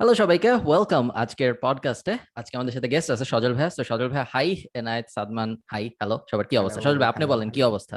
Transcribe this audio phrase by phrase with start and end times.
[0.00, 4.24] Hello সবাইকে। Welcome আজকের পডকাস্টে আজকে আমাদের সাথে গেস্ট আছে সজল ভাই তো সজল ভাই
[4.32, 6.80] hi Enayet Sadman hi hello সবার কি অবস্থা?
[6.80, 7.96] সজল ভাই আপনি বলেন কি অবস্থা?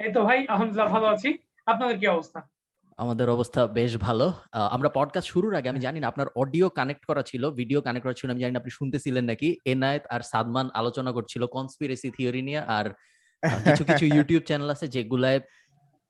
[0.00, 1.28] এই তো ভাই আলহামদুলিল্লাহ ভালো আছি।
[1.66, 2.38] আপনাদের কি অবস্থা?
[2.98, 4.26] আমাদের অবস্থা বেশ ভালো।
[4.70, 8.16] আমরা পডকাস্ট শুরুর আগে আমি জানি না আপনার অডিও কানেক্ট করা ছিল ভিডিও কানেক্ট করা
[8.20, 12.60] ছিল আমি জানি না আপনি শুনতেছিলেন নাকি। এনায়েত আর সাদমান আলোচনা করছিল কনস্পিরেসি থিওরি নিয়ে
[12.76, 12.86] আর
[13.64, 15.38] কিছু কিছু ইউটিউব চ্যানেল আছে যেগুলায়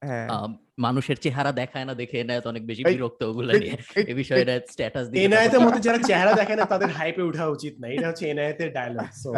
[0.03, 4.43] হ্যাঁ। আহ, মানুষের চেহারা দেখায় না দেখে এনায়েত অনেক বেশি বিরক্ত ওগুলা নিয়ে। এই- বিষয়ে
[4.43, 8.07] এনায়েত স্ট্যাটাস দিয়ে এনায়েতের মধ্যে যারা চেহারা দেখে না তাদের হাইপে ওঠা উচিত না। এটা
[8.08, 9.30] হচ্ছে এনায়েতের ডায়লগ সো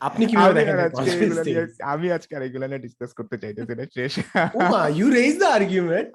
[0.00, 0.76] আপনি কীভাবে দেখেন
[1.84, 4.12] আমি আজকে আর এগুলা নিয়ে ডিসকাস করতে চাইতেছি না শেষ।
[4.54, 6.08] ওমা ইউ রেজ দ্য আর্গুমেন্ট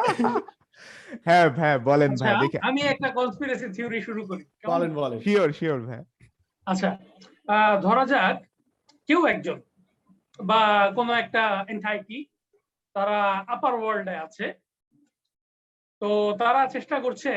[1.26, 5.50] হ্যাঁ হ্যাঁ বলেন আচ্ছা ভাই দেখে। আমি একটা কনস্পিরেসি থিওরি শুরু করি। বলেন বলেন। শিওর
[5.52, 6.02] শিওর ভাই।
[6.68, 6.90] আচ্ছা
[7.48, 8.36] আহ, ধরা যাক
[9.10, 9.58] কেউ একজন
[10.40, 10.60] বা
[10.96, 12.18] কোনো একটা এন্টাইটি
[12.96, 13.18] তারা
[13.54, 14.46] আপার ওয়ার্ল্ডে আছে।
[16.02, 16.10] তো
[16.42, 17.32] তারা চেষ্টা করছে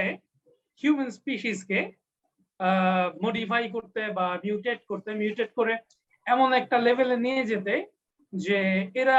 [0.82, 1.80] হিউম্যান স্পিসিসকে
[3.24, 5.74] মডিফাই করতে বা মিউটেট করতে মিউটেট করে
[6.26, 7.74] এমন একটা লেভেলে নিয়ে যেতে
[8.32, 8.58] যে
[8.94, 9.18] এরা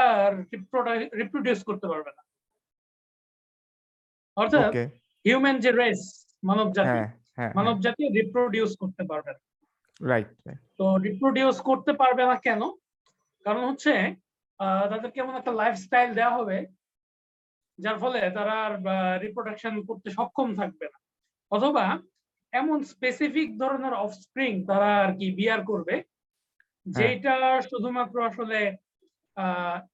[1.20, 2.22] রিপ্রোডিউস করতে পারবে না।
[4.36, 4.72] অর্থাৎ
[5.24, 6.00] হিউম্যান যে রেস
[6.42, 9.42] মানব জাতি হ্যাঁ হ্যাঁ মানব জাতি রিপ্রোডিউস করতে পারবে না।
[10.00, 10.28] রাইট
[10.78, 12.62] তো রিপ্রোডিউস করতে পারবে না কেন?
[13.46, 13.92] কারণ হচ্ছে
[14.60, 16.58] আহ, তাদেরকে এমন একটা লাইফস্টাইল দেওয়া হবে
[17.78, 18.74] যার ফলে তারা আর
[19.24, 20.98] রিপ্রোডাকশন করতে সক্ষম থাকবে না।
[21.52, 21.84] অথবা
[22.52, 25.94] এমন স্পেসিফিক ধরনের অফস্প্রিং তারা আর কি বিয়ার করবে
[26.86, 27.34] যেটা
[27.70, 28.58] শুধুমাত্র আসলে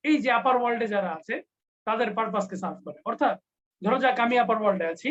[0.08, 1.34] এই যে আপার ওয়ার্ল্ডে যারা আছে
[1.86, 3.36] তাদের পারপাসকে সার্ভ করে। অর্থাৎ
[3.82, 5.10] ধরো যাক আমি আপার ওয়ার্ল্ডে আছি।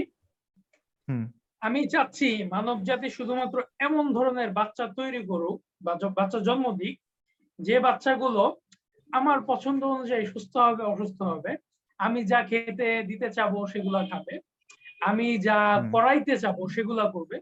[1.62, 6.96] আমি চাচ্ছি মানব জাতি শুধুমাত্র এমন ধরনের বাচ্চা তৈরি করুক বা বাচ্চা জন্ম দিক
[7.60, 8.44] যে বাচ্চাগুলো
[9.16, 11.52] আমার পছন্দ অনুযায়ী সুস্থ হবে অসুস্থ হবে
[12.00, 14.36] আমি যা খেতে দিতে চাবো সেগুলা খাবে
[15.02, 15.58] আমি যা।
[15.94, 17.38] করাইতে চাবো সেগুলা করবে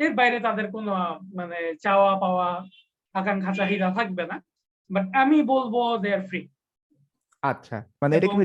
[0.00, 0.92] এর বাইরে তাদের কোনো
[1.38, 2.48] মানে চাওয়া পাওয়া
[3.14, 4.36] আকাঙ্ক্ষা চাহিদা থাকবে না
[4.90, 6.40] বাট আমি বলব দে আর ফ্রি
[7.42, 8.36] আচ্ছা মানে এটা কি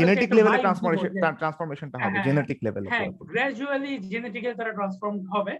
[0.00, 5.54] জেনেটিক লেভেলে ট্রান্সফরমেশন ট্রান্সফরমেশনটা হ্যাঁ, হবে হ্যাঁ, জেনেটিক লেভেলে হ্যাঁ গ্রাজুয়ালি জেনেটিক্যালি তারা ট্রান্সফর্ম হবে।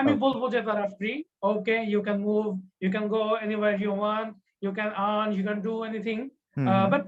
[0.00, 1.12] আমি বলব যে তারা free
[1.50, 2.46] okay you can move
[2.82, 4.30] you can go anywhere you want
[4.62, 6.18] you can earn you can do anything
[6.92, 7.06] but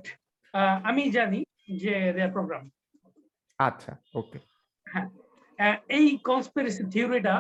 [0.89, 1.41] আমি জানি
[1.83, 2.63] যে দে আর প্রোগ্রাম
[3.59, 4.39] আচ্ছা ওকে
[5.99, 7.35] এই কনস্পিরেসি থিওরিটা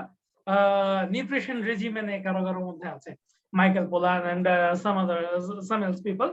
[1.14, 3.10] নিউট্রিশন রেজিমেনে কারও কারও মধ্যে আছে।
[3.52, 4.46] Michael Pollan and
[4.82, 5.20] some other
[5.70, 6.28] some else people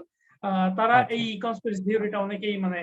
[0.77, 2.79] তারা আচ্ছা। এই কনস্পিরেসি থিওরিটা অনেকেই মানে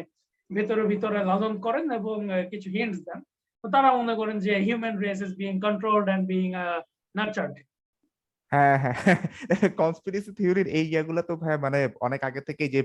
[0.50, 2.16] ভেতরে ভিতরে লালন করেন এবং
[2.52, 3.20] কিছু হিন্টস দেন।
[3.64, 6.46] তো তারা মনে করেন যে human race is being controlled and being
[7.14, 7.54] nurtured
[8.52, 8.96] হ্যাঁ হ্যাঁ।
[9.80, 12.80] কনস্পিরেসি থিওরির এই ইয়াগুলো তো ভাই মানে অনেক আগে থেকে যে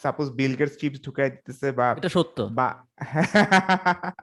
[0.00, 2.68] সাপোজ বিল গেটস চিপস ঢুকাই দিতেছে বা এটা সত্য। বা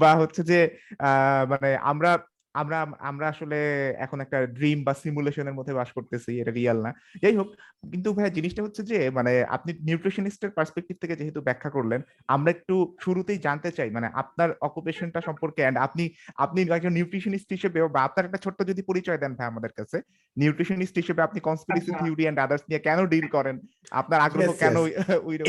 [0.00, 0.58] বা হচ্ছে যে
[1.00, 2.10] আহ, মানে আমরা
[2.54, 3.58] আমরা আমরা আসলে
[3.98, 7.48] এখন একটা ড্রিম বা সিমুলেশনের মধ্যে বাস করতেছি এটা রিয়াল না। যাই হোক
[7.90, 12.96] কিন্তু ভাই জিনিসটা হচ্ছে যে মানে আপনি নিউট্রিশনিস্টের পার্সপেক্টিভ থেকে যেহেতু ব্যাখ্যা করলেন আমরা একটু
[13.00, 18.26] শুরুতেই জানতে চাই মানে আপনার অকুপেশনটা সম্পর্কে and আপনি আপনি একজন নিউট্রিশনিস্ট হিসেবে বা আপনার
[18.26, 20.00] একটা ছোট্ট যদি পরিচয় দেন ভাই আমাদের কাছে
[20.36, 23.60] নিউট্রিশনিস্ট হিসেবে আপনি কনস্পিরেসি। থিওরি এন্ড আদার্স নিয়ে কেন ডিল করেন?
[23.90, 24.76] আপনার আগ্রহ কেন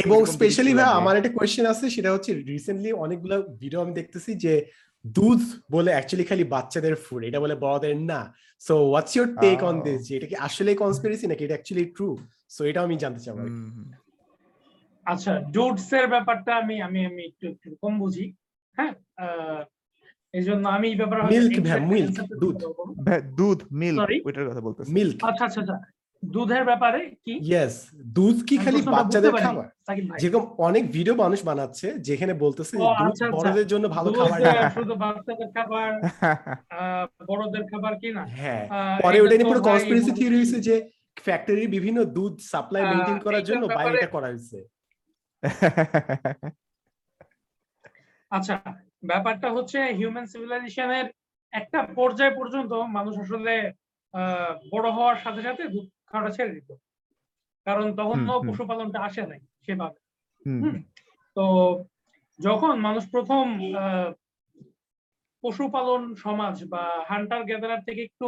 [0.05, 4.65] এবং স্পেশালি ভাই আমার একটা কোয়েশ্চেন আছে সেটা হচ্ছে রিসেন্টলি অনেকগুলো ভিডিও আমি দেখতেছি যে
[5.05, 5.41] দুধ
[5.71, 8.19] বলে অ্যাকচুয়ালি খালি বাচ্চাদের ফুড এটা বলে বড়দের না।
[8.61, 9.75] So what's your take on.
[9.85, 12.09] This যে এটা কি আসলে কনস্পিরেসি নাকি এটা অ্যাকচুয়ালি ট্রু
[12.49, 13.89] সো এটা আমি জানতে হুম।
[15.05, 18.25] আচ্ছা ডুডস এর ব্যাপারটা আমি আমি আমি একটু একটু কম বুঝি
[18.77, 18.93] হ্যাঁ?
[20.33, 21.63] এই জন্য আমি এই ব্যাপারে answer
[22.19, 22.57] টা দুধ।
[23.39, 25.77] দুধ মিল্ক ওইটার কথা বলতেছি। মিল্ক আচ্ছা আচ্ছা আচ্ছা।
[26.27, 27.33] দুধের ব্যাপারে কি?
[27.43, 27.75] ইয়েস
[28.15, 29.65] দুধ কি খালি বাচ্চাদের খাবার?
[30.21, 34.39] যেরকম অনেক ভিডিও মানুষ বানাচ্ছে যেখানে বলতেছে দুধ আচ্ছা, আচ্ছা। বড়দের জন্য ভালো খাবার
[34.77, 35.89] শুধু বাচ্চাদের খাবার
[37.29, 38.23] বড়দের খাবার কি না?
[38.35, 38.63] হ্যাঁ
[39.03, 40.75] পরে ওটা নিয়ে পুরো কনস্পিরেসি থিওরি হয়েছে যে
[41.17, 44.57] ফ্যাক্টরির বিভিন্ন দুধ সাপ্লাই মেইনটেইন করার জন্য বাইরে এটা করা হয়েছে।
[48.31, 48.55] আচ্ছা
[49.03, 51.05] ব্যাপারটা হচ্ছে হিউম্যান সিভিলাইজেশনের
[51.53, 53.53] একটা পর্যায় পর্যন্ত মানুষ আসলে
[54.13, 56.69] আহ, বড় হওয়ার সাথে সাথে দুধ খাওয়াটা ছেড়ে দিত।
[57.67, 59.99] কারণ তখন তো পশুপালনটা আসে নাই সেভাবে।
[61.35, 61.43] তো
[62.39, 63.45] যখন মানুষ প্রথম
[65.43, 68.27] পশুপালন সমাজ বা হান্টার গ্যাদারার থেকে একটু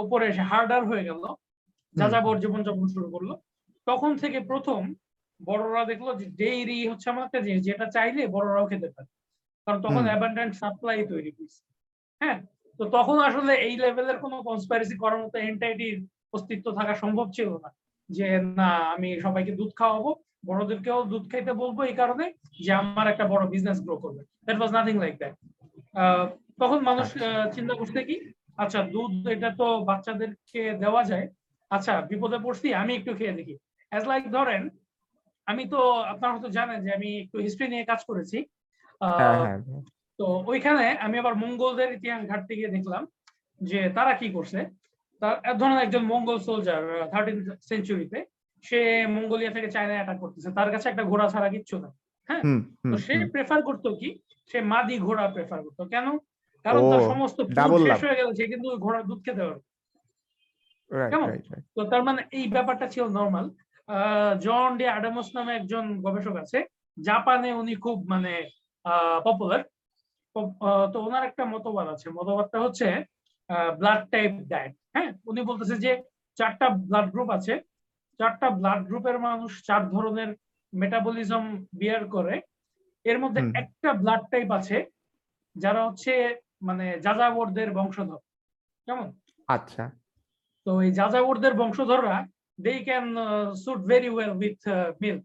[0.00, 1.22] উপরে এসে হার্ডার হয়ে গেল
[1.94, 3.30] যাযাবর জীবনযাপন শুরু করল
[3.86, 4.80] তখন থেকে প্রথম
[5.40, 9.08] বড়রা দেখল যে ডেইরি হচ্ছে আমার একটা জিনিস যেটা চাইলে বড়রাও খেতে পারে।
[9.66, 11.60] কারণ তখন। অ্যাবান্ডেন্ট সাপ্লাই তৈরি হয়েছে।
[12.20, 12.38] হ্যাঁ?
[12.80, 15.96] তো তখন আসলে এই লেভেলের কোনো কনস্পাইরেসি করার মতো এন্টাইটির
[16.32, 17.68] অস্তিত্ব থাকা সম্ভব ছিল না।
[18.10, 18.26] যে
[18.60, 20.10] না আমি সবাইকে দুধ খাওয়াবো
[20.48, 22.24] বড়দেরকেও দুধ খাইতে বলব এই কারণে
[22.64, 25.34] যে আমার একটা বড় বিজনেস গ্রো করবে। That was nothing like that
[26.62, 28.16] তখন মানুষ আচ্ছা। চিন্তা করছে কি
[28.58, 31.26] আচ্ছা দুধ এটা তো বাচ্চাদেরকে দেওয়া যায়।
[31.70, 33.54] আচ্ছা বিপদে পড়ছি আমি একটু খেয়ে দেখি।
[33.92, 34.62] অ্যাজ লাইক ধরেন
[35.46, 35.80] আমি তো
[36.12, 38.38] আপনারা হয়তো জানেন যে আমি একটু হিস্ট্রি নিয়ে কাজ করেছি।
[39.00, 39.82] আহ, হ্যাঁ হ্যাঁ।
[40.18, 43.02] তো ওইখানে আমি আবার মঙ্গলদের ইতিহাস ঘাটতে গিয়ে দেখলাম
[43.60, 44.60] যে তারা কি করছে?
[45.22, 46.82] তার এক ধরনের একজন মঙ্গল সোলজার
[47.12, 47.36] থার্টিন
[47.68, 48.18] সেঞ্চুরিতে
[48.64, 48.80] সে
[49.16, 51.88] মঙ্গোলিয়া থেকে চায়না অ্যাটাক করতেছে। তার কাছে একটা ঘোড়া ছাড়া কিচ্ছু না
[52.28, 54.08] হুম তো সে প্রেফার করতো কি?
[54.50, 56.06] সে মাদি ঘোড়া প্রেফার করতো। কেন?
[56.64, 57.38] কারণ তার সমস্ত
[57.86, 59.62] শেষ হয়ে গেলে সে কিন্তু ঘোড়ার দুধ খেতে পারবে।
[61.12, 61.28] কেমন?
[61.76, 63.46] তো তার মানে এই ব্যাপারটা ছিল নর্মাল
[64.40, 66.58] জন ডি অ্যাডামস নামে একজন গবেষক আছে।
[66.96, 68.32] জাপানে উনি খুব মানে
[69.26, 69.62] পপুলার
[70.92, 72.86] তো ওনার একটা মতবাদ আছে। মতবাদটা হচ্ছে
[73.78, 75.10] ব্লাড টাইপ দেয় হ্যাঁ?
[75.26, 75.92] উনি বলতেছে যে
[76.38, 77.54] চারটা ব্লাড গ্রুপ আছে।
[78.20, 80.30] চারটা ব্লাড গ্রুপের মানুষ চার ধরনের
[80.72, 82.34] মেটাবলিজম বিয়ার করে।
[83.04, 84.78] এর মধ্যে একটা ব্লাড টাইপ আছে
[85.56, 86.12] যারা হচ্ছে
[86.62, 88.20] মানে যাযাবরদের বংশধর।
[88.88, 89.08] কেমন?
[89.48, 89.84] আচ্ছা।
[90.66, 92.16] তো এই যাযাবরদের বংশধররা
[92.58, 93.06] they can
[93.54, 94.60] suit very well with
[95.02, 95.22] milk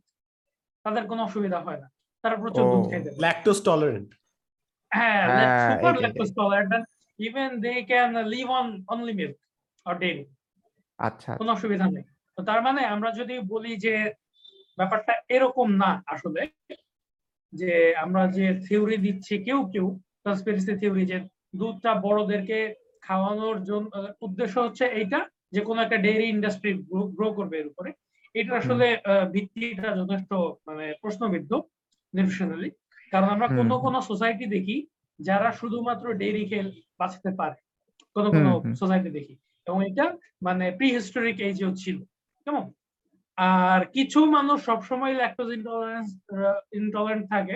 [0.86, 1.88] তাদের কোনো অসুবিধা হয় না।
[2.24, 4.10] তারা প্রচুর দুধ খেতে ল্যাকটোজ টলারেন্ট
[4.92, 6.86] হ্যাঁ হ্যাঁ, super lactose tolerant
[7.20, 9.36] even they can live on only milk
[9.86, 10.26] or dairy
[11.00, 12.06] আচ্ছা। কোনো অসুবিধা নেই।
[12.38, 13.94] তো তার মানে আমরা যদি বলি যে
[14.78, 16.42] ব্যাপারটা এরকম না আসলে
[17.54, 19.88] যে আমরা যে থিওরি দিচ্ছি কেউ কেউ
[20.24, 21.18] কনস্পিরেসি থিওরি যে
[21.60, 22.60] দুধটা বড়দেরকে
[23.04, 23.92] খাওয়ানোর জন্য
[24.22, 25.20] উদ্দেশ্য হচ্ছে এইটা
[25.54, 26.72] যে কোনো একটা ডেইরি ইন্ডাস্ট্রি
[27.18, 27.90] গ্রো করবে এর উপরে।
[28.36, 28.88] এটা আসলে
[29.34, 30.30] ভিত্তিটা যথেষ্ট
[30.68, 31.52] মানে প্রশ্নবিদ্ধ
[32.14, 32.70] নিউট্রিশনালি
[33.12, 34.78] কারণ আমরা কোনো। কোনো সোসাইটি দেখি
[35.20, 36.66] যারা শুধুমাত্র ডেইরি খেয়ে
[37.00, 37.58] বাঁচতে পারে।
[38.16, 39.36] কোনো কোনো। সোসাইটি দেখি।
[39.68, 40.06] এবং এটা
[40.42, 41.98] মানে প্রি হিস্টোরিক এজেও ছিল।
[42.48, 42.66] কেমন?
[43.38, 46.08] আর কিছু মানুষ সবসময় ল্যাকটোজ ইনটলারেন্স
[46.74, 47.56] ইনটলারেন্ট থাকে।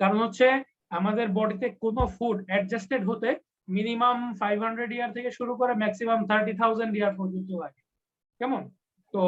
[0.00, 0.46] কারণ হচ্ছে
[0.90, 3.28] আমাদের বডিতে কোনো ফুড অ্যাডজাস্টেড হতে
[3.68, 7.80] মিনিমাম ফাইভ হান্ড্রেড ইয়ার থেকে শুরু করে ম্যাক্সিমাম থার্টি থাউজেন্ড ইয়ার পর্যন্ত লাগে।
[8.40, 8.62] কেমন?
[9.14, 9.22] তো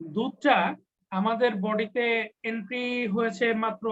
[0.00, 0.56] দুধটা
[1.12, 2.06] আমাদের বডিতে
[2.42, 3.86] এন্ট্রি হয়েছে মাত্র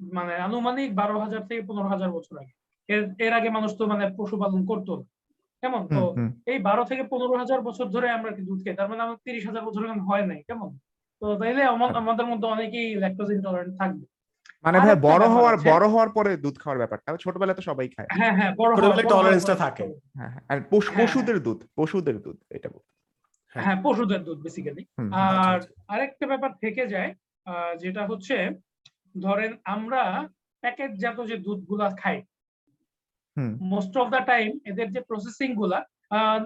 [0.00, 2.52] মানে আনুমানিক বারো হাজার থেকে পনেরো হাজার বছর আগে।
[2.88, 5.02] এর এর আগে মানুষ তো মানে পশুপালন করতো না।
[5.60, 5.86] কেমন?
[5.86, 6.14] তো
[6.46, 9.46] এই বারো থেকে পনেরো হাজার বছর ধরে আমরা কি দুধ খাই তার মানে আমাদের তিরিশ
[9.46, 10.78] হাজার বছর এখন হয় নাই কেমন?
[11.20, 14.06] তো তাইলে আমাদের মধ্যে অনেকেই ল্যাকটোজ ইনটলারেন্ট থাকবে।
[14.62, 18.32] মানে ভাই বড় হওয়ার বড় হওয়ার পরে দুধ খাওয়ার ব্যাপারটা ছোটবেলায় তো সবাই খায়। হ্যাঁ
[18.32, 19.82] হ্যাঁ বড় হওয়ার- ছোটবেলায় বড় হওয়ার tolerance টা পরে- থাকে।
[20.14, 24.84] হ্যাঁ হ্যাঁ। আর পশু- হ্যাঁ, পশুদের দুধ পশুদের দুধ এটা বলতে। হ্যাঁ পশুদের দুধ বেসিক্যালি
[24.98, 27.14] হুম, আর আচ্ছা, আরেকটা ব্যাপার থেকে যায়
[27.44, 28.50] আহ, যেটা হচ্ছে
[29.16, 30.02] ধরেন আমরা
[30.62, 32.18] প্যাকেটজাত যে দুধগুলা খাই
[33.36, 35.78] হুম। মোস্ট অফ দা টাইম এদের যে প্রসেসিংগুলা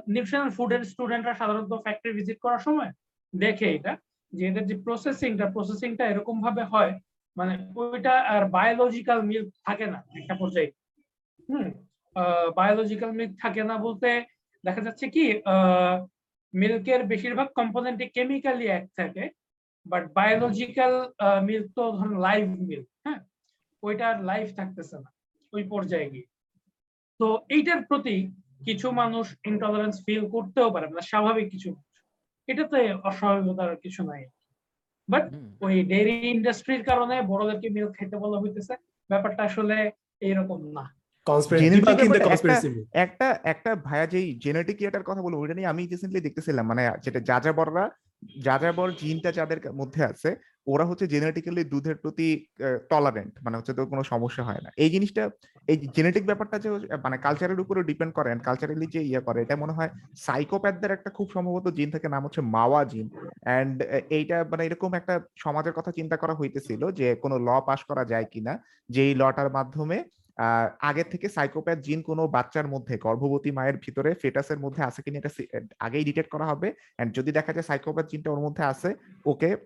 [0.07, 2.91] নিউট্রিশনাল ফুডের স্টুডেন্টরা সাধারণত ফ্যাক্টরি ভিজিট করার সময়
[3.33, 3.93] দেখে এটা
[4.33, 6.93] যে এদের যে প্রসেসিংটা প্রসেসিংটা এরকম ভাবে হয়
[7.37, 10.71] মানে ওইটা আর বায়োলজিক্যাল মিল্ক থাকে না একটা পর্যায়ে।
[11.49, 11.67] হুম
[12.57, 14.09] বায়োলজিক্যাল মিল্ক থাকে না বলতে
[14.65, 15.25] দেখা যাচ্ছে কি
[16.55, 19.25] মিল্কের বেশিরভাগ কম্পোনেন্টে কেমিক্যালি এক থাকে
[19.91, 20.93] বাট বায়োলজিক্যাল
[21.49, 23.21] মিল্ক তো ধরুন লাইভ মিল্ক হ্যাঁ?
[23.83, 25.11] ওইটার লাইভ থাকতেছে না
[25.53, 26.27] ওই পর্যায়ে গিয়ে।
[27.21, 28.17] তো এইটার প্রতি
[28.67, 31.71] কিছু মানুষ ইনটলারেন্স ফিল করতেও পারে মানে স্বাভাবিক কিছু
[32.49, 32.79] এটাতে
[33.09, 34.23] অস্বাভাবিকতার কিছু নাই।
[35.09, 35.25] বাট
[35.61, 38.75] ওই ডেইরি ইন্ডাস্ট্রির কারণে বড়দেরকে মিল্ক খেতে বলা হইতেছে।
[39.11, 39.77] ব্যাপারটা আসলে
[40.23, 40.85] এইরকম না।
[43.05, 47.21] একটা একটা ভাইয়া যেই জেনেটিক ইয়েটার কথা বলব ওইটা নিয়ে আমি রিসেন্টলি দেখতেছিলাম মানে যেটা
[47.21, 47.85] যাযাবররা
[48.47, 50.31] যাযাবর জিনটা যাদের মধ্যে আছে,
[50.73, 52.29] ওরা হচ্ছে জেনেটিক্যালি দুধের প্রতি
[52.91, 55.23] টলারেন্ট মানে হচ্ছে তো কোনো সমস্যা হয় না। এই জিনিসটা,
[55.69, 56.69] এই জেনেটিক ব্যাপারটা যে
[57.05, 59.91] মানে কালচারের উপরে ডিপেন্ড করে কালচারালি যে ইয়ে করে, এটা মনে হয়
[60.27, 63.07] সাইকোপ্যাথদের একটা খুব সম্ভবত জিন থেকে, নাম হচ্ছে মাওয়া জিন
[63.47, 63.77] অ্যান্ড
[64.19, 68.27] এইটা মানে এরকম একটা সমাজের কথা চিন্তা করা হইতেছিল যে কোনো ল পাস করা যায়
[68.33, 68.53] কিনা
[68.95, 69.99] যে এই লটার মাধ্যমে
[70.81, 75.31] আগে থেকে সাইকোপ্যাথ জিন কোনো বাচ্চার মধ্যে গর্ভবতী মায়ের ভিতরে ফেটাসের মধ্যে আছে কিনা এটা
[75.81, 76.69] আগেই ডিটেক্ট করা হবে।
[76.99, 78.89] এন্ড যদি দেখা যায় সাইকোপ্যাথ জিনটা ওর মধ্যে আছে
[79.27, 79.57] ওকে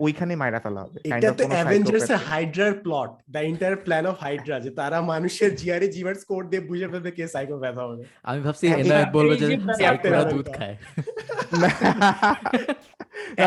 [0.00, 4.56] ওইখানে মাইরা ফেলা হবে। এটা তো অ্যাভেঞ্জার্স এর হাইড্রার plot the entire plan of Hydra
[4.60, 9.10] যে তারা মানুষের জিআরএ জিভার স্কোর দিয়ে বুঝে ফেলবে কে সাইকোপ্যাথ হবে। আমি ভাবছি এনায়েত
[9.12, 9.46] বলবে যে
[9.78, 10.76] সাইকোরা দুধ খায়।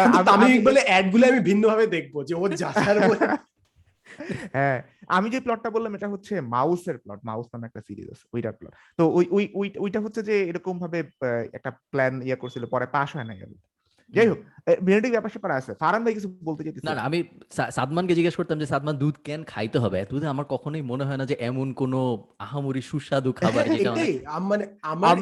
[0.06, 3.26] আমি- আমি- অ্যাডগুলো আমি ভিন্ন ভাবে দেখব যে ও যাচার বলে।
[4.54, 4.78] হ্যাঁ
[5.08, 8.74] আমি যে প্লটটা বললাম, এটা হচ্ছে মাউসের প্লট মাউস নামে একটা সিরিজ আছে, ওইটার প্লট
[8.98, 11.00] তো ওই ওই, ওই- ওইটা হচ্ছে যে এরকম ভাবে
[11.54, 13.54] একটা প্ল্যান ইয়ে করছিল, পরে পাস হয় না গেল
[14.14, 14.40] যাই হোক
[14.88, 15.72] জেনেটিক ব্যাপার স্যাপার আছে?
[15.82, 17.20] ফারান ভাই কিছু বলতে চাইতেছে। না না আমি
[17.78, 20.00] সাদমানকে জিজ্ঞেস করতাম যে সাদমান দুধ কেন খাইতে হবে?
[20.12, 22.00] দুধে আমার কখনোই মনে হয় না যে এমন কোনো
[22.46, 23.92] আহামরি সুস্বাদু খাবার যেটা
[24.52, 25.16] মানে আমার।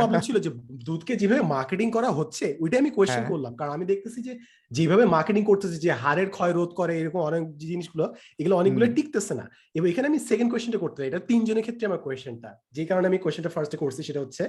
[0.00, 0.50] প্রবলেম ছিল যে
[0.88, 4.32] দুধকে যেভাবে মার্কেটিং করা হচ্ছে ওইটা আমি কোয়েশ্চেন হ্যাঁ। করলাম। কারণ আমি দেখতেছি যে
[4.70, 8.04] যেভাবে মার্কেটিং করতেছে যে হাড়ের ক্ষয় রোধ করে এরকম অনেক জিনিসগুলো
[8.40, 12.02] এগুলো অনেকগুলো টিকতেছে না। এবার এখানে আমি সেকেন্ড কোয়েশ্চেনটা করতে চাই। এটা তিনজনের ক্ষেত্রে আমার
[12.06, 14.44] কোয়েশ্চেনটা যে কারণে আমি কোয়েশ্চেনটা ফার্স্টে করছি সেটা হচ্ছে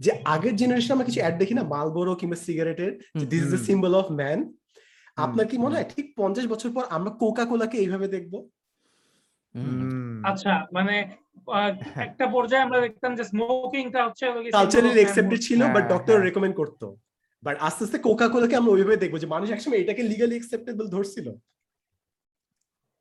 [0.00, 1.62] যে আগের জেনারেশন আমরা কিছু অ্যাড দেখি না?
[1.62, 2.92] মালবোরো কিংবা সিগারেটের
[3.28, 4.38] this is the symbol of man
[5.16, 8.34] আপনার কি মনে হয় ঠিক পঞ্চাশ বছর পর আমরা কোকা কোলাকে এইভাবে দেখব।
[10.24, 10.94] আচ্ছা মানে
[11.96, 16.12] একটা পর্যায়ে আমরা দেখতাম যে স্মোকিংটা হচ্ছে কালচারালি symbol of একসেপ্টেড ছিল বাট হ্যাঁ, ডক্টর
[16.12, 16.96] হ্যাঁ। রেকমেন্ড করতো।
[17.42, 21.26] বাট আস্তে আস্তে কোকা কোলাকে আমরা ওইভাবে দেখব যে মানুষ একসময় এটাকে লিগালি একসেপ্টেবল ধরছিল।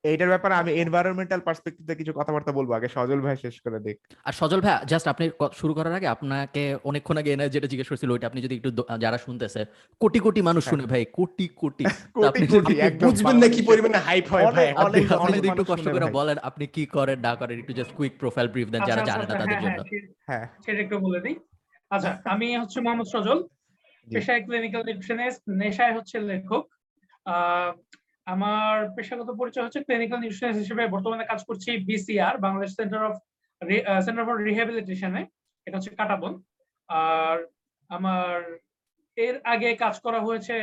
[0.04, 3.96] এইটার ব্যাপারে আমি এনভায়রনমেন্টাল পার্সপেক্টিভ থেকে কিছু কথাবার্তা বলব আগে সজল ভাই শেষ করে দেখ
[4.26, 8.10] আর সজল ভাই জাস্ট আপনি শুরু করার আগে আপনাকে অনেকক্ষণ আগে এনে যেটা জিজ্ঞেস করছিল
[8.12, 8.70] ওইটা আপনি যদি একটু
[9.00, 9.62] যারা শুনতেছে
[10.02, 11.84] কোটি কোটি মানুষ শুনে ভাই কোটি কোটি।
[12.30, 12.46] আপনি
[13.04, 16.38] বুঝবেন না কি পরিমাণে হাইপ হয় ভাই অনেক- আপনি অনেক- যদি একটু কষ্ট করে বলেন
[16.50, 19.34] আপনি কি করেন না করেন একটু জাস্ট কুইক প্রোফাইল ব্রিফ দেন যারা আচ্ছা, জানে আচ্ছা,
[19.34, 21.36] না তাদের হ্যাঁ, জন্য। হ্যাঁ, হ্যাঁ। সেটা একটু বলে দিই।
[21.92, 23.40] আচ্ছা আমি হচ্ছে মোহাম্মদ সজল
[24.08, 26.64] পেশায় ক্লিনিক্যাল নিউট্রিশনিস্ট নেশায় হচ্ছে লেখক।
[27.26, 27.70] আহ,
[28.28, 33.16] আমার পেশাগত পরিচয় হচ্ছে ক্লিনিক্যাল নিউট্রিশনিস্ট হিসেবে বর্তমানে কাজ করছি BCR Bangladesh centre of
[34.06, 35.22] centre for রিহ্যাবিলিটেশনে
[35.68, 36.34] এটা হচ্ছে কাটাবন।
[36.90, 37.38] আর
[37.90, 38.38] আমার
[39.18, 40.56] এর আগে কাজ করা হয়েছে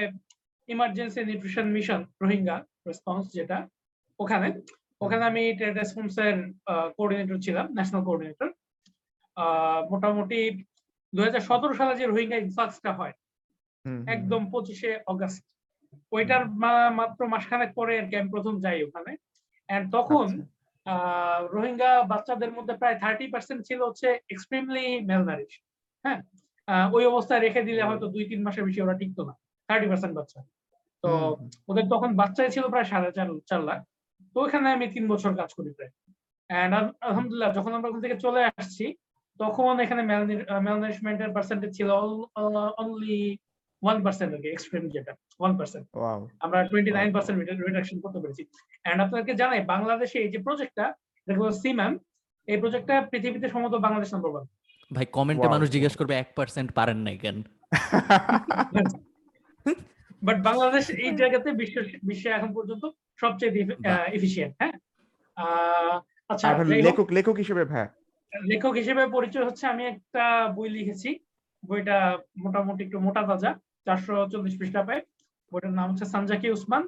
[0.69, 2.57] emergency nutrition mission Rohingya
[2.89, 3.59] response যেটা
[4.21, 4.49] ওখানে।
[5.05, 6.37] ওখানে আমি ট্রেড রেসপন্স এর
[6.97, 8.49] কোঅর্ডিনেটর ছিলাম ন্যাশনাল কোঅর্ডিনেটর
[9.93, 10.41] মোটামুটি
[11.13, 13.15] দুই হাজার সতেরো সালে যে রোহিঙ্গা ইনফ্লাক্সটা হয়
[14.15, 15.43] একদম পঁচিশে অগস্ট।
[16.13, 16.43] ওইটার
[16.99, 19.13] মাত্র মাসখানেক পরে আর কি আমি প্রথম যাই ওখানে।
[19.69, 20.97] এন্ড তখন আচ্ছা।
[21.55, 25.53] রোহিঙ্গা বাচ্চাদের মধ্যে প্রায় থার্টি পার্সেন্ট ছিল হচ্ছে এক্সট্রিমলি মেলনারিশ
[26.05, 26.21] হ্যাঁ?
[26.97, 29.35] ওই অবস্থায় রেখে দিলে হয়তো দুই তিন মাসের বেশি ওরা টিকতো না
[29.69, 30.41] থার্টি পার্সেন্ট বাচ্চা।
[31.05, 31.11] তো।
[31.71, 33.81] ওদের তখন বাচ্চাই ছিল প্রায় সাড়ে চার চার লাখ।
[34.37, 35.93] তো ওখানে আমি তিন বছর কাজ করি প্রায়।
[36.51, 36.73] এন্ড
[37.09, 38.87] আলহামদুলিল্লাহ যখন আমরা ওখান থেকে চলে আসছি
[39.41, 40.03] তখন এখানে
[40.67, 41.91] ম্যালনারিশমেন্টের পার্সেন্টেজ ছিল
[42.83, 43.21] অনলি
[43.83, 45.85] ওয়ান পার্সেন্ট আর কি এক্সট্রিম যেটা ওয়ান পার্সেন্ট
[46.41, 48.43] আমরা টোয়েন্টি নাইন পার্সেন্ট রিডাকশন করতে পেরেছি।
[48.85, 50.87] এন্ড আপনাদেরকে জানাই বাংলাদেশে এই যে প্রজেক্টটা
[51.27, 51.93] দেখব সিম্যাম
[52.49, 54.45] এই প্রজেক্টটা পৃথিবীতে সম্ভবত বাংলাদেশ নাম্বার ওয়ান
[54.91, 57.37] ভাই কমেন্টে মানুষ জিজ্ঞেস করবে এক পার্সেন্ট পারেন নাই কেন?
[60.23, 62.85] বাট বাংলাদেশ এই জায়গাতে বিশ্ব বিশ্বে এখন পর্যন্ত
[63.17, 63.53] সবচেয়ে।
[64.17, 64.75] এফিসিয়েন্ট হ্যাঁ?
[65.37, 65.95] আহ,
[66.29, 66.47] আচ্ছা
[66.87, 67.87] লেখক লেখক হিসেবে ভাই।
[68.33, 70.25] লেখক হিসেবে পরিচয় হচ্ছে আমি একটা
[70.57, 71.11] বই লিখেছি।
[71.63, 71.97] বইটা
[72.37, 73.51] মোটামুটি একটু মোটা তাজা।
[73.87, 75.03] চারশো চল্লিশ পৃষ্ঠা পায়।
[75.53, 76.83] বইটার নাম হচ্ছে সানজাকি উসমান।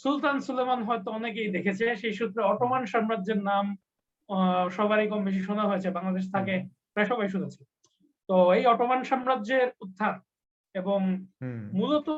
[0.00, 3.64] সুলতান সুলেমান হয়তো অনেকেই দেখেছে সেই সূত্রে অটোমান সাম্রাজ্যের নাম
[4.76, 6.54] সবারই কম বেশি শোনা হয়েছে বাংলাদেশ থাকে
[6.92, 7.60] প্রায় সবাই শুনেছে।
[8.28, 10.14] তো এই অটোমান সাম্রাজ্যের উত্থান
[10.74, 11.00] এবং
[11.78, 12.08] মূলত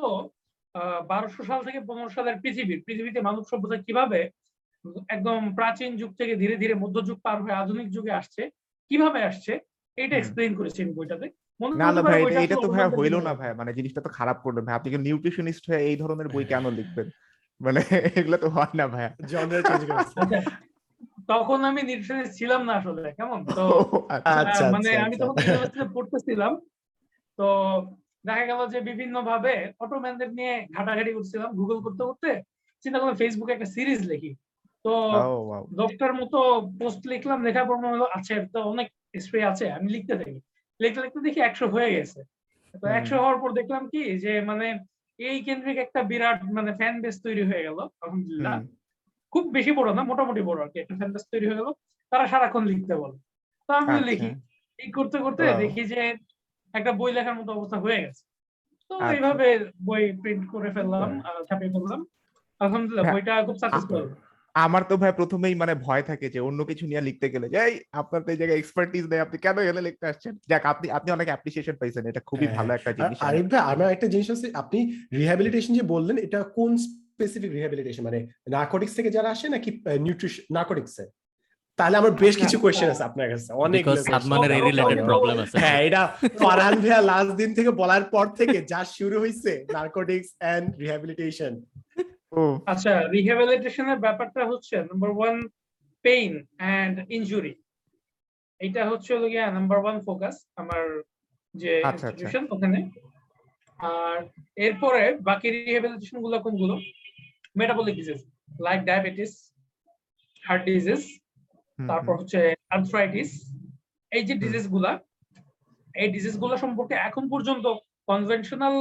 [1.11, 4.21] বারোশো সাল থেকে পনেরো সালের পৃথিবীর পৃথিবীতে মানব সভ্যতা কীভাবে
[5.09, 8.43] একদম প্রাচীন যুগ থেকে ধীরে ধীরে মধ্যযুগ পার হয়ে আধুনিক যুগে আসছে
[8.91, 9.53] কীভাবে আসছে
[9.99, 11.27] এটা হুম। এক্সপ্লেইন করেছি আমি বইটাতে।
[11.61, 14.75] না না ভাই এটা- তো ভাই হইল না ভাই মানে জিনিসটা তো খারাপ করলেন ভাই।
[14.75, 17.07] আপনি কি নিউট্রিশনিস্ট হয়ে এই ধরনের বই কেন লিখবেন?
[17.61, 17.81] মানে
[18.15, 20.39] এগুলো তো হয় না ভাই জনরা চেঞ্জ করেছে আচ্ছা,
[21.29, 23.39] তখন আমি নিউট্রিশনিস্ট ছিলাম না আসলে কেমন?
[23.49, 23.65] তো
[24.09, 26.53] আচ্ছা মানে আচ্ছা, আমি আচ্ছা। তখন ইউনিভার্সিটিতে পড়তেছিলাম।
[27.39, 27.47] তো
[28.25, 32.31] দেখা গেল যে বিভিন্ন ভাবে অটোম্যানদের নিয়ে ঘাটাঘাটি করছিলাম গুগল করতে করতে।
[32.85, 34.33] চিন্তা করলাম ফেসবুকে একটা সিরিজ লিখি।
[34.85, 35.63] তো Oh, wow.
[35.75, 36.39] দশটার মতো
[36.81, 40.37] পোস্ট লিখলাম লেখার পর মনে হলো আচ্ছা তো অনেক হিস্ট্রি আছে আমি লিখতে থাকি।
[40.81, 42.21] লিখতে লিখতে দেখি একশো হয়ে গেছে।
[42.75, 44.67] তো একশো হওয়ার পর দেখলাম কি যে মানে
[45.19, 48.57] এই কেন্দ্রিক একটা বিরাট মানে ফ্যান বেস তৈরি হয়ে গেল আলহামদুলিল্লাহ।
[49.33, 51.69] খুব বেশি বড় না মোটামুটি বড় আর কি। একটা ফ্যান বেস তৈরি হয়ে গেল
[52.13, 53.17] তারা সারাক্ষণ লিখতে বলে।
[53.69, 54.31] তো আমি আচ্ছা। লিখি।
[54.79, 56.01] এই করতে করতে দেখি যে
[56.75, 58.23] একটা বই লেখার মতো অবস্থা হয়ে গেছে।
[58.91, 59.47] তো আচ্ছা। এইভাবে
[59.81, 62.01] বই প্রিন্ট করে ফেললাম আর ছাপিয়ে ফেললাম।
[62.61, 64.05] আলহামদুলিল্লাহ। বইটা খুব সাকসেসফুল
[64.57, 67.75] আমার তো ভাই প্রথমেই মানে ভয় থাকে যে অন্য কিছু নিয়ে লিখতে গেলে যে এই
[68.01, 70.33] আপনার তো এই জায়গায় এক্সপার্টিস নেই আপনি কেন এখানে লিখতে আসছেন?
[70.51, 73.63] যাক আপনি আপনি অনেক অ্যাপ্রিসিয়েশন পাইছেন এটা খুবই হ্যাঁ। ভালো একটা আর জিনিস আরিফ ভাই
[73.73, 74.79] আমার একটা জিনিস হচ্ছে আপনি
[75.13, 78.19] রিহ্যাবিলিটেশন যে বললেন এটা কোন স্পেসিফিক রিহ্যাবিলিটেশন মানে
[78.55, 79.71] নার্কোটিক্স থেকে যারা আসে নাকি
[80.05, 80.95] নিউট্রিশন নার্কোটিক্স
[81.79, 85.81] তাহলে আমার বেশ কিছু কোয়েশ্চেন আছে আপনার কাছে অনেক সাদমানের এই রিলেটেড প্রবলেম আছে। হ্যাঁ
[85.89, 86.03] এটা
[86.41, 91.53] ফারহান ভাইয়া লাস্ট দিন থেকে বলার পর থেকে যা শুরু হয়েছে নার্কোটিক্স এন্ড রিহ্যাবিলিটেশন
[92.67, 95.37] আচ্ছা রিহ্যাবিলিটেশনের ব্যাপারটা হচ্ছে number one
[96.05, 97.53] pain and injury
[98.61, 100.83] এটা হচ্ছে হলো গিয়া নাম্বার ওয়ান ফোকাস আমার
[101.55, 102.79] যে আচ্ছা, আচ্ছা। ইনস্টিটিউশন ওখানে।
[103.81, 104.19] আর
[104.57, 106.75] এরপরে বাকি রিহ্যাবিলিটেশনগুলো কোনগুলো?
[107.57, 108.21] Metabolic disease
[108.61, 109.33] like diabetes
[110.43, 111.03] heart disease
[111.79, 112.41] তারপর হচ্ছে
[112.71, 113.31] আর্থ্রাইটিস
[114.13, 114.93] এই যে ডিজিজগুলা
[115.95, 117.65] এই ডিজিজগুলো সম্পর্কে এখন পর্যন্ত
[118.09, 118.75] কনভেনশনাল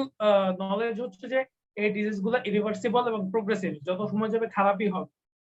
[0.64, 1.40] নলেজ হচ্ছে যে
[1.78, 5.10] এই ডিজিজগুলো ইরিভার্সিবল এবং প্রোগ্রেসিভ যত সময় যাবে খারাপই হবে।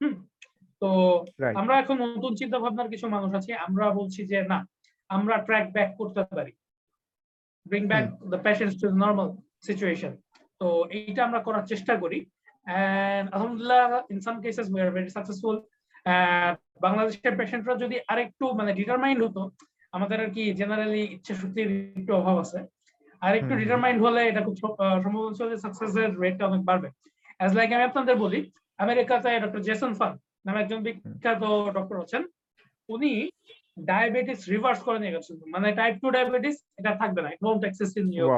[0.01, 0.15] হুম?
[0.81, 0.89] তো
[1.61, 4.59] আমরা এখন নতুন চিন্তা ভাবনার কিছু মানুষ আছি আমরা বলছি যে না
[5.09, 6.51] আমরা ট্র্যাক ব্যাক করতে পারি।
[7.65, 9.27] Bring back the patients to normal
[9.67, 10.13] situation
[10.61, 12.19] তো এইটা আমরা করার চেষ্টা করি।
[13.35, 13.81] আলহামদুলিল্লাহ
[14.11, 15.55] in some cases we are very successful
[16.85, 19.41] বাংলাদেশের পেশেন্টরা যদি আরেকটু মানে ডিটারমাইন্ড হতো
[19.95, 21.69] আমাদের আর কি জেনারেলি ইচ্ছা শক্তির
[21.99, 22.59] একটু অভাব আছে।
[23.21, 24.55] আর একটু ডিটারমাইন্ড হলে এটা খুব
[25.03, 26.89] সম্ভব হচ্ছে যে সাকসেসের রেটটা অনেক বাড়বে।
[27.39, 28.39] অ্যাজ লাইক আমি আপনাদের বলি
[28.79, 30.13] আমেরিকাতে ডক্টর জেসন ফান
[30.45, 31.43] নামে একজন বিখ্যাত
[31.77, 32.23] ডক্টর আছেন।
[32.89, 33.11] উনি
[33.89, 38.07] ডায়াবেটিস রিভার্স করে নিয়ে গেছেন। মানে টাইপ টু ডায়াবেটিস এটা থাকবে না। Don't exist in
[38.17, 38.29] your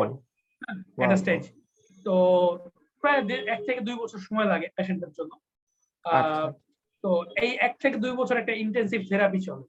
[0.99, 1.15] Wow.
[1.21, 1.43] Stage
[2.05, 2.13] তো
[3.03, 3.21] প্রায়
[3.53, 5.31] এক থেকে দুই বছর সময় লাগে পেশেন্টের জন্য।
[6.05, 6.43] আচ্ছা।
[7.03, 7.09] তো
[7.43, 9.65] এই এক থেকে দুই বছর একটা ইন্টেন্সিভ থেরাপি চলে।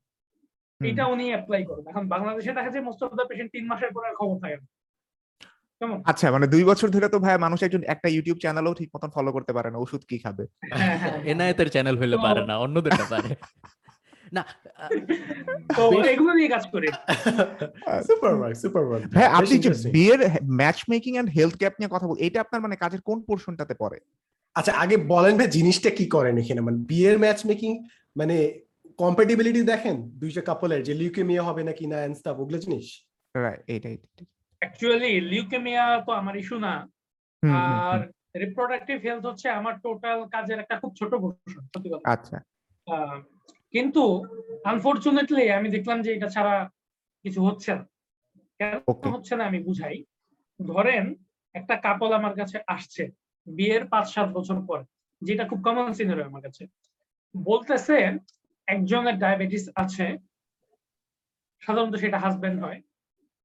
[0.80, 4.06] এটা উনি অ্যাপ্লাই করেন। এখন বাংলাদেশে দেখা যায় মোস্ট অফ দ্য পেশেন্ট তিন মাসের পরে
[4.08, 4.66] আর খবর থাকে না।
[6.04, 9.30] আচ্ছা মানে দুই বছর ধরে তো ভাই মানুষ একজন একটা ইউটিউব চ্যানেলও ঠিক মতন ফলো
[9.32, 10.44] করতে পারে না ওষুধ কি খাবে?
[11.24, 13.28] এনায়েতের চ্যানেল হইলে পারে না অন্যদেরটা পারে।
[14.32, 14.42] না
[14.76, 14.88] আহ,
[15.76, 16.88] তো বেশ- এগুলো নিয়ে কাজ করি।
[18.06, 20.20] সুপার ওয়ার্ক সুপার ওয়ার্ক ভাই আপনি যে বিয়ের
[20.52, 23.98] match making and health gap নিয়ে কথা বল এটা আপনার মানে কাজের কোন পোর্শনটাতে পড়ে?
[24.56, 26.60] আচ্ছা আগে বলেন ভাই জিনিসটা কি করেন এখানে?
[26.60, 27.70] মানে বিয়ের ম্যাচ মেকিং
[28.16, 28.36] মানে
[28.98, 29.96] কম্প্যাটিবিলিটি দেখেন?
[30.12, 32.86] দুইটা কাপলের যে লিউকেমিয়া হবে নাকি না এন্ড স্টাফ ওগুলো জিনিস?
[33.34, 33.96] রাইট এইটাই।
[34.62, 36.74] অ্যাকচুয়ালি লিউকেমিয়া তো আমার ইস্যু না।
[37.42, 38.00] আর।
[38.36, 42.36] রিপ্রোডাক্টিভ হেলথ হচ্ছে আমার টোটাল কাজের একটা খুব ছোট পোর্শন সত্যি কথা। আচ্ছা।
[43.74, 44.02] কিন্তু
[44.64, 46.54] আনফরচুনেটলি আমি দেখলাম যে এটা ছাড়া
[47.24, 47.84] কিছু হচ্ছে না।
[48.60, 48.74] কেন
[49.12, 49.96] হচ্ছে না আমি বুঝাই।
[50.60, 51.04] ধরেন
[51.54, 53.02] একটা কাপল আমার কাছে আসছে
[53.46, 54.78] বিয়ের পাঁচ সাত বছর পর
[55.22, 56.62] যেটা খুব কমন সিনারি আমার কাছে।
[57.34, 57.96] বলতেছে
[58.68, 60.06] একজনের ডায়াবেটিস আছে
[61.62, 62.80] সাধারণত সেটা হাজবেন্ড হয়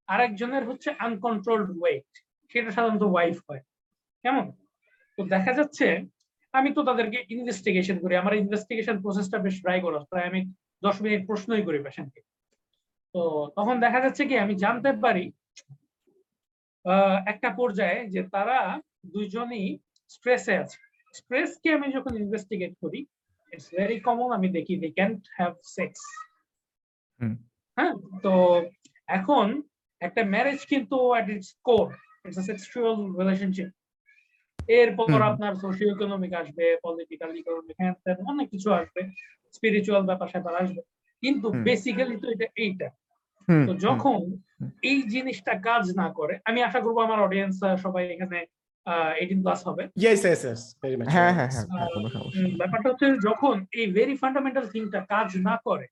[0.10, 2.10] আরেকজনের হচ্ছে আনকন্ট্রোলড ওয়েট
[2.52, 3.64] সেটা সাধারণত ওয়াইফ হয়।
[4.24, 4.46] কেমন?
[5.18, 5.88] তো দেখা যাচ্ছে
[6.54, 10.42] আমি তো তাদেরকে ইনভেস্টিগেশন করি আমার ইনভেস্টিগেশন প্রসেসটা বেশ করা প্রায় আমি
[10.86, 12.22] দশ মিনিট প্রশ্নই করি পেশেন্টকে
[13.16, 13.22] তো
[13.58, 15.26] তখন দেখা যাচ্ছে কি আমি জানতে পারি
[17.32, 18.58] একটা পর্যায়ে যে তারা
[19.14, 19.66] দুইজনই
[20.14, 20.80] স্ট্রেসে আছে।
[21.14, 23.00] স্ট্রেসকে আমি যখন ইনভেস্টিগেট করি
[23.54, 26.00] ইটস ভেরি কমন আমি দেখি দে ক্যান্ট হ্যাভ সেক্স।
[27.78, 27.94] হ্যাঁ
[28.24, 28.34] তো
[29.18, 29.48] এখন
[30.06, 31.86] একটা ম্যারেজ কিন্তু at its core
[32.26, 33.70] it's a sexual relationship
[34.80, 37.94] এরপর আপনার সোশিও ইকোনমিক আসবে পলিটিক্যাল ইকোনমিক হ্যান
[38.32, 39.02] অনেক কিছু আসবে
[39.54, 40.82] স্পিরিচুয়াল ব্যাপার স্যাপার আসবে।
[41.24, 42.88] কিন্তু বেসিক্যালি তো এটা এইটা।
[43.68, 44.20] তো যখন
[44.84, 48.40] এই জিনিসটা কাজ না করে আমি আশা করব আমার অডিয়েন্স সবাই এখানে
[49.16, 49.84] এইটিন প্লাস হবে।
[51.16, 51.66] হ্যাঁ হ্যাঁ হ্যাঁ।
[52.60, 55.86] ব্যাপারটা হচ্ছে যখন এই ভেরি ফান্ডামেন্টাল থিংটা কাজ না করে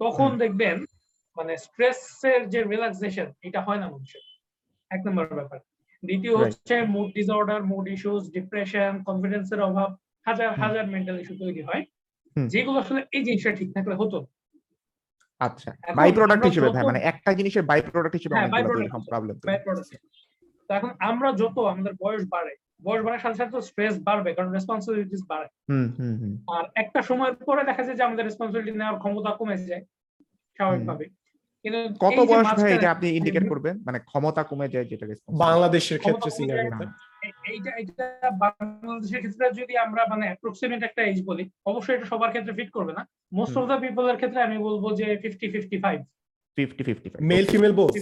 [0.00, 0.76] তখন দেখবেন
[1.36, 4.22] মানে স্ট্রেসের যে রিল্যাক্সেশন এটা হয় না মানুষের।
[4.90, 5.58] এক নম্বর ব্যাপার।
[6.02, 9.88] দ্বিতীয় হচ্ছে mood disorder mood issues depression কনফিডেন্সের অভাব
[10.26, 11.82] হাজার হাজার মেন্টাল ইস্যু তৈরি হয়।
[12.36, 14.18] যেগুলো আসলে এই জিনিসটা ঠিক থাকলে হতো
[15.40, 19.36] আচ্ছা। বাই প্রোডাক্ট হিসেবে ভাই মানে একটা জিনিসের বাই প্রোডাক্ট হিসেবে হ্যাঁ, হিসেবে। প্রবলেম।
[20.68, 24.50] তো এখন আমরা যত আমাদের বয়স বাড়ে বয়স বাড়ার সাথে সাথে তো স্ট্রেস বাড়বে কারণ
[24.52, 28.98] রেসপন্সিবিলিটিস বাড়ে হুম হুম হুম। আর একটা সময়ের পরে দেখা যায় যে আমাদের রেসপন্সিবিলিটি নেওয়ার
[28.98, 29.84] ক্ষমতা কমে যায়
[30.58, 31.04] স্বাভাবিকভাবে
[32.00, 33.78] কত বয়স ভাই এটা আপনি ইন্ডিকেট করবেন?
[33.78, 35.06] মানে ক্ষমতা কমে যায় যেটা
[35.38, 36.86] বাংলাদেশের ক্ষেত্রে।
[37.26, 42.28] এ- এইটা এইটা বাংলাদেশের ক্ষেত্রে যদি আমরা মানে অ্যাপ্রক্সিমেট একটা এজ বলি অবশ্যই এটা সবার
[42.30, 46.00] ক্ষেত্রে ফিট করবে না। মোস্ট অফ দ্য পিপলের ক্ষেত্রে আমি বলব যে fifty fifty five
[46.56, 47.92] 50 55 male female both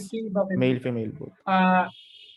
[0.59, 1.31] male female both।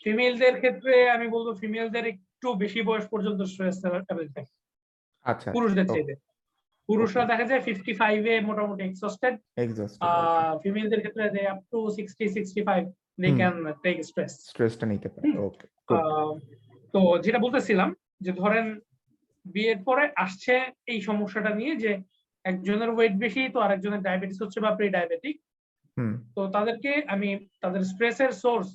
[0.04, 4.44] ফিমেলদের ক্ষেত্রে আমি বলব ফিমেলদের একটু বেশি বয়স পর্যন্ত স্ট্রেস থাকে।
[5.22, 5.86] আচ্ছা। পুরুষদের.
[5.86, 6.31] চাইতে।
[6.92, 9.96] পুরুষরা দেখা যায় ফিফটি ফাইভে মোটামুটি এক্সস্টেড এক্সস্ট
[10.62, 12.82] ফিমেলদের ক্ষেত্রে যে up to sixty sixty five
[13.22, 15.66] they can take stress স্ট্রেসটা নিতে পারে ওকে
[16.94, 17.88] তো যেটা বলতেছিলাম
[18.24, 18.66] যে ধরেন
[19.46, 20.54] বিয়ের পরে আসছে
[20.86, 21.92] এই সমস্যাটা নিয়ে যে
[22.44, 25.36] একজনের ওয়েট বেশি তো আরেকজনের ডায়াবেটিস হচ্ছে বা প্রি ডায়াবেটিক
[25.96, 27.28] হুম। তো তাদেরকে আমি
[27.62, 28.68] তাদের স্ট্রেসের সোর্স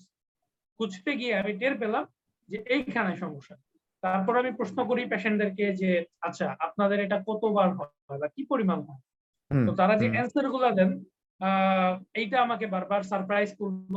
[0.80, 2.04] খুঁজতে গিয়ে আমি টের পেলাম
[2.50, 3.56] যে এইখানে সমস্যা।
[4.04, 5.92] তারপর আমি প্রশ্ন করি পেশেন্টদেরকে যে
[6.28, 9.02] আচ্ছা আপনাদের এটা কতবার হয় বা কি পরিমাণ হয়?
[9.52, 10.90] তো তারা যে অ্যান্সারগুলা দেন
[12.16, 13.94] এইটা আমাকে বারবার সারপ্রাইজ করল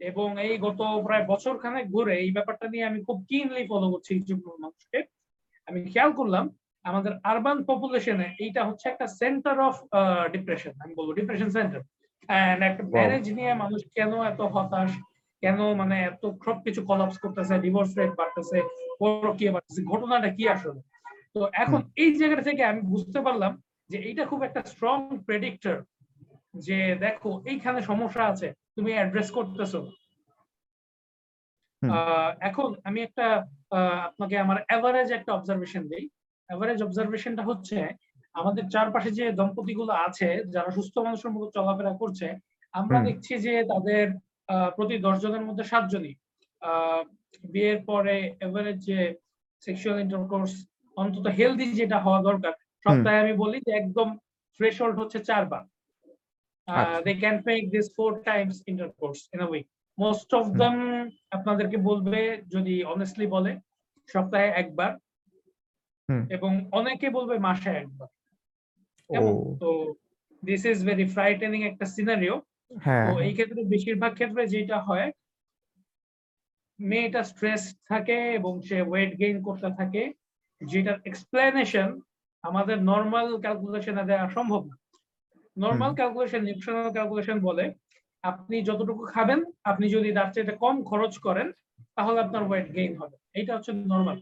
[0.00, 4.12] এবং এই গত প্রায় বছর খানেক ঘুরে এই ব্যাপারটা নিয়ে আমি খুব কিনলি ফলো করছি
[4.64, 4.98] মানুষকে।
[5.68, 6.44] আমি খেয়াল করলাম
[6.84, 9.74] আমাদের আরবান পপুলেশনে এইটা হচ্ছে একটা সেন্টার অফ
[10.32, 11.80] ডিপ্রেশন আমি বলব ডিপ্রেশন সেন্টার
[12.28, 14.90] এন্ড একটা ম্যারেজ নিয়ে মানুষ কেন এত হতাশ
[15.42, 18.58] কেন মানে এত সবকিছু কলাপস করতেছে ডিভোর্স রেট বাড়তেছে
[19.00, 19.50] পরকীয়
[19.84, 20.80] ঘটনাটা কি আসলে?
[21.34, 23.52] তো এখন এই জায়গাটা থেকে আমি বুঝতে পারলাম
[23.90, 25.76] যে এইটা খুব একটা স্ট্রং প্রেডিক্টর
[26.56, 29.80] যে দেখো এইখানে সমস্যা আছে তুমি অ্যাড্রেস করতেছো।
[32.40, 33.26] এখন আমি একটা
[34.08, 36.04] আপনাকে আমার এভারেজ একটা অবজারভেশন দিই।
[36.50, 37.78] এভারেজ অবজারভেশনটা হচ্ছে
[38.34, 42.26] আমাদের চারপাশে যে দম্পতিগুলো আছে যারা সুস্থ মানুষের মতো চলাফেরা করছে
[42.74, 44.04] আমরা দেখছি যে তাদের
[44.48, 46.12] আহ, প্রতি দশ জনের মধ্যে সাতজনই।
[46.62, 47.02] আহ,
[47.44, 48.98] বিয়ের পরে এভারেজ যে
[49.62, 50.52] সেক্সুয়াল ইন্টারকোর্স
[50.96, 52.52] অন্তত হেলদি যেটা হওয়া দরকার
[52.86, 54.08] সপ্তাহে আমি বলি যে একদম
[54.60, 55.62] থ্রেশহোল্ড হচ্ছে চারবার।
[57.04, 59.66] They can make this four times intercourse in a week
[59.98, 60.44] most of.
[60.52, 60.74] Them
[61.30, 63.52] আপনাদেরকে বলবে যদি অনেস্টলি বলে
[64.08, 64.90] সপ্তাহে একবার।
[66.30, 68.08] এবং অনেকে বলবে মাসে একবার।
[69.60, 69.68] তো
[70.42, 72.36] দিস ইজ ভেরি ফ্রাইটেনিং একটা সিনারিও
[72.80, 75.08] হ্যাঁ। তো এই ক্ষেত্রে বেশিরভাগ ক্ষেত্রে যেটা হয়
[76.80, 80.02] মেয়েটা স্ট্রেস থাকে এবং সে ওয়েট গেইন করতে থাকে
[80.60, 81.88] যেটার এক্সপ্লেনেশন
[82.44, 84.76] আমাদের নর্মাল ক্যালকুলেশনে দেওয়া সম্ভব না।
[85.56, 87.64] নর্মাল ক্যালকুলেশন নিউট্রিশনাল ক্যালকুলেশন বলে
[88.24, 91.48] আপনি যতটুকু খাবেন আপনি যদি তার চেয়ে কম খরচ করেন
[91.96, 94.18] তাহলে আপনার ওয়েট গেইন হবে। এটা হচ্ছে নর্মাল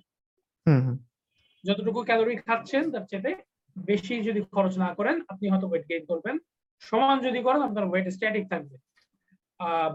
[1.64, 3.34] যতটুকু ক্যালোরি খাচ্ছেন তার চেয়ে
[3.76, 6.36] বেশি যদি খরচ না করেন আপনি হয়তো ওয়েট গেইন করবেন।
[6.82, 8.76] সমান যদি করেন আপনার ওয়েট স্ট্যাটিক থাকবে।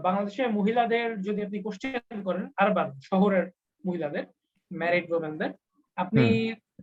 [0.04, 3.44] বাংলাদেশে মহিলাদের যদি আপনি কোশ্চেন করেন আরবান শহরের
[3.84, 4.24] মহিলাদের
[4.70, 5.50] ম্যারিড ওমেনদের
[5.98, 6.24] আপনি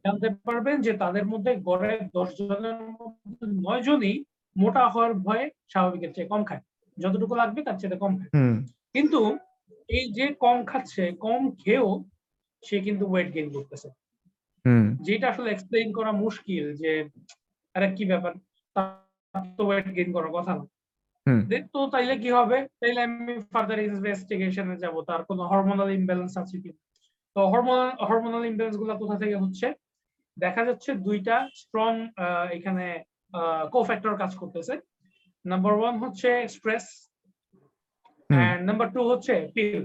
[0.03, 4.15] জানতে পারবেন যে তাদের মধ্যে গড়ে দশ জনের মধ্যে নয় জনই
[4.55, 6.63] মোটা হওয়ার ভয়ে স্বাভাবিকের চেয়ে কম খায়।
[6.97, 8.31] যতটুকু লাগবে তার চেয়ে কম খায়।
[8.95, 9.19] কিন্তু
[9.89, 11.89] এই যে কম খাচ্ছে কম খেয়েও
[12.63, 13.89] সে কিন্তু ওয়েট গেইন করতেছে।
[15.01, 16.91] যেটা আসলে এক্সপ্লেইন করা মুশকিল যে
[17.75, 18.33] আরে কি ব্যাপার?
[18.75, 20.63] তার তো ওয়েট গেইন করার কথা না।
[21.73, 22.57] তো তাইলে কি হবে?
[22.79, 26.71] তাইলে আমি ফার্দার ইনভেস্টিগেশনে যাব। তার কোনো হরমোনাল ইমব্যালেন্স আছে কি
[27.35, 29.67] তো হরমোনাল হরমোনাল ইমব্যালেন্সগুলা কোথা থেকে হচ্ছে?
[30.37, 31.91] দেখা যাচ্ছে দুইটা স্ট্রং
[32.57, 32.85] এখানে
[33.75, 34.73] কোফ্যাক্টর কাজ করতেছে।
[35.45, 36.85] নাম্বার ওয়ান হচ্ছে স্ট্রেস
[38.29, 39.81] এন্ড নাম্বার টু হচ্ছে পিল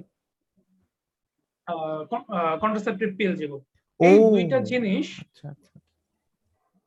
[2.62, 3.62] কন্ট্রাসেপটিভ পিল যেগুলো।
[4.00, 5.74] এই দুইটা জিনিস আচ্ছা আচ্ছা।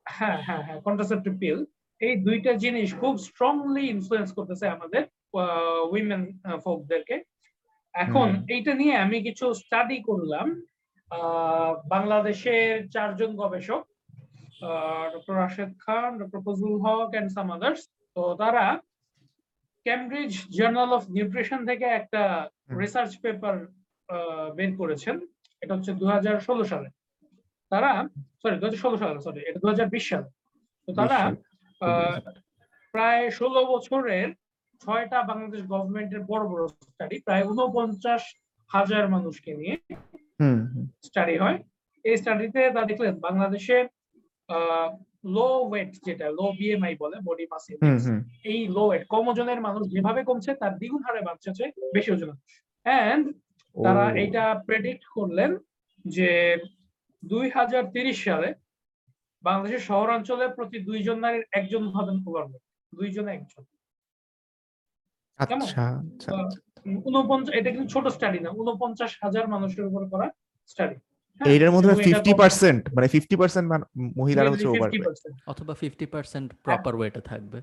[0.06, 1.58] হ্যাঁ হ্যাঁ হ্যাঁ কন্ট্রাসেপটিভ পিল
[2.06, 5.04] এই দুইটা জিনিস খুব স্ট্রংলি ইনফ্লুয়েন্স করতেছে আমাদের
[5.94, 6.24] উইমেন
[6.66, 7.16] ফোকদেরকে
[7.96, 10.48] এখন এইটা নিয়ে আমি কিছু স্টাডি করলাম
[11.94, 13.84] বাংলাদেশের চারজন গবেষক
[15.14, 17.82] doctor Rashed Khan doctor Fazlul Haque and some others
[18.16, 18.66] তো তারা
[19.86, 22.22] ক্যামব্রিজ জার্নাল অফ নিউট্রিশন থেকে একটা
[22.82, 23.56] রিসার্চ পেপার
[24.58, 25.16] বের করেছেন।
[25.62, 26.90] এটা হচ্ছে দু হাজার ষোলো সালে।
[27.72, 27.92] তারা
[28.42, 30.30] সরি দু হাজার ষোলো সালে সরি এটা দু হাজার বিশ সালে।
[30.88, 31.20] তো তারা
[32.94, 34.30] প্রায় ষোলো বছরের
[34.82, 38.24] ছয়টা বাংলাদেশ গভর্নমেন্টের বড় বড় স্টাডি প্রায় উনপঞ্চাশ
[38.72, 39.76] হাজার মানুষকে নিয়ে
[41.04, 41.58] স্টাডি হয়।
[42.06, 43.78] এই স্টাডিতে তারা দেখলেন বাংলাদেশে
[45.36, 47.66] লো ওয়েট যেটা লো বিএমআই বলে বডি মাস
[48.52, 51.50] এই লো ওয়েট কম ওজনের মানুষ যেভাবে কমছে তার দ্বিগুণ হারে বাড়ছে
[51.96, 52.38] বেশি ওজনের
[52.86, 53.26] এন্ড
[53.76, 55.52] তারা এইটা প্রেডিক্ট করলেন
[56.06, 56.30] যে
[57.24, 58.50] দুই হাজার তিরিশ সালে
[59.44, 63.64] বাংলাদেশের শহরাঞ্চলে প্রতি দুইজন নারীর একজন হবেন ওভারওয়েট দুইজনে একজন।
[65.40, 65.62] কেমন?
[65.62, 66.32] আচ্ছা আচ্ছা।
[67.10, 70.28] উনপঞ্চাশ এটা কিন্তু ছোট স্টাডি না উনপঞ্চাশ হাজার মানুষের উপর করা
[70.70, 70.98] স্টাডি
[71.42, 73.68] এইটার মধ্যে ফিফটি পার্সেন্ট মানে ফিফটি পার্সেন্ট
[74.20, 74.90] মহিলারা হচ্ছে ওভার
[75.48, 77.60] অথবা ফিফটি পার্সেন্ট প্রপার ওয়েটে থাকবে।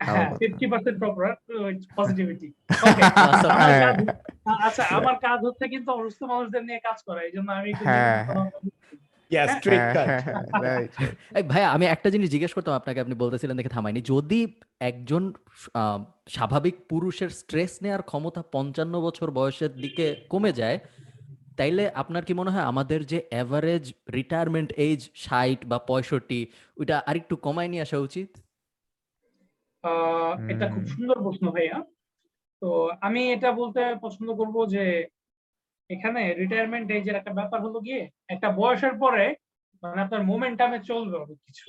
[0.00, 1.22] হ্যাঁ ফিফটি পার্সেন্ট প্রপার
[1.98, 2.48] পজিটিভিটি
[3.60, 3.92] হ্যাঁ
[4.66, 8.18] আচ্ছা আমার কাজ হচ্ছে কিন্তু অসুস্থ মানুষদের নিয়ে কাজ করা এই জন্য আমি হ্যাঁ,
[9.30, 10.08] ইয়া স্ট্রেট কাট
[10.62, 10.92] রাইট
[11.34, 14.40] এই আমি একটা জিনিস জিজ্ঞেস করতাম আপনাকে আপনি বলতেছিলেন দেখে থামাইনি যদি
[14.80, 15.22] একজন
[15.74, 20.78] আহ, স্বাভাবিক পুরুষের স্ট্রেস নেওয়ার ক্ষমতা পঞ্চান্ন বছর বয়সের দিকে কমে যায়
[21.58, 23.84] তাইলে আপনার কি মনে হয় আমাদের যে এভারেজ
[24.14, 26.40] রিটায়ারমেন্ট এজ ষাট বা পঁয়ষট্টি
[26.76, 28.28] ওইটা আরেকটু কমায় নিয়ে আসা উচিত?
[29.84, 31.76] আহ, এটা খুব সুন্দর প্রশ্ন ভাইয়া।
[32.62, 32.68] তো
[33.00, 34.84] আমি এটা বলতে পছন্দ করব যে
[35.90, 39.24] এখানে রিটায়ারমেন্ট এজের একটা ব্যাপার হলো গিয়ে একটা বয়সের পরে
[39.82, 41.66] মানে আপনার মোমেন্টামে চলবে অনেক কিছু।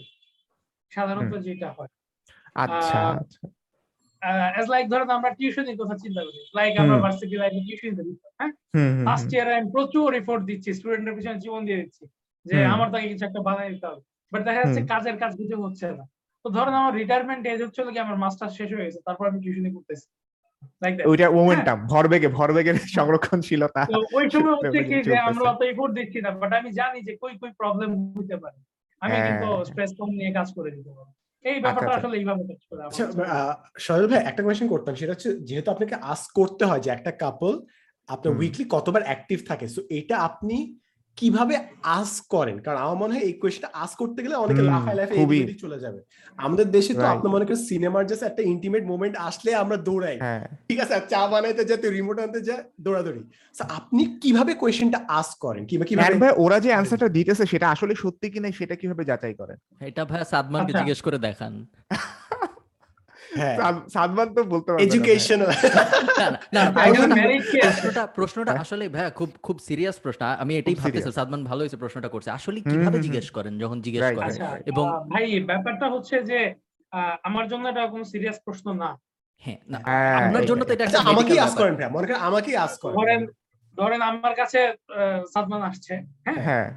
[0.91, 1.91] সাধারণত যেটা হয়।
[2.55, 3.41] আচ্ছা আচ্ছা।
[4.53, 8.51] অ্যাজ লাইক ধরেন আমরা টিউশনের কথা চিন্তা করি। লাইক আমরা ভার্সিটি লাইফে টিউশন দিই হ্যাঁ?
[9.05, 12.03] ফার্স্ট ইয়ারে আমি প্রচুর এফোর্ট দিচ্ছি স্টুডেন্টের পিছনে জীবন দিয়ে দিচ্ছি
[12.45, 14.01] যে আমার তাকে কিছু একটা বানাই দিতে হবে।
[14.31, 16.05] বাট দেখা যাচ্ছে কাজের কাজ কিছু হচ্ছে না।
[16.45, 19.69] তো ধরেন আমার রিটায়ারমেন্ট এজ হচ্ছে কি আমার মাস্টার শেষ হয়ে গেছে তারপর আমি টিউশনি
[19.75, 20.07] করতেছি
[21.05, 26.19] ওইটা মোমেন্টাম ভরবেগে ভরবেগের সংরক্ষণশীলতা। তো ওই সময় হচ্ছে কি যে আমরা অত এফোর্ট দিচ্ছি
[26.21, 28.57] না বাট আমি জানি যে কই কই প্রবলেম হতে পারে।
[29.01, 31.09] আমি হ্যাঁ। কিন্তু স্ট্রেস কম নিয়ে কাজ করে দিতে পারব।
[31.45, 33.03] এই ব্যাপারটা আচ্ছা। আসলে এইভাবে কাজ করে আচ্ছা
[34.07, 37.53] ভাই একটা কোয়েশ্চেন করতাম সেটা হচ্ছে যেহেতু আপনাকে আস্ক করতে হয় যে একটা কাপল
[38.09, 40.57] আপনার উইকলি কতবার অ্যাক্টিভ থাকে সো এটা আপনি
[41.17, 42.59] কীভাবে আস করেন?
[42.59, 45.57] কারণ আমার মনে হয় এই কোয়েশ্চেনটা আস করতে গেলে অনেকে হুম, লাফায় লাফায় এদিক ওদিক
[45.59, 45.99] চলে যাবে।
[46.37, 47.01] আমাদের দেশে তো.
[47.01, 50.93] আপনি মনে করেন সিনেমার জাস্ট একটা ইন্টিমেট মোমেন্ট আসলে আমরা দৌড়াই। হ্যাঁ। ঠিক আছে?
[51.09, 53.21] চা বানাইতে যা তুই রিমোট আনতে যা দৌড়াদৌড়ি।
[53.69, 55.65] আপনি কীভাবে কোয়েশ্চেনটা আস করেন?
[55.65, 59.33] কিংবা হ্যাঁ কীভাবে ভাই ওরা যে অ্যান্সারটা দিতেছে সেটা আসলে সত্যি কিনা সেটা কীভাবে যাচাই
[59.33, 59.57] করেন?
[59.81, 61.65] এটা ভাই সাদমানকে আচ্ছা। জিজ্ঞেস করে দেখান।
[63.89, 65.39] সাদমান তো বলতে পারবে এডুকেশন
[66.53, 71.61] না, প্রশ্নটা- প্রশ্নটা হ্যাঁ। আসলে ভাইয়া খুব খুব সিরিয়াস প্রশ্ন। আমি এটাই ভাবতেছি সাদমান ভালো
[71.61, 74.29] হয়েছে প্রশ্নটা করছে। আসলে কীভাবে। জিজ্ঞেস করেন যখন জিজ্ঞেস করেন?
[74.29, 76.39] আচ্ছা এবং ভাই ব্যাপারটা হচ্ছে যে
[77.23, 78.89] আমার জন্য এটা কোনো সিরিয়াস প্রশ্ন না।
[79.43, 82.21] হ্যাঁ না হ্যাঁ, আপনার জন্য তো এটা আচ্ছা একটা আমাকেই আস করেন ভাই মনে করেন
[82.21, 83.21] আমাকেই আস করেন। ধরেন
[83.77, 84.59] ধরেন আমার কাছে
[84.91, 85.93] আহ, সাদমান আসছে
[86.25, 86.39] হ্যাঁ?
[86.39, 86.67] হ্যাঁ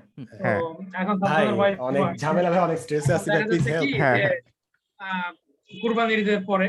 [0.40, 0.60] হ্যাঁ।
[0.94, 4.36] এখন ভাই সাদমানের অনেক ঝামেলা ভাই অনেক স্ট্রেসে আছি প্লিজ হেল্প হ্যাঁ, হ্যাঁ।
[5.00, 5.30] আহ,
[5.70, 6.68] কুরবানির ঈদের পরে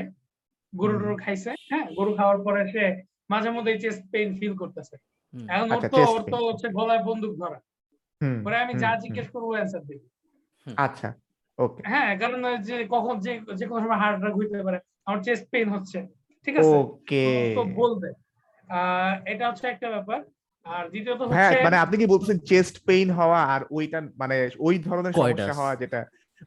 [0.73, 2.83] গরু টরু খাইছে হ্যাঁ গরু খাওয়ার পরে সে
[3.29, 4.95] মাঝে মধ্যে চেস্ট পেইন ফিল করতেছে।
[5.49, 7.59] এখন ওর আচ্ছা, তো ওর তো হচ্ছে গলায় বন্দুক ধরা।
[8.45, 10.07] পরে আমি যা জিজ্ঞেস করব অ্যান্সার দিবি।
[10.67, 11.09] আচ্ছা
[11.59, 15.45] ওকে। হ্যাঁ কারণ যে কখন যে যে কোনো সময় হার্ট অ্যাটাক হইতে পারে আমার চেস্ট
[15.51, 15.97] পেইন হচ্ছে
[16.47, 16.75] ঠিক আছে?
[16.75, 17.25] ওকে।
[17.57, 18.09] তো বলবে।
[18.67, 20.19] আহ, এটা হচ্ছে একটা ব্যাপার।
[20.65, 24.75] আর দ্বিতীয়ত হ্যাঁ হচ্ছে মানে আপনি কি বলছেন চেস্ট পেইন হওয়া আর ওইটা মানে ওই
[24.79, 25.99] ধরনের সমস্যা হওয়া যেটা?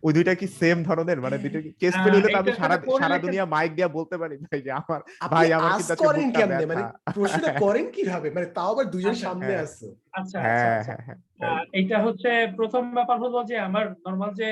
[0.03, 1.19] ওই দুইটা কি সেম ধরনের?
[1.21, 4.61] মানে দুইটা কি চেস্ট আহ, হলে আমি সারা সারা দুনিয়া মাইক দিয়ে বলতে পারি ভাই
[4.61, 5.01] যে আমার
[5.33, 6.65] ভাই, আমার আস কিন্তু করেন কেমনে?
[6.67, 6.83] মানে।
[7.17, 8.29] প্রশ্নটা করেন কীভাবে?
[8.31, 11.63] মানে তাও আবার দুজন আচ্ছা, সামনে হ্যাঁ। আছে। আচ্ছা আচ্ছা হ্যাঁ আচ্ছা। হ্যাঁ। হ্যাঁ আহ,
[11.79, 14.49] এইটা হচ্ছে প্রথম ব্যাপার হলো যে আমার নর্মাল যে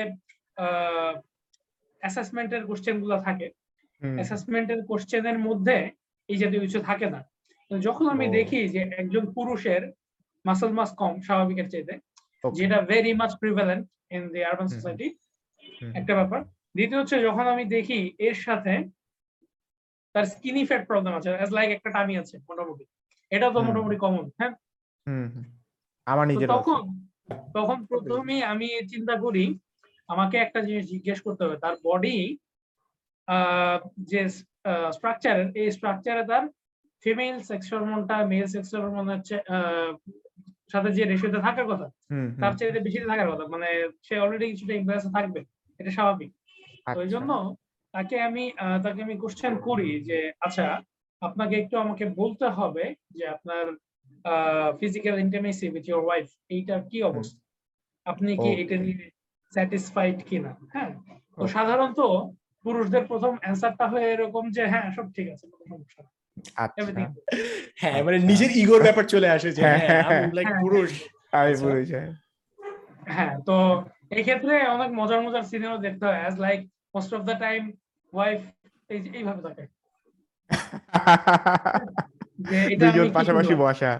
[2.03, 3.47] অ্যাসেসমেন্টের কোশ্চেনগুলো থাকে।
[4.01, 5.75] অ্যাসেসমেন্টের কোশ্চেনের মধ্যে
[6.29, 7.19] এই জাতীয় কিছু থাকে না।
[7.71, 9.81] তো যখন আমি দেখি যে একজন পুরুষের
[10.45, 11.93] মাসল মাস কম স্বাভাবিকের চাইতে
[12.53, 15.07] যেটা very much prevalent in the urban society
[15.99, 16.39] একটা ব্যাপার।
[16.75, 18.73] দ্বিতীয় হচ্ছে যখন আমি দেখি এর সাথে
[20.15, 22.83] তার স্কিনি ফ্যাট প্রবলেম আছে অ্যাজ লাইক একটা টামি আছে মোটামুটি।
[23.31, 24.53] এটা তো মোটামুটি কমন হ্যাঁ।
[26.07, 26.79] আমার নিজের তখন
[27.57, 29.45] তখন প্রথমেই আমি চিন্তা করি
[30.09, 32.17] আমাকে একটা জিনিস জিজ্ঞেস করতে হবে। তার বডি
[34.11, 34.21] যে
[34.97, 36.43] স্ট্রাকচার এই স্ট্রাকচারে তার
[37.03, 39.21] ফিমেল সেক্স হরমোনটা মেল সেক্স হরমোনের
[40.73, 41.87] সাথে যে রেশিওতে থাকার কথা
[42.41, 43.69] তার চাইতে বেশি থাকার কথা। মানে
[44.05, 45.39] সে অলরেডি কিছুটা ইমপ্রেস থাকবে।
[45.83, 46.39] এটা স্বাভাবিক। ওই
[46.87, 47.31] আচ্ছা। জন্য
[47.93, 50.65] তাকে আমি আহ, তাকে আমি কোশ্চেন করি যে আচ্ছা
[51.21, 53.65] আপনাকে একটু আমাকে বলতে হবে যে আপনার
[54.79, 57.39] physical intimacy with your wife এইটার কি অবস্থা?
[58.05, 59.05] আপনি কি এটা নিয়ে
[59.53, 60.51] স্যাটিসফাইড কিনা?
[60.73, 60.91] হ্যাঁ?
[61.33, 61.99] তো সাধারণত
[62.65, 66.01] পুরুষদের প্রথম অ্যান্সারটা হয় এরকম যে হ্যাঁ সব ঠিক আছে কোনো সমস্যা
[66.57, 66.81] আচ্ছা।
[67.81, 70.23] হ্যাঁ মানে নিজের ইগোর ব্যাপার চলে আসে যে হ্যাঁ, হ্যাঁ হ্যাঁ,
[70.63, 70.91] পুরুষ
[71.33, 72.01] আচ্ছা।
[73.07, 73.55] হ্যাঁ তো
[74.13, 76.59] এই ক্ষেত্রে অনেক মজার মজার সিনেমা দেখতে হয় as like
[76.95, 77.61] most of the time
[78.13, 78.39] wife
[79.13, 79.63] এইভাবে থাকে।
[82.79, 83.91] দুইজন পাশাপাশি বসা।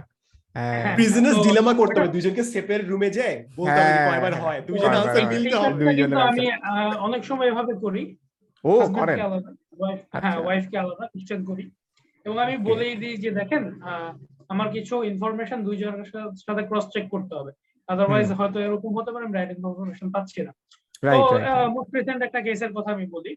[0.55, 4.33] হ্যাঁ। হ্যাঁ। বিজনেস ডিলেমা করতে হবে দুজনকে সেপারেট রুমে যায় বলতে হবে যে হ্যাঁ, কয়বার
[4.35, 8.03] হয় হ্যাঁ, দুজন আনসার মিলতে হবে। কাজটা আমি আহ, অনেক সময় এভাবে করি।
[8.63, 9.31] ও করেন। হ্যাঁ
[10.17, 11.63] আচ্ছা। ওয়াইফকে আলাদা কোশ্চেন করি।
[12.25, 14.11] এবং আমি বলেই দিই যে দেখেন আহ,
[14.49, 16.07] আমার কিছু ইনফরমেশন দুইজনের
[16.43, 17.51] সাথে ক্রস চেক করতে হবে।
[17.89, 20.51] আদারওয়াইজ হয়তো এরকম হতে পারে আমি রাইট ইনফরমেশন পাচ্ছি না।
[21.03, 21.19] তো
[21.75, 23.31] মোস্ট রিসেন্ট একটা কেসের কথা আমি বলি।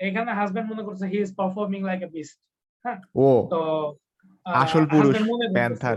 [0.00, 2.36] এখানে হাজবেন্ড মনে করছে he is performing like a beast
[2.84, 2.98] হ্যাঁ?
[3.16, 3.60] ও তো
[4.46, 5.14] আসল পুরুষ,
[5.58, 5.96] panther।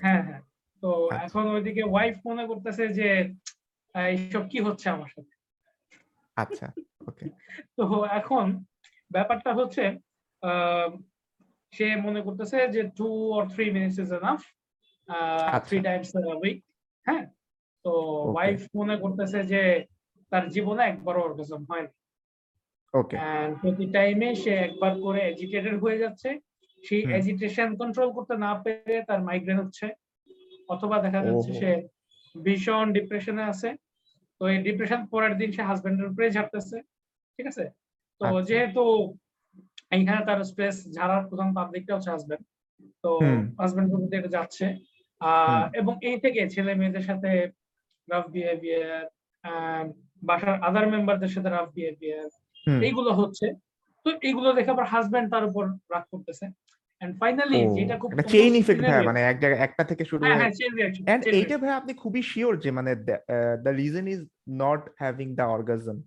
[0.00, 0.42] হ্যাঁ হ্যাঁ।
[0.82, 3.08] তো আচ্ছা। এখন ওইদিকে ওয়াইফ মনে করতেছে যে
[3.94, 5.34] এইসব কি হচ্ছে আমার সাথে?
[6.36, 6.66] আচ্ছা
[7.08, 7.24] ওকে
[7.76, 7.84] তো
[8.20, 8.46] এখন
[9.10, 9.84] ব্যাপারটা হচ্ছে
[11.72, 14.40] সে মনে করতেছে যে two or three minutes is enough.
[15.68, 16.08] Three times
[16.42, 16.58] week
[17.06, 17.24] হ্যাঁ?
[17.84, 17.92] তো
[18.34, 19.62] ওয়াইফ মনে করতেছে যে
[20.32, 21.86] তার জীবনে একবারও অর্গাজম হয়
[22.94, 23.16] ওকে
[23.62, 26.30] প্রতি টাইমে সে একবার করে এজিটেটেড হয়ে যাচ্ছে।
[26.82, 29.86] সেই এজিটেশন কন্ট্রোল করতে না পেরে তার মাইগ্রেন হচ্ছে।
[30.68, 31.70] অথবা দেখা যাচ্ছে সে
[32.34, 33.68] ভীষণ ডিপ্রেশনে আছে।
[34.40, 36.76] তো এই ডিপ্রেশন পরের দিন সে হাজবেন্ডের উপরে ঝাড়তেছে।
[37.38, 37.64] ঠিক আছে?
[38.20, 38.82] তো আচ্ছা। যেহেতু
[39.90, 42.44] এইখানে তার স্ট্রেস ঝাড়ার প্রধান পাবলিকটা হচ্ছে হাজবেন্ড
[43.04, 43.10] তো।
[43.60, 44.66] হাজবেন্ডের প্রতি এটা যাচ্ছে।
[45.80, 47.30] এবং এই থেকে ছেলে মেয়েদের সাথে
[48.08, 49.04] রাফ বিহেভিয়ার
[50.22, 52.28] বাসার আদার মেম্বারদের সাথে রাফ বিহেভিয়ার
[52.86, 53.46] এইগুলো হচ্ছে।
[54.06, 56.46] তো এইগুলো দেখে আবার হাজবেন্ড তার উপর রাগ করতেছে।
[57.00, 60.90] এন্ড ফাইনালি যেটা খুব একটা চেইন ইফেক্ট ভাই মানে এক একটা থেকে শুরু হ্যাঁ হয়ে
[61.12, 62.90] এন্ড এইটা ভাই আপনি খুবই শিওর যে মানে
[63.64, 64.20] the reason is
[64.62, 65.98] not having the orgasm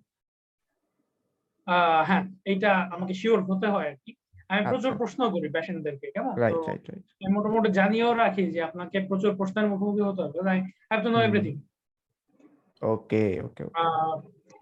[2.08, 4.12] হ্যাঁ এইটা আমাকে শিওর হতে হয় আর কি।
[4.50, 6.32] আমি প্রচুর আচ্ছা। প্রশ্ন করি পেশেন্টদেরকে কেমন?
[6.34, 6.60] তো
[7.18, 10.38] আমি মোটামুটি জানিয়েও রাখি যে আপনাকে প্রচুর প্রশ্নের মুখোমুখি হতে হবে।
[10.88, 11.54] Have to know everything
[12.82, 13.62] okay okay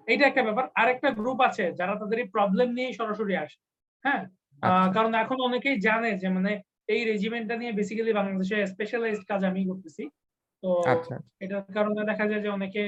[0.09, 3.59] এইটা একটা ব্যাপার। আরেকটা গ্রুপ আছে যারা তাদের এই প্রবলেম নিয়ে সরাসরি আসে
[4.05, 4.22] হ্যাঁ?
[4.62, 6.53] আচ্ছা। কারণ এখন অনেকেই জানে যে মানে
[6.88, 10.03] এই রেজিমেন্টটা নিয়ে বেসিক্যালি বাংলাদেশে স্পেশালাইজড কাজ আমি করতেছি।
[10.62, 12.83] তো তো আচ্ছা। এটার কারণে দেখা যায় যে অনেকে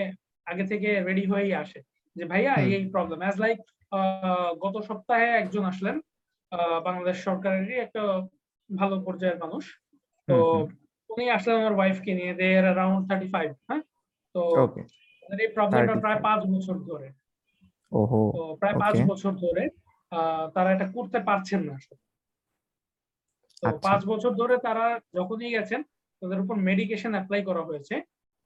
[0.46, 1.80] আগে থেকে রেডি হয়েই আসে
[2.16, 3.58] যে ভাইয়া এই প্রবলেম অ্যাজ লাইক
[4.64, 5.96] গত সপ্তাহে একজন আসলেন
[6.86, 8.02] বাংলাদেশ সরকারেরই একটা
[8.70, 9.64] ভালো পর্যায়ের মানুষ।
[10.28, 10.36] তো
[11.10, 13.82] উনি আসলে আমার ওয়াইফকে নিয়ে দের অ্যারাউন্ড থার্টি ফাইভ হ্যাঁ?
[14.34, 14.82] তো ওকে
[15.22, 17.08] তাদের এই প্রবলেমটা প্রায় পাঁচ বছর ধরে।
[17.92, 19.08] ওহো তো প্রায় পাঁচ Okay.
[19.10, 19.62] বছর ধরে
[20.54, 21.96] তারা এটা করতে পারছেন না আসলে।
[23.58, 24.84] তো আচ্ছা। পাঁচ বছর ধরে তারা
[25.14, 25.80] যখনই গেছেন
[26.22, 27.94] তাদের উপর মেডিকেশন অ্যাপ্লাই করা হয়েছে।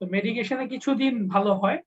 [0.01, 1.79] তো মেডিকেশনে কিছুদিন ভালো হয়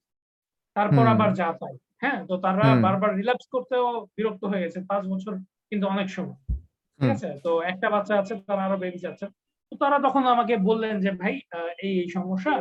[0.76, 2.18] তারপর আবার যা তাই হ্যাঁ?
[2.28, 5.32] তো তারা বারবার রিল্যাপস করতেও বিরক্ত হয়ে গেছে পাঁচ বছর
[5.72, 6.38] কিন্তু অনেক সময়।
[7.00, 7.28] ঠিক আছে?
[7.44, 9.26] তো একটা বাচ্চা আছে তারা আরও বেবি চাচ্ছে
[9.72, 12.52] তো তারা তখন আমাকে বললেন যে ভাই আহ, এই এই সমস্যা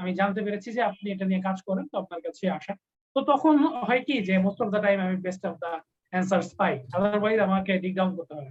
[0.00, 2.72] আমি জানতে পেরেছি যে আপনি এটা নিয়ে কাজ করেন তো আপনার কাছে আসা।
[3.16, 5.70] তো তখন হয় কি যে মোস্ট অফ দা টাইম আমি বেস্ট অফ দ্য
[6.12, 8.50] অ্যান্সার্স পাই। আদারওয়াইজ আমাকে ডিক ডাউন করতে হয়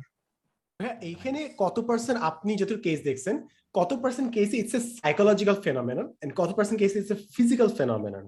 [0.79, 3.35] হ্যাঁ এইখানে কত পার্সেন্ট আপনি যত কেস দেখছেন
[3.75, 8.25] কত percent case it's a psychological phenomenon and কত percent case it's a physical phenomenon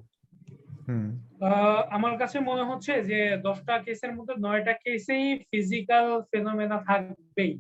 [1.89, 7.51] আমার কাছে মনে হচ্ছে যে দশটা কেসের মধ্যে নয়টা কেসেই ফিজিক্যাল ফেনোমেনা থাকবেই।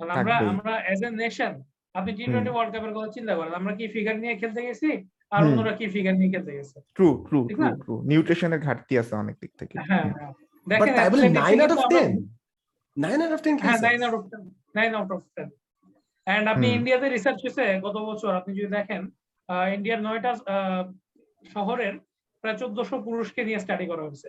[0.00, 1.52] কারণ আমরা আমরা এজ এ নেশন
[1.94, 4.90] আপনি টি টোয়েন্টি ওয়ার্ল্ড কাপের কথা চিন্তা করেন আমরা কি ফিগার নিয়ে খেলতে গেছি?
[5.32, 6.76] আর অন্যরা কি ফিগার নিয়ে খেলতে গেছে?
[6.96, 10.32] ট্রু ট্রু ট্রু ট্রু নিউট্রিশনের ঘাটতি আছে অনেক দিক থেকে। হ্যাঁ হ্যাঁ।
[10.66, 12.10] দেখেন তাই বলে আউট অফ কিন্তু আমরা- ten
[12.96, 14.42] nine out of ten হ্যাঁ nine out of ten
[14.74, 15.48] nine out of ten
[16.26, 19.02] and আপনি ইন্ডিয়াতে রিসার্চ হয়েছে গত বছর আপনি যদি দেখেন
[19.48, 20.82] আহ, ইন্ডিয়ার নয়টা আহ,
[21.44, 21.94] শহরের
[22.44, 24.28] প্রায় চোদ্দশো পুরুষকে নিয়ে স্টাডি করা হয়েছে।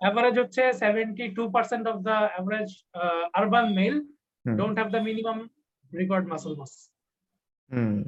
[0.00, 2.68] অ্যাভারেজ হচ্ছে seventy two percent of the average
[3.38, 3.94] urban male
[4.44, 5.38] don't have the minimum
[5.92, 6.72] required muscle mass
[7.70, 7.98] হুম।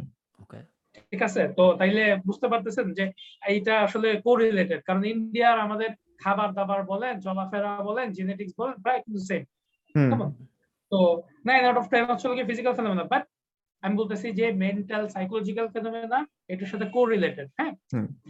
[1.13, 1.43] ঠিক আছে?
[1.59, 3.05] তো তাইলে বুঝতে পারতেছেন যে
[3.53, 5.91] এইটা আসলে কোরিলেটেড কারণ ইন্ডিয়ার আমাদের
[6.23, 9.43] খাবার দাবার বলেন চলাফেরা বলেন জেনেটিক্স বলেন প্রায় কিন্তু সেম
[9.95, 10.31] হুম। Come on.
[10.93, 10.99] তো
[11.49, 13.23] নাইন আউট অফ টেন হচ্ছে কি ফিজিক্যাল ফেনোমেনা বাট
[13.83, 17.73] আমি বলতেছি যে মেন্টাল সাইকোলজিক্যাল ফেনোমেনা এটার সাথে কোরিলেটেড হ্যাঁ?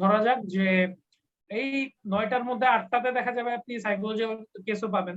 [0.01, 0.67] ধরা যাক যে
[1.51, 1.71] এই
[2.07, 5.17] নয়টার মধ্যে আটটাতে দেখা যাবে আপনি সাইকোলজিক্যাল কেসও পাবেন।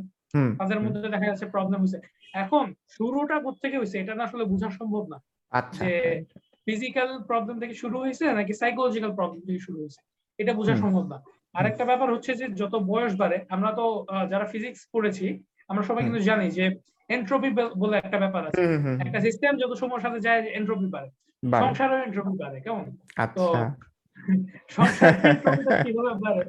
[0.59, 1.99] তাদের মধ্যে দেখা যাচ্ছে প্রবলেম হয়েছে
[2.33, 5.17] এখন শুরুটা কোথেকে হয়েছে এটা না আসলে বোঝা সম্ভব না।
[5.51, 5.91] আচ্ছা। যে
[6.67, 10.01] ফিজিক্যাল প্রবলেম থেকে শুরু হয়েছে নাকি সাইকোলজিক্যাল প্রবলেম থেকে শুরু হয়েছে
[10.39, 11.17] এটা বোঝা সম্ভব না।
[11.55, 13.85] আরেকটা ব্যাপার হচ্ছে যে যত বয়স বাড়ে আমরা তো
[14.31, 15.27] যারা ফিজিক্স পড়েছি
[15.69, 16.65] আমরা সবাই কিন্তু জানি যে
[17.09, 17.49] এন্ট্রপি
[17.81, 18.61] বলে একটা ব্যাপার আছে।
[19.05, 21.09] একটা সিস্টেম যত সময়ের সাথে যায় এন্ট্রপি বাড়ে।
[21.63, 22.85] সংসারেও এন্ট্রপি বাড়ে কেমন?
[23.37, 23.45] তো
[24.75, 26.43] সংসার entropy-টা কীভাবে বাড়ে?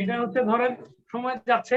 [0.00, 0.72] এটা হচ্ছে ধরেন
[1.12, 1.76] সময় যাচ্ছে।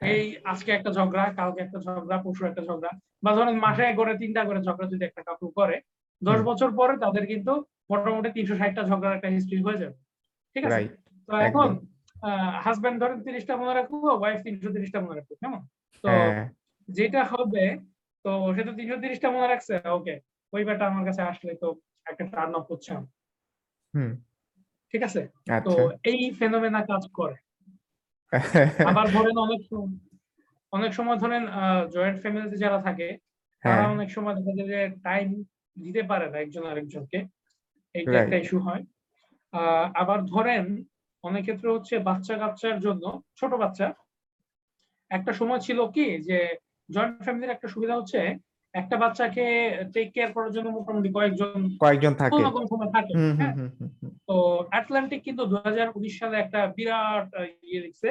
[0.00, 0.22] এই
[0.52, 2.92] আজকে একটা ঝগড়া কালকে একটা ঝগড়া পরশু একটা ঝগড়া।
[3.24, 5.76] বা ধরেন মাসে করে তিনটা করে ঝগড়া যদি একটা কাপড় করে
[6.22, 7.52] দশ বছর পরে তাদের কিন্তু
[7.90, 9.96] মোটামুটি তিনশো ষাটটা ঝগড়ার একটা হিস্ট্রি হয়ে যাবে।
[10.56, 10.82] ঠিক আছে?
[11.28, 11.68] তো এখন
[12.64, 15.60] হাজবেন্ড ধরেন তিরিশটা মনে রাখব ওয়াইফ তিনশো তিরিশটা মনে রাখব কেমন?
[16.04, 16.44] তো হ্যাঁ।
[16.88, 17.64] যেটা হবে
[18.24, 19.74] তো সে তো তিনশো তিরিশটা মনে রাখছে?
[19.88, 20.14] ওকে
[20.52, 21.68] ওই ব্যাটা আমার কাছে আসলে তো
[22.06, 22.92] একটা টার্ন অফ হচ্ছে।
[24.94, 25.22] ঠিক আছে?
[25.46, 27.36] তো আচ্ছা। এই ফেনোমেনা কাজ করে।
[28.90, 29.60] আবার ধরেন অনেক
[30.72, 31.42] অনেক সময় ধরেন
[31.90, 33.08] জয়েন্ট ফ্যামিলিতে যারা থাকে
[33.64, 35.28] তারা হ্যাঁ। অনেক সময় দেখা যায় যে টাইম
[35.76, 37.18] দিতে পারে না একজন আরেকজনকে।
[37.94, 38.18] এইটা.
[38.18, 38.82] একটা ইস্যু হয়।
[39.52, 40.64] আহ, আবার ধরেন
[41.24, 43.04] অনেক ক্ষেত্রে হচ্ছে বাচ্চা কাচ্চার জন্য
[43.36, 43.86] ছোট বাচ্চা
[45.10, 46.38] একটা সময় ছিল কি যে
[46.88, 48.20] জয়েন্ট ফ্যামিলির একটা সুবিধা হচ্ছে
[48.74, 49.44] একটা বাচ্চাকে
[49.94, 53.54] টেক কেয়ার করার জন্য মোটামুটি কয়েকজন কয়েকজন থাকে। কোনো কোনো সময় থাকে হ্যাঁ।
[54.28, 54.36] তো
[54.70, 57.28] আটলান্টিক কিন্তু দুই হাজার উনিশ সালে একটা বিরাট
[57.64, 58.08] ইয়ে লিখছে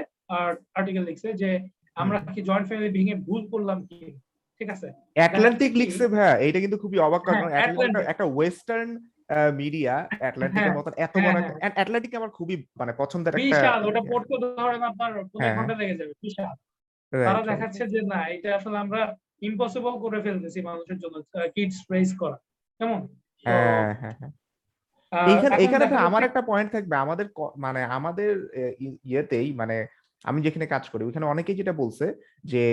[0.76, 1.50] আর্টিকেল লিখছে যে
[1.96, 4.00] আমরা কি জয়েন্ট ফ্যামিলি ভেঙে ভুল করলাম কি?
[4.62, 4.88] ঠিক আছে?
[5.16, 8.90] অ্যাটলান্টিক লিখছে ভাইয়া এটা কিন্তু খুবই অবাক হ্যাঁ, কারণ অ্যাটলান্টিক একটা ওয়েস্টার্ন
[9.54, 13.46] মিডিয়া অ্যাটলান্টিকের হ্যাঁ, মতন এত হ্যাঁ, বড় হ্যাঁ। একটা অ্যাটলান্টিক আমার খুবই মানে পছন্দের একটা
[13.46, 16.54] বিশাল ওটা পড়তে ধরেন আপনার পনেরো হ্যাঁ। ঘণ্টা লেগে যাবে বিশাল।
[17.14, 17.42] তারা.
[17.46, 19.02] দেখাচ্ছে যে না এটা আসলে আমরা
[19.42, 21.16] ইম্পসিবল করে ফেলতেছি মানুষের জন্য
[21.56, 22.38] কিডস রেজ করা
[22.80, 23.00] কেমন
[23.46, 24.32] তো, হ্যাঁ হ্যাঁ হ্যাঁ
[25.12, 28.64] আহ, এইখানে এখন এখানে দেখা আমার যাচ্ছে- একটা পয়েন্ট থাকবে আমাদের ক- মানে আমাদের এ,
[28.80, 29.76] ই- ইয়েতেই মানে
[30.26, 32.06] আমি যেখানে কাজ করি ওখানে অনেকেই যেটা বলছে
[32.44, 32.64] যে?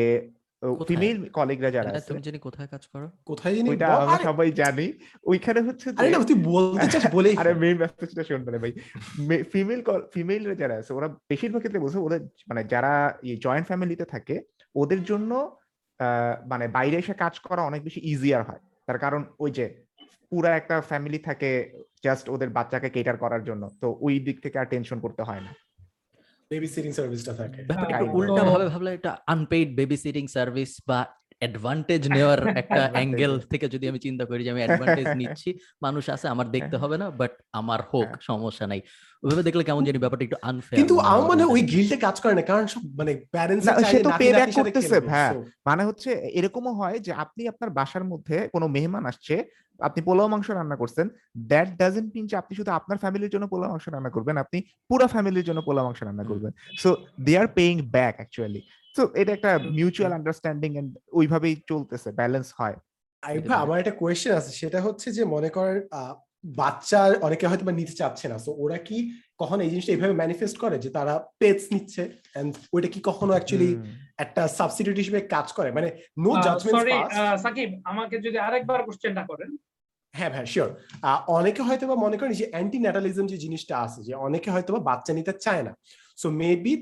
[0.89, 3.07] ফিমেল কলিগরা যারা আছে। তুমি জানি কোথায় কাজ করো?
[3.25, 3.69] কোথায় জানি?
[3.71, 4.87] ওইটা আমরা সবাই জানি।
[5.27, 8.73] ওইখানে হচ্ছে আরে না তুই বলতে চাস বলেই আরে ফেল। মেইন মেসেজটা শুনবে না ভাই
[9.53, 9.81] ফিমেল
[10.15, 12.93] ফিমেল যারা আছে ওরা বেশিরভাগ ক্ষেত্রে বলছে ওদের মানে যারা
[13.25, 14.37] এই জয়েন্ট ফ্যামিলিতে থাকে
[14.75, 15.31] ওদের জন্য
[16.01, 19.65] আহ, মানে বাইরে এসে কাজ করা অনেক বেশি ইজিয়ার হয়। তার কারণ ওই যে
[20.33, 21.51] পুরা একটা ফ্যামিলি থাকে
[22.05, 25.51] জাস্ট ওদের বাচ্চাকে কেটার করার জন্য। তো ওই দিক থেকে আর টেনশন করতে হয় না।
[26.53, 27.61] বেবি সিটিং সার্ভিসটা থাকে।
[28.13, 30.99] উল্টা ভাবে ভাবলে এটা আনপেইড বেবি সিটিং সার্ভিস বা
[31.43, 35.51] অ্যাডভান্টেজ নেওয়ার একটা অ্যাঙ্গেল থেকে যদি আমি চিন্তা করি যে আমি অ্যাডভান্টেজ নিচ্ছি
[35.83, 38.81] মানুষ আছে আমার দেখতে হবে না বাট আমার হোক হ্যাঁ। সমস্যা নাই।
[39.23, 42.45] ওইভাবে দেখলে কেমন জানি ব্যাপারটা একটু আনফেয়ার কিন্তু আমার মনে ওই গিল্টে কাজ করে না
[42.51, 45.33] কারণ সব মানে প্যারেন্টস সে তো pay back করতেছে, হ্যাঁ।
[45.69, 49.37] মানে হচ্ছে এরকমও হয় যে আপনি আপনার বাসার মধ্যে কোনো মেহমান আসছে
[49.81, 51.07] আপনি পোলাও মাংস রান্না করছেন
[51.51, 54.59] দ্যাট ডাজেন্ট মিন যে আপনি শুধু আপনার ফ্যামিলির জন্য পোলাও মাংস রান্না করবেন আপনি
[54.91, 56.53] পুরো ফ্যামিলির জন্য পোলাও মাংস রান্না করবেন।
[56.83, 58.61] So they are paying back actually
[58.95, 62.77] so এটা একটা মিউচুয়াল আন্ডারস্ট্যান্ডিং এন্ড ওইভাবেই চলতেছে ব্যালেন্স হয়।
[63.63, 66.15] আমার একটা কোয়েশ্চেন আছে সেটা হচ্ছে যে মনে করেন আহ,
[66.45, 68.97] বাচ্চা অনেকে হয়তো বা নিতে চাচ্ছে না। তো ওরা কি
[69.41, 72.03] কখনো এই জিনিসটা এইভাবে ম্যানিফেস্ট করে যে তারা পেটস নিচ্ছে?
[72.41, 73.71] এন্ড ওইটা কি কখনো অ্যাকচুয়ালি
[74.25, 75.71] একটা সাবস্টিটিউট হিসেবে কাজ করে?
[75.77, 75.89] মানে
[76.25, 76.97] নো জাজমেন্ট সরি
[77.45, 79.51] সাকিব আমাকে যদি আরেকবার কোশ্চেনটা করেন।
[80.15, 80.71] হ্যাঁ হ্যাঁ শিওর
[81.39, 84.81] অনেকে হয়তো বা মনে করেন যে অ্যান্টি ন্যাটালিজম যে জিনিসটা আছে যে অনেকে হয়তো বা
[84.91, 85.73] বাচ্চা নিতে চায় না।
[86.19, 86.73] সো মেবি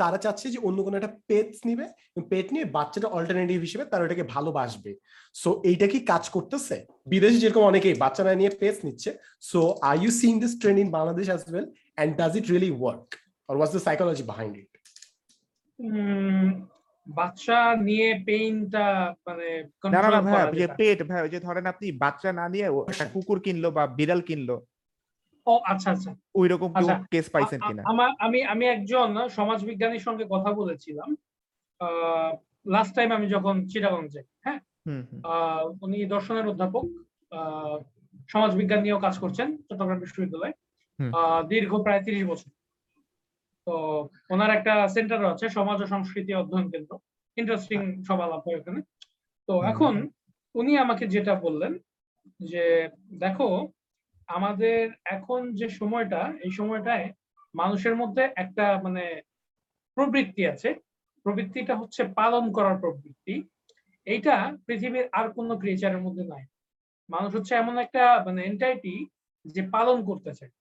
[0.00, 1.86] তারা চাচ্ছে যে অন্য কোনো একটা পেটস নিবে
[2.32, 4.90] পেট নিয়ে বাচ্চাটা অল্টারনেটিভ হিসেবে তারা ওটাকে ভালোবাসবে।
[5.42, 6.76] সো এইটা কি কাজ করতেছে?
[7.12, 9.10] বিদেশে যেরকম অনেকেই বাচ্চা না নিয়ে পেটস নিচ্ছে
[9.50, 11.66] so are you seeing this trend in Bangladesh as well
[11.96, 13.06] and does it really work
[13.48, 14.70] or was the psychology behind it
[17.06, 18.86] বাচ্চা নিয়ে পেইনটা
[19.26, 19.48] মানে
[19.94, 20.44] না না না ভাই।
[20.80, 24.56] পেট ভাই ওই যে ধরেন আপনি বাচ্চা না নিয়ে একটা কুকুর কিনলো বা বিড়াল কিনলো
[25.46, 27.82] ও আচ্ছা আচ্ছা। ওই রকম কেউ আচ্ছা, কেস পাইছেন আ- আ- কিনা?
[27.86, 31.08] আমার আমি আমি একজন সমাজবিজ্ঞানীর সঙ্গে কথা বলেছিলাম।
[32.66, 34.60] লাস্ট টাইম আমি যখন চিটাগং যাই হ্যাঁ?
[35.82, 36.84] উনি দর্শনের অধ্যাপক
[37.30, 37.78] আহ,
[38.28, 40.52] সমাজবিজ্ঞান নিয়েও কাজ করছেন চট্টগ্রাম বিশ্ববিদ্যালয়ে।
[41.48, 42.50] দীর্ঘ প্রায় তিরিশ বছর।
[43.66, 43.74] তো
[44.30, 46.92] ওনার একটা সেন্টার আছে সমাজ ও সংস্কৃতি অধ্যয়ন কেন্দ্র।
[47.36, 48.80] ইন্টারেস্টিং সব আলাপ হয় ওখানে।
[49.48, 49.92] তো এখন
[50.54, 51.72] উনি আমাকে যেটা বললেন
[52.40, 52.88] যে
[53.18, 53.48] দেখো
[54.28, 57.06] আমাদের এখন যে সময়টা, এই সময়টায়
[57.54, 59.04] মানুষের মধ্যে একটা মানে
[59.96, 60.68] প্রবৃত্তি আছে।
[61.26, 63.34] প্রবৃত্তিটা হচ্ছে পালন করার প্রবৃত্তি।
[64.06, 64.34] এইটা
[64.66, 66.44] পৃথিবীর আর কোনো ক্রিয়েচারের মধ্যে নাই।
[67.08, 68.94] মানুষ হচ্ছে এমন একটা মানে এন্টাইটি
[69.44, 70.52] যে পালন করতে চায়।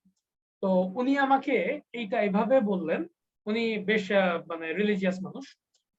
[0.63, 1.55] তো উনি আমাকে
[1.93, 3.01] এইটা এভাবে বললেন।
[3.47, 4.05] উনি বেশ
[4.47, 5.45] মানে রিলিজিয়াস মানুষ।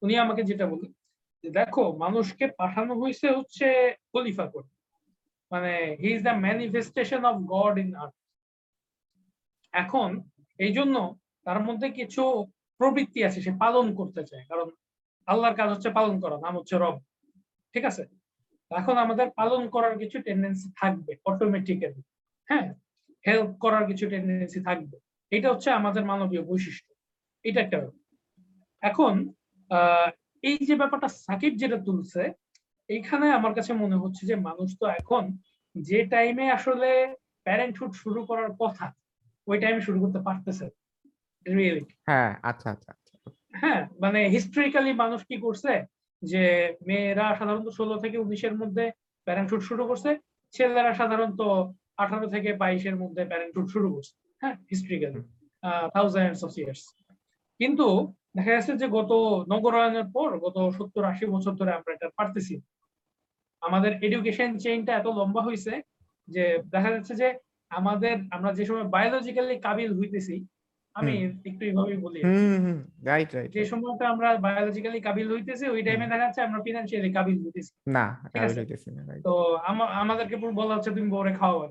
[0.02, 0.92] উনি আমাকে যেটা বললেন
[1.44, 3.66] দেখো, মানুষকে পাঠানো হয়েছে হচ্ছে
[4.12, 4.68] খলিফা করে
[5.52, 8.16] মানে he is the manifestation of God in earth
[9.74, 10.10] এখন
[10.58, 10.96] এই জন্য
[11.46, 12.22] তার মধ্যে কিছু
[12.80, 14.68] প্রবৃত্তি আছে, সে পালন করতে চায়। কারণ
[15.28, 16.96] আল্লাহর কাজ হচ্ছে পালন করা, নাম হচ্ছে রব।
[17.74, 18.02] ঠিক আছে?
[18.70, 22.00] এখন আমাদের পালন করার কিছু টেন্ডেন্সি থাকবে অটোমেটিক্যালি
[22.48, 22.66] হ্যাঁ?
[23.24, 24.96] হেল্প করার কিছু টেন্ডেন্সি থাকবে।
[25.32, 26.90] এটা হচ্ছে আমাদের মানবীয় বৈশিষ্ট্য।
[27.44, 27.78] এটা একটা
[28.82, 29.12] এখন
[30.44, 32.22] এই যে ব্যাপারটা সাকিব যেটা তুলছে
[32.88, 35.24] এইখানে আমার কাছে মনে হচ্ছে যে মানুষ তো এখন
[35.74, 36.90] যে টাইমে আসলে
[37.46, 38.86] প্যারেন্টহুড শুরু করার কথা
[39.46, 40.66] ওই টাইমে শুরু করতে পারতেছে
[41.46, 43.14] রিয়েলি হ্যাঁ আচ্ছা আচ্ছা আচ্ছা।
[43.54, 45.72] হ্যাঁ মানে হিস্ট্রিক্যালি মানুষ কি করছে
[46.22, 46.42] যে
[46.86, 48.84] মেয়েরা সাধারণত ষোলো থেকে উনিশের মধ্যে
[49.26, 50.10] প্যারেন্টহুড শুরু করছে
[50.54, 51.40] ছেলেরা সাধারণত
[51.98, 54.12] আঠারো থেকে বাইশের মধ্যে প্যারেন্টহুড শুরু করছে
[54.42, 55.20] হ্যাঁ হিস্ট্রিক্যালি
[55.94, 56.82] থাউজেন্ডস অফ ইয়ার্স
[57.60, 57.86] কিন্তু
[58.36, 59.10] দেখা যাচ্ছে যে গত
[59.48, 62.54] নগরায়নের পর গত সত্তর আশি বছর ধরে আমরা এটা পারতেছি।
[63.62, 65.72] আমাদের এডুকেশন চেইনটা এত লম্বা হয়েছে
[66.28, 67.28] যে দেখা যাচ্ছে যে
[67.70, 70.34] আমাদের আমরা যে সময় বায়োলজিক্যালি কাবিল হইতেছি
[70.96, 75.80] আমি একটু এইভাবেই বলি। হুম হুম রাইট রাইট যে সময়টা আমরা বায়োলজিক্যালি কাবিল হইতেছি ওই
[75.82, 78.04] টাইমে দেখা যাচ্ছে আমরা ফিনান্সিয়ালি কাবিল হইতেছি। না
[78.34, 79.32] কাবিল হইতেছি না তো
[80.02, 81.66] আমাদেরকে পুরো বলা হচ্ছে তুমি বউরে খাওয়া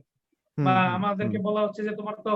[0.57, 2.33] বা আমাদেরকে বলা হচ্ছে যে তোমার তো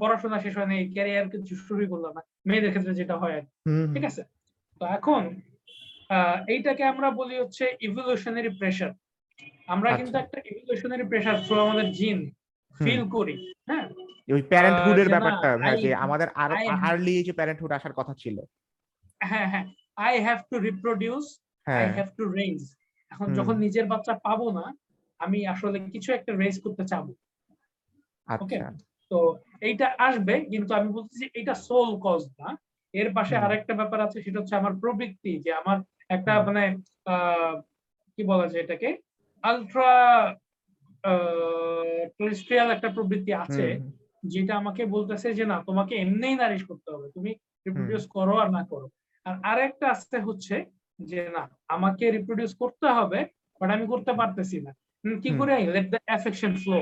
[0.00, 3.50] পড়াশোনা শেষ হয় নাই ক্যারিয়ার কিছু শুরুই করল না মেয়েদের ক্ষেত্রে যেটা হয় আর কি।
[3.94, 4.22] ঠিক আছে?
[4.80, 5.22] তো এখন
[6.48, 8.92] এইটাকে আমরা বলি হচ্ছে ইভলিউশনারি প্রেশার
[9.68, 12.18] আমরা কিন্তু আচ্ছা। একটা ইভলিউশনারি প্রেশার থ্রু আমাদের জিন
[12.74, 13.36] ফিল করি
[13.68, 13.86] হ্যাঁ?
[14.28, 16.50] ওই প্যারেন্টহুড এর ব্যাপারটা ভাই যে আমাদের আর
[16.88, 18.36] আর্লি এজে প্যারেন্টহুড আসার কথা ছিল।
[19.20, 21.24] হ্যাঁ হ্যাঁ I have to reproduce
[21.66, 22.60] I হ্যাঁ। হ্যাভ টু রেইজ
[23.12, 24.64] এখন যখন নিজের বাচ্চা পাবো না
[25.20, 27.12] আমি আসলে কিছু একটা রেজ করতে চাবো।
[28.28, 28.66] আচ্ছা।
[29.10, 29.18] তো
[29.60, 32.48] এইটা আসবে কিন্তু আমি বলতেছি এটা সোল কজ না।
[32.94, 35.78] এর পাশে আরেকটা ব্যাপার আছে সেটা হচ্ছে আমার প্রবৃত্তি যে আমার
[36.10, 36.62] একটা মানে
[38.14, 38.88] কি বলা যায় এটাকে?
[39.44, 39.90] আলট্রা
[42.18, 43.66] টেরিস্ট্রিয়াল একটা প্রবৃত্তি আছে
[44.24, 47.30] যেটা আমাকে বলতেছে যে না তোমাকে এমনিই নারিশ করতে হবে। তুমি
[47.66, 48.86] রিপ্রোডিউস করো আর না করো।
[49.26, 50.56] আর আরেকটা আসতে হচ্ছে
[50.98, 53.20] যে না আমাকে রিপ্রোডিউস করতে হবে
[53.60, 54.72] বাট আমি করতে পারতেছি না।
[55.04, 55.54] কি। করে?
[55.74, 56.78] লেট দ্য অ্যাফেকশন ফ্লো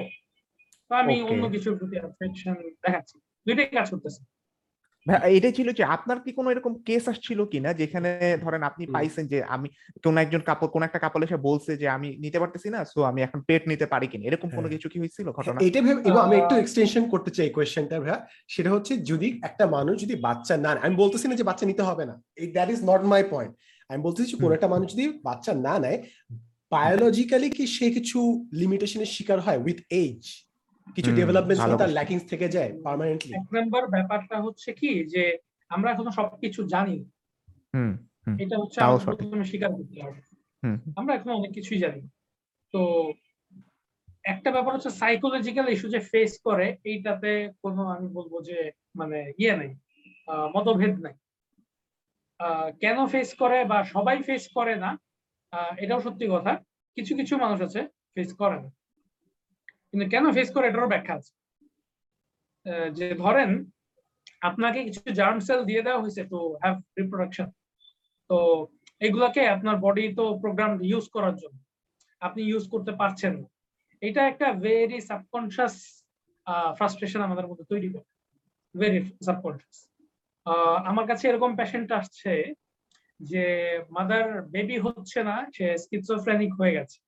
[0.90, 2.54] তো আমি অন্য কিছুর প্রতি অ্যাফেকশন
[2.84, 3.16] দেখাচ্ছি।
[3.46, 4.20] দুইটাই কাজ করতেছে।
[5.36, 7.70] এটাই ছিল যে আপনার কি কোনো এরকম কেস আসছিল কিনা?
[7.80, 8.10] যেখানে
[8.44, 9.68] ধরেন আপনি পাইছেন যে আমি
[10.04, 13.20] কোন একজন কাপড় কোন একটা কাপড় এসে বলছে যে আমি নিতে পারতেছি না সো আমি
[13.26, 14.24] এখন পেট নিতে পারি কিনা?
[14.28, 15.58] এরকম কোনো হ্যাঁ। কিছু কি হয়েছিল ঘটনা?
[15.68, 18.18] এটা ভেবে এবং আমি একটু এক্সটেনশন করতে চাই কোয়েশ্চেনটা ভাইয়া।
[18.54, 21.82] সেটা হচ্ছে যদি একটা মানুষ যদি বাচ্চা না নেয়, আমি বলতেছি না যে বাচ্চা নিতে
[21.88, 22.14] হবে না।
[22.56, 23.52] That is not my point
[23.90, 25.98] আমি বলতেছি যে কোনো একটা মানুষ যদি বাচ্চা না নেয়
[26.72, 28.18] বায়োলজিক্যালি কি সে কিছু
[28.60, 30.22] লিমিটেশনের শিকার হয় উইথ এজ
[30.86, 35.24] কিছু ডেভেলপমেন্ট ভালো তার ল্যাকিংস থেকে যায় পার্মানেন্টলি এক নম্বর ব্যাপারটা হচ্ছে কি যে
[35.70, 36.96] আমরা এখনও সবকিছু জানি।
[37.74, 37.92] হুম
[38.38, 40.20] এটা হচ্ছে প্রথমে স্বীকার করতে হবে।
[40.62, 42.00] হুম আমরা এখনও অনেক কিছুই জানি।
[42.74, 42.80] তো
[44.24, 47.30] একটা ব্যাপার হচ্ছে সাইকোলজিক্যাল ইস্যু যে ফেস করে এইটাতে
[47.62, 48.58] কোনো আমি বলব যে
[48.94, 49.72] মানে ইয়ে নেই
[50.28, 51.14] আহ, মতভেদ নাই।
[52.40, 54.90] আহ, কেন ফেস করে বা সবাই ফেস করে না
[55.52, 56.52] আহ, এটাও সত্যি কথা।
[56.96, 57.80] কিছু কিছু মানুষ আছে
[58.14, 58.68] ফেস করে না।
[59.96, 60.64] কিন্তু কেন ফেস করে?
[60.68, 61.32] এটারও ব্যাখ্যা আছে।
[62.98, 63.50] যে ধরেন,
[64.48, 67.48] আপনাকে কিছু জার্ম সেল দিয়ে দেওয়া হয়েছে টু হ্যাভ রিপ্রোডাকশন
[68.30, 68.36] তো
[69.06, 71.58] এগুলাকে আপনার বডি তো প্রোগ্রাম ইউজ করার জন্য।
[72.22, 73.48] আপনি ইউজ করতে পারছেন না।
[74.02, 75.74] এটা একটা ভেরি সাবকনশিয়াস
[76.78, 78.06] ফ্রাস্ট্রেশন আমাদের মধ্যে তৈরি করে।
[78.74, 79.78] ভেরি সাবকনশিয়াস
[80.90, 82.32] আমার কাছে এরকম পেশেন্ট আসছে
[83.20, 83.44] যে
[83.96, 86.98] মাদার বেবি হচ্ছে না, সে স্কিজোফ্রেনিক হয়ে গেছে।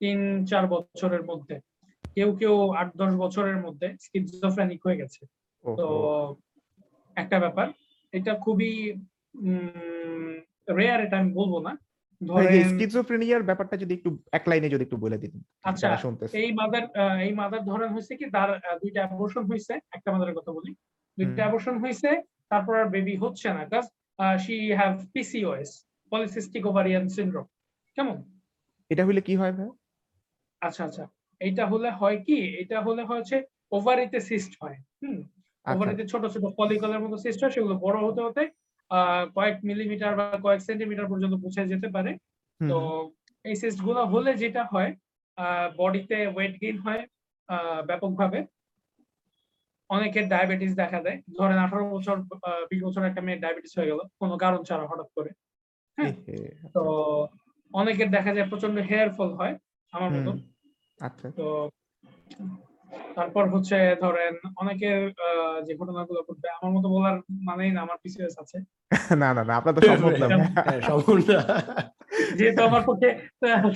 [0.00, 0.18] তিন
[0.50, 1.56] চার বছরের মধ্যে।
[2.16, 5.22] কেউ কেউ আট দশ বছরের মধ্যে স্কিজোফ্রেনিক হয়ে গেছে।
[5.64, 5.86] তো
[7.16, 7.66] একটা ব্যাপার
[8.12, 8.72] এটা খুবই
[10.78, 11.72] রেয়ার এটা আমি বলব না।
[12.70, 15.88] স্কিজোফ্রেনিয়ার ব্যাপারটা যদি একটু এক লাইনে যদি একটু বলে দিতেন আচ্ছা
[16.42, 16.84] এই মাদার
[17.26, 18.48] এই মাদার ধরেন হয়েছে কি তার
[18.82, 20.72] দুইটা অ্যাবর্শন হয়েছে একটা মাদারের কথা বলি।
[21.18, 22.10] দুইটা। অ্যাবর্শন হয়েছে
[22.50, 23.84] তারপর আর বেবি হচ্ছে না কাজ
[24.44, 25.70] she have PCOS
[26.12, 27.46] polycystic ovarian syndrome
[27.96, 28.16] কেমন?
[28.90, 29.70] এটা হলে কি হয় ভাই?
[30.62, 31.04] আচ্ছা আচ্ছা।
[31.40, 32.38] এটা হলে হয় কি?
[32.62, 33.36] এটা হলে হচ্ছে
[33.72, 35.18] ওভারিতে সিস্ট হয়। হুম?
[35.66, 38.42] আচ্ছা। ওভারিতে ছোট ছোট পলিকলের মতো সিস্ট হয় সেগুলো বড় হতে হতে
[39.36, 42.10] কয়েক মিলিমিটার বা কয়েক সেন্টিমিটার পর্যন্ত পৌঁছে যেতে পারে।
[42.60, 42.76] তো
[43.44, 44.90] এই সিস্টগুলো হলে যেটা হয়
[45.78, 47.02] বডিতে ওয়েট গেইন হয়
[47.48, 48.38] আহ, ব্যাপকভাবে।
[49.90, 52.16] অনেকের ডায়াবেটিস দেখা দেয়। ধরেন আঠারো বছর
[52.70, 55.30] বিশ বছর একটা মেয়ের ডায়াবেটিস হয়ে গেল কোনো কারণ ছাড়া হঠাৎ করে।
[55.98, 56.12] হ্যাঁ।
[56.74, 56.82] তো
[57.72, 59.54] অনেকের দেখা যায় প্রচণ্ড হেয়ার ফল হয়।
[59.92, 60.30] আমার মতো।
[61.00, 61.46] আচ্ছা। তো
[63.16, 65.30] তারপর হচ্ছে ধরেন অনেকের আহ,
[65.66, 67.16] যে ঘটনাগুলো ঘটবে আমার মতো বলার
[67.48, 68.58] মানেই না আমার পিসিএস আছে।
[69.22, 70.26] না না না আপনার তো সম্ভব না।
[70.66, 71.26] হ্যাঁ, সম্পূর্ণ
[72.38, 73.08] যেহেতু আমার পক্ষে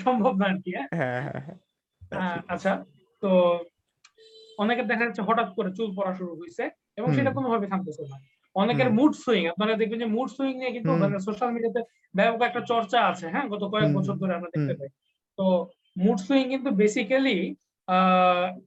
[0.04, 0.88] সম্ভব না আর কি হ্যাঁ?
[0.98, 1.20] হ্যাঁ
[2.12, 2.72] হ্যাঁ আচ্ছা
[3.22, 3.30] তো
[4.58, 6.64] অনেকের দেখা যাচ্ছে হঠাৎ করে চুল পড়া শুরু হয়েছে
[6.98, 8.16] এবং। সেটা কোনোভাবে থামতেছে না।
[8.56, 10.90] অনেকের মুড সুইং আপনারা দেখবেন যে মুড সুইং নিয়ে কিন্তু
[11.26, 11.80] সোশ্যাল মিডিয়াতে
[12.14, 13.46] ব্যাপক একটা চর্চা আছে হ্যাঁ?
[13.52, 14.90] গত কয়েক বছর ধরে আমরা দেখতে পাই।
[15.38, 15.44] তো
[15.96, 17.38] মুড সুইং কিন্তু basically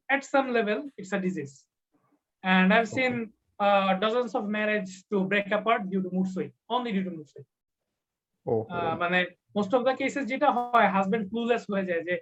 [0.09, 1.55] at some level it's a disease.
[2.43, 3.13] And i've seen
[3.59, 7.27] uh, dozens of marriage to break apart due to mood swing only due to mood
[7.31, 7.47] swing.
[8.69, 9.19] আহ, মানে
[9.55, 12.15] মোস্ট অফ দ্য কেসেস যেটা হয় husband clueless হয়ে যায় যে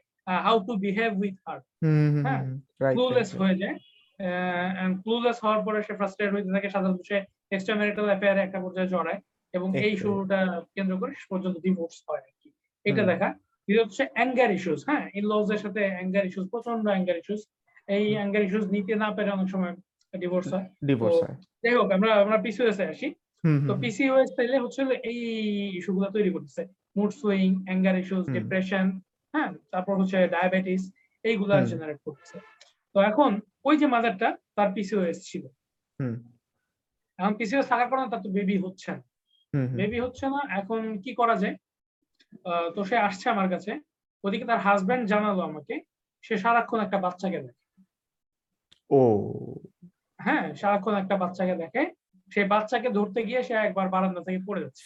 [0.45, 1.60] how to behave with her
[2.26, 2.41] হ্যাঁ,
[2.95, 3.76] clueless হয়ে যায়
[4.82, 7.18] এন্ড ক্লুলেস হওয়ার পরে সে ফ্রাস্ট্রেট হইতে থাকে সাধারণত সে
[7.56, 9.20] এক্সট্রা ম্যারিটাল অ্যাফেয়ারে একটা পর্যায়ে জড়ায়
[9.54, 10.39] এবং এই। শুরুটা
[10.76, 12.47] কেন্দ্র করে শেষ পর্যন্ত ডিভোর্স হয় আর কি।
[12.86, 13.30] এটা দেখা
[13.68, 17.41] হচ্ছে অ্যাঙ্গার ইস্যুস হ্যাঁ ইন লজ এর সাথে অ্যাঙ্গার ইস্যুস প্রচণ্ড অ্যাঙ্গার ইস্যুস
[17.88, 19.74] এই অ্যাঙ্গার ইস্যুস নিতে না পেরে অনেক সময়
[20.14, 23.07] ডিভোর্স হয়। ডিভোর্স হয়। যাই হোক আমরা আমরা পিসিওএস আসি।
[23.70, 25.20] তো পিসিওএস তাইলে হচ্ছে এই
[25.80, 26.61] ইস্যুগুলো তৈরি করতেছে।
[26.95, 28.86] Mood swing anger issues depression
[29.34, 29.49] হ্যাঁ?
[29.72, 30.84] তারপর হচ্ছে ডায়াবেটিস
[31.26, 32.38] এইগুলা জেনারেট করতেছে।
[32.95, 33.32] তো এখন
[33.64, 35.43] ওই যে মাদারটা তার পিসিওএস ছিল।
[35.99, 36.16] হুম।
[37.20, 39.01] এখন পিসিওএস থাকার কারণে তার তো বেবি হচ্ছে না।
[39.74, 41.55] বেবি হচ্ছে না এখন কি করা যায়?
[42.75, 43.71] তো সে আসছে আমার কাছে।
[44.23, 45.75] ওদিকে তার হাজবেন্ড জানালো আমাকে
[46.23, 47.61] সে সারাক্ষণ একটা বাচ্চাকে দেখে।
[48.89, 49.01] ও।
[50.19, 51.81] হ্যাঁ সারাক্ষণ একটা বাচ্চাকে দেখে।
[52.31, 54.84] সে বাচ্চাকে ধরতে গিয়ে সে একবার বারান্দা থেকে পড়ে যাচ্ছে।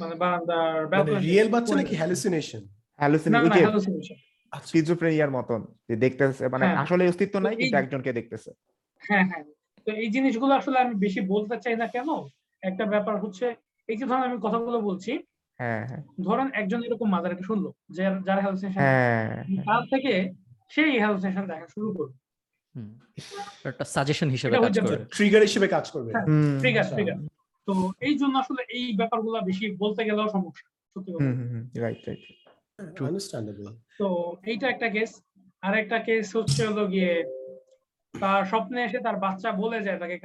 [0.00, 2.62] মানে বারান্দার মানে রিয়েল বাচ্চা নাকি। হ্যালুসিনেশন
[2.98, 4.18] হ্যালুসিনি না ওই না যে hallucination।
[4.52, 8.50] স্কিজোফ্রেনিয়ার মতন যে দেখতেছে মানে হ্যাঁ। আসলে অস্তিত্ব নাই কিন্তু একজনকে দেখতেছে।
[9.02, 9.44] হ্যাঁ হ্যাঁ।
[9.86, 12.08] তো এই জিনিসগুলো আসলে আমি বেশি বলতে চাই না কেন?
[12.62, 13.46] একটা ব্যাপার হচ্ছে
[13.88, 15.12] এই যে ধরেন আমি কথাগুলো বলছি
[16.20, 19.28] ধরেন একজন এরকম মাদারকে শুনলো যে যার হ্যালুসিনেশন হ্যাঁ
[19.68, 20.12] তার থেকে
[20.70, 22.14] সেই হ্যালুসিনেশন দেখা শুরু করবে
[23.64, 26.26] একটা সাজেশন হিসেবে কাজ হচ্ছে করে। ট্রিগার হিসেবে কাজ করবে। হ্যাঁ।
[26.60, 27.16] ট্রিগার। ট্রিগার
[27.68, 32.00] তো এই জন্য আসলে এই ব্যাপারগুলো বেশি বলতে গেলেও সমস্যা সত্যি কথা। Hmm hmm right
[32.06, 32.22] right.
[33.00, 33.66] Understandable
[34.00, 34.06] তো
[34.44, 35.10] এইটা একটা কেস
[35.62, 37.12] আর একটা কেস হচ্ছে হলো গিয়ে
[38.14, 40.16] তার স্বপ্নে এসে তার বাচ্চা বলে যায় তাকে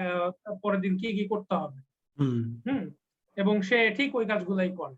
[0.64, 1.80] পরের দিন কি কি করতে হবে।
[2.18, 2.84] হুম। হুম
[3.38, 4.96] এবং সে ঠিক ওই কাজগুলাই করে।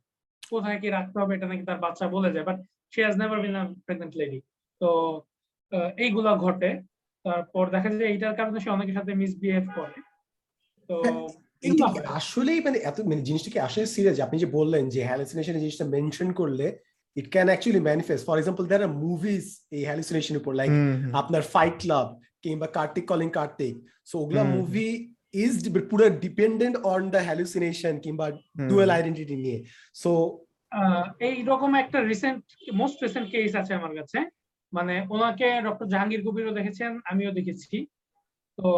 [0.52, 2.58] কোথায় কি রাখতে হবে এটা নাকি তার বাচ্চা বলে যায় but
[2.94, 4.40] say has never been a pregnant lady
[4.82, 4.90] তো
[5.98, 6.72] এইগুলা ঘটে।
[7.26, 9.98] তারপর দেখা যায় এইটার কারণে সে অনেকের সাথে মিসবিহেভ করে।
[10.90, 10.98] তো
[11.94, 15.86] হয়। আসলেই মানে এত মানে জিনিসটা কি আসলে সিরিয়াস আপনি যে বললেন যে হ্যালুসিনেশন জিনিসটা
[15.94, 16.66] মেনশন করলে
[17.16, 19.46] it can actually manifest for example there are movies
[19.78, 20.72] এই হ্যালুসিনেশনের উপর লাইক
[21.22, 22.08] আপনার ফাইট ক্লাব
[22.44, 23.74] কিংবা কার্তিক কলিং কার্তিক
[24.10, 24.90] সো ওগুলা মুভি
[25.34, 25.54] ইজ
[25.92, 28.26] পুরো ডিপেন্ডেন্ট অন দ্য হ্যালুসিনেশন কিংবা
[28.70, 29.60] ডুয়েল আইডেন্টিটি নিয়ে।
[29.96, 30.12] সো
[30.72, 32.42] আহ, এই রকম একটা রিসেন্ট
[32.74, 34.20] মোস্ট রিসেন্ট কেস আছে আমার কাছে।
[34.74, 37.76] মানে ওনাকে ডক্টর জাহাঙ্গীর কবিরও দেখেছেন আমিও দেখেছি।
[38.58, 38.70] তো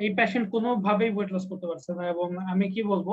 [0.00, 3.08] এই পেশেন্ট কোনোভাবেই ওয়েট লস করতে পারছে না এবং আমি কি বলব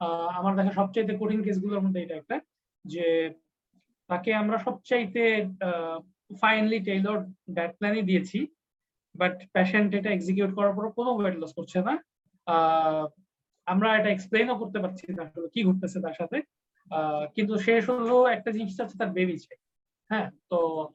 [0.00, 2.36] আহ, আমার দেখা সবচাইতে কঠিন কেসগুলোর মধ্যে এটা একটা
[2.84, 3.06] যে
[4.10, 5.22] তাকে আমরা সবচাইতে
[6.42, 7.18] ফাইনলি টেইলর
[7.56, 8.38] ডায়েট প্ল্যানই দিয়েছি।
[9.14, 11.98] বাট পেশেন্ট এটা এক্সিকিউট করার পর কোনো ওয়েট লস করছে না।
[13.66, 16.42] আমরা এটা এক্সপ্লেনও করতে পারছি না আসলে কি ঘটতেছে তার সাথে।
[17.34, 19.56] কিন্তু সে শুধু একটা জিনিস চাচ্ছে তার বেবি চাই
[20.08, 20.88] হ্যাঁ তো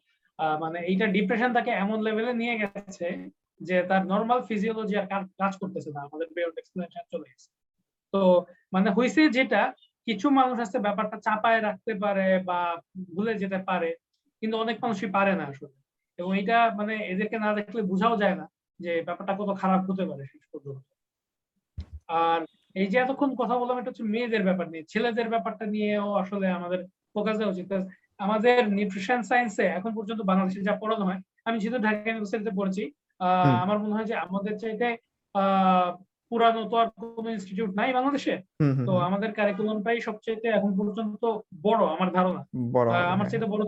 [0.60, 3.30] মানে এইটা ডিপ্রেশন তাকে এমন লেভেলে নিয়ে গেছে
[3.62, 7.50] যে তার নর্মাল ফিজিওলজি আর কাজ- করতেছে না। আমাদের বেরোড এক্সপ্লেনেশন চলে গেছে।
[8.12, 9.74] তো মানে হয়েছে যেটা,
[10.06, 12.82] কিছু মানুষ আছে ব্যাপারটা চাপায় রাখতে পারে বা
[13.16, 13.96] ভুলে যেতে পারে,
[14.40, 15.85] কিন্তু অনেক মানুষই পারে না আসলে।
[16.20, 18.46] এবং এটা মানে এদেরকে না দেখলে বোঝাও যায় না
[18.80, 20.84] যে ব্যাপারটা কত খারাপ হতে পারে শেষ পর্যন্ত।
[22.22, 22.40] আর
[22.76, 26.80] এই যে এতক্ষণ কথা বললাম এটা হচ্ছে মেয়েদের ব্যাপার নিয়ে। ছেলেদের ব্যাপারটা নিয়েও আসলে আমাদের
[27.14, 27.70] ফোকাস দেওয়া উচিত।
[28.20, 32.84] আমাদের নিউট্রিশন সায়েন্সে এখন পর্যন্ত বাংলাদেশে যা পড়ানো হয় আমি যেহেতু ঢাকা ইউনিভার্সিটিতে পড়ছি
[33.20, 34.88] আহ, আমার মনে হয় যে আমাদের চাইতে
[35.36, 35.90] আহ
[36.32, 38.34] পুরানো তো আর কোনো ইনস্টিটিউট নাই বাংলাদেশে।
[38.88, 41.24] তো। আমাদের কারিকুলামটাই সবচাইতে এখন পর্যন্ত
[41.62, 42.42] বড় আমার ধারণা।
[43.06, 43.64] আমার হ্যাঁ। চাইতে বড়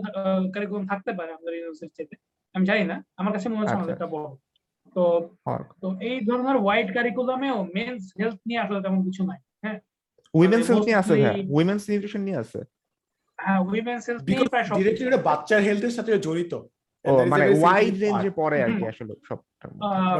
[0.54, 2.14] কারিকুলাম থাকতে পারে আমাদের ইউনিভার্সিটি চাইতে
[2.54, 4.26] আমি জানি না আমার কাছে মনে হচ্ছে আচ্ছা। আমাদেরটা বড়।
[4.96, 5.02] তো
[5.82, 9.78] তো এই ধরনের ওয়াইড কারিকুলামেও মেন্স হেলথ নিয়ে আসলে তেমন কিছু নাই হ্যাঁ?
[10.34, 12.60] উইমেন্স হেলথ নিয়ে আছে ভাইয়া উইমেন্স নিউট্রিশন নিয়ে আছে।
[13.38, 16.52] হ্যাঁ উইমেন্স হেলথ নিয়ে প্রায় সব ডিরেক্টলি এটা বাচ্চার হেলথের সাথে জড়িত।
[17.04, 19.38] ও মানে ওয়াইড রেঞ্জে পড়ে আর কি আসলে সব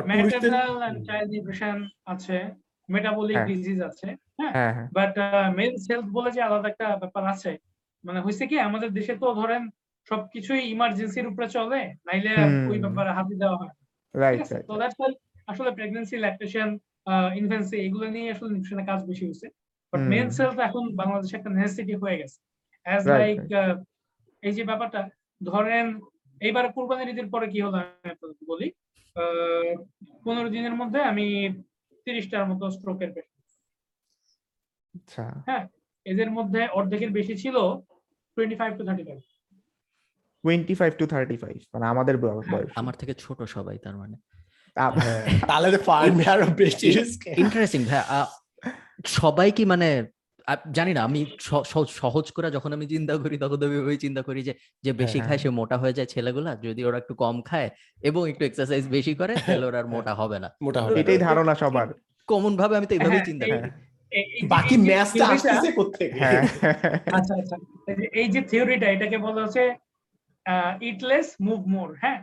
[0.09, 1.76] ম্যাটারনাল এন্ড চাইল্ড নিউট্রিশন
[2.07, 2.37] আছে
[2.89, 4.09] মেটাবলিক হ্যাঁ। ডিজিজ আছে
[4.39, 4.53] হ্যাঁ?
[4.57, 5.12] হ্যাঁ হ্যাঁ। বাট
[5.59, 7.51] মেন্স হেলথ বলে যে আলাদা একটা ব্যাপার আছে।
[8.05, 9.62] মানে হয়েছে কি আমাদের দেশে তো ধরেন
[10.11, 12.32] সবকিছুই ইমার্জেন্সির উপরে চলে নাইলে
[12.70, 13.74] ওই ব্যাপারে হাতে দেওয়া হয়
[14.14, 15.00] রাইট তো দ্যাটস
[15.48, 16.68] আসলে প্রেগন্যান্সি ল্যাকটেশন
[17.40, 19.46] ইনফেন্সি এগুলো নিয়ে আসলে নিউট্রিশনে কাজ বেশি হয়েছে
[19.92, 22.38] বাট হুম। মেন্স হেলথ এখন বাংলাদেশে একটা নেসেসিটি হয়ে গেছে।
[22.86, 23.38] অ্যাজ লাইক
[24.42, 25.00] এই যে ব্যাপারটা
[25.40, 25.86] ধরেন
[26.40, 27.76] এইবার কুরবানির ঈদের পরে কি হলো?
[27.82, 28.68] আমি আপনাদের বলি
[30.24, 31.26] পনেরো দিনের মধ্যে আমি
[32.06, 33.36] তিরিশটার মতো স্ট্রোকের পেশেন্ট
[34.94, 35.24] আচ্ছা।
[36.06, 37.56] এদের মধ্যে অর্ধেকের বেশি ছিল
[38.36, 39.20] twenty five to thirty five
[40.45, 44.16] twenty five to thirty five মানে আমাদের বয়স। আমার থেকে ছোট সবাই তার মানে।
[45.47, 46.86] তাহলে তো ফার্মে আরও বেশি
[47.36, 48.03] ইন্টারেস্টিং ভাই
[49.14, 49.89] সবাই কি মানে
[50.72, 51.20] জানি না আমি
[51.97, 54.53] সহজ করে যখন আমি চিন্তা করি তখন আমি ওই চিন্তা করি যে
[54.84, 57.68] যে বেশি হ্যাঁ, খায় সে মোটা হয়ে যায় ছেলেগুলা যদি ওরা একটু কম খায়
[58.03, 61.55] এবং একটু এক্সারসাইজ বেশি করে তাহলে ওরা আর মোটা হবে না। মোটা হবে এটাই ধারণা
[61.55, 61.89] সবার।
[62.28, 63.68] কমন ভাবে আমি তো এইভাবেই হ্যাঁ, চিন্তা করি
[64.49, 66.18] বাকি ম্যাচটা theory আসতেছে কোত্থেকে?
[66.20, 66.41] হ্যাঁ।
[67.12, 67.57] আচ্ছা আচ্ছা।
[67.89, 69.62] এই যে- এই যে থিওরিটা এটাকে বলা হচ্ছে
[70.88, 72.18] ইটলেস মুভ মোর হ্যাঁ?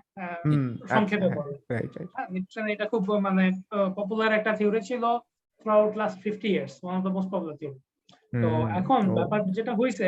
[0.90, 3.44] সংক্ষেপে বলে রাইট রাইট হ্যাঁ, নিশ্চয়ই এটা খুব মানে
[3.98, 5.04] পপুলার একটা থিওরি ছিল
[5.62, 7.80] throughout last fifty years one of the most popular theory
[8.34, 8.50] তো
[8.80, 10.08] এখন ব্যাপার যেটা হয়েছে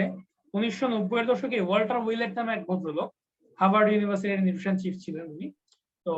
[0.53, 3.09] উনিশশো নব্বই এর দশকে ওয়াল্টার উইলেট নামে এক ভদ্রলোক
[3.59, 5.47] হার্ভার্ড ইউনিভার্সিটির নিউট্রিশন চিফ ছিলেন উনি
[6.05, 6.13] তো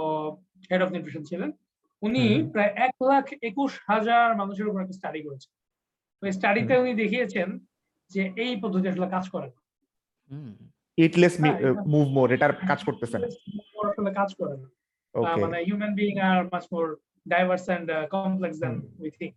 [0.70, 1.50] হেড অফ নিউট্রিশন ছিলেন
[2.02, 2.24] উনি
[2.54, 5.52] প্রায় এক লাখ একুশ হাজার মানুষের উপর একটা স্টাডি করেছেন।
[6.24, 7.50] ওই স্টাডিতে উনি দেখিয়েছেন
[8.12, 9.48] যে এই পদ্ধতি আসলে কাজ করে
[10.28, 10.54] হুম।
[11.00, 11.34] ইটলেস
[11.88, 13.28] মুভ মোর এটার কাজ করতেছে না।
[13.88, 14.68] আসলে কাজ করে না।
[15.44, 16.86] মানে human being are much more
[17.26, 19.34] diverse and complex than we think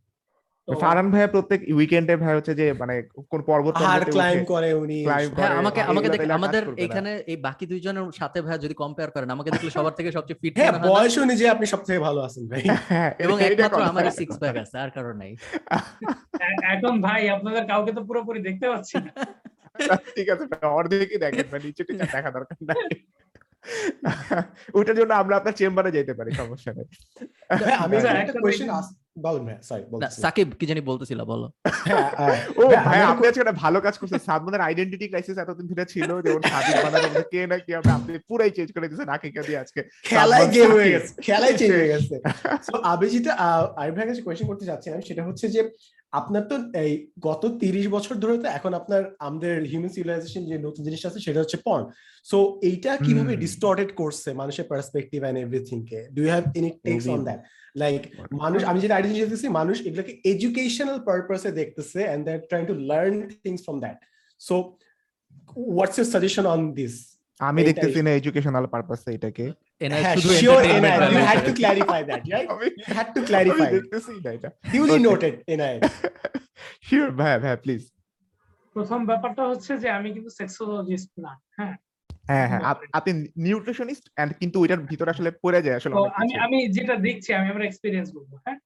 [0.68, 2.94] Faran ভাইয়া প্রত্যেক উইকেন্ডে ভাই হচ্ছে যে মানে
[3.30, 4.98] কোন পর্বত আর পর্বতে ক্লাইম করে উনি।
[5.36, 9.50] হ্যাঁ আমাকে আমাকে দেখ আমাদের এখানে এই বাকি দুইজনের সাথে ভাই যদি কম্পেয়ার করেন আমাকে
[9.50, 13.10] দেখলে সবার থেকে সবচেয়ে ফিট হ্যাঁ বয়স অনুযায়ী আপনি সব থেকে ভালো আছেন ভাই। হ্যাঁ,
[13.24, 15.32] এবং এটা- এটা একমাত্র কথা। আমারই সিক্স প্যাক আছে আর কারণ নাই।
[16.74, 19.12] এখন ভাই আপনাদের কাউকে তো পুরোপুরি দেখতে পাচ্ছি না।
[20.16, 22.88] ঠিক আছে অর্ধেকই দেখেন মানে নিচে টিচে দেখা দরকার নাই।
[24.74, 26.88] ওইটার জন্য আমরা আপনার চেম্বারে যেতে পারি সমস্যা নেই।
[27.78, 28.70] আমি আচ্ছা, একটা কোয়েশ্চেন
[29.16, 29.82] বলুন ভাই সরি
[30.16, 31.46] সাকিব কি জানি বলতেছিল বলো।
[31.86, 35.66] হ্যাঁ, হ্যাঁ। ও ভাই, ভাই আপনি আজকে একটা ভালো কাজ করছেন সাদমানের আইডেন্টিটি ক্রাইসিস এতদিন
[35.70, 36.10] ধরে ছিল
[36.52, 40.68] সাদিক মধ্যে কে না কি আপনি পুরাই চেঞ্জ করে দিয়েছেন আকিকা দিয়ে আজকে খেলায় গেম
[40.70, 42.14] হয়ে গেছে খেলায় চেঞ্জ হয়ে গেছে।
[42.66, 43.32] তো আমি যেটা
[43.76, 44.64] আরিফ ভাইয়ের কাছে কোয়েশ্চেন করতে
[45.08, 45.60] সেটা হচ্ছে যে
[46.12, 50.82] আপনার তো এই গত তিরিশ বছর ধরে তো এখন আপনার আমাদের হিউম্যান সিভিলাইজেশন যে নতুন
[50.84, 51.84] জিনিসটা আছে সেটা হচ্ছে পর্ন
[52.26, 57.04] সো এইটা কীভাবে। ডিস্টর্টেড করছে মানুষের perspective and everything K do you have any takes
[57.06, 57.40] on that
[57.74, 58.02] like
[58.42, 62.74] মানুষ আমি যেটা আইডেন্টি দেখতেছি মানুষ এগুলোকে এডুকেশনাল পারপাসে দেখতেছে and they are trying to
[62.90, 63.14] learn
[63.44, 63.96] things from that
[64.40, 64.54] so
[65.70, 66.94] what's your suggestion on this
[67.40, 69.44] আমি দেখতেছি না এডুকেশনাল পারপাসে এটাকে।
[77.18, 77.36] হ্যাঁ
[78.76, 81.74] প্রথম ব্যাপারটা হচ্ছে যে আমি কিন্তু সেক্সোলজিস্ট না হ্যাঁ?
[82.24, 83.10] হ্যাঁ হ্যাঁ। আপ- আপনি
[83.46, 87.64] নিউট্রিশনিস্ট এন্ড কিন্তু ওইটার ভিতরে আসলে পড়ে যায় আসলে আমি আমি যেটা দেখছি আমি আমার
[87.66, 88.58] এক্সপিরিয়েন্স বলব হ্যাঁ?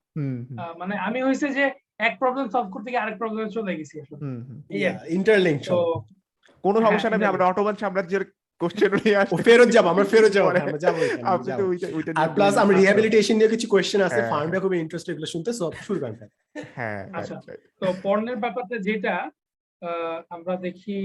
[0.80, 1.64] মানে আমি হয়েছে যে
[2.00, 4.16] এক প্রবলেম সলভ করতে গিয়ে আরেক প্রবলেমে চলে গেছি আসলে।
[5.11, 5.66] interlinked.
[5.68, 5.78] তো
[6.64, 8.24] কোনো হ্যাঁ, সমস্যা নেই আমরা অটোমান সাম্রাজ্যের
[8.61, 11.86] কোশ্চেন নিয়ে ফেরত যাব আমরা ফেরত যাব পরে। হ্যাঁ, আমরা যাব এখানে, আপনি তো ওইটা
[11.96, 15.98] ওইটা আর প্লাস আমরা রিহ্যাবিলিটেশন নিয়ে কিছু কোয়েশ্চেন আছে হ্যাঁ। ইন্টারেস্ট এগুলো শুনতে সব শুরু
[16.02, 16.16] করেন
[16.76, 17.34] হ্যাঁ আচ্ছা।
[17.80, 19.14] তো পর্নের ব্যাপারটা যেটা
[19.82, 20.96] আহ, আমরা দেখি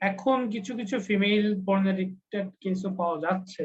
[0.00, 3.64] এখন কিছু কিছু ফিমেল পর্ন এডিক্টেড কেসও পাওয়া যাচ্ছে।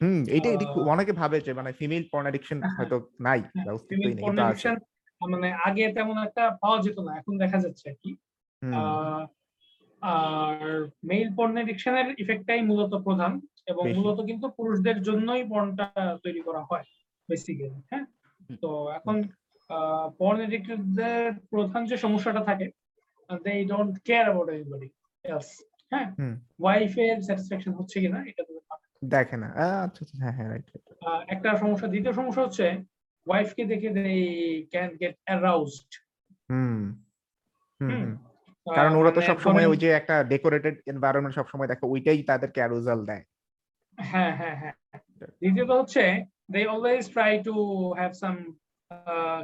[0.00, 0.48] হুম এটা
[0.92, 4.38] অনেকে ভাবে যে মানে ফিমেল পর্ন অ্যাডিকশন হ্যাঁ, হয়তো নাই বা ফিমেল অস্তিত্বই নেই পর্ন
[4.38, 4.76] এটা আছে। এডিকশন
[5.20, 8.10] মানে আগে তেমন একটা পাওয়া যেত না এখন দেখা যাচ্ছে আর কি।
[10.02, 10.56] আর
[11.02, 13.32] মেইল পর্ন এডিকশনের ইফেক্টটাই মূলত প্রধান
[13.66, 15.86] এবং মূলত কিন্তু পুরুষদের জন্যই পর্নটা
[16.24, 16.86] তৈরি করা হয়
[17.28, 18.04] বেসিক্যালি হ্যাঁ?
[18.62, 19.16] তো এখন
[20.18, 22.66] পর্ন এডিক্টেডদের প্রধান যে সমস্যাটা থাকে
[23.44, 24.88] they don't care about anybody
[25.92, 28.42] হ্যাঁ। হুম। ওয়াইফের স্যাটিসফ্যাকশন হচ্ছে কিনা এটা
[29.08, 29.48] দেখে না।
[29.84, 30.66] আচ্ছা আচ্ছা হ্যাঁ হ্যাঁ রাইট
[31.28, 32.66] একটা সমস্যা দ্বিতীয় সমস্যা হচ্ছে
[33.26, 34.06] ওয়াইফকে দেখে they
[34.72, 35.90] can get aroused
[36.48, 36.80] hmm.
[37.80, 38.08] Hmm.
[38.66, 42.20] কারণ ওরা তো মানে সব সময় ওই যে একটা ডেকোরেটেড এনভায়রনমেন্ট সব সময় দেখে ওইটাই
[42.22, 43.24] তাদেরকে অ্যারোজাল দেয়।
[43.98, 44.74] হ্যাঁ হ্যাঁ হ্যাঁ।
[45.42, 46.02] দ্বিতীয়ত হচ্ছে
[46.50, 47.54] they always try to
[47.98, 48.36] have some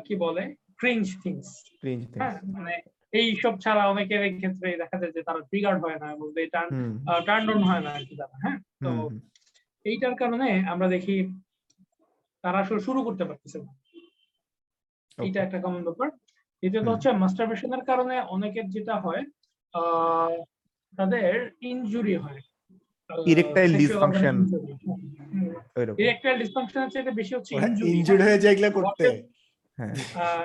[0.05, 0.43] কি বলে
[0.76, 1.47] ক্রিঞ্জ থিংস
[1.81, 2.74] ক্রিঞ্জ হ্যাঁ মানে
[3.12, 6.70] এই সব ছাড়া অনেকের এই ক্ষেত্রে দেখা যায় যে তারা ট্রিগার্ড হয় না এবং টার্ন
[7.26, 8.56] টার্ন অন হয় না আর কি তারা হ্যাঁ?
[8.84, 8.90] তো।
[9.84, 11.16] এইটার কারণে আমরা দেখি
[12.44, 13.70] তারা আসলে শুরু করতে পারতেছে না।
[15.18, 15.46] এইটা Okay.
[15.46, 16.08] একটা কমন ব্যাপার।
[16.62, 19.22] দ্বিতীয়ত। হচ্ছে মাস্টারবেশনের কারণে অনেকের যেটা হয়
[19.74, 20.34] আহ,
[20.92, 21.30] তাদের
[21.62, 22.40] ইনজুরি হয়।
[23.80, 24.34] dysfunction।
[25.76, 27.52] ওইরকম। ইরেকটাইল ডিসফাংশনের চাইতে বেশি হচ্ছে
[27.92, 29.18] ইনজুরি হয়ে যায় এগুলা করতে। হ্যাঁ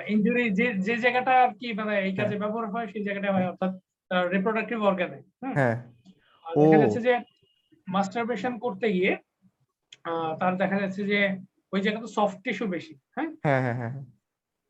[0.07, 3.71] ইনজুরি যে যে জায়গাটা আর কি মানে এই কাজে ব্যবহার হয় সেই জায়গাটা হয় অর্থাৎ
[4.31, 5.19] রিপ্রোডাক্টিভ অর্গানে
[5.57, 5.75] হ্যাঁ।
[6.45, 7.13] দেখা যাচ্ছে যে
[7.87, 9.11] মাস্টারবেশন করতে গিয়ে
[10.39, 11.19] তার দেখা যাচ্ছে যে
[11.73, 13.29] ওই জায়গাতে সফট টিস্যু বেশি হ্যাঁ?
[13.45, 13.93] হ্যাঁ হ্যাঁ হ্যাঁ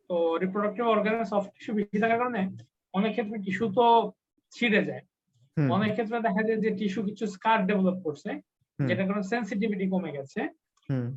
[0.09, 2.41] তো রিপ্রোডাক্টিভ অর্গানে সফট টিস্যু বেশি থাকার কারণে
[2.93, 3.85] অনেক ক্ষেত্রে টিস্যু তো
[4.53, 5.03] ছিঁড়ে যায়।
[5.57, 8.31] অনেক ক্ষেত্রে দেখা যায় যে টিস্যু কিছু স্কার ডেভেলপ করছে
[8.79, 10.41] যেটা কারণে সেন্সিটিভিটি কমে গেছে।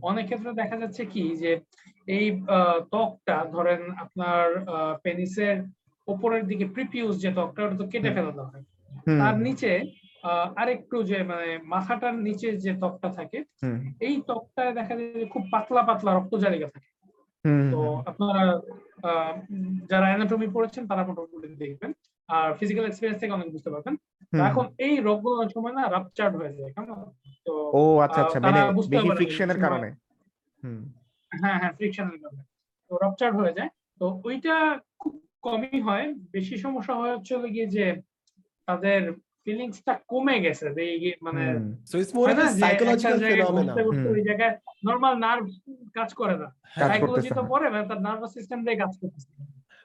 [0.03, 1.53] অনেক ক্ষেত্রে দেখা যাচ্ছে কি যে
[2.09, 2.27] এই
[2.91, 4.45] ত্বকটা ধরেন আপনার
[5.03, 5.57] পেনিসের
[6.09, 8.63] উপরের দিকে প্রিপিউস যে ত্বকটা ওটা তো কেটে। ফেলাতে হয়।
[9.19, 9.71] তার নিচে
[10.25, 13.39] আহ, আরেকটু যে মানে মাথাটার নিচে যে ত্বকটা থাকে
[14.01, 16.89] এই ত্বকটায় দেখা যায় যে খুব পাতলা পাতলা রক্তজালিকা থাকে।
[17.73, 18.43] তো আপনারা
[19.03, 19.33] আহ,
[19.91, 21.91] যারা অ্যানাটমি পড়েছেন তারা মোটামুটি দেখবেন।
[22.29, 23.95] আর ফিজিক্যাল এক্সপিরিয়েন্স থেকে অনেক বুঝতে পারবেন।
[24.49, 26.99] এখন এই রোগগুলো অনেক সময় না রাপচার্ড হয়ে যায় কেমন?
[27.47, 28.61] তো ও আচ্ছা আচ্ছা মানে
[28.93, 29.89] বেশি ফ্রিকশনের কারণে।
[30.63, 30.81] হুম।
[31.33, 32.43] হ্যাঁ হ্যাঁ ফ্রিকশনের কারণে।
[32.91, 33.71] তো রাপচার্ড হয়ে যায়।
[34.01, 34.57] তো ওইটা
[34.99, 37.85] খুব কমই হয়। বেশি সমস্যা হয় হচ্ছে হলো গিয়ে যে
[38.69, 39.01] তাদের
[39.45, 40.85] ফিলিংসটা কমে গেছে যে
[41.27, 41.43] মানে
[41.91, 42.27] so it's more
[42.63, 43.75] psychological phenomena.
[44.11, 44.55] ওই জায়গায়
[44.85, 45.45] নর্মাল নার্ভ
[45.99, 46.49] কাজ করে না।
[46.83, 49.29] সাইকোলজি তো না। পরে মানে তার নার্ভাস সিস্টেম দিয়ে কাজ করতেছে।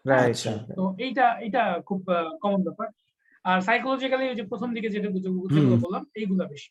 [0.06, 2.00] আচ্ছা। তো এইটা এইটা খুব
[2.42, 2.88] কমন ব্যাপার।
[3.46, 6.70] আর সাইকোলজিক্যালি ওই যে প্রথম দিকে যেটা যেগুলো বললাম এইগুলা বেশি।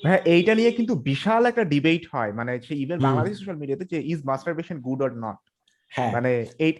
[0.00, 2.52] হ্যাঁ এইটা নিয়ে কিন্তু বিশাল একটা ডিবেট হয়। মানে
[2.84, 5.40] ইভেন বাংলাদেশ সোশ্যাল মিডিয়াতে যে is masturbation good or not
[5.90, 6.30] হ্যাঁ। মানে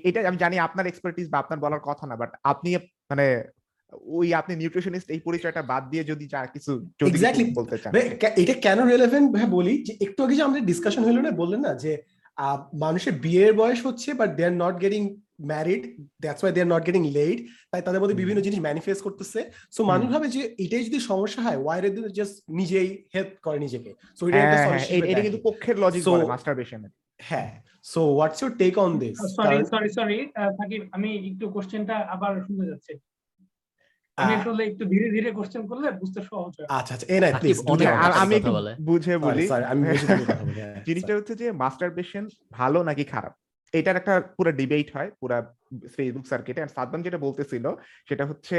[0.08, 2.70] এটা আমি জানি আপনার এক্সপার্টিস বা আপনার বলার কথা না বাট আপনি
[3.10, 3.26] মানে
[4.18, 6.72] ওই আপনি নিউট্রিশনিস্ট এই পরিচয়টা বাদ দিয়ে যদি যা কিছু
[7.10, 7.44] Exactly.
[7.58, 7.92] বলতে চান।
[8.42, 11.72] এটা কেন রেলেভেন্ট ভাই বলি যে একটু আগে যে আমাদের ডিসকাশন হলো না বললেন না
[11.74, 11.92] যে
[12.74, 15.02] মানুষের বিয়ের বয়স হচ্ছে but they are not getting
[15.44, 15.82] married
[16.20, 17.38] that's why they are not getting laid
[17.72, 19.40] তাই তাদের মধ্যে বিভিন্ন জিনিস ম্যানিফেস্ট করতেছে।
[19.70, 23.90] সো মানুষ ভাবে যে এটাই যদি সমস্যা হয় ওয়াই রে জাস্ট নিজেই হেল্প করে নিজেকে?
[24.16, 26.90] সো এটা একটা হ্যাঁ, হ্যাঁ, এটা- কিন্তু পক্ষের লজিক বলে মাস্টারবেশনের
[27.20, 27.50] হ্যাঁ
[27.82, 30.18] so what's your take on this sorry sorry sorry
[30.58, 32.94] থাকি আমি একটু কোশ্চেনটা আবার শুনতে যাচ্ছি।
[34.18, 37.58] আমি আসলে একটু ধীরে ধীরে কোশ্চেন করলে বুঝতে সহজ হয়। আচ্ছা আচ্ছা এই না প্লিজ
[37.96, 38.36] আর আমি
[38.80, 41.12] বুঝে বলি। আমি বুঝে বলি হ্যাঁ, জিনিসটা.
[41.16, 43.34] হচ্ছে যে মাস্টারবেশন ভালো নাকি খারাপ?
[43.74, 45.36] এটার একটা পুরো ডিবেট হয় পুরো
[45.94, 47.64] ফেসবুক সার্কিটে আর সাদ্দাম যেটা বলতেছিল
[48.08, 48.56] সেটা হচ্ছে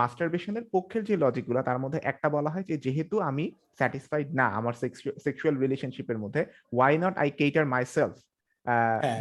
[0.00, 3.44] মাস্টারবেশনের পক্ষের যে লজিকগুলো তার মধ্যে একটা বলা হয় যে যেহেতু আমি
[3.78, 4.74] স্যাটিসফাইড না আমার
[5.24, 8.16] সেক্সুয়াল রিলেশনশিপের মধ্যে why not I cater myself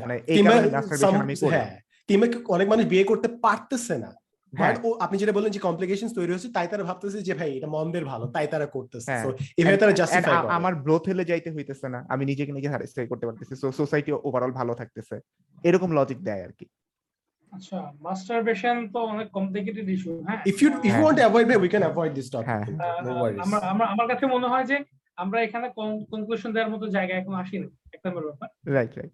[0.01, 1.69] মানে এই কারণে মাস্টারবেশন আমি করি হ্যাঁ।
[2.09, 4.11] কিংবা অনেক মানুষ বিয়ে করতে পারতেছে না।
[5.03, 8.25] আপনি যেটা বললেন যে কমপ্লিকেশন তৈরি হচ্ছে তাই তারা ভাবতেছে যে ভাই এটা মন্দের ভালো
[8.35, 9.23] তাই তারা করতেছে। হ্যাঁ।
[9.59, 13.25] এভাবে তারা জাস্টিফাই করে। আমার ব্রোথ হেলে যাইতে হইতেছে না আমি নিজেকে নিজে স্যাটিসফাই করতে
[13.27, 15.15] পারতেছি। সো সোসাইটি ওভারঅল ভালো থাকতেছে।
[15.63, 16.65] এরকম লজিক দেয় আর কি।
[17.51, 20.39] আচ্ছা মাস্টারবেশন তো অনেক কমপ্লিকেটেড ইস্যু হ্যাঁ?
[20.51, 22.65] ইফ ইউ ইফ ইউ হ্যাঁ। Want to avoid we can avoid this topic হ্যাঁ।
[23.05, 24.77] নো আহ, ওয়ারিজ আমরা আমরা আমার কাছে মনে হয় যে
[25.17, 25.67] আমরা এখানে
[26.11, 29.11] কনক্লুশন দেওয়ার মতো জায়গায় এখন আসিনি এক নম্বর ব্যাপার রাইট রাইট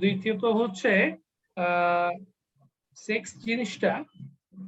[0.00, 0.90] দ্বিতীয়ত হচ্ছে
[2.96, 3.92] সেক্স জিনিসটা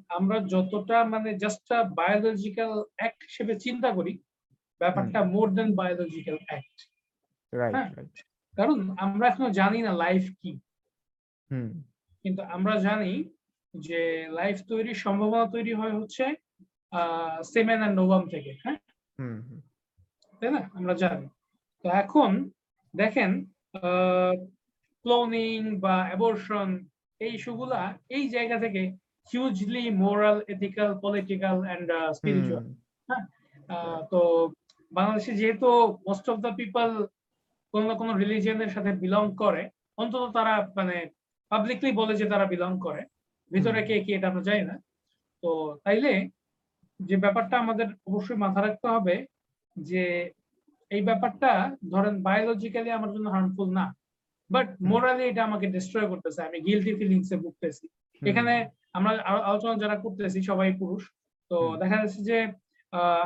[0.08, 4.12] আমরা যতটা মানে জাস্ট বায়োলজিক্যাল অ্যাক্ট হিসেবে চিন্তা করি
[4.80, 6.78] ব্যাপারটা মোর দেন বায়োলজিক্যাল অ্যাক্ট।
[8.54, 10.52] কারণ আমরা এখনও জানি না লাইফ কি।
[11.50, 11.70] হুম।
[12.22, 13.12] কিন্তু আমরা জানি
[13.74, 16.24] যে লাইফ তৈরির সম্ভাবনা তৈরি হয় হচ্ছে
[17.44, 18.78] সেমেন অ্যান্ড নোভাম থেকে হ্যাঁ?
[20.42, 20.70] তাই না?
[20.74, 21.26] আমরা জানি।
[21.82, 22.30] তো এখন
[22.96, 23.30] দেখেন
[25.04, 26.68] ক্লোনিং বা অ্যাবর্শন
[27.20, 28.82] এই ইস্যুগুলা এই জায়গা থেকে
[29.30, 32.64] hugely moral ethical political and spiritual
[34.12, 34.20] তো
[34.92, 35.68] বাংলাদেশে যেহেতু
[36.06, 36.88] মোস্ট অফ দ্য পিপল
[37.74, 39.62] কোন না কোনো রিলিজিয়নের সাথে বিলং করে
[40.02, 40.96] অন্তত তারা মানে
[41.52, 43.02] পাবলিকলি বলে যে তারা বিলং করে
[43.50, 44.76] ভিতরে কে কি এটা আমরা জানি না।
[45.42, 45.50] তো
[45.84, 46.12] তাইলে
[47.00, 49.14] যে ব্যাপারটা আমাদের অবশ্যই মাথা রাখতে হবে
[49.76, 50.04] যে
[50.90, 51.50] এই ব্যাপারটা
[51.92, 53.86] ধরেন বায়োলজিক্যালি আমার জন্য হার্মফুল না
[54.50, 57.86] বাট মোরালি এটা আমাকে ডিস্ট্রয় করতেছে আমি গিলটি ফিলিংসে ভুগতেছি।
[58.22, 58.54] এখানে
[58.94, 59.10] আমরা
[59.48, 61.02] আলোচনা যারা করতেছি সবাই পুরুষ
[61.50, 62.38] তো দেখা যাচ্ছে যে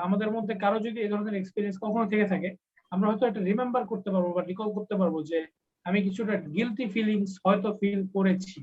[0.07, 2.49] আমাদের মধ্যে কারও যদি এই ধরনের এক্সপিরিয়েন্স কখনো থেকে থাকে
[2.92, 5.38] আমরা হয়তো একটা রিমেম্বার করতে পারব বা রিকল করতে পারব যে
[5.86, 8.59] আমি কিছুটা গিলটি ফিলিংস হয়তো ফিল করেছি।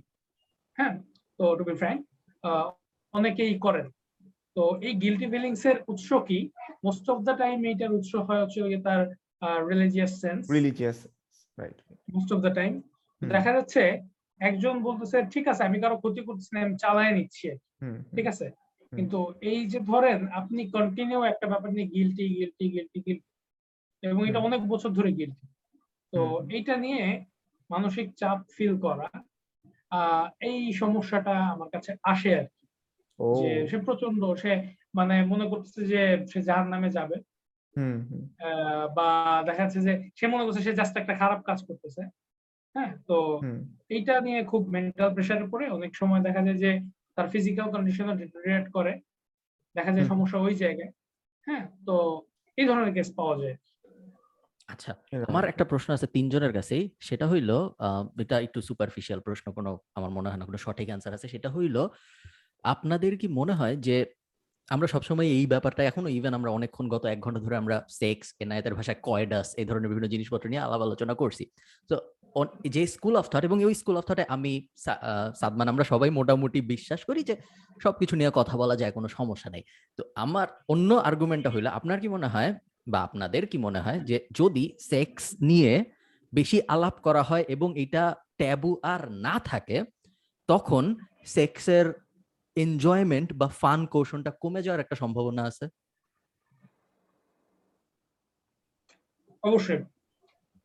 [0.78, 0.94] হ্যাঁ?
[1.40, 2.02] তো টু বি ফ্র্যাঙ্ক
[3.14, 3.88] অনেকেই করেন।
[4.56, 6.40] তো এই গিলটি ফিলিংস এর উৎস কি?
[6.86, 9.02] মোস্ট অফ দ্য টাইম এইটার উৎস হয় হচ্ছে তার
[9.72, 10.98] religious sense religious
[11.58, 11.78] right
[12.14, 12.72] most of the time
[13.22, 13.84] দেখা যাচ্ছে
[14.44, 17.48] একজন বলতেছে ঠিক আছে আমি কারও ক্ষতি করতেছি না আমি চালায় নিচ্ছি
[18.14, 18.48] ঠিক আছে?
[18.92, 19.20] কিন্তু
[19.52, 23.30] এই যে ধরেন আপনি কন্টিনিউ একটা ব্যাপার নিয়ে গিলটি গিলটি গিলটি গিলটি
[24.04, 25.46] এবং এটা অনেক বছর ধরে গিলটি
[26.14, 26.22] তো।
[26.56, 27.04] এইটা নিয়ে
[27.70, 29.08] মানসিক চাপ ফিল করা
[30.42, 32.64] এই সমস্যাটা আমার কাছে আসে আর কি।
[33.38, 34.52] যে সে প্রচণ্ড সে
[34.96, 37.18] মানে মনে করতেছে যে সে যার নামে যাবে।
[37.76, 39.08] হুম হুম। আহ, বা
[39.48, 42.02] দেখা যাচ্ছে যে সে মনে করছে সে জাস্ট একটা খারাপ কাজ করতেছে।
[42.76, 43.18] হ্যাঁ তো
[43.90, 46.72] এইটা নিয়ে খুব মেন্টাল প্রেশারে পড়ে। অনেক সময় দেখা যায় যে
[47.16, 48.94] তার ফিজিক্যাল কন্ডিশনও ডিটোরিয়েট করে।
[49.76, 50.92] দেখা যায় সমস্যা ওই জায়গায়।
[51.48, 51.96] হ্যাঁ তো
[52.58, 53.56] এই ধরনের কেস পাওয়া যায়।
[54.70, 54.92] আচ্ছা
[55.28, 57.50] আমার একটা প্রশ্ন আছে তিনজনের কাছেই। সেটা হইল
[57.80, 61.50] আহ, এটা একটু সুপারফিশিয়াল প্রশ্ন কোনো আমার মনে হয় না কোনো সঠিক অ্যান্সার আছে। সেটা
[61.50, 61.78] হইল
[62.64, 63.96] আপনাদের কি মনে হয় যে
[64.74, 68.74] আমরা সবসময় এই ব্যাপারটা এখনও ইভেন আমরা অনেকক্ষণ গত এক ঘণ্টা ধরে আমরা সেক্স এনায়েতের
[68.78, 71.44] ভাষায় কয়ডাস এই ধরনের বিভিন্ন জিনিসপত্র নিয়ে আলাপ আলোচনা করছি।
[71.90, 71.96] তো
[72.76, 74.54] যে স্কুল অফ থট এবং ওই স্কুল অফ থটে আমি
[75.40, 77.36] সাদমান, আমরা সবাই মোটামুটি বিশ্বাস করি যে
[77.84, 79.64] সবকিছু নিয়ে কথা বলা যায়, কোনো সমস্যা নেই।
[79.98, 82.50] তো আমার অন্য আর্গুমেন্টটা হইল, আপনার কি মনে হয়
[82.92, 85.74] বা আপনাদের কি মনে হয় যে যদি সেক্স নিয়ে
[86.34, 88.04] বেশি আলাপ করা হয় এবং এটা
[88.40, 89.78] ট্যাবু আর না থাকে,
[90.50, 90.84] তখন
[91.36, 91.86] সেক্সের
[92.58, 95.66] এনজয়মেন্ট বা ফান কৌশলটা কমে যাওয়ার একটা সম্ভাবনা আছে?
[99.44, 99.82] অবশ্যই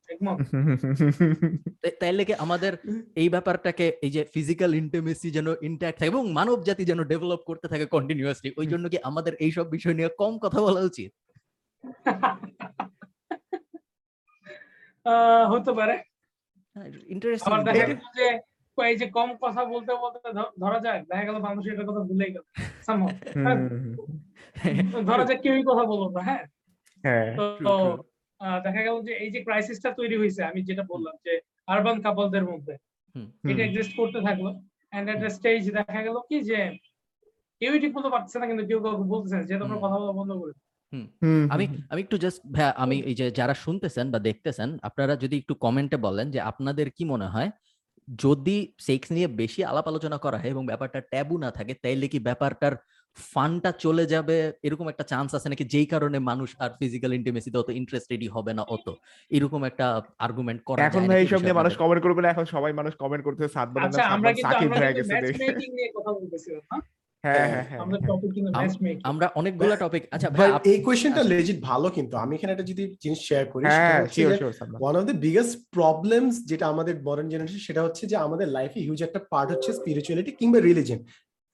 [2.01, 2.72] তাইলে কি আমাদের
[3.16, 7.66] এই ব্যাপারটাকে এই যে ফিজিক্যাল ইন্টিমেসি যেন ইন্ট্যাক্ট থাকে এবং মানব জাতি যেন ডেভেলপ করতে
[7.68, 11.11] থাকে কন্টিনিউয়াসলি ওই জন্য কি আমাদের এই সব বিষয় নিয়ে কম কথা বলা উচিত?
[15.49, 15.95] হতে পারে।
[17.09, 18.26] ইন্টারেস্টিং আবার দেখা গেল যে
[18.86, 20.18] এই যে কম কথা বলতে বলতে
[20.62, 22.44] ধরা যায় দেখা গেল মানুষ এটার কথা ভুলেই গেল
[25.08, 26.44] ধরা যাক কেউই কথা বলব না হ্যাঁ?
[27.04, 27.28] হ্যাঁ
[27.66, 27.74] তো
[28.66, 31.32] দেখা গেল যে এই যে ক্রাইসিসটা তৈরি হয়েছে আমি যেটা বললাম যে
[31.68, 32.74] আরবান কাপলদের মধ্যে
[33.50, 34.46] এটা এক্সিস্ট করতে থাকল
[34.92, 36.58] এন্ড এট স্টেজ দেখা গেল কি যে
[37.60, 40.54] কেউই ঠিক মতো পারছে না কিন্তু কেউ কাউকে বলতেছে যে তোমরা কথা বলা বন্ধ করে।
[41.54, 42.40] আমি আমি একটু জাস্ট
[42.76, 47.04] আমি এই যে যারা শুনতেছেন বা দেখতেছেন আপনারা যদি একটু কমেন্টে বলেন যে আপনাদের কি
[47.04, 47.50] মনে হয়
[48.09, 52.18] যদি সেক্স নিয়ে বেশি আলাপ আলোচনা করা হয় এবং ব্যাপারটা ট্যাবু না থাকে তাইলে কি
[52.18, 52.74] ব্যাপারটার
[53.16, 54.36] ফানটা চলে যাবে?
[54.62, 58.62] এরকম একটা চান্স আছে নাকি যেই কারণে মানুষ আর ফিজিক্যাল ইন্টিমেসিতে অত ইন্টারেস্টেডই হবে না
[58.62, 58.86] অত?
[59.30, 59.86] এরকম একটা
[60.18, 63.42] আর্গুমেন্ট করা এখন ভাই এইসব নিয়ে মানুষ কমেন্ট করবে না এখন সবাই মানুষ কমেন্ট করতে
[63.48, 66.76] সাত আচ্ছা আমরা কিন্তু সাকিব আমরা হয়ে কিন্তু গেছে ম্যাচ মেকিং নিয়ে কথা বলতেছিলাম না
[67.24, 67.80] হ্যাঁ হ্যাঁ হ্যাঁ
[69.10, 72.82] আমরা অনেকগুলো টপিক আচ্ছা ভাই এই কোয়েশ্চেনটা আচ্ছা। লেজিট ভালো কিন্তু আমি এখানে একটা যদি
[73.04, 73.64] জিনিস শেয়ার করি
[74.82, 79.00] one of the biggest problems যেটা আমাদের মডার্ন জেনারেশন সেটা হচ্ছে যে আমাদের লাইফে হিউজ
[79.02, 80.98] একটা পার্ট হচ্ছে স্পিরিচুয়ালিটি কিংবা religion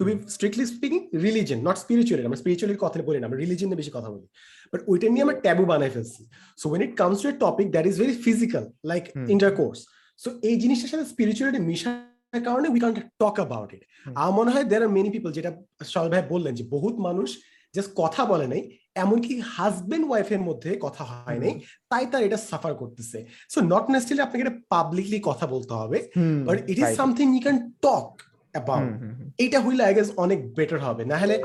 [0.01, 3.81] to be strictly speaking religion not spirituality আমরা স্পিরিচুয়ালিটির কথা বলি না আমরা রিলিজন নিয়ে
[3.83, 4.27] বেশি কথা বলি।
[4.73, 6.23] বাট ওইটা নিয়ে আমরা ট্যাবু বানাই ফেলছি।
[6.59, 9.05] So when it comes to a topic that is very physical like.
[9.35, 9.79] Intercourse
[10.21, 13.83] so এই জিনিসটার সাথে স্পিরিচুয়ালিটি মিশার কারণে we can't talk about it
[14.15, 17.39] আমার মনে হয় দের আর মেনি পিপল যেটা সল ভাই বললেন যে বহুত মানুষ
[17.75, 21.61] জাস্ট কথা বলে নাই এমনকি হাজবেন্ড ওয়াইফের মধ্যে কথা হয় নাই
[21.91, 26.09] তাই তার এটা সাফার করতেছে। সো নট নেসেসারি আপনাকে এটা পাবলিকলি কথা বলতে হবে
[26.47, 28.23] but it is something you can talk
[28.69, 29.67] hmm.
[29.67, 31.43] হইলে আই গেস অনেক বেটার হবে। না হলে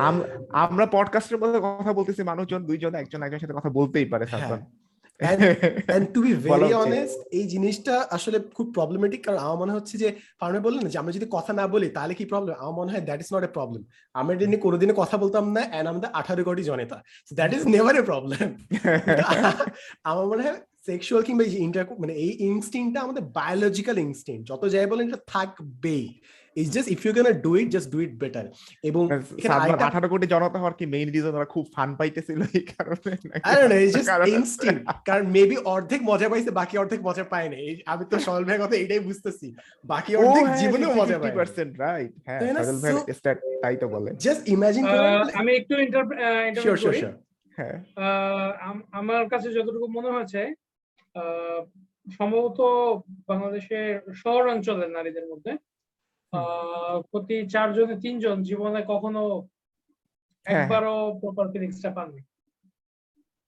[0.51, 4.65] আমরা পডকাস্টের মধ্যে কথা বলতেছি মানুষজন দুইজন একজন একজনের সাথে কথা বলতেই পারে Sadman
[5.95, 10.09] and to be very honest এই জিনিসটা আসলে খুব প্রবলেমেটিক কারণ আমার মনে হচ্ছে যে
[10.39, 13.19] ফার্মে বললেন যে আমরা যদি কথা না বলি তাহলে কি প্রবলেম আমার মনে হয় that
[13.23, 13.81] is not a problem
[14.19, 16.97] আমরা এটা নিয়ে কোনোদিনও কথা বলতাম না এন্ড আমাদের আঠারো কোটি জনতা।
[17.37, 18.47] That is never a problem
[20.09, 20.59] আমার মনে হয়
[20.89, 26.05] সেক্সুয়াল কিংবা ইন্টার মানে এই ইনস্টিংটা আমাদের বায়োলজিক্যাল ইনস্টিং যত যাই বলেন এটা থাকবেই।
[26.57, 28.45] It's just if you can do it just do it better
[28.83, 32.39] এবং এখানে সাদমান আরেকটা- আঠারো কোটি জনতা হওয়ার কি মেইন রিজন ওরা খুব ফান পাইতেছিল
[32.53, 33.43] এই কারণে নাকি?
[33.45, 34.09] I don't know, it's just
[35.05, 37.57] কারণ- মেবি অর্ধেক মজা পাইছে বাকি অর্ধেক মজা পায় না
[37.91, 39.47] আমি তো সরল ভাইয়ের কথা এটাই বুঝতেছি।
[39.85, 42.61] বাকি অর্ধেক হ্যাঁ, জীবনেও মজা পায় 50% রাইট হ্যাঁ না?
[42.85, 44.83] So- stat তাই তো বলে। জাস্ট ইমাজিন
[45.39, 46.03] আমি একটু ইন্টার
[46.57, 47.13] শিওর শিওর শিওর
[47.57, 48.49] হ্যাঁ। আহ,
[48.91, 50.41] আমার কাছে যতটুকু মনে হয়েছে
[51.15, 51.59] আহ,
[52.17, 52.59] সম্ভবত
[53.27, 55.51] বাংলাদেশের শহর অঞ্চলের নারীদের মধ্যে
[57.09, 59.21] প্রতি চারজনে তিনজন জীবনে কখনো
[60.45, 62.21] হ্যাঁ। একবারও প্রপার ফিলিংসটা পাননি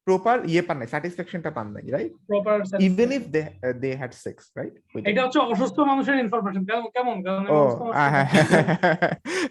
[0.07, 2.55] প্রপার ইয়ে পান নাই স্যাটিসফ্যাকশনটা পান নাই right proper
[2.87, 3.41] even if they
[3.81, 4.73] they had sex right
[5.09, 8.27] এটা হচ্ছে অসুস্থ মানুষের ইনফরমেশন কেমন কারণ মানুষ। আহ, হ্যাঁ।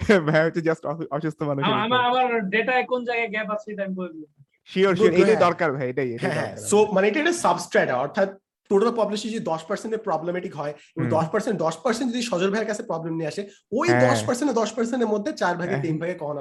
[0.05, 0.83] হ্যাঁ, ভাই হচ্ছে জাস্ট
[1.17, 4.29] অসুস্থ মানুষ আমার আমার ডেটায় কোন জায়গায় গ্যাপ আছে এটা আমি বলে দিই
[4.69, 8.29] শিওর শিওর এটাই হ্যাঁ। দরকার ভাই এটাই হ্যাঁ সো মানে এটা একটা সাবস্ট্রেটা অর্থাৎ
[8.71, 12.69] টোটাল পপুলেশন যদি দশ পার্সেন্টের প্রবলেমেটিক হয় এবং দশ পার্সেন্ট দশ পার্সেন্ট যদি সজল ভাইয়ের
[12.71, 13.43] কাছে প্রবলেম নিয়ে আসে
[13.73, 16.37] ওই হ্যাঁ। দশ পার্সেন্ট দশ পার্সেন্টের মধ্যে চার ভাগে হ্যাঁ। তিন ভাগে কখন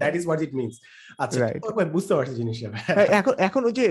[0.00, 0.74] that is what it means
[1.18, 1.40] আচ্ছা
[1.94, 3.84] বুঝতে পারছি জিনিসটা। হ্যাঁ, এখন এখন ওই যে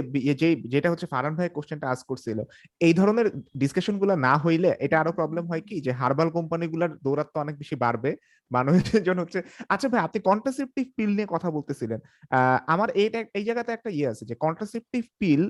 [0.73, 2.39] যেটা হচ্ছে ফারান ভাই কোশ্চেনটা আস করছিল
[2.82, 5.75] এই ধরনের ডিসকাশনগুলো না হইলে এটা আরও প্রবলেম হয় কি?
[5.86, 8.11] যে হার্বাল কোম্পানি গুলার দৌরাত্ম অনেক বেশি বাড়বে।
[8.51, 9.39] মানুষের জন্য হচ্ছে
[9.73, 11.99] আচ্ছা ভাই আপনি কন্ট্রাসেপটিভ পিল নিয়ে কথা বলতেছিলেন।
[12.32, 15.41] আহ, আমার এইটা এই জায়গাতে একটা ইয়ে আছে যে কন্ট্রাসেপটিভ পিল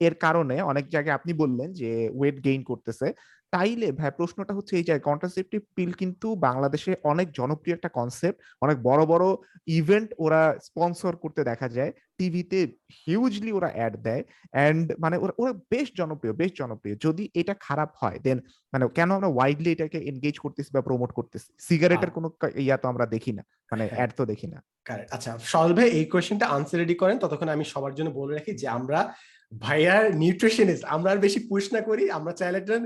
[0.00, 3.12] এর কারণে অনেক জায়গায় আপনি বললেন যে ওয়েট গেইন করতেছে।
[3.52, 8.82] তাইলে ভাই প্রশ্নটা হচ্ছে এই জায়গায় কন্ট্রাসেপটিভ পিল কিন্তু বাংলাদেশে অনেক জনপ্রিয় একটা কনসেপ্ট অনেক
[8.82, 9.36] বড় বড়
[9.66, 12.66] ইভেন্ট ওরা স্পন্সর করতে দেখা যায়। টিভিতে
[13.06, 17.90] হিউজলি ওরা অ্যাড দেয়। অ্যান্ড মানে ওরা ওরা বেশ জনপ্রিয় বেশ জনপ্রিয়। যদি এটা খারাপ
[18.00, 18.40] হয় দেন
[18.72, 21.52] মানে কেন আমরা ওয়াইডলি এটাকে এনগেজ করতেছি বা প্রমোট করতেছি?
[21.58, 23.42] সিগারেটের কোনো ইয়া তো আমরা দেখি না।
[23.72, 24.62] মানে। অ্যাড তো দেখি না।
[25.10, 28.68] আচ্ছা সরল ভাই এই কোয়েশ্চেনটা আনসার রেডি করেন। ততক্ষণ আমি সবার জন্য বলে রাখি যে
[28.68, 29.14] আমরা
[29.52, 32.80] ভাইয়ার নিউট্রিশনিস্ট আমরা আর বেশি পুশ না করি আমরা চাইলে একজন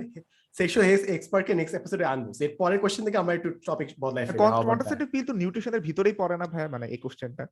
[0.55, 4.39] সেক্সুয়াল হেলথ এক্সপার্টকে নেক্সট এপিসোডে আনব। এর পরের কোয়েশ্চেন থেকে আমরা একটু টপিক বদলাই ফেলি?
[4.63, 7.45] কন্ট্রাসেপটিভ পিল তো নিউট্রিশনের ভিতরেই পড়ে না ভাই মানে এই কোশ্চেনটা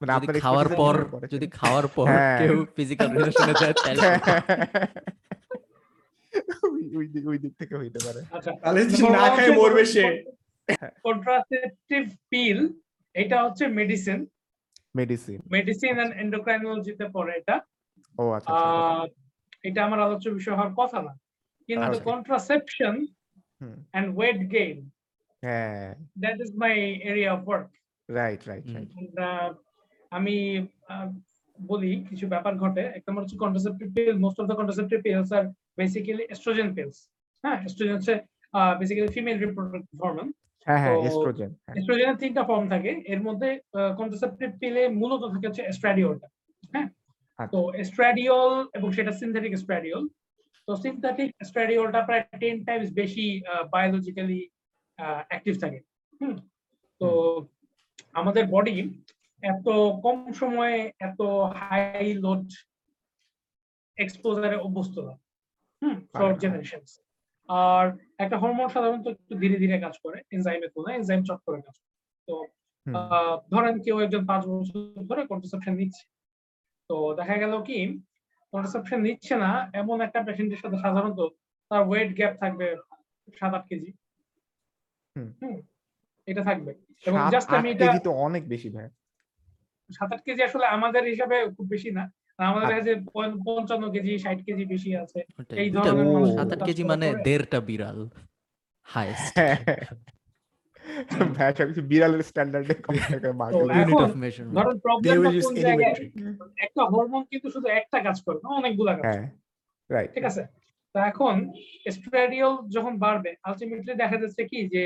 [0.00, 0.94] মানে যদি আপনার খাওয়ার পর
[1.30, 4.02] যদি খাওয়ার পর হ্যাঁ। কেউ ফিজিক্যাল রিলেশনে যায় তাহলে
[6.66, 10.04] ওই- ওই দিক ওই দিক থেকে হইতে পারে। আচ্ছা। তাহলে যে না খায় মরবে সে।
[11.04, 12.58] কন্ট্রাসেপটিভ পিল
[13.14, 14.18] এটা হচ্ছে মেডিসিন
[14.94, 17.56] মেডিসিন মেডিসিন এন্ড এন্ডোক্রাইনোলজিতে পড়ে এটা।
[18.14, 18.68] ও আচ্ছা আচ্ছা,
[19.04, 19.20] আচ্ছা।
[19.68, 21.12] এটা আমার আলোচ্য বিষয় হওয়ার কথা না।
[21.68, 22.94] কিন্তু। কন্ট্রাসেপশন
[23.96, 24.76] এন্ড ওয়েট গেইন
[25.42, 25.88] হ্যাঁ।
[26.22, 26.74] That is my
[27.10, 27.68] area of work
[28.08, 28.90] right right right
[30.12, 30.36] আমি
[31.58, 35.44] বলি কিছু ব্যাপার ঘটে। এক নম্বর হচ্ছে contraceptive pill most of the contraceptive pills R
[35.78, 36.96] basically oestrogen pills
[37.44, 38.14] হ্যাঁ এস্ট্রোজেন হচ্ছে
[38.80, 40.28] বেসিক্যালি ফিমেল রিপ্রোডাক্টিভ হরমোন
[40.66, 43.48] হ্যাঁ হ্যাঁ এস্ট্রোজেন হ্যাঁ। এস্ট্রোজেনের তিনটা ফর্ম থাকে। এর মধ্যে
[43.98, 46.28] কন্ট্রাসেপ্টিভ পিলে মূলত থাকে হচ্ছে এস্ট্রাডিওলটা
[46.72, 46.88] হ্যাঁ।
[47.52, 50.04] তো এস্ট্রাডিওল এবং সেটা সিনথেটিক এস্ট্রাডিওল
[50.68, 53.26] তো সিনথেটিক এস্ট্রাডিওলটা প্রায় টেন টাইমস বেশি
[53.72, 54.40] বায়োলজিক্যালি
[55.28, 55.78] অ্যাক্টিভ থাকে।
[56.20, 56.36] হুম।
[57.00, 57.08] তো
[58.12, 58.76] আমাদের বডি
[59.42, 59.66] এত
[60.02, 61.20] কম সময়ে এত
[61.60, 62.44] হাই লোড
[63.98, 65.14] এক্সপোজারে অভ্যস্ত না
[65.82, 66.82] হুম ফর। জেনারেশন
[67.48, 67.84] আর
[68.18, 71.94] একটা হরমোন সাধারণত একটু ধীরে ধীরে কাজ করে এনজাইমের তুলনায় এনজাইম চট করে কাজ করে।
[72.28, 72.34] তো
[73.50, 74.80] ধরেন কেউ একজন পাঁচ বছর
[75.10, 76.04] ধরে কন্ট্রাসেপশন নিচ্ছে।
[76.90, 77.78] তো দেখা গেল কি
[78.52, 81.20] কন্ট্রাসেপশন নিচ্ছে না এমন একটা পেশেন্টের সাথে সাধারণত
[81.70, 82.66] তার ওয়েট গ্যাপ থাকবে
[83.34, 83.90] সাত আট কেজি।
[85.16, 85.56] হুম। হুম
[86.26, 86.72] এটা থাকবে।
[87.06, 88.88] এবং জাস্ট আমি এটা তো অনেক বেশি ভাই।
[89.90, 92.04] সাত আট কেজি আসলে আমাদের হিসাবে খুব বেশি না।
[92.38, 92.92] আমাদের। কাছে
[93.44, 95.20] পঞ্চান্ন কেজি ষাট কেজি বেশি আছে।
[95.56, 97.98] এই ধরনের সাত আট কেজি মানে দেড়টা বিড়াল
[98.88, 99.34] হাইস্ট
[101.36, 106.10] ভাই সবকিছু বিড়ালের স্ট্যান্ডার্ডে কম থাকে মার্কেট ইউনিট অফ মেজারমেন্ট ধরেন জায়গায় metric.
[106.56, 109.24] একটা হরমোন কিন্তু শুধু একটা কাজ করে না অনেকগুলা কাজ হ্যাঁ
[109.90, 110.42] রাইট ঠিক আছে?
[110.94, 111.34] তো এখন
[111.86, 114.82] এস্ট্রাডিওল যখন বাড়বে আলটিমেটলি দেখা যাচ্ছে কি যে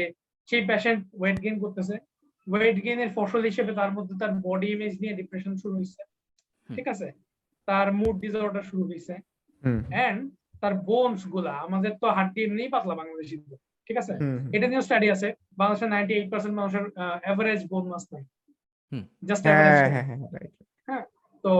[0.48, 1.94] সেই পেশেন্ট ওয়েট গেইন করতেছে।
[2.46, 6.02] ওয়েট গেইনের ফসল হিসেবে তার মধ্যে তার বডি ইমেজ নিয়ে ডিপ্রেশন শুরু হয়েছে
[6.68, 7.08] ঠিক আছে?
[7.68, 9.14] তার মুড ডিসঅর্ডার শুরু হয়েছে
[9.62, 10.20] হুম। এন্ড
[10.62, 13.36] তার বোনসগুলা আমাদের তো হাড্ডি এমনিই পাতলা বাংলাদেশি
[13.90, 14.12] ঠিক আছে।
[14.52, 15.28] এটা নিয়েও স্টাডি আছে।
[15.58, 16.84] বাংলাদেশের নাইনটি এইট পার্সেন্ট মানুষের
[17.24, 18.22] অ্যাভারেজ বোন মাস নাই।
[19.22, 19.56] জাস্ট হ্যাঁ
[19.94, 20.52] হ্যাঁ হ্যাঁ রাইট
[21.44, 21.52] তো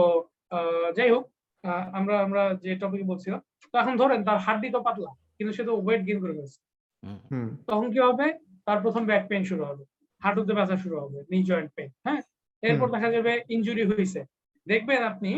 [0.51, 1.23] আহ, যাই হোক
[1.63, 3.39] আহ, আমরা আমরা যে টপিক বলছিলাম
[3.71, 6.59] তো এখন ধরেন তার হাড্ডি তো পাতলা কিন্তু সে তো ওয়েট গেইন করে ফেলছে।
[7.69, 8.27] তখন কি হবে?
[8.67, 9.83] তার প্রথম ব্যাক পেন শুরু হবে।
[10.21, 12.21] হাঁটুতে ব্যথা শুরু হবে নি জয়েন্ট পেইন হ্যাঁ?
[12.63, 14.19] এরপর দেখা যাবে ইনজুরি হয়েছে
[14.67, 15.31] দেখবেন আপনি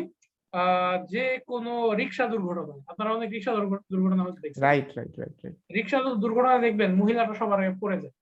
[1.13, 3.51] যে কোনো রিক্সা দুর্ঘটনা আপনারা অনেক রিক্সা
[3.91, 8.13] দুর্ঘটনা হতে দেখছেন। রাইট রাইট রাইট রাইট রিক্সা দুর্ঘটনা দেখবেন মহিলাটা সবার আগে পড়ে যায়।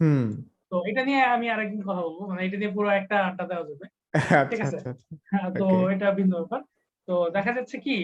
[0.00, 0.24] হুম।
[0.70, 3.86] তো এটা নিয়ে আমি আরেকদিন কথা বলব মানে এটা নিয়ে পুরো একটা আড্ডা দেওয়া যাবে।
[4.50, 6.60] ঠিক আচ্ছা আছে। আচ্ছা আচ্ছা। হ্যাঁ, তো এটা ভিন্ন ব্যাপার।
[7.08, 7.96] তো দেখা যাচ্ছে কি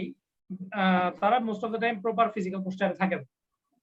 [1.22, 3.26] তারা most of the time proper physical পোস্টারে থাকে না।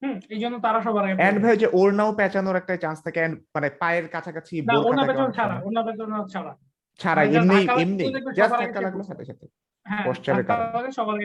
[0.02, 3.20] হুম এই জন্য তারা সবার আগে এন্ড। ভাই যে ওড়নাও পেঁচানোর একটা চান্স থাকে
[3.56, 6.52] মানে পায়ের কাছাকাছি না বেতন অনেক ছাড়া। ওনা বেতন ছাড়া।
[7.00, 8.04] ছাড়া মানে এমনি এমনি
[8.36, 9.46] জাস্ট ধাক্কা লাগল সাথে সাথে।
[9.86, 11.16] হ্যাঁ এর ধাক্কা কারণে। সবার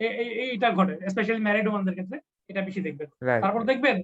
[0.00, 3.08] এ- এইটা ঘটে স্পেশালি ম্যারিড ওয়ানদের ক্ষেত্রে এটা বেশি দেখবেন।
[3.40, 3.96] তারপর দেখবেন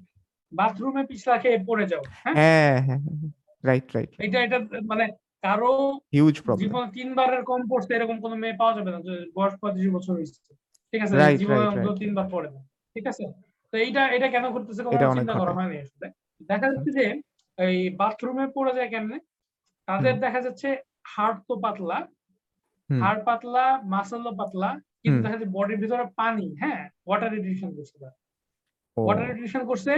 [0.53, 2.35] বাথরুমে পিছলা খেয়ে পড়ে যাও হ্যাঁ?
[2.35, 3.01] হ্যাঁ হ্যাঁ
[3.65, 5.05] রাইট রাইট এটা এটা মানে
[5.43, 5.73] কারও
[6.13, 9.91] হিউজ প্রবলেম জীবনে তিনবারের কম পড়ছে এরকম কোনো মেয়ে পাওয়া যাবে না যে বয়স পঁয়ত্রিশ
[9.93, 10.55] বছর হয়েছে।
[10.93, 12.61] ঠিক আছে জীবনে অন্তত তিনবার পড়ে না।
[12.97, 13.25] ঠিক আছে?
[13.73, 16.07] তো এইটা এটা কেন করতেছে কোনো চিন্তা করা হয়নি আসলে।
[16.49, 17.05] দেখা যাচ্ছে যে
[17.59, 19.19] এই বাথরুমে পড়ে যায় কেমনে?
[19.89, 20.69] তাদের দেখা যাচ্ছে
[21.09, 21.99] হাড় তো পাতলা।
[22.91, 24.71] হাড় পাতলা মাসলও পাতলা
[25.03, 27.97] কিন্তু দেখা যাচ্ছে বডির ভিতরে পানি হ্যাঁ ওয়াটার রিডিউশন করছে
[28.97, 29.93] ওয়াটার রিডিউশন করছে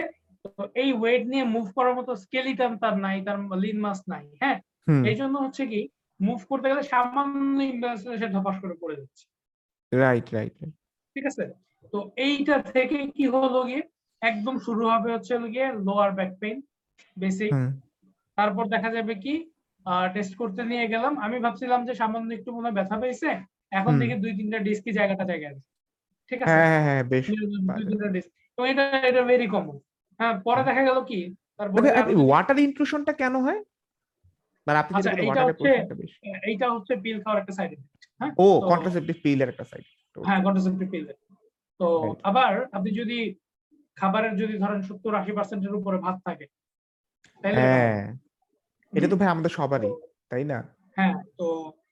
[0.45, 4.59] তো এই ওয়েট নিয়ে মুভ করার মতো স্কেলিটান তার নাই তার লিন মাস নাই হ্যাঁ?
[5.11, 5.81] এই জন্য হচ্ছে কি
[6.21, 9.25] মুভ করতে গেলে সামান্য ইমব্যালেন্স সে ধপাস করে পড়ে যাচ্ছে।
[9.93, 10.55] রাইট রাইট
[11.17, 11.45] ঠিক আছে?
[11.93, 13.83] তো এইটা থেকে কি হলো গিয়ে?
[14.23, 16.57] একদম শুরু হবে হচ্ছে গিয়ে লোয়ার ব্যাক পেইন
[17.17, 17.53] বেসিক
[18.39, 19.35] তারপর দেখা যাবে কি
[20.15, 23.29] টেস্ট করতে নিয়ে গেলাম। আমি ভাবছিলাম যে সামান্য একটু মনে হয় ব্যথা পেয়েছে।
[23.73, 25.63] এখন। থেকে দুই তিনটা ডিস্কি জায়গাটা জায়গায় আছে।
[26.31, 26.51] ঠিক আছে?
[26.51, 27.37] হ্যাঁ হ্যাঁ হ্যাঁ বেশ দুই
[27.83, 29.77] তিনটা ডিস্ক তো এটা এটা ভেরি কমন
[30.21, 31.21] হ্যাঁ পরে দেখা গেল কি?
[31.59, 31.89] তারপরে
[32.23, 33.61] ওয়াটার ইনক্লুশনটা কেন হয়?
[34.67, 38.03] মানে আপনি আচ্ছা, যেটা এইটা হচ্ছে- পোর্শনটা বেশি। এইটা হচ্ছে পিল খাওয়ার একটা সাইড এফেক্ট
[38.21, 38.33] হ্যাঁ?
[38.39, 39.85] ও কন্ট্রাসেপটিভ পিলের একটা সাইড
[40.17, 41.05] হ্যাঁ কন্ট্রাসেপ্টিভ পিল
[41.81, 41.87] তো
[42.23, 43.19] আবার আপনি যদি
[43.97, 46.47] খাবারের যদি ধরেন সত্তর আশি পার্সেন্টের উপরে ভাত থাকে
[47.45, 48.01] তাহলে হ্যাঁ।
[48.93, 49.91] এটা তো ভাই আমাদের সবারই
[50.31, 50.59] তাই না?
[50.97, 51.47] হ্যাঁ তো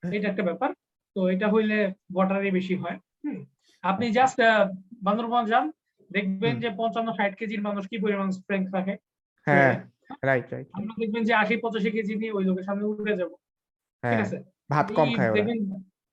[0.08, 0.70] এটা একটা ব্যাপার।
[1.16, 1.76] তো এটা হইলে
[2.14, 3.38] ওয়াটারই বেশি হয় হুম?
[3.84, 4.38] আপনি জাস্ট
[5.02, 5.64] বান্দরবান যান
[6.10, 8.94] দেখবেন যে পঞ্চান্ন ষাট কেজির মানুষ কি পরিমাণ স্ট্রেংথ রাখে
[9.46, 9.74] হ্যাঁ
[10.22, 14.02] রাইট রাইট আপনি দেখবেন যে আশি পঁচাশি কেজি নিয়ে ওই লোকের সামনে উঠে যাব ঠিক
[14.04, 14.38] হ্যাঁ আছে?
[14.70, 15.58] ভাত কম খায় ওরা। দেখবেন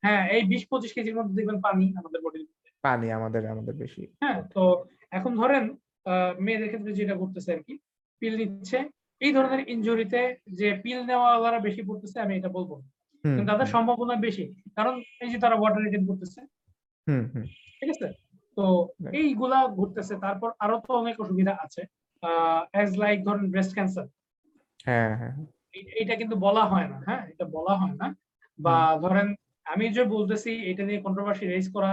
[0.04, 2.44] হ্যাঁ এই বিশ পঁচিশ কেজির মধ্যে দেখবেন পানি আমাদের বডির
[2.84, 4.62] পানি আমাদের আমাদের বেশি। হ্যাঁ তো
[5.12, 5.64] এখন ধরেন
[6.40, 7.74] মেয়েদের ক্ষেত্রে যেটা করতেছে আর কি
[8.22, 8.78] পিল নিচ্ছে
[9.26, 10.22] এই ধরনের ইনজুরিতে
[10.60, 12.72] যে পিল নেওয়াওয়ালারা বেশি পড়তেছে আমি এটা বলব।
[13.24, 14.46] কিন্তু তাদের সম্ভাবনা বেশি।
[14.76, 16.40] কারণ এই যে তারা ওয়াটার রিটেন করতেছে।
[17.80, 18.08] ঠিক আছে?
[18.58, 18.66] তো
[19.14, 21.82] এইগুলা ঘটতেছে তারপর আরও তো অনেক অসুবিধা আছে।
[22.74, 24.06] অ্যাজ লাইক ধরেন ব্রেস্ট ক্যান্সার
[24.86, 25.10] হ্যাঁ
[26.02, 27.22] এটা কিন্তু বলা হয় না হ্যাঁ?
[27.32, 28.08] এটা বলা হয় না।
[28.60, 29.28] বা ধরেন
[29.66, 31.92] আমি যে বলতেছি এটা নিয়ে কন্ট্রোভার্সি রেজ করা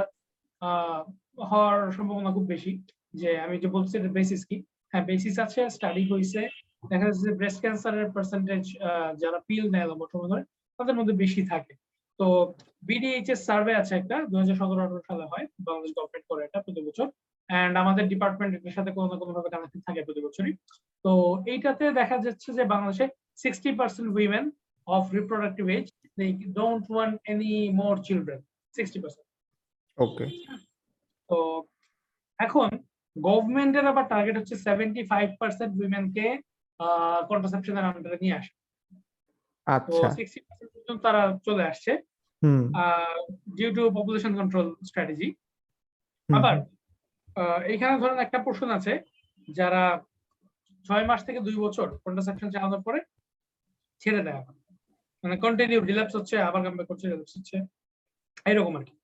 [1.50, 2.72] হওয়ার সম্ভাবনা খুব বেশি।
[3.14, 4.56] যে আমি যে বলছি বেসিস কি?
[4.92, 6.40] হ্যাঁ বেসিস আছে স্টাডি হয়েছে
[6.90, 8.64] দেখা যাচ্ছে যে ব্রেস্ট ক্যান্সারের পার্সেন্টেজ
[9.22, 10.42] যারা পিল নেয় লম্বা সময় ধরে
[10.78, 11.72] তাদের মধ্যে বেশি থাকে।
[12.20, 12.26] তো
[12.88, 16.80] বিডিএইচএস সার্ভে আছে একটা দু হাজার সতেরো আঠারো সালে হয় বাংলাদেশ গভর্নমেন্ট করে এটা প্রতি
[16.88, 17.06] বছর।
[17.50, 20.54] অ্যান্ড আমাদের ডিপার্টমেন্ট এর সাথে কোনো না কোনো ভাবে কানেক্টেড থাকে প্রতি বছরই।
[21.04, 21.12] তো
[21.52, 23.06] এইটাতে দেখা যাচ্ছে যে বাংলাদেশে
[23.42, 24.44] sixty percent women
[24.86, 25.86] of reproductive age
[26.18, 28.38] they don't want any more children
[28.74, 29.26] 60%
[29.98, 30.26] okay
[31.30, 31.38] তো
[32.38, 32.68] এখন
[33.16, 36.26] গভর্নমেন্টের আবার টার্গেট হচ্ছে 75% পার্সেন্ট উইমেনকে
[37.30, 38.52] কন্ট্রাসেপশনের আন্ডারে নিয়ে আসে।
[39.66, 41.92] তো আচ্ছা। 60% পর্যন্ত তারা চলে আসছে।
[43.56, 45.28] Due to population control strategy
[46.28, 46.56] আবার
[47.66, 48.92] এখানে ধরেন একটা পোর্শন আছে
[49.48, 49.82] যারা
[50.86, 53.00] ছয় মাস থেকে দুই বছর কন্ট্রাসেপশন চালানোর পরে
[54.02, 54.54] ছেড়ে দেয় আবার।
[55.24, 57.56] মানে কন্টিনিউ রিল্যাপস হচ্ছে আবার কামব্যাক করছে রিল্যাপস হচ্ছে।
[58.46, 58.94] এইরকম আর কি।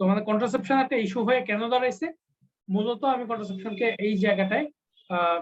[0.00, 2.06] তো মানে কন্ট্রাসেপশন একটা ইস্যু হয়ে কেন দাঁড়াইছে?
[2.68, 4.66] মূলত আমি কন্ট্রাসেপশনকে এই জায়গাটায়
[5.10, 5.38] আহ,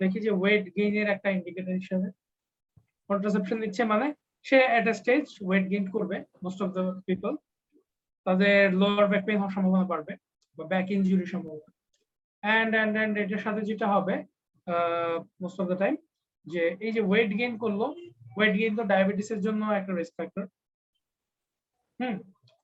[0.00, 2.08] দেখি যে ওয়েট গেইনের একটা ইন্ডিকেটর হিসেবে
[3.10, 4.06] কন্ট্রাসেপশন নিচ্ছে মানে
[4.46, 7.32] সে at a stage weight gain করবে মোস্ট অফ দ্য পিপল
[8.26, 10.12] তাদের লোয়ার ব্যাক পেইন হওয়ার সম্ভাবনা বাড়বে
[10.58, 11.68] বা ব্যাক ইনজুরি সম্ভাবনা।
[12.42, 14.14] অ্যান্ড অ্যান্ড অ্যান্ড এটার সাথে যেটা হবে
[15.40, 15.94] মোস্ট অফ দ্য টাইম
[16.46, 17.80] যে এই যে ওয়েট গেইন করল
[18.36, 20.44] ওয়েট গেইন তো ডায়াবেটিসের জন্য একটা রিস্ক ফ্যাক্টর
[22.00, 22.16] হুম,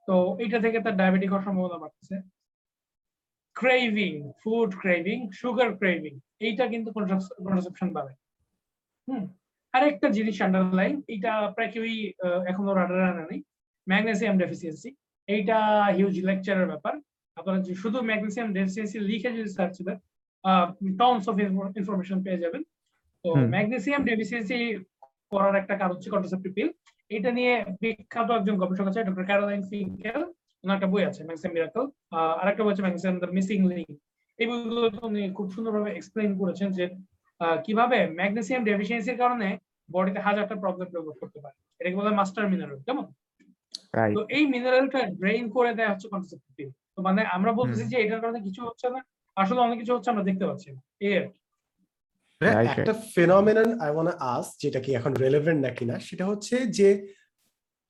[0.09, 2.14] তো এইটা থেকে তার ডায়াবেটিক হওয়ার সম্ভাবনা বাড়তেছে
[3.59, 6.15] craving food craving sugar craving
[6.47, 8.13] এইটা কিন্তু কন্ট্রাসেপশন বাড়ে
[9.09, 9.25] হুম
[9.75, 11.97] আরেকটা জিনিস আন্ডারলাইন এইটা প্রায় কেউই
[12.51, 13.41] এখনও রাডারে আনা নেই
[13.87, 14.91] ম্যাগনেসিয়াম ডেফিসিয়েন্সি
[15.29, 15.59] এইটা
[15.97, 16.95] হিউজ লেকচারের ব্যাপার।
[17.37, 19.99] আপনারা শুধু ম্যাগনেসিয়াম ডেফিসিয়েন্সি লিখে যদি সার্চ দেন
[21.01, 21.37] টনস অফ
[21.81, 22.63] ইনফরমেশন পেয়ে যাবেন।
[23.25, 24.59] তো ম্যাগনেসিয়াম ডেফিসিয়েন্সি
[25.33, 26.69] করার একটা কারণ হচ্ছে কন্ট্রাসেপ্টিভ পিল
[27.11, 30.20] এটা নিয়ে বিখ্যাত একজন গবেষক আছে ডক্টর ক্যারোলাইন ফিঙ্কেল
[30.64, 31.85] ওনার একটা বই আছে ম্যাগনেসিয়াম মিরাকল
[32.39, 33.90] আরেকটা বই আছে ম্যাগনেসিয়াম দ্য মিসিং লিঙ্ক
[34.39, 36.85] এই বইগুলো উনি খুব সুন্দরভাবে এক্সপ্লেইন করেছেন যে
[37.40, 39.48] আহ, কীভাবে ম্যাগনেসিয়াম ডেফিসিয়েন্সির কারণে
[39.89, 43.06] বডিতে হাজারটা প্রবলেম প্রয়োগ করতে পারে। এটাকে বলে মাস্টার মিনারেল কেমন?
[44.16, 48.20] তো এই মিনারেলটা ড্রেইন করে দেয় হচ্ছে কন্ট্রাসেপ্টিভ পিল তো মানে আমরা বলতেছি যে এটার
[48.22, 49.01] কারণে কিছু হচ্ছে না
[49.36, 51.39] আসলে অনেক কিছু হচ্ছে আমরা দেখতে পাচ্ছি না। এই আর কি।
[52.74, 56.89] একটা ফেনোমেনন আই ওয়ান্ট আস যেটা কি এখন রেলেভেন্ট নাকি না সেটা হচ্ছে যে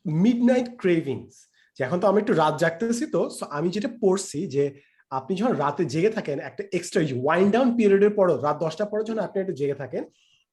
[0.05, 1.35] মিডনাইট ক্রেভিংস
[1.79, 3.21] যে এখন তো আমি একটু রাত জাগতেছি তো
[3.59, 4.65] আমি যেটা পড়ছি যে
[5.19, 9.23] আপনি যখন রাতে জেগে থাকেন, একটা এক্সট্রা ওয়াইন্ড ডাউন পিরিয়ডের পরও, রাত দশটার পরে যখন
[9.27, 10.03] আপনি একটু জেগে থাকেন,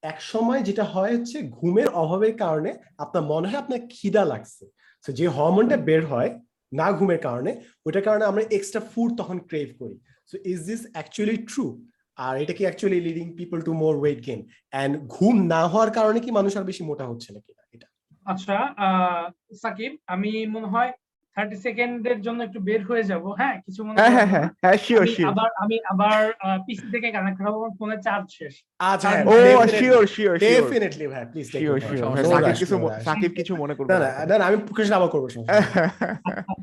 [0.02, 2.70] এক সময় যেটা হয় হচ্ছে ঘুমের অভাবের কারণে
[3.04, 4.64] আপনার মনে হয় আপনার খিদা লাগছে।
[5.04, 6.30] তো যে হরমোনটা বের হয়
[6.78, 7.50] না ঘুমের কারণে,
[7.86, 9.96] ওইটার কারণে আমরা এক্সট্রা ফুড তখন ক্রেভ করি।
[10.30, 11.64] So is this actually true
[12.18, 14.40] আর এটা কি actually leading people to more weight gain
[14.82, 17.40] and ঘুম না হওয়ার কারণে কি মানুষ আর বেশি মোটা হচ্ছে না
[17.76, 17.88] এটা।
[18.26, 18.56] আচ্ছা
[19.62, 20.90] সাকিব, আমি মনে হয়
[21.36, 23.56] থার্টি সেকেন্ডের জন্য একটু বের হয়ে যাব হ্যাঁ?
[23.66, 26.20] কিছু মনে হ্যাঁ হ্যাঁ হ্যাঁ। হ্যাঁ শিওর আমি শিওর আবার আমি আবার
[26.66, 29.32] পিসি থেকে কানেক্ট হব আমার ফোনে চার্জ শেষ। আচ্ছা হ্যাঁ, ও
[29.74, 32.76] শিওর শিওর শিওর ডেফিনেটলি ভাই প্লিজ শিওর শিওর সাকিব কিছু
[33.06, 35.24] সাকিব কিছু মনে করবে না না না, না, আমি কৃষ্ণ আবার করব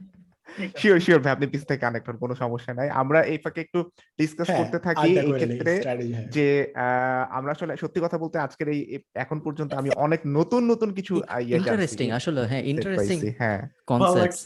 [0.75, 3.79] শিওর শিওর ভাই আপনি পিছ থেকে কানেক্ট হন কোনো সমস্যা নাই আমরা এই ফাঁকে একটু
[4.19, 5.71] ডিসকাস হ্যাঁ, করতে থাকি এই ক্ষেত্রে
[6.07, 6.47] হ্যাঁ। যে
[6.77, 8.79] আহ, আমরা আসলে সত্যি কথা বলতে আজকের এই
[9.15, 14.39] এখন পর্যন্ত আমি অনেক নতুন নতুন কিছু ইয়ে ইন্টারেস্টিং আসলে হ্যাঁ ইন্টারেস্টিং হ্যাঁ কনসেপ্ট।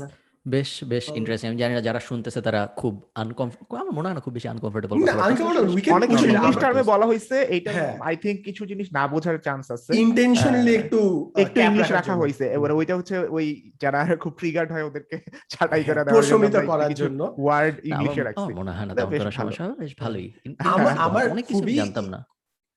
[0.47, 4.23] বেশ বেশ। ইন্টারেস্টিং আমি জানি না যারা শুনতেছে তারা খুব আনকমফোর্টেবল আমার মনে হয় না
[4.25, 7.93] খুব বেশি আনকমফোর্টেবল না, uncomfortable, we can অনেক কিছু ইংলিশ টার্মে বলা হয়েছে এইটা হ্যাঁ।
[8.01, 10.99] আই থিংক কিছু জিনিস না বোঝার চান্স আছে ইন্টেনশনালি হ্যাঁ। একটু
[11.43, 13.45] একটু ইংলিশ রাখা। হয়েছে এবারে ওইটা হচ্ছে ওই
[13.81, 15.15] যারা খুব ট্রিগার্ড হয় ওদেরকে
[15.53, 19.19] ছাঁটাই করে দেওয়ার প্রশমিত করার জন্য ওয়ার্ড ইংলিশে রাখছি আমার মনে হয় না তেমন বেশ
[19.21, 20.27] কোনো সমস্যা হবে, বেশ ভালোই
[20.67, 22.19] আমার- আমার অনেক কিছু জানতাম না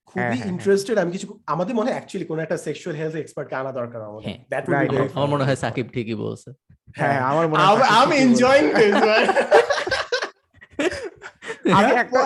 [0.08, 3.54] খুবই হ্যাঁ, হ্যাঁ। ইন্টারেস্টেড আমি কিছু আমাদের মনে হয় অ্যাকচুয়ালি কোন একটা সেক্সুয়াল হেলথ এক্সপার্টকে
[3.56, 5.10] আনা দরকার আমাদের হ্যাঁ। Very right.
[5.10, 5.16] fun.
[5.16, 6.50] আমার মনে হয় সাকিব ঠিকই বলছে
[6.94, 9.24] হ্যাঁ আমার মনে হয় enjoying this, man.
[11.60, 12.18] বলছে। আমি একটা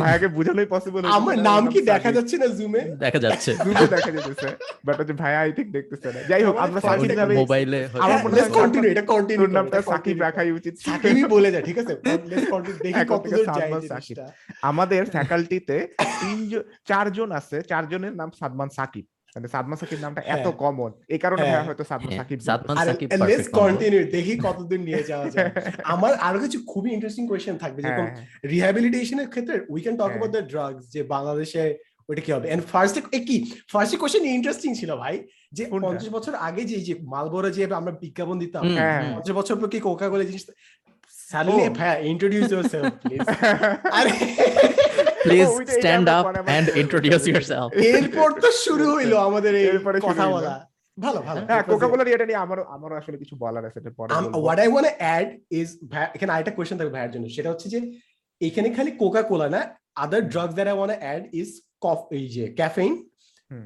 [0.00, 4.48] ভাইয়াকে বোঝানোই পসিবল আমার নাম কি দেখা যাচ্ছে না জুমে দেখা যাচ্ছে। জুমে দেখা যেতেছে
[4.84, 8.34] বাট হচ্ছে ভাইয়া আই থিংক দেখতেছে না। যাই হোক আমরা সাকিব নামে মোবাইলে আমার মনে
[8.34, 11.94] হয় কন্টিনিউ এটা কন্টিনিউ নামটা সাকিব রাখাই উচিত। সাকিবই বলে যায় ঠিক আছে?
[12.30, 14.16] লেটস কন্টিনিউ দেখি কতদূর যায় সাকিব।
[14.62, 15.76] আমাদের ফ্যাকাল্টিতে
[16.20, 19.04] তিনজন চারজন আছে চারজনের নাম সাদমান সাকিব।
[19.36, 22.74] মানে সাদমান সাকিব নামটা এত হ্যাঁ। কমন এই কারণে হ্যাঁ। হয়তো সাদমান হ্যাঁ, সাকিব সাদমান
[22.76, 25.50] আরে সাকিব লেটস কন্টিনিউ দেখি কতদূর নিয়ে যাওয়া যায়
[25.94, 30.10] আমার আরও কিছু খুবই ইন্টারেস্টিং কোয়েশ্চেন থাকবে যেরকম হ্যাঁ রিহ্যাবিলিটেশনের ক্ষেত্রে উই ক্যান টক হ্যাঁ।
[30.10, 31.64] অ্যাবাউট দ্য ড্রাগস যে বাংলাদেশে
[32.08, 32.96] ওইটা কি হবে এন্ড ফার্স্ট
[33.28, 33.36] কি
[33.72, 35.14] ফার্স্ট কোশ্চেন ইন্টারেস্টিং ছিল ভাই
[35.52, 35.62] যে?
[35.84, 39.78] পঞ্চাশ বছর আগে যে যে মালবোরো যে আমরা বিজ্ঞাপন দিতাম হ্যাঁ। পঞ্চাশ বছর পর কি
[39.80, 40.44] কোকা কোলা জিনিস
[41.14, 41.72] সাডেনলি ও।
[42.12, 43.26] ইন্ট্রোডিউস ইয়োরসেলফ প্লিজ
[43.92, 44.12] আরে
[45.24, 46.24] please stand up
[46.56, 49.66] and introduce yourself এরপর তো শুরু হইল আমাদের এই
[50.08, 50.54] কথা বলা।
[50.98, 54.10] ভালো ভালো। হ্যাঁ কোকা কোলার এটা নিয়ে আমারও আমারও আসলে কিছু বলার আছে এটা পরে
[54.42, 55.26] what I want add
[55.60, 55.68] is
[56.16, 57.80] এখানে আরেকটা কোয়েশ্চেন থাকবে ভাইয়ের জন্য। সেটা হচ্ছে যে
[58.40, 59.60] এখানে খালি কোকা কোলা না
[60.04, 61.50] other drugs that I want add is
[61.84, 62.92] cough এই যে ক্যাফেইন।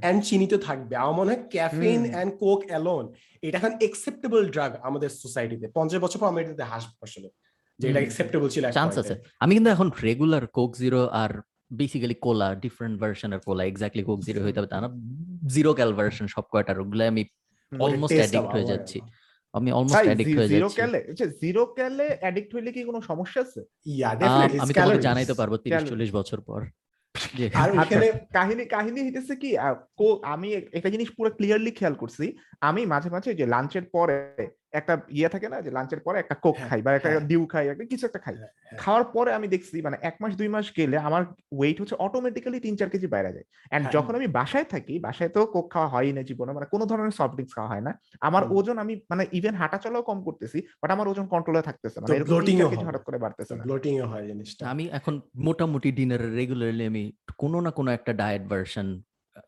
[0.08, 3.04] এন্ড চিনি তো থাকবে। আমার মনে হয় ক্যাফেইন। এন্ড কোক অ্যালোন
[3.44, 7.28] এটা এখন একসেপ্টেবল ড্রাগ আমাদের সোসাইটিতে পঞ্চাশ বছর পর আমরা এটাতে হাসবো আসলে।
[7.78, 8.00] যে এটা
[8.38, 11.30] হুম। ছিল চান্স আছে। আমি কিন্তু এখন রেগুলার কোক জিরো আর
[11.72, 14.88] বেসিক্যালি কোলা ডিফারেন্ট ভার্সনের কোলা এক্স্যাক্টলি কোক জিরো হইতে হবে তা না।
[15.46, 17.24] জিরো ক্যাল ভার্সন সব কয়টার ওগুলো আমি।
[17.72, 19.00] অলমোস্ট taste অ্যাডিক্ট হয়ে যাচ্ছি।
[19.54, 20.98] আমি অলমোস্ট অ্যাডিক্ট হয়ে জিরো যাচ্ছি। ক্যালে
[21.40, 23.60] জিরো ক্যালে অ্যাডিক্ট হইলে কি কোনো সমস্যা আছে?
[23.60, 25.90] আম, definitely, আমি তোমাকে জানাইতে পারব তিরিশ Calories.
[25.90, 26.60] চল্লিশ বছর পর।
[27.54, 29.56] আর আচ্ছা, ওইখানে কাহিনী কাহিনী হইতেছে কি
[30.22, 34.16] আমি একটা জিনিস পুরো ক্লিয়ারলি খেয়াল করছি। আমি মাঝে মাঝে যে লাঞ্চের পরে
[34.72, 37.42] একটা ইয়ে থাকে না যে লাঞ্চের পরে একটা কোক হ্যাঁ, খাই বা একটা হ্যাঁ। ডিউ
[37.46, 40.66] খাই একটা কিছু একটা খাই হ্যাঁ। খাওয়ার পরে আমি দেখছি মানে এক মাস দুই মাস
[40.76, 41.22] গেলে আমার
[41.52, 45.30] ওয়েট হচ্ছে অটোমেটিক্যালি তিন চার কেজি বাইরে যায় এন্ড হ্যাঁ। যখন আমি বাসায় থাকি বাসায়
[45.30, 48.42] তো কোক খাওয়া হয়ই না জীবনে মানে কোনো ধরনের সফট ড্রিঙ্কস খাওয়া হয় না আমার
[48.50, 52.16] ওজন আমি মানে ইভেন হাঁটা চলাও কম করতেছি বাট আমার ওজন কন্ট্রোলে থাকতেছে না মানে
[52.16, 57.02] এরকম। হঠাৎ করে বাড়তেছে না ব্লোটিং হয় জিনিসটা আমি এখন মোটামুটি ডিনারে রেগুলারলি আমি
[57.38, 58.88] কোনো না কোনো একটা ডায়েট ভার্সন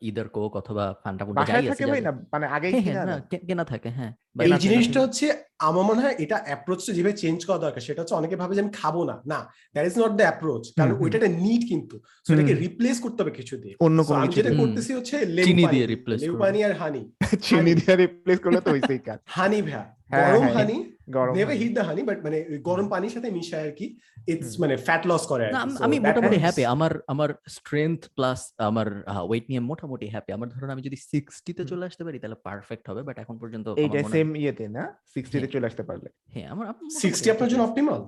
[0.01, 3.89] ইদার কোক অথবা ফান্টা ফুন্টা যাই আছে না মানে আগেই হ্যাঁ, কিনে হ্যাঁ, কেনা থাকে
[3.89, 4.11] হ্যাঁ।
[4.45, 5.25] এই জিনিসটা হচ্ছে
[5.59, 8.73] আমার মনে হয় এটা অ্যাপ্রোচটা যেভাবে চেঞ্জ করা দরকার সেটা হচ্ছে অনেকে ভাবে যে আমি
[8.81, 9.39] খাব না। না
[9.75, 11.95] that is not the approach কারণ। ওইটা একটা নিড কিন্তু।
[12.25, 15.15] So এটাকে রিপ্লেস করতে হবে কিছু দিয়ে অন্য কোনো আমি কিছু যেটা করতেছি হচ্ছে
[15.47, 17.01] চিনি দিয়ে replace লেবু পানি আর হানি
[17.45, 20.77] চিনি দিয়ে রিপ্লেস করলে তো হইছেই কাজ। হানি ভ্যা হ্যাঁ, গরম হ্যাঁ। হানি
[21.11, 23.85] গরম নেভার হিট হানি বাট মানে গরম পানির সাথে মিশায় আর কি
[24.27, 28.39] ইটস মানে ফ্যাট লস করে আর। আম- মোটামুটি হ্যাপি আমার আমার স্ট্রেংথ প্লাস
[28.69, 28.87] আমার
[29.21, 32.85] ওয়েট নিয়ে মোটামুটি হ্যাপি আমার ধরুন আমি যদি সিক্সটিতে হুম। চলে আসতে পারি তাহলে পারফেক্ট
[32.89, 34.83] হবে বাট এখন পর্যন্ত আমার এইটা মনে হয়- সেম ইয়েতে না?
[35.13, 38.01] সিক্সটিতে হ্যাঁ। চলে আসতে পারলে। হ্যাঁ আমার আমার 60 আপনার জন্য অপটিমাল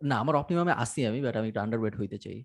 [0.00, 2.38] না আমার অপটিমামে আসি আমি বাট আমি একটু আন্ডারওয়েট হইতে চাই।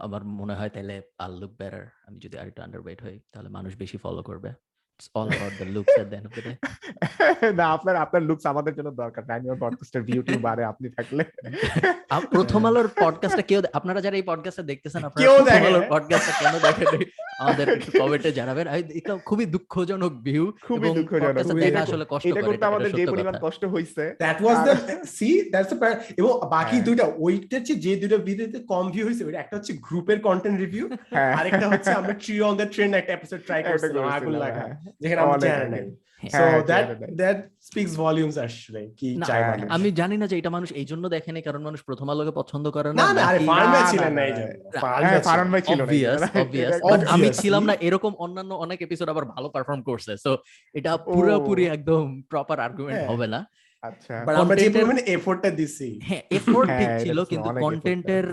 [0.00, 3.96] আমার মনে হয় তাহলে আল লুক বেটার আমি যদি আরেকটু আন্ডারওয়েট হই তাহলে মানুষ বেশি
[3.96, 4.50] ফলো করবে।
[5.00, 6.52] It's all about the looks at the end of the day
[7.52, 11.22] না আপনার আপনার লুকস আমাদের জন্য দরকার নাই আমার পডকাস্টের ভিউটি বাড়ে আপনি থাকলে
[12.34, 16.54] প্রথম আলোর পডকাস্টটা কেউ আপনারা যারা এই পডকাস্টটা দেখতেছেন আপনারা প্রথম আলোর না। পডকাস্টটা কেন
[16.66, 16.88] দেখেন
[17.42, 17.66] আমাদের
[18.00, 22.90] কমেন্টে জানাবেন দেখলাম খুবই দুঃখজনক ভিউ খুবই দুঃখজনক এটা- আসলে কষ্ট এটা করে করতে আমাদের
[22.92, 24.74] যে পরিমাণ। কষ্ট হইছে that was the
[25.16, 25.88] see that's the
[26.20, 29.72] এবং বাকি হ্যাঁ। দুইটা ওইটার চেয়ে যে দুইটা ভিডিওতে কম ভিউ হয়েছে ওইটা একটা হচ্ছে
[29.86, 34.04] গ্রুপের কন্টেন্ট রিভিউ হ্যাঁ আরেকটা হচ্ছে আমরা ট্রি অন দ্য ট্রেন একটা এপিসোড ট্রাই করছিলাম
[34.08, 35.82] আগুন করেছিলাম, লাগা হ্যাঁ। যেখানে আমরা জানি আগে।
[36.22, 40.36] হ্যাঁ। সো হ্যাঁ, দ্যাট দ্যাট স্পিক্স ভলিউমস আসলে কি চাই হ্যাঁ, আমি জানি না যে
[40.38, 44.14] এটা মানুষ এই জন্য দেখেনি কারণ মানুষ প্রথম আলোকে পছন্দ করে না আরে ফার্মে ছিলেন
[44.18, 44.32] এই
[44.74, 45.80] ফার্মে হ্যাঁ ছিল
[46.82, 50.30] but আমি ছিলাম না এরকম অন্যান্য অনেক এপিসোড আবার ভালো পারফর্ম করছে সো
[50.74, 53.40] এটা পুরোপুরি একদম প্রপার আর্গুমেন্ট হ্যাঁ। হবে না।
[53.82, 54.66] আচ্ছা। But আমরা যে
[55.14, 58.26] এফোর্টটা দিছি। হ্যাঁ এফোর্ট ঠিক হ্যাঁ, ছিল কিন্তু কন্টেন্টের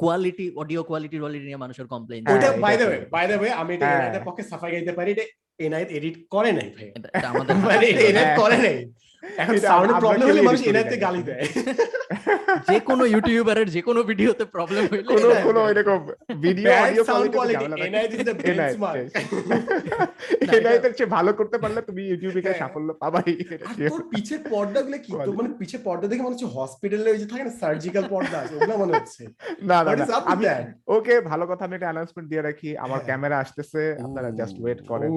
[0.00, 3.50] কোয়ালিটি অডিও কোয়ালিটি কোয়ালিটি নিয়ে মানুষের কমপ্লেইন হ্যাঁ, ওটা by the way by the way
[3.60, 5.24] আমি এটা এর এনায়েতের পক্ষে সাফাই গাইতে পারি এটা
[5.58, 6.86] এনআইট এডিট করে নাই ভাই।
[7.24, 8.76] আমাদের এডিট এটা আমাদের হ্যাঁ। করে নাই।
[9.42, 11.44] এখন এটা সাউন্ডের প্রবলেম হলে মানুষ নাই। গালি দেয়।
[12.70, 16.00] যে কোনো ইউটিউবারের যে কোনো ভিডিওতে প্রবলেম হইলে কোনো কোনো। এরকম
[16.44, 18.96] video audio sound quality Enayet benchmark.
[20.98, 23.30] চেয়ে ভালো করতে পারলে তুমি ইউটিউবে গিয়ে হ্যাঁ। সাফল্য পাবাই।
[23.92, 25.10] তোর পিছের পর্দাগুলো কি?
[25.26, 28.54] তো মানে পিছের পর্দা দেখে মনে হচ্ছে হসপিটালে ওই যে থাকে না সার্জিক্যাল পর্দা আছে
[28.56, 29.22] ওগুলো মনে হচ্ছে।
[29.70, 30.44] না না না, আমি
[30.96, 35.10] ওকে ভালো কথা আমি একটা অ্যানাউন্সমেন্ট দিয়ে রাখি। আমার। ক্যামেরা আসতেছে আপনারা জাস্ট ওয়েট করেন।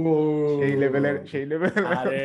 [0.58, 2.20] সেই লেভেলের সেই লেভেলের আরে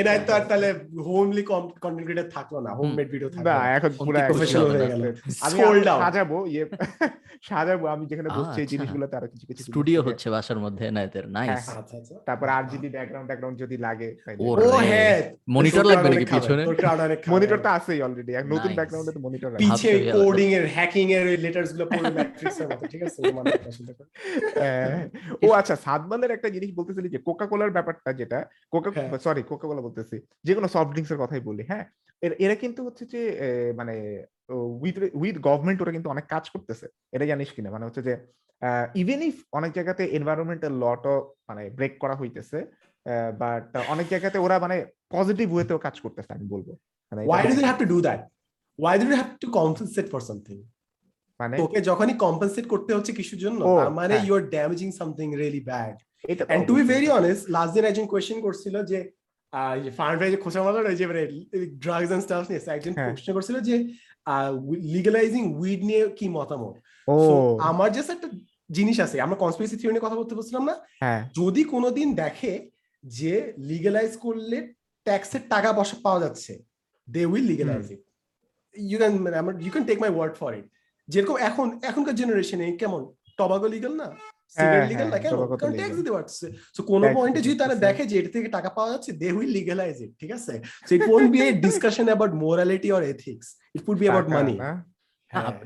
[0.00, 0.68] এনায়েত তো আর তাহলে
[1.06, 1.42] হোমলি
[1.82, 5.02] কন্টেন্ট ক্রিয়েটর থাকল না হোমমেড ভিডিও থাকল না। এখন পুরো প্রফেশনাল হয়ে গেল।
[5.44, 5.56] আমি
[6.02, 6.64] সাজাবো ইয়ে
[7.48, 11.26] সাজাবো আমি যেখানে বসছি এই আচ্ছা। জিনিসগুলোতে আরও কিছু কিছু স্টুডিও হচ্ছে বাসার মধ্যে এনায়েতের
[11.36, 14.08] নাইস হ্যাঁ, আচ্ছা আচ্ছা। তারপর আর যদি ব্যাকগ্রাউন্ড ব্যাকগ্রাউন্ড যদি লাগে
[14.40, 14.48] ও
[14.90, 15.18] হ্যাঁ
[15.54, 16.62] মনিটর লাগবে নাকি পিছনে?
[17.32, 21.36] মনিটর তো আছেই অলরেডি নতুন ব্যাকগ্রাউন্ডে তো মনিটর আছে। পিছে কোডিং এর হ্যাকিং এর ওই
[21.44, 23.18] লেটারসগুলো পড়ে ম্যাট্রিক্স এর মতো ঠিক আছে?
[23.28, 23.50] করে।
[24.56, 25.00] হ্যাঁ।
[25.44, 28.38] ও আচ্ছা সাদমানের একটা জিনিস বলতেছিলি যে কোকা কোলার ব্যাপারটা যেটা
[28.72, 30.16] কোকা হ্যাঁ। সরি কোকা কোলা বলতেছি।
[30.46, 31.84] যে কোনো সফট ড্রিঙ্কস এর কথাই বলি হ্যাঁ?
[32.44, 33.20] এরা কিন্তু হচ্ছে যে
[33.78, 33.94] মানে
[34.84, 37.70] উইথ উইথ গভর্নমেন্ট ওরা কিন্তু অনেক কাজ করতেছে। এটা জানিস কিনা?
[37.74, 38.14] মানে হচ্ছে যে
[39.02, 41.16] ইভেন ইফ অনেক জায়গাতে এনভায়রনমেন্টাল লটও
[41.48, 42.58] মানে ব্রেক করা হইতেছে
[43.42, 43.64] বাট
[43.94, 44.76] অনেক জায়গাতে ওরা মানে
[45.14, 46.68] পজিটিভ ওয়েতেও কাজ করতেছে আমি বলব।
[47.12, 48.20] মানে why do they have to do that?
[48.78, 50.60] Why do they have to compensate for something?
[51.40, 55.62] মানে তোকে যখনই কম্পেনসেট করতে হচ্ছে কিছুর জন্য তার মানে। You are damaging something really
[55.70, 55.94] bad
[56.54, 58.98] and to be very honest last দিন একজন কোয়েশ্চেন করছিল যে
[60.20, 61.22] ভাই যে খোঁচা মারলো না, যে মানে
[61.82, 63.74] ড্রাগস এন্ড স্টাফ নিয়ে। একজন হ্যাঁ। কোয়েশ্চেন করছিল যে
[64.94, 66.74] লিগালাইজিং উইড নিয়ে কি মতামত?
[67.70, 68.28] আমার জাস্ট একটা
[68.76, 72.52] জিনিস আছে আমরা কনস্পিরেসি থিওরি নিয়ে কথা বলতে বলছিলাম না। হ্যাঁ। যদি কোনোদিন দেখে
[73.04, 73.34] যে
[73.70, 74.58] লিগালাইজ করলে
[75.06, 76.52] ট্যাক্সের টাকা পয়সা পাওয়া যাচ্ছে
[77.08, 78.02] they will legalise it
[78.74, 79.12] you can
[79.64, 80.66] you can take my word for it
[81.08, 83.00] যেরকম এখন এখনকার জেনারেশনে কেমন
[83.38, 84.08] টবাগো লিগাল না?
[84.56, 86.46] হ্যাঁ, লিগাল না হ্যাঁ, কেন তো কারণ ট্যাক্স দিতে পারছে
[86.76, 89.96] সো কোনো পয়েন্টে যদি তারা দেখে যে এটা থেকে টাকা পাওয়া যাচ্ছে দে উইল লিগালাইজ
[90.04, 90.54] ইট ঠিক আছে?
[90.86, 94.54] So it won't be a discussion about morality or ethics it would be about money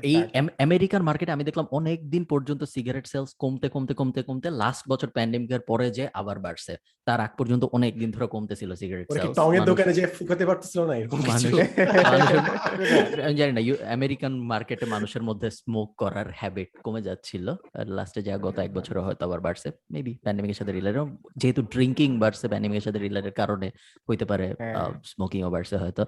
[0.01, 4.51] এই টাকা। আমেরিকান মার্কেটে আমি দেখলাম অনেক দিন পর্যন্ত সিগারেট সেলস কমতে কমতে কমতে কমতে
[4.51, 6.77] লাস্ট বছর প্যান্ডেমিকের পরে যে আবার বাড়ছে
[7.07, 10.95] তার আগ পর্যন্ত অনেক দিন ধরে কমতেছিল সিগারেট সেলস। টঙের দোকানে যে ফুকাতে পারতেছিল না
[10.95, 11.19] এরকম
[13.25, 18.37] আমি জানি না আমেরিকান মার্কেটে মানুষের মধ্যে স্মোক করার হ্যাবিট কমে যাচ্ছিল। আর লাস্টে যা
[18.37, 22.99] গত এক বছরে হয়তো আবার বাড়ছে মেবি প্যান্ডেমিকের সাথে রিলেটেড যেহেতু ড্রিঙ্কিং বাড়ছে প্যান্ডেমিকের সাথে
[22.99, 23.71] রিলেটেড কারণে
[24.09, 26.05] হইতে পারে হ্যাঁ। স্মোকিংও বাড়ছে হয়তো।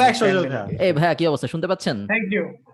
[0.00, 0.46] Back, সজল
[0.80, 1.48] এই ভাইয়া কি অবস্থা?
[1.48, 2.06] শুনতে পাচ্ছেন?
[2.06, 2.67] থ্যাংক ইউ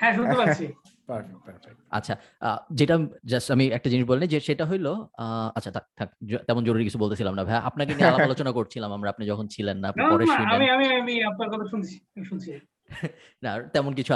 [0.00, 0.66] হ্যাঁ শুনতে পাচ্ছি।
[1.98, 2.94] আচ্ছা আহ, যেটা
[3.24, 4.86] জাস্ট আমি একটা জিনিস বলিনি যে সেটা হইল
[5.18, 6.08] আহ, আচ্ছা থাক থাক
[6.48, 9.76] তেমন জরুরি কিছু বলতেছিলাম না ভাই। আপনাকে নিয়ে আলাপ আলোচনা করছিলাম আমরা আপনি যখন ছিলেন
[9.82, 11.94] না পরে না, শুনেন আমি আমি আমি আপনার কথা শুনছি
[12.24, 12.50] শুনছি।
[13.44, 14.10] না তেমন কিছু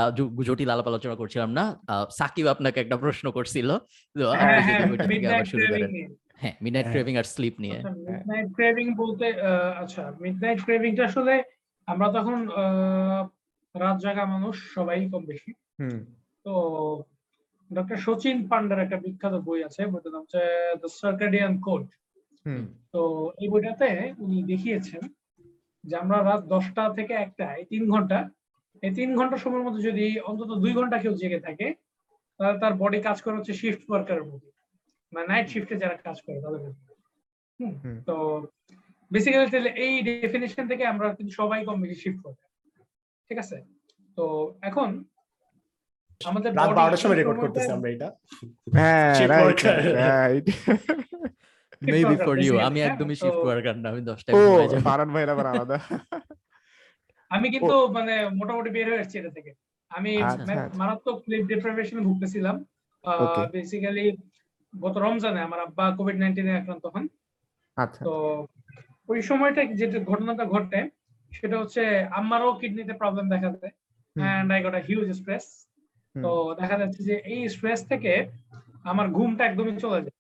[0.49, 1.65] জটিল আলাপ আলোচনা করছিলাম না।
[2.19, 3.69] সাকিব আপনাকে একটা প্রশ্ন করছিল।
[4.17, 4.61] তো আপনি হ্যাঁ
[5.01, 5.91] যদি হ্যাঁ আবার শুরু করেন।
[6.43, 7.79] হ্যাঁ মিডনাইট হ্যাঁ। ক্রেভিং আর স্লিপ নিয়ে।
[8.09, 9.27] মিডনাইট ক্রেভিং বলতে
[9.83, 11.35] আচ্ছা মিডনাইট ক্রেভিংটা আসলে
[11.89, 12.37] আমরা তখন
[13.75, 15.51] রাত জাগা মানুষ সবাই কম বেশি।
[16.47, 16.55] তো
[17.71, 20.43] ডক্টর সচিন পান্ডার একটা বিখ্যাত বই আছে বইটার নাম হচ্ছে
[20.81, 21.85] দ্য সার্কাডিয়ান কোড
[22.47, 22.63] হুম,
[22.95, 23.01] তো
[23.39, 23.89] এই বইটাতে
[24.19, 25.03] উনি দেখিয়েছেন
[25.85, 28.19] যে আমরা রাত দশটা থেকে একটা এই তিন ঘণ্টা
[28.83, 31.67] এই তিন ঘণ্টা সময়ের মধ্যে যদি অন্তত দুই ঘণ্টা কেউ জেগে থাকে
[32.41, 34.51] তাহলে তার বডি কাজ করে হচ্ছে শিফট ওয়ার্কারের মধ্যে
[35.13, 36.63] মানে নাইট শিফটে যারা কাজ করে তাদের।
[38.09, 38.15] তো
[39.11, 42.51] বেসিক্যালি তাহলে এই ডেফিনেশন থেকে আমরা কিন্তু সবাই কম বেশি শিফট ওয়ার্কার
[43.31, 43.57] ঠিক আছে?
[44.19, 44.25] তো
[44.63, 44.89] এখন
[46.31, 48.09] আমাদের রাত body বারোটার সময় রেকর্ড করতেছি আমরা এটা।
[48.77, 49.13] হ্যাঁ
[49.45, 49.75] worker.
[50.13, 50.47] right.
[51.87, 55.77] Maybe for you আমি একদমই শিফট ওয়ার্কার না আমি ঘুমাই। ফারান আবার আলাদা।
[57.31, 59.51] আমি কিন্তু মানে মোটামুটি বের হয়ে এসেছি এটা থেকে।
[59.91, 62.57] আমি আচ্ছা, আচ্ছা। মারাত্মক স্লিপ ডিপ্রাইভেশনে ভুগতেছিলাম.
[63.53, 64.07] বেসিক্যালি
[64.73, 67.05] গত রমজানে আমার আব্বা কোভিড নাইন্টিনে আক্রান্ত হন।
[67.77, 68.15] আচ্ছা। তো
[69.11, 70.81] ওই সময়টা যেটা ঘটনাটা ঘটে
[71.33, 71.83] সেটা হচ্ছে
[72.21, 73.75] আমারও কিডনিতে প্রবলেম দেখা দেয়।
[74.17, 75.47] And I got a huge stress
[76.15, 76.31] তো
[76.61, 78.13] দেখা যাচ্ছে যে এই স্ট্রেস থেকে
[78.85, 80.17] আমার ঘুমটা একদমই চলে যায়।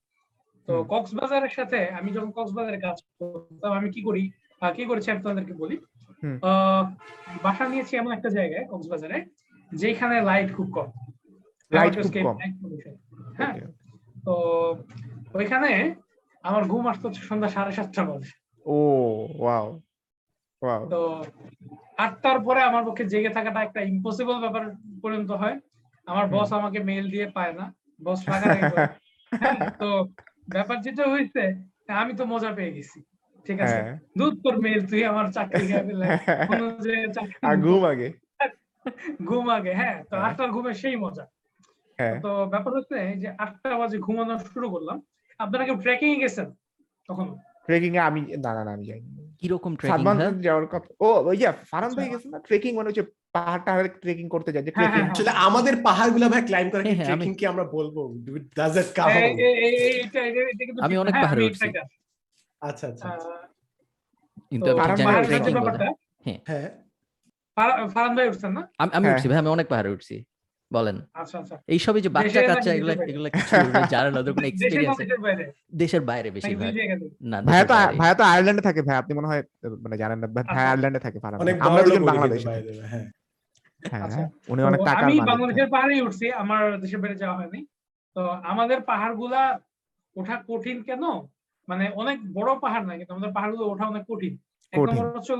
[0.68, 4.22] তো কক্সবাজারের সাথে আমি যখন কক্সবাজারে কাজ করতাম আমি কি করি?
[4.74, 5.76] কি করেছি আমি তোমাদেরকে বলি?
[7.42, 9.18] বাসা নিয়েছি এমন একটা জায়গায় কক্সবাজারে
[9.72, 10.88] যেখানে লাইট খুব কম।
[12.26, 12.36] কম।
[13.38, 13.54] হ্যাঁ।
[14.24, 14.34] তো
[15.34, 15.70] ওইখানে
[16.44, 18.32] আমার ঘুম আসতো হচ্ছে সন্ধ্যা সাড়ে সাতটা বাজে।
[18.66, 18.78] ও
[19.38, 19.66] ওয়াও
[20.62, 21.00] ওয়াও তো
[21.98, 24.64] আটটার পরে আমার পক্ষে জেগে থাকাটা একটা ইম্পসিবল ব্যাপার
[25.02, 25.56] পর্যন্ত হয়।
[26.06, 28.42] আমার বস আমাকে মেল দিয়ে পায় না। বস। হ্যাঁ,
[29.80, 30.08] তো
[30.48, 31.54] ব্যাপার যেটা হয়েছে
[31.94, 33.00] আমি তো মজা পেয়ে গেছি
[33.46, 33.78] ঠিক আছে?
[33.78, 35.62] হ্যাঁ। দুধ তোর মেইল তুই আমার চাকরি
[37.64, 38.12] ঘুম আগে?
[39.28, 41.26] ঘুম আগে হ্যাঁ। তো হ্যাঁ। আটটার ঘুমে সেই মজা।
[41.98, 45.02] হ্যাঁ। তো ব্যাপার হচ্ছে যে আটটা বাজে ঘুমানো শুরু করলাম।
[45.40, 46.52] আপনারা কেউ ট্রেকিং গেছেন
[47.08, 50.40] তখন ট্রেকিং এ আমি না না আমি যাইনি। কীরকম ট্রেকিং হ্যাঁ?
[50.40, 52.38] যাওয়ার কথা। ও ওই যে ফারান ভাই গেছে না?
[52.38, 53.02] ট্রেকিং মানে হচ্ছে
[53.32, 56.82] পাহাড় টাহাড় ট্রেকিং করতে যায় যে হ্যাঁ, ট্রেকিং হ্যাঁ, আসলে আমাদের পাহাড়গুলো ভাই ক্লাইম্ব করা
[56.82, 58.14] কি হ্যাঁ, হ্যাঁ, ট্রেকিং কি আমরা বলব?
[58.56, 58.94] ডাজ
[60.66, 61.68] কিন্তু আমি অনেক হ্যাঁ, পাহাড়ে উঠছি।
[62.62, 63.28] আচ্ছা আচ্ছা আচ্ছা।
[66.46, 66.70] হ্যাঁ।
[67.94, 68.68] ফারান ভাই উঠছেন না?
[68.78, 70.24] আমি হ্যাঁ। উঠছি ভাই আমি অনেক পাহাড়ে উঠছি।
[70.74, 73.04] বলেন। আচ্ছা আচ্ছা। এইসবই যে বাচ্চা দেশের কাচ্চা এগুলা বাইরে?
[73.36, 73.54] কিছু
[73.92, 74.98] জানে না ওদের কোনো এক্সপিরিয়েন্স
[75.74, 76.70] দেশের বাইরে। বেশি ভাই
[77.30, 79.42] না ভাইয়া তো। ভাইয়া তো আয়ারল্যান্ডে থাকে ভাই আপনি মনে হয়
[79.84, 82.48] মানে জানেন না ভাই আচ্ছা। আয়ারল্যান্ডে থাকে ফারান। অনেক আমরা দুজন বাংলাদেশে।
[82.92, 83.06] হ্যাঁ।
[83.82, 87.60] হ্যাঁ উনি অনেক টাকার আমি বাংলাদেশের পাহাড়েই উঠছি আমার দেশের বাইরে যাওয়া হয়নি।
[88.16, 89.42] তো আমাদের পাহাড়গুলা
[90.16, 91.02] ওঠা কঠিন কেন?
[91.68, 94.32] মানে অনেক বড় পাহাড় না কিন্তু আমাদের পাহাড়গুলো ওঠা অনেক কঠিন।
[94.72, 95.32] এক। নম্বর হচ্ছে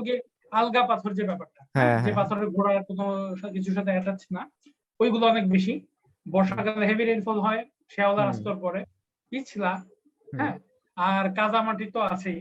[0.51, 3.05] আলগা পাথর যে ব্যাপারটা হ্যাঁ, যে হ্যাঁ। পাথরের গোড়ার কোনো
[3.53, 4.41] কিছুর সাথে অ্যাটাচ না।
[4.99, 5.73] ওইগুলো অনেক বেশি।
[6.25, 8.81] বর্ষাকালে হেভি রেইনফল হয় শেওলা। রাস্তার পরে।
[9.31, 9.71] পিছলা
[10.27, 10.55] হ্যাঁ?
[10.97, 12.39] আর কাদা মাটি তো আছেই।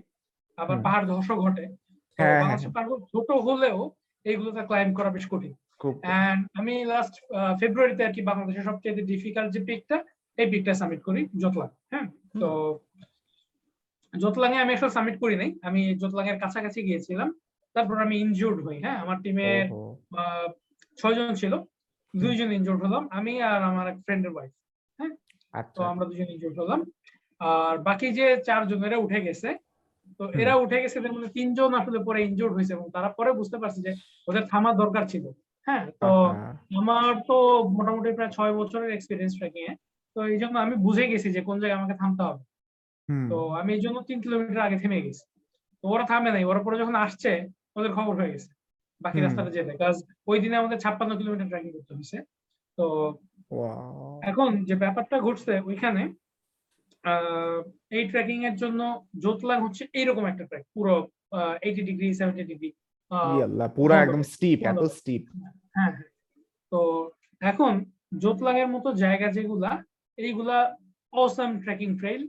[0.59, 1.65] আবার পাহাড় ধসও ঘটে।
[2.19, 2.59] হ্যাঁ, হ্যাঁ,
[3.13, 3.79] ছোট হলেও
[4.27, 5.53] এইগুলোতে ক্লাইম্ব করা বেশ কঠিন।
[6.19, 7.15] এন্ড আমি লাস্ট
[7.61, 9.97] ফেব্রুয়ারিতে আর কি বাংলাদেশের সবচেয়ে ডিফিকাল্ট যে পিকটা
[10.39, 12.07] এই পিকটা সাবমিট করি জোতলাং হ্যাঁ?
[12.43, 12.49] তো
[14.15, 17.29] জোতলাঙে আমি আসলে সাবমিট করি নাই। আমি জোতলাং এর কাছাকাছি গিয়েছিলাম।
[17.77, 18.99] তারপর আমি ইনজুর্ড হই হ্যাঁ?
[19.03, 19.93] আমার টিমের ওহো,
[20.99, 21.53] ছয় ছিল।
[22.15, 24.53] দুইজন ইনজুর্ড হলাম আমি আর আমার এক ফ্রেন্ডের ওয়াইফ
[24.99, 25.12] হ্যাঁ?
[25.15, 26.81] তো আচ্ছা আমরা দুজন ইনজুর্ড হলাম।
[27.41, 29.49] আর বাকি যে চারজন এরা উঠে গেছে
[30.20, 33.57] তো এরা উঠে গেছে এদের মধ্যে তিনজন আসলে পরে ইনজুর্ড হয়েছে এবং তারা পরে বুঝতে
[33.62, 33.93] পারছে যে
[34.28, 35.24] ওদের থামার দরকার ছিল
[35.66, 35.85] হ্যাঁ?
[36.03, 36.11] তো
[36.81, 37.36] আমার তো
[37.77, 39.73] মোটামুটি প্রায় ছয় বছরের এক্সপিরিয়েন্স ট্রেকিং এ
[40.16, 42.43] তো এই জন্য আমি বুঝে গেছি যে কোন জায়গায় আমাকে থামতে হবে।
[43.31, 45.24] তো আমি এই জন্য তিন কিলোমিটার আগে থেমে গেছি।
[45.85, 47.31] তো ওরা থামে নাই ওরা পরে যখন আসছে
[47.78, 48.51] ওদের খবর হয়ে গেছে।
[49.01, 49.97] বাকি। রাস্তাটা যেতে কাজ
[50.27, 52.19] ওই দিনে আমাদের ছাপ্পান্ন কিলোমিটার ট্রেকিং করতে হয়েছে
[52.79, 52.87] তো
[54.23, 56.03] এখন যে ব্যাপারটা ঘটছে ওইখানে
[57.91, 58.81] এই ট্রেকিং এর জন্য
[59.19, 60.95] জোতলাং হচ্ছে এইরকম একটা ট্র্যাক পুরো
[61.62, 62.71] এইটি ডিগ্রি সেভেন্টি ডিগ্রি
[63.77, 65.23] পুরা একদম স্টিপ এত স্টিপ
[65.75, 66.11] হ্যাঁ হ্যাঁ।
[66.73, 66.81] তো
[67.43, 67.73] এখন
[68.19, 69.71] জোতলাঙের মতো জায়গা যেগুলা
[70.19, 70.57] এইগুলা
[71.12, 72.23] অসাম ট্রেকিং ট্রেইল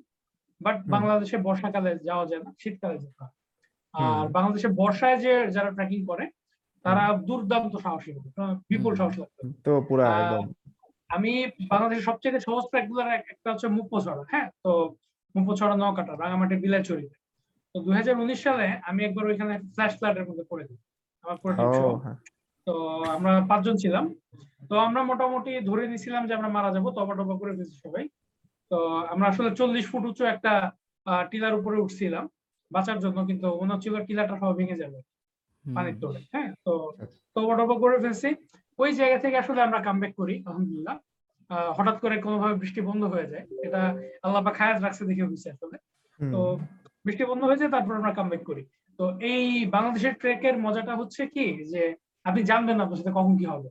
[0.62, 3.36] বাট বাংলাদেশে বর্ষাকালে যাওয়া যায় না শীতকালে যেতে হয়।
[3.94, 6.26] আর বাংলাদেশে বর্ষায় যে যারা ট্রেকিং করে
[6.86, 8.12] তারা দুর্দান্ত সাহসী
[8.72, 9.16] বিপুল। সাহস
[9.66, 10.44] তো পুরা একদম।
[11.10, 11.32] আমি
[11.72, 12.86] বাংলাদেশের সবচেয়ে সহজ ট্র্যাক
[13.34, 14.48] একটা হচ্ছে মুপ্পছড়া হ্যাঁ?
[14.64, 14.72] তো
[15.36, 17.16] মুপ্পছড়া নকাটা রাঙামাটি বিলাইছড়িতে
[17.76, 17.94] তো দুই
[18.45, 20.80] সালে আমি একবার ওইখানে ফ্ল্যাশ ফ্ল্যাটের মধ্যে পড়ে দিই
[21.24, 21.53] আমার পুরো।
[22.03, 22.18] হ্যাঁ,
[22.68, 22.74] তো
[23.07, 24.06] আমরা পাঁচজন ছিলাম।
[24.70, 28.06] তো আমরা মোটামুটি ধরে নিয়েছিলাম যে আমরা মারা যাব তবা টবা করে ফেলছি সবাই।
[28.72, 28.78] তো
[29.14, 30.53] আমরা আসলে চল্লিশ ফুট উঁচু একটা
[31.32, 32.26] টিলার উপরে উঠছিলাম।
[32.72, 34.99] বাঁচার জন্য কিন্তু মনে হচ্ছিল টিলাটা সব ভেঙে যাবে।
[35.66, 36.50] পানির তোলে হ্যাঁ?
[36.66, 36.74] তো
[37.04, 38.30] আচ্ছা। তবা টবা করে ফেলছি।
[38.80, 40.96] ওই জায়গা থেকে আসলে আমরা কামব্যাক করি আলহামদুলিল্লাহ।
[41.78, 43.82] হঠাৎ করে কোনোভাবে বৃষ্টি বন্ধ হয়ে যায়। এটা
[44.26, 45.78] আল্লাহ বা খায়াত রাখছে দেখে হয়েছে আসলে।
[46.20, 46.40] তো
[47.06, 48.64] বৃষ্টি বন্ধ হয়েছে তারপর আমরা কামব্যাক করি।
[49.00, 51.46] তো এই বাংলাদেশের ট্রেকের মজাটা হচ্ছে কি?
[51.72, 51.82] যে
[52.26, 53.70] আপনি জানবেন না আপনার সাথে কখন কি হবে।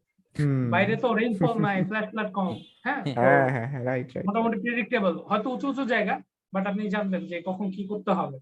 [0.75, 2.53] বাইরে তো রেইনফল নাই ফ্ল্যাট ফ্ল্যাট কম
[2.85, 3.01] হ্যাঁ?
[3.19, 3.83] হ্যাঁ হ্যাঁ হ্যাঁ
[4.29, 6.15] মোটামুটি প্রেডিক্টেবল হয়তো উঁচু উঁচু জায়গা
[6.53, 8.37] বাট আপনি জানবেন যে কখন কি করতে হবে।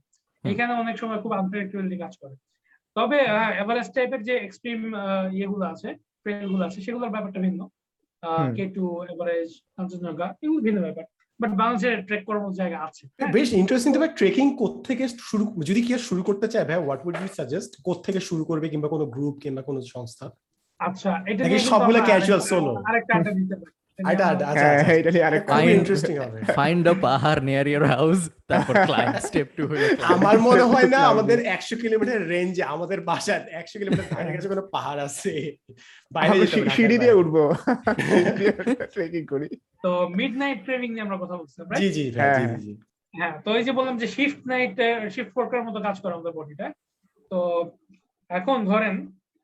[0.44, 2.34] এখানে অনেক সময় খুব আনপ্রেডিক্টেবিলিটি কাজ করে।
[2.96, 3.18] তবে
[3.58, 4.80] এভারেস্ট টাইপের যে এক্সট্রিম
[5.32, 7.68] ইয়েগুলো আছে ট্রেলগুলো আছে সেগুলোর ব্যাপারটা ভিন্ন।
[8.56, 11.04] কে টু এভারেজ কাঞ্চনজঙ্ঘা এগুলো ভিন্ন ব্যাপার।
[11.40, 14.56] বাট বাংলাদেশের ট্রেক করার মতো জায়গা আছে। হ্যাঁ। বেশ ইন্টারেস্টিং তবে ট্রেকিং
[14.86, 17.70] থেকে শুরু যদি কেউ শুরু করতে চায় ভাই হোয়াট উড ইউ সাজেস্ট
[18.04, 20.30] থেকে শুরু করবে কিংবা কোনো গ্রুপ কিংবা কোনো সংস্থা?
[20.78, 22.40] আচ্ছা এটা সবগুলো আমরা casual
[22.88, 25.42] আরেকটা- দিতে পারি। আচ্ছা আচ্ছা হ্যাঁ আচ্ছা হ্যাঁ, এটা আরেক
[25.72, 28.18] ইন্টারেস্টিং হবে find a pahar near your house
[28.50, 29.98] তারপর ক্লাইম্ব স্টেপ টু climb.
[30.14, 34.64] আমার মনে হয় না আমাদের একশো কিলোমিটার রেঞ্জে আমাদের বাসার একশো কিলোমিটার ধারে কাছে কোনো
[34.74, 35.32] পাহাড় আছে
[36.12, 37.42] বাইরে যেতে সিঁড়ি দিয়ে উঠবো
[38.94, 39.48] ট্রেকিং করি
[39.84, 42.72] তো মিড নাইট ট্রেনিং নিয়ে আমরা কথা বলছিলাম জি জি জি হ্যাঁ। জি জি
[43.14, 44.72] হ্যাঁ তো এই যে বললাম যে শিফট নাইট
[45.14, 46.66] শিফট ওয়ার্কের মতো কাজ করে আমাদের বডিটা
[47.30, 47.38] তো
[48.30, 48.94] এখন ধরেন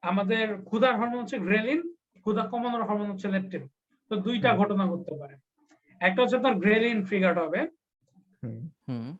[0.02, 1.80] আমাদের ক্ষুধার হরমোন হচ্ছে গ্রেলিন
[2.22, 3.64] ক্ষুধা কমানোর হরমোন হচ্ছে লেপটিন
[4.10, 5.34] তো দুইটা ঘটনা ঘটতে পারে।
[6.00, 7.60] একটা হচ্ছে আপনার গ্রেলিন ট্রিগার্ড হবে।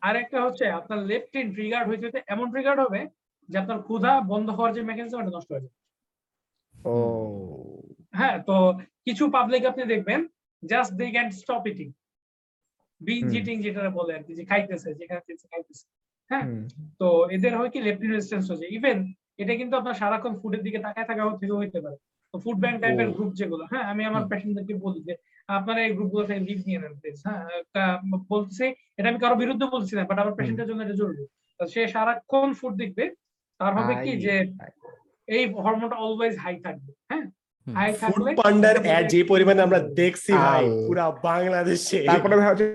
[0.01, 3.01] আর একটা হচ্ছে আপনার লেপটিন ট্রিগার্ড হইতে হইতে এমন ট্রিগার্ড হবে
[3.49, 5.77] যে আপনার ক্ষুধা বন্ধ হওয়ার যে মেকানিজম এটা নষ্ট হয়ে যাবে।
[6.75, 6.93] ও।
[8.13, 8.55] হ্যাঁ তো
[9.05, 10.19] কিছু পাবলিক আপনি দেখবেন
[10.63, 11.89] just they can stop eating
[13.01, 13.29] binge.
[13.39, 15.85] Eating যেটা বলে আর কি যে খাইতেছে যেখানে খাইতেছে, খাইতেছে।
[16.31, 16.45] হ্যাঁ
[16.99, 18.97] তো এদের হয় কি লেপটিন রেজিস্ট্যান্স হচ্ছে। ইভেন
[19.37, 21.97] এটা কিন্তু আপনার সারাক্ষণ ফুডের দিকে তাকায় থাকা থেকে হইতে পারে।
[22.33, 25.13] ফুড ব্যাংক টাইপের গ্রুপ যেগুলো হ্যাঁ আমি আমার। পেশেন্টদেরকে বলি যে
[25.49, 27.43] আপনারা এই গ্রুপগুলো থেকে লিভ নিয়ে নেন প্লিজ হ্যাঁ
[28.29, 28.63] বলছে
[28.97, 31.23] এটা আমি কারও বিরুদ্ধে বলছি না বাট আমার পেশেন্টের জন্য এটা জরুরি।
[31.59, 33.03] সে সারাক্ষণ ফুড দেখবে
[33.59, 34.35] তার হবে কি যে
[35.27, 37.25] এই হরমোনটা অলওয়েজ হাই থাকবে হ্যাঁ
[38.03, 42.65] ফুড পান্ডার অ্যাড যে পরিমাণে আমরা দেখছি ভাই। পুরা বাংলাদেশে। তারপরে ভাই হচ্ছে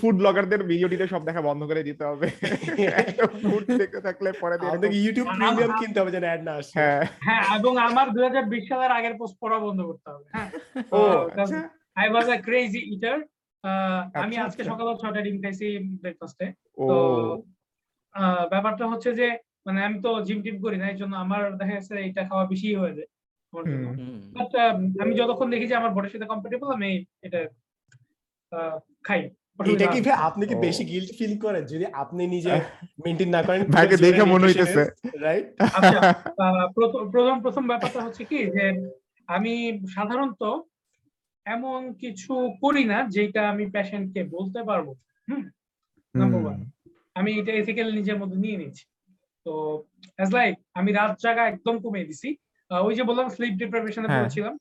[0.00, 2.26] ফুড ব্লগারদের ভিডিওটিতে সব দেখা বন্ধ করে দিতে হবে।
[3.42, 7.44] ফুড দেখতে থাকলে পরে দিয়ে ইউটিউব প্রিমিয়াম কিনতে হবে যেন অ্যাড না আসে। হ্যাঁ। হ্যাঁ
[7.58, 10.48] এবং আমার দুই হাজার বিশ সালের আগের পোস্ট পড়া বন্ধ করতে হবে। হ্যাঁ
[10.92, 11.00] ও
[12.00, 13.18] আই ওয়াজ আ ক্রেজি ইটার
[14.22, 15.66] আমি আজকে আচ্ছা। সকালে ছয়টা ডিম খাইছি
[16.02, 16.46] ব্রেকফাস্টে
[16.80, 16.96] তো
[18.14, 19.26] আহ, ব্যাপারটা হচ্ছে যে
[19.66, 22.68] মানে আমি তো জিম টিম করি না এই জন্য আমার দেখা যাচ্ছে এটা খাওয়া বেশি
[22.80, 23.08] হয়ে যায়।
[23.54, 23.86] আমার জন্য।
[24.32, 24.52] বাট
[25.00, 26.90] আমি যতক্ষণ দেখি যে আমার বডির সাথে কম্পারেবল আমি
[27.22, 27.40] এটা
[28.52, 29.30] আহ, খাই।
[29.72, 30.12] এটা কি ভাই?
[30.12, 32.52] আপনি কি বেশি গিল্ট ফিল করেন যদি আপনি নিজে
[33.04, 33.64] মেনটেন না করেন?
[33.64, 34.82] ভাইকে দেখে মনে হইতেছে।
[35.18, 36.00] রাইট আচ্ছা
[36.38, 38.64] আহ, প্রথম- প্রথম ব্যাপারটা হচ্ছে কি যে
[39.28, 39.54] আমি
[39.94, 40.42] সাধারণত
[41.46, 44.86] এমন কিছু করি না যেটা আমি পেশেন্টকে বলতে পারব।
[45.30, 45.42] হুম?
[46.14, 46.58] নাম্বার ওয়ান
[47.14, 48.84] আমি এটা এথিক্যাল নিজের মধ্যে নিয়ে নিচ্ছি।
[49.44, 49.82] তো
[50.16, 52.28] অ্যাজ লাইক আমি রাত জাগা একদম কমিয়ে দিছি।
[52.70, 54.54] ওই যে বললাম স্লিপ ডিপ্রাইভেশনে। পড়েছিলাম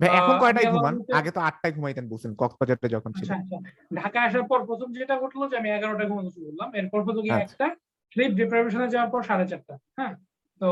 [0.00, 0.94] এখন কয়টায় ঘুমান?
[1.12, 3.58] আগে তো আটটায় ঘুমাইতেন বলছেন কক্সবাজারে যখন ছিল। আচ্ছা আচ্ছা।
[3.94, 7.34] ঢাকা আসার পর প্রথম যেটা ঘটলো যে আমি এগারোটা ঘুমানো শুরু করলাম। এরপর হলো গিয়ে
[7.36, 7.66] আচ্ছা। একটা
[8.12, 10.14] স্লিপ ডিপ্রাইভেশনে যাওয়ার পর সাড়ে চারটা হ্যাঁ?
[10.60, 10.68] তো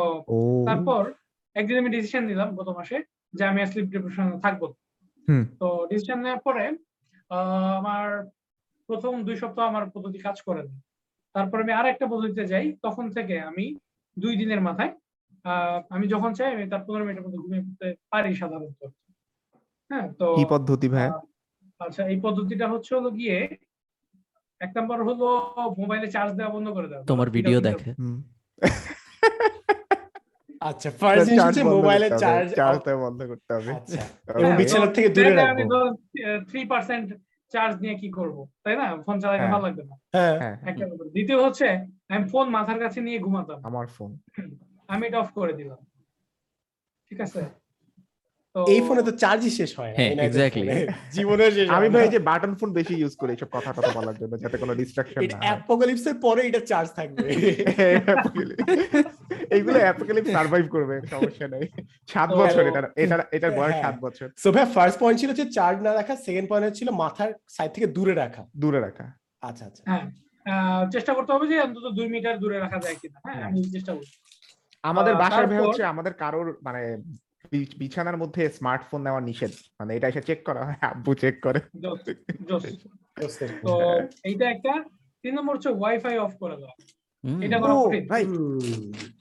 [0.67, 1.03] তারপর
[1.57, 2.97] একদিন আমি ডিসিশন নিলাম গত মাসে
[3.35, 4.63] যে আমি স্লিপ ডিপ্রেশনে থাকব।
[5.61, 6.65] তো ডিসিশন নেওয়ার পরে
[7.31, 8.07] আহ, আমার
[8.89, 10.75] প্রথম দুই সপ্তাহ আমার পদ্ধতি কাজ করে না।
[11.35, 13.65] তারপর আমি আর একটা পদ্ধতিতে যাই তখন থেকে আমি
[14.17, 14.93] দুই দিনের মাথায়
[15.95, 18.81] আমি যখন চাই আমি তার পনেরো মিনিটের মধ্যে ঘুমিয়ে পড়তে পারি সাধারণত।
[19.91, 21.09] হ্যাঁ তো কি পদ্ধতি ভাই?
[21.81, 23.37] আচ্ছা এই পদ্ধতিটা হচ্ছে হলো গিয়ে
[24.61, 25.29] এক নম্বর হলো
[25.81, 27.91] মোবাইলে চার্জ দেওয়া বন্ধ করে দেওয়া। তোমার ভিডিও দেখে।
[30.71, 34.01] আচ্ছা ফার্স্ট হচ্ছে মোবাইলে চার্জ চার্জটা বন্ধ করতে হবে। আচ্ছা.
[34.39, 35.71] এবং বিছানা থেকে দূরে রাখব।
[36.49, 37.07] থ্রি পার্সেন্ট
[37.53, 38.87] চার্জ নিয়ে কি করব তাই না?
[39.07, 41.67] ফোন চালাইতে হ্যাঁ। ভালো লাগবে না। হ্যাঁ। হ্যাঁ। একটা ব্যাপার। দ্বিতীয় হচ্ছে
[42.13, 44.11] আমি ফোন মাথার কাছে নিয়ে ঘুমাতাম। আমার ফোন
[44.89, 45.79] আমি এটা অফ করে দিলাম।
[47.11, 47.43] ঠিক আছে?
[48.55, 50.15] এই ফোনে তো চার্জই শেষ হয় হ্যাঁ.
[50.55, 50.87] ফোনে।
[51.17, 54.39] জীবনেও শেষ আমি ভাই যে বাটন ফোন বেশি ইউজ করি এইসব কথা কথা বলার জন্য
[54.39, 57.23] যাতে কোনো ডিস্ট্রাকশন এটা না অ্যাপোকালিপসের পরে এটা চার্জ থাকবে।
[59.55, 61.65] এইগুলো অ্যাপোকালিপস সার্ভাইভ করবে সমস্যা নেই।
[62.09, 65.47] সাত বছর এটা এটা এটার বয়স হ্যাঁ। সাত বছর। সো ভাই ফার্স্ট পয়েন্ট ছিল হচ্ছে
[65.59, 69.05] চার্জ না রাখা সেকেন্ড পয়েন্ট ছিল মাথার সাইড থেকে দূরে রাখা। দূরে রাখা।
[69.43, 70.05] আচ্ছা আচ্ছা। হ্যাঁ
[70.95, 74.17] চেষ্টা করতে হবে যে অন্তত দুই মিটার দূরে রাখা যায় কিনা। হ্যাঁ আমি চেষ্টা করছি।
[74.85, 76.81] আমাদের বাসার ভাই হচ্ছে আমাদের কারোর মানে
[77.81, 81.61] বিছানার মধ্যে স্মার্টফোন নেওয়া নিষেধ। মানে এটা এসে চেক করা হয় আব্বু চেক করে।
[83.63, 83.73] তো
[84.25, 84.73] এইটা একটা।
[85.25, 86.75] তিন নম্বর হচ্ছে ওয়াইফাই অফ করে দেওয়া
[87.43, 87.75] এটা করা
[88.11, 88.31] রাইট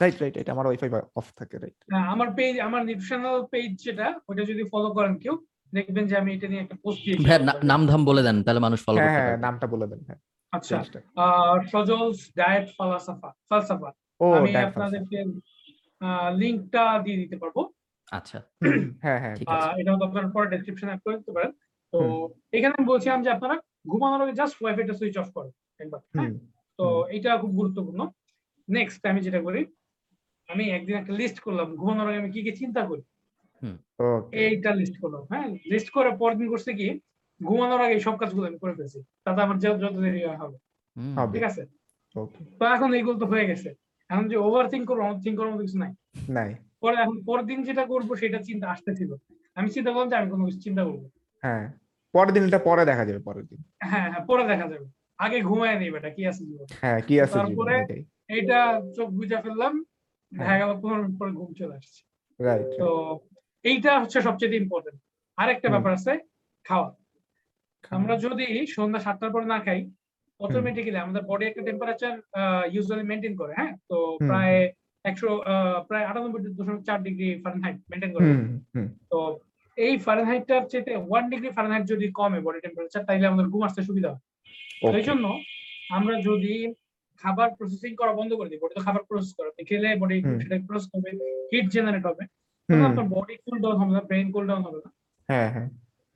[0.01, 4.07] রাইট রাইট এটা আমার ওয়াইফাই অফ থাকে রাইট হ্যাঁ, আমার পেজ আমার নিউট্রিশনাল পেজ যেটা
[4.29, 5.35] ওটা যদি ফলো করেন কেউ
[5.73, 8.79] দেখবেন যে আমি এটা নিয়ে একটা পোস্ট দিয়েছি। না- নাম ধাম বলে দেন তাহলে মানুষ
[8.85, 10.19] ফলো হ্যাঁ করতে হ্যাঁ নামটা বলে দেন হ্যাঁ।
[10.53, 10.75] আচ্ছা
[11.71, 13.89] সজলস ডায়েট ফালাসাফা ফালসাফা
[14.37, 15.17] আমি আপনাদেরকে
[16.41, 17.57] লিংকটা দিয়ে দিতে পারব।
[18.11, 18.39] আচ্ছা।
[19.03, 21.51] হ্যাঁ হ্যাঁ ঠিক আছে। আহ, এটা আপনারা পরে ডেসক্রিপশন অ্যাড করে দিতে পারেন।
[21.93, 21.99] তো
[22.53, 23.55] এখানে আমি বলছিলাম যে আপনারা
[23.87, 26.31] ঘুমানোর আগে জাস্ট ওয়াইফাইটা সুইচ অফ করেন একবার হ্যাঁ?
[26.79, 28.01] তো এটা খুব গুরুত্বপূর্ণ।
[28.67, 29.61] নেক্সট আমি যেটা করি
[30.49, 33.03] আমি একদিন একটা লিস্ট করলাম ঘুমানোর আগে আমি কি কি চিন্তা করি?
[34.43, 35.47] এইটা লিস্ট করলাম হ্যাঁ?
[35.71, 36.87] লিস্ট করে পরের দিন করছে কি
[37.41, 40.57] ঘুমানোর আগে এই সব কাজগুলো আমি করে ফেলছি তাতে আমার যত যত দেরি হবে।
[41.33, 41.61] ঠিক আছে?
[42.59, 43.69] তো এখন এইগুলো তো হয়ে গেছে।
[44.11, 45.91] এখন যে ওভার থিঙ্ক করব থিঙ্ক করার মতো কিছু নাই।
[46.29, 46.49] নাই।
[46.81, 49.11] পরে এখন পরের দিন যেটা করব সেটা চিন্তা আসতেছিল।
[49.57, 51.03] আমি চিন্তা করলাম যে আমি কোনো কিছু চিন্তা করব
[51.43, 51.65] হ্যাঁ
[52.13, 53.59] পরের দিন এটা পরে দেখা যাবে পরের দিন।
[53.89, 54.85] হ্যাঁ হ্যাঁ পরে দেখা যাবে।
[55.19, 56.67] আগে ঘুমায় নেই বেটা কি আছে জীবন?
[56.81, 57.75] হ্যাঁ কি আছে তারপরে
[58.29, 58.59] এইটা
[58.95, 59.73] চোখ বুঝা ফেললাম
[60.31, 61.99] দেখা হ্যাঁ। গেল পনেরো মিনিট পরে ঘুম চলে আসছে।
[62.39, 62.89] রাইট তো
[63.65, 64.99] এইটা হচ্ছে সবচেয়ে ইম্পর্টেন্ট
[65.37, 66.13] আরেকটা। ব্যাপার আছে
[66.65, 66.89] খাওয়া।
[67.91, 69.79] আমরা যদি সন্ধ্যা সাতটার পর না খাই
[70.45, 72.13] অটোমেটিক্যালি আমাদের বডি একটা টেম্পারেচার
[72.75, 73.73] ইউজুয়ালি মেনটেন করে হ্যাঁ?
[73.89, 73.97] তো
[74.29, 74.57] প্রায়
[75.05, 75.29] একশো
[75.89, 78.25] প্রায় আটানব্বই দশমিক চার ডিগ্রি ফারেনহাইট মেনটেন করে।
[79.11, 79.19] তো
[79.77, 84.09] এই ফারেনহাইটটার চেয়ে ওয়ান ডিগ্রি ফারেনহাইট যদি কমে বডি টেম্পারেচার তাইলে আমাদের ঘুম আসতে সুবিধা
[84.13, 84.21] হয়।
[84.99, 85.25] এই জন্য
[85.97, 86.53] আমরা যদি
[87.21, 90.87] খাবার প্রসেসিং করা বন্ধ করে দিই বডি তো খাবার প্রসেস করে খেলে বডি। সেটা প্রসেস
[90.91, 91.09] করবে
[91.51, 92.23] হিট জেনারেট হবে।
[92.69, 94.89] তখন আপনার বডি কুল ডাউন হবে না ব্রেন কুল ডাউন হবে না।
[95.29, 95.67] হ্যাঁ হ্যাঁ।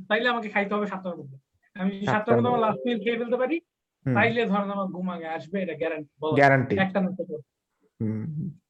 [0.10, 1.38] তাইলে আমাকে খাইতে হবে সাতটার মধ্যে।
[1.76, 3.56] আমি সাতটার মধ্যে আমার। লাস্ট মিল খেয়ে ফেলতে পারি
[4.06, 6.10] তাইলে ধরেন আমার ঘুম আগে আসবে এটা গ্যারান্টি
[6.40, 7.23] গ্যারান্টি একটা না তো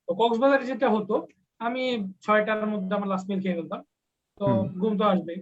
[0.06, 1.16] তো কক্সবাজারে যেটা হতো
[1.62, 1.84] আমি
[2.22, 3.82] ছয়টার মধ্যে আমার লাস্ট মিল খেয়ে ফেলতাম
[4.40, 4.46] তো
[4.82, 5.40] ঘুম তো আসবেই।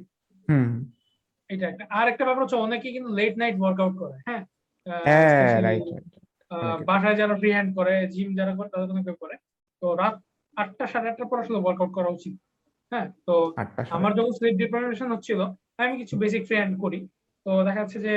[1.50, 4.42] এটা একটা। আর একটা ব্যাপার হচ্ছে অনেকে কিন্তু লেট নাইট ওয়ার্কআউট করে হ্যাঁ?
[4.86, 6.76] হ্যাঁ.
[6.90, 9.36] বাসায় যারা ফ্রি হ্যান্ড করে জিম যারা করে তাদের অনেকে করে।
[9.82, 10.16] তো রাত
[10.58, 12.34] আটটা সাড়ে আটটার পর আসলে ওয়ার্কআউট করা উচিত
[12.92, 13.08] হ্যাঁ?
[13.28, 13.36] তো
[13.92, 15.40] আমার যখন স্লিপ ডিপ্রাইভেশন হচ্ছিল
[15.78, 17.00] আমি কিছু বেসিক ফ্রি হ্যান্ড করি।
[17.46, 18.14] তো দেখা যাচ্ছে যে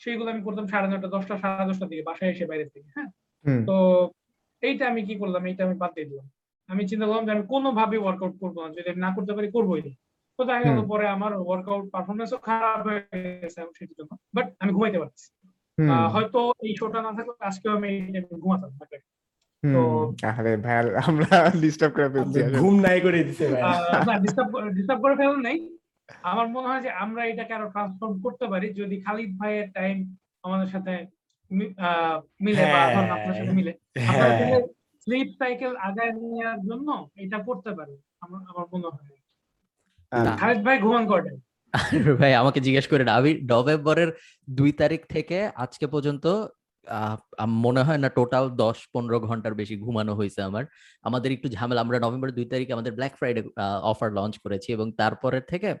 [0.00, 3.08] সেইগুলো আমি করতাম সাড়ে নটা দশটা সাড়ে দশটার দিকে বাসায় এসে বাইরে থেকে হ্যাঁ?
[3.66, 3.76] তো
[4.62, 6.26] এইটা আমি কি করলাম এইটা আমি বাদ দিয়ে দিলাম।
[6.68, 9.82] আমি চিন্তা করলাম যে আমি কোনোভাবে ওয়ার্কআউট করব না যদি আমি না করতে পারি করবোই
[9.82, 9.92] না।
[10.38, 13.00] তো দেখা গেল পরে আমার ওয়ার্কআউট পারফরমেন্সও খারাপ হয়ে
[13.42, 15.26] গেছে সেটার জন্য বাট আমি ঘুমাইতে পারছি
[16.12, 17.90] হয়তো এই শোটা না থাকলে আজকেও আমি
[18.40, 18.70] ঘুমাতাম।
[19.62, 21.30] তো- আরে ভাই আমরা
[21.60, 23.62] ডিস্টার্ব করে ফেলছি। ঘুম নাই করে দিতে ভাই।
[24.06, 25.56] না ডিস্টার্ব ডিস্টার্ব করে ফেলেন নাই
[26.24, 29.96] আমার মনে হয় যে আমরা এটাকে আরও ট্রান্সফর্ম করতে পারি যদি খালিদ ভাইয়ের টাইম
[30.44, 30.92] আমাদের সাথে
[31.80, 33.72] আহ, মিলে বা হ্যাঁ। আপনার সাথে মিলে
[34.08, 34.60] হ্যাঁ।
[35.06, 39.16] স্লিপ সাইকেল আগায় নেওয়ার জন্য এটা করতে পারি আমার আমার মনে হয়।
[40.36, 41.34] খালিদ ভাই ঘুমান করেন।
[42.20, 44.10] ভাই আমাকে জিজ্ঞেস করে আমি নভেম্বরের
[44.48, 46.24] দুই তারিখ থেকে আজকে পর্যন্ত
[47.64, 50.64] মনে হয় না টোটাল দশ পনেরো ঘণ্টার বেশি ঘুমানো হয়েছে আমার।
[51.04, 53.42] আমাদের একটু ঝামেলা আমরা নভেম্বর দুই তারিখে আমাদের ব্ল্যাক ফ্রাইডে
[53.82, 55.74] অফার লঞ্চ করেছি এবং তারপরের থেকে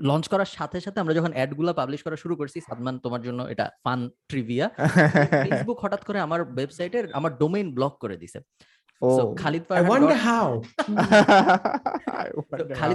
[0.00, 3.70] লঞ্চ করার সাথে সাথে আমরা যখন অ্যাডগুলা পাবলিশ করা শুরু করছি সাদমান তোমার জন্য এটা
[3.84, 4.70] ফান ট্রিভিয়া
[5.44, 8.40] ফেসবুক হঠাৎ করে আমার ওয়েবসাইটের আমার ডোমেইন ব্লক করে দিছে।
[9.42, 9.62] খালিদ.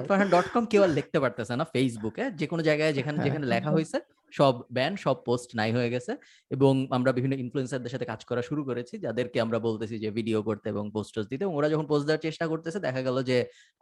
[0.09, 3.71] ফারহান ডট কম কেউ আর লিখতে পারতেছে না ফেসবুকে যে কোনো জায়গায় যেখানে যেখানে লেখা
[3.71, 3.99] হয়েছে
[4.33, 6.11] সব ব্যান সব পোস্ট নাই হয়ে গেছে
[6.51, 10.67] এবং আমরা বিভিন্ন ইনফ্লুয়েন্সারদের সাথে কাজ করা শুরু করেছি, যাদেরকে আমরা বলতেছি যে ভিডিও করতে
[10.73, 13.37] এবং পোস্টার্স দিতে ওরা যখন পোস্ট দেওয়ার চেষ্টা করতেছে, দেখা গেল যে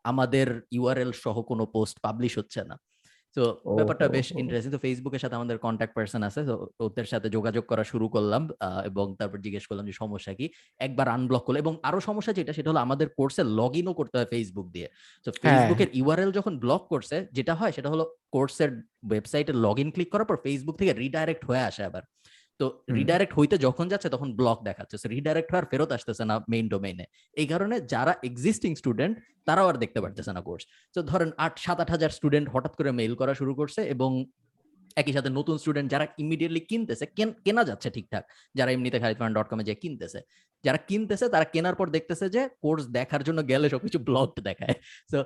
[0.06, 2.76] আমাদের ইউআরএল সহ কোনো পোস্ট পাবলিশ হচ্ছে না।
[3.36, 3.44] তো
[3.78, 6.54] ব্যাপারটা বেশ। ইন্টারেস্টিং তো ফেসবুকের সাথে আমাদের কন্ট্যাক্ট পার্সন আছে তো
[6.86, 8.42] ওদের সাথে যোগাযোগ করা শুরু করলাম
[8.90, 10.46] এবং তারপর জিজ্ঞেস করলাম যে সমস্যা কি?
[10.80, 14.30] একবার আনব্লক করল এবং আরও সমস্যা যেটা সেটা হলো আমাদের কোর্সে লগ ইনও করতে হয়
[14.34, 14.88] ফেসবুক দিয়ে।
[15.26, 18.04] তো ফেসবুকের ইউআরএল যখন ব্লক করছে যেটা হয় সেটা হলো
[18.36, 18.72] কোর্সের
[19.10, 22.04] ওয়েবসাইটে লগ ইন ক্লিক করার পর ফেসবুক থেকে রিডাইরেক্ট হয়ে আসে আবার।
[22.60, 22.66] তো
[22.98, 27.06] রিডাইরেক্ট হইতে যখন যাচ্ছে তখন ব্লক দেখাচ্ছে। রিডাইরেক্ট হওয়ার ফেরত আসতেছে না মেইন ডোমেইনে
[27.38, 29.14] এই কারণে যারা এক্সিস্টিং স্টুডেন্ট
[29.48, 30.64] তারাও আর দেখতে পারতেছে না কোর্স
[30.96, 34.12] তো ধরেন আট সাত আট হাজার স্টুডেন্ট হঠাৎ করে মেইল করা শুরু করছে এবং
[34.98, 37.06] একই সাথে নতুন স্টুডেন্ট যারা ইমিডিয়েটলি কিনতেছে
[37.46, 38.24] কেনা যাচ্ছে ঠিকঠাক
[38.56, 40.20] যারা এমনিতে খালিদ ডট কমে যে কিনতেছে।
[40.64, 44.76] যারা কিনতেছে তারা কেনার পর দেখতেছে যে কোর্স দেখার জন্য গেলে সবকিছু ব্লকড দেখায়।
[45.12, 45.18] তো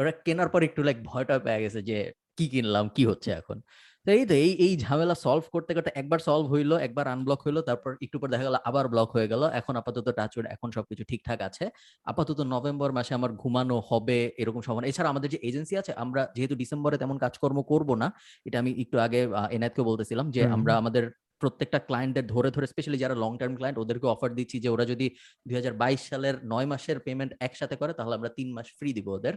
[0.00, 1.96] ওরা কেনার পর একটু লাইক ভয়টা পেয়ে গেছে যে
[2.38, 3.58] কি কিনলাম কি হচ্ছে এখন?
[4.06, 7.58] তো এই তো এই এই ঝামেলা সলভ করতে করতে একবার সলভ হইল একবার আনব্লক হইল
[7.68, 11.38] তারপর একটু পর দেখা গেল আবার ব্লক হয়ে গেল। এখন আপাতত টাচউড এখন সবকিছু ঠিকঠাক
[11.48, 11.64] আছে।
[12.06, 16.54] আপাতত নভেম্বর মাসে আমার ঘুমানো হবে এরকম সম্ভাবনা এছাড়া আমাদের যে এজেন্সি আছে আমরা যেহেতু
[16.62, 18.06] ডিসেম্বরে তেমন কাজকর্ম করব না
[18.46, 19.20] এটা আমি একটু আগে
[19.50, 21.04] এনায়তকে বলতেছিলাম যে আমরা আমাদের
[21.40, 25.06] প্রত্যেকটা ক্লায়েন্টদের ধরে ধরে স্পেশালি যারা লং টার্ম ক্লায়েন্ট ওদেরকে অফার দিচ্ছি যে ওরা যদি
[25.46, 29.08] দুই হাজার বাইশ সালের নয় মাসের পেমেন্ট একসাথে করে তাহলে আমরা তিন মাস ফ্রি দিব
[29.08, 29.34] ওদের।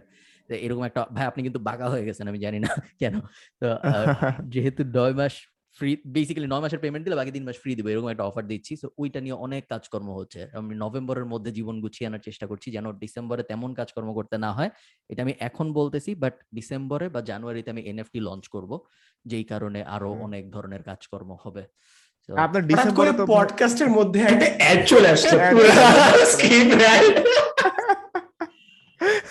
[0.50, 2.72] এরকম একটা ভাই আপনি কিন্তু বাগা হয়ে গেছেন আমি জানি না
[3.02, 3.16] কেন।
[3.62, 3.68] তো
[4.54, 5.36] যেহেতু নয় মাস
[5.78, 8.74] ফ্রি বেসিক্যালি নয় মাসের পেমেন্ট দিলে বাকি তিন মাস ফ্রি দিব এরকম একটা অফার দিচ্ছি।
[8.82, 12.86] তো ওইটা নিয়ে অনেক কাজকর্ম হচ্ছে। আমি নভেম্বরের মধ্যে জীবন গুছিয়ে আনার চেষ্টা করছি যেন
[13.04, 14.70] ডিসেম্বরে তেমন কাজকর্ম করতে না হয়।
[15.10, 18.72] এটা আমি এখন বলতেছি বাট ডিসেম্বরে বা জানুয়ারিতে আমি এনএফটি লঞ্চ করব।
[19.26, 21.64] যেই কারণে আরও অনেক ধরনের কাজকর্ম হবে।
[22.30, 25.36] আপনার ডিসেম্বরে তো পডকাস্টের মধ্যে একটা অ্যাড চলে আসছে।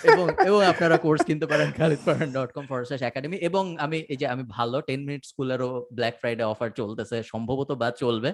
[0.03, 2.65] এবং এবং আপনারা কোর্স কিনতে পারেন Khalid Farhan dot com
[3.01, 7.71] academy এবং আমি এই যে আমি ভালো টেন মিনিট স্কুলেরও ব্ল্যাক ফ্রাইডে অফার চলতেছে সম্ভবত
[7.71, 8.33] বা চলবে।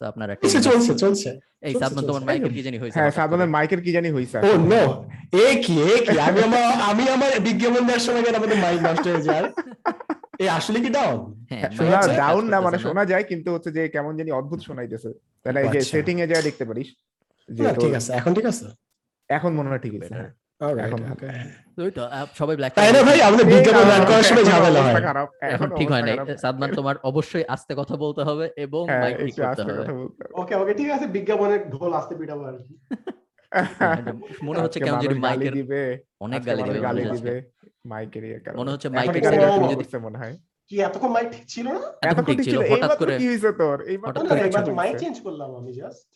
[0.00, 1.30] তো আপনারা চলছে চলছে চলছে
[1.62, 1.74] এই
[2.08, 2.98] তোমার মাইকের কি জানি হয়েছে?
[2.98, 4.82] হ্যাঁ মাইকের কি জানি হইছে ও নো
[5.44, 6.14] এ কি এ কি?
[6.20, 9.46] আমি আমার আমি আমার বিজ্ঞাপন দেওয়ার সময় আমাদের মাইক নষ্ট হয়ে যায়।
[10.40, 11.18] এই আসলে কি ডাউন
[11.50, 15.10] হ্যাঁ, শোনা ডাউন না মানে শোনা যায়। কিন্তু হচ্ছে যে কেমন জানি অদ্ভুত শোনাইতেছে।
[15.44, 16.88] তাহলে এই যে আচ্ছা। সেটিং এ যা দেখতে পারিস
[17.80, 18.66] ঠিক আছে। এখন ঠিক আছে?
[19.30, 20.30] এখন মনে হয় ঠিক আছে হ্যাঁ।
[20.60, 20.84] হয়। হয়।
[26.74, 29.10] তোমার অবশ্যই আস্তে কথা বলতে হবে এবং হ্যাঁ।
[30.34, 32.74] ওকে ওকে ঠিক আছে বিজ্ঞাপনের ঢোল আসতে পিটাবো আর কি।
[33.52, 33.96] হ্যাঁ,
[34.42, 35.54] মনে হচ্ছে কেমন যদি গালি মাইকের
[36.20, 37.34] অনেক গালি দিবে।
[37.84, 39.22] মাইকের ইয়ে কারণে। মনে হচ্ছে এখন মাইকের
[39.72, 40.36] যদি মনে হয়।
[40.70, 41.66] কি এতক্ষণ মাইক ঠিক ছিল?
[41.68, 43.80] না এতক্ষণ ঠিক ছিল, হঠাৎ করে- কি হয়েছে তোর?
[43.80, 46.06] এবার মাইক চেঞ্জ করলাম আমি জাস্ট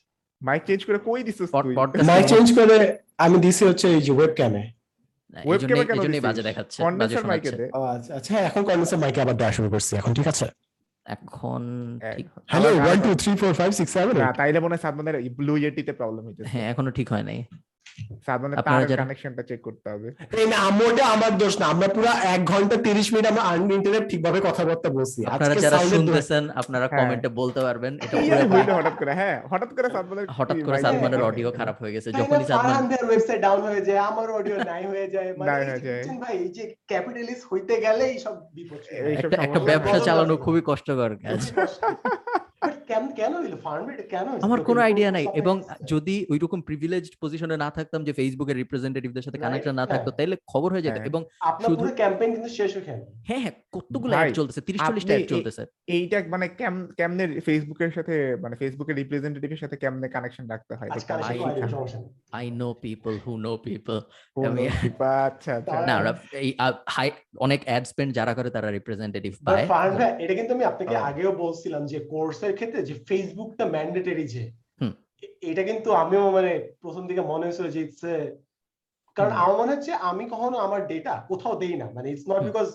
[0.43, 1.75] মাইক চেঞ্জ করে কই দিছিস তুই?
[2.07, 2.77] মাইক চেঞ্জ করে
[3.19, 4.63] আমি দিছি হচ্ছে এই যে ওয়েবক্যামে
[5.33, 8.47] না, এই Webcam এ জন্যই- কেন এই বাজে দেখাচ্ছে কন্ডেন্সার মাইকে দে। আচ্ছা আচ্ছা হ্যাঁ,
[8.47, 10.47] এখন কন্ডেন্সার মাইকে আবার দেওয়া শুরু করছি এখন ঠিক আছে?
[11.07, 11.63] এখন
[12.03, 12.17] হ্যাঁ,
[12.47, 15.31] হ্যালো আবার ওয়ান টু গান- three four five six seven না তাইলে মনে হয় সাদমানের
[15.31, 17.39] ব্লু ইয়েটিতে প্রবলেম হইতেছে। হ্যাঁ এখনও ঠিক হয় নাই।
[18.27, 20.09] সাদমানের তার কানেকশনটা চেক করতে হবে।
[20.39, 24.39] এই না মোটে আমার দোষ না। আমরা পুরো এক ঘণ্টা তিরিশ মিনিট আমরা আনলিমিটেড ঠিকভাবে
[24.41, 28.17] কথাবার্তা বলছি। আপনারা যারা শুনতেছেন আপনারা হ্যাঁ। কমেন্টে বলতে পারবেন এটা
[28.53, 32.09] পুরো হঠাৎ করে হ্যাঁ হঠাৎ করে সাদমানের হঠাৎ করে হ্যাঁ, অডিও হ্যাঁ। খারাপ হয়ে গেছে
[32.13, 32.45] যখনই
[33.05, 35.53] ওয়েবসাইট ডাউন হয়ে যায় আমার অডিও নাই হয়ে যায়। মানে
[35.85, 38.99] হয়ে ভাই এই যে ক্যাপিটালিস্ট হইতে গেলে এই সব বিপদ হয়।
[39.47, 41.41] একটা ব্যবসা চালানো খুবই কষ্টকর কাজ
[44.43, 45.63] আমার কোনো আইডিয়া নাই। এবং?
[45.85, 50.37] যদি ওইরকম প্রিভিলেজড পজিশনে না থাকতাম যে ফেসবুকের রিপ্রেজেন্টেটিভদের সাথে কানেকশন না থাকতো হ্যাঁ। তাইলে
[50.53, 51.25] খবর হয়ে যেত। হ্যাঁ। এবং
[51.67, 54.61] শুধু- ক্যাম্পেইন কিন্তু শেষ ওখানে হ্যাঁ হ্যাঁ কতগুলো অ্যাড চলতেছে?
[54.61, 59.77] তিরিশ চল্লিশটা আপনি অ্যাড চলতেছে। এইটা মানে কেম কেমনে ফেসবুকের সাথে মানে ফেসবুকের রিপ্রেজেন্টেটিভের সাথে
[59.77, 60.89] কেমনে কানেকশন রাখতে হয়?
[62.33, 64.01] I know people who know people
[64.47, 66.55] আমি- আচ্ছা আচ্ছা। না এই
[66.89, 69.67] হাই অনেক অ্যাড স্পেন্ড যারা করে তারা রিপ্রেজেন্টেটিভ পায়।
[70.19, 74.45] এটা কিন্তু আমি আপনাকে হ্যাঁ। আগেও বলছিলাম যে কোর্সের ক্ষেত্রে যে ফেসবুকটা ম্যান্ডেটরি যে
[75.51, 76.53] এটা কিন্তু আমিও মানে
[76.83, 78.03] প্রথম দিকে মনে হয়েছিল যে ইটস
[79.17, 82.69] কারণ আমার মনে হচ্ছে আমি কখনো আমার ডেটা কোথাও দেই না। মানে ইটস নট বিকজ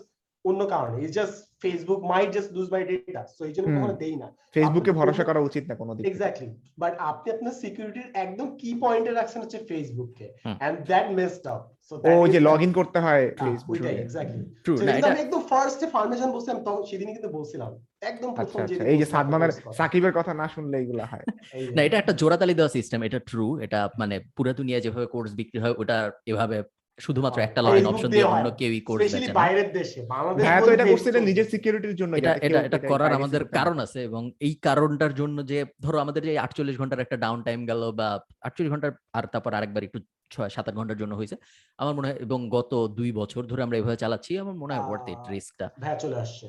[0.46, 4.16] অন্য কারণে it's just Facebook might just lose my data so এই জন্য কখনো দেই
[4.22, 6.50] না। ফেসবুকে ভরসা করা উচিত না কোনো এক্স্যাক্টলি
[6.82, 10.28] বাট আপনি আপনার সিকিউরিটির একদম কি পয়েন্টে রাখছেন হচ্ছে ফেসবুককে।
[10.66, 14.92] And that messed up so ও যে লগ ইন করতে হয় ফেসবুক এক্স্যাক্টলি ট্রু না
[15.00, 18.98] এটা একদম ফার্স্টে ফাউন্ডেশন বলছিলাম তখন সেদিনই কিন্তু বলছিলাম। একদম আচ্ছা প্রথম যে আচ্ছা এই
[19.02, 21.26] যে সাদমানের সাকিবের কথা না শুনলে এগুলা হয়।
[21.76, 25.58] না এটা একটা জোড়াতালি দেওয়া সিস্টেম এটা ট্রু এটা মানে পুরো দুনিয়া যেভাবে কোর্স বিক্রি
[25.64, 26.58] হয় ওটা এভাবে
[27.00, 30.70] শুধুমাত্র হ্যাঁ, একটা Facebook অপশন দিয়ে অন্য কেউই কোর্স বেচে বাইরের দেশে বাংলাদেশ হ্যাঁ তো
[30.76, 34.22] এটা করছিলেন চলছে। নিজের সিকিউরিটির জন্য এটা এটা এটা এটা করার আমাদের কারণ আছে এবং
[34.40, 38.08] এই কারণটার জন্য যে ধরো আমাদের যে আটচল্লিশ ঘণ্টার একটা ডাউন টাইম গেল বা
[38.48, 40.00] আটচল্লিশ ঘণ্টার আর তারপর আরেকবার একটু
[40.32, 41.36] ছয় সাত আট ঘণ্টার জন্য হয়েছে
[41.80, 45.06] আমার মনে হয় এবং গত দুই বছর ধরে আমরা এভাবে চালাচ্ছি আমার মনে হয় ওয়ার্থ
[45.10, 46.48] ইট রিস্কটা ভাইয়া চলে আসছে।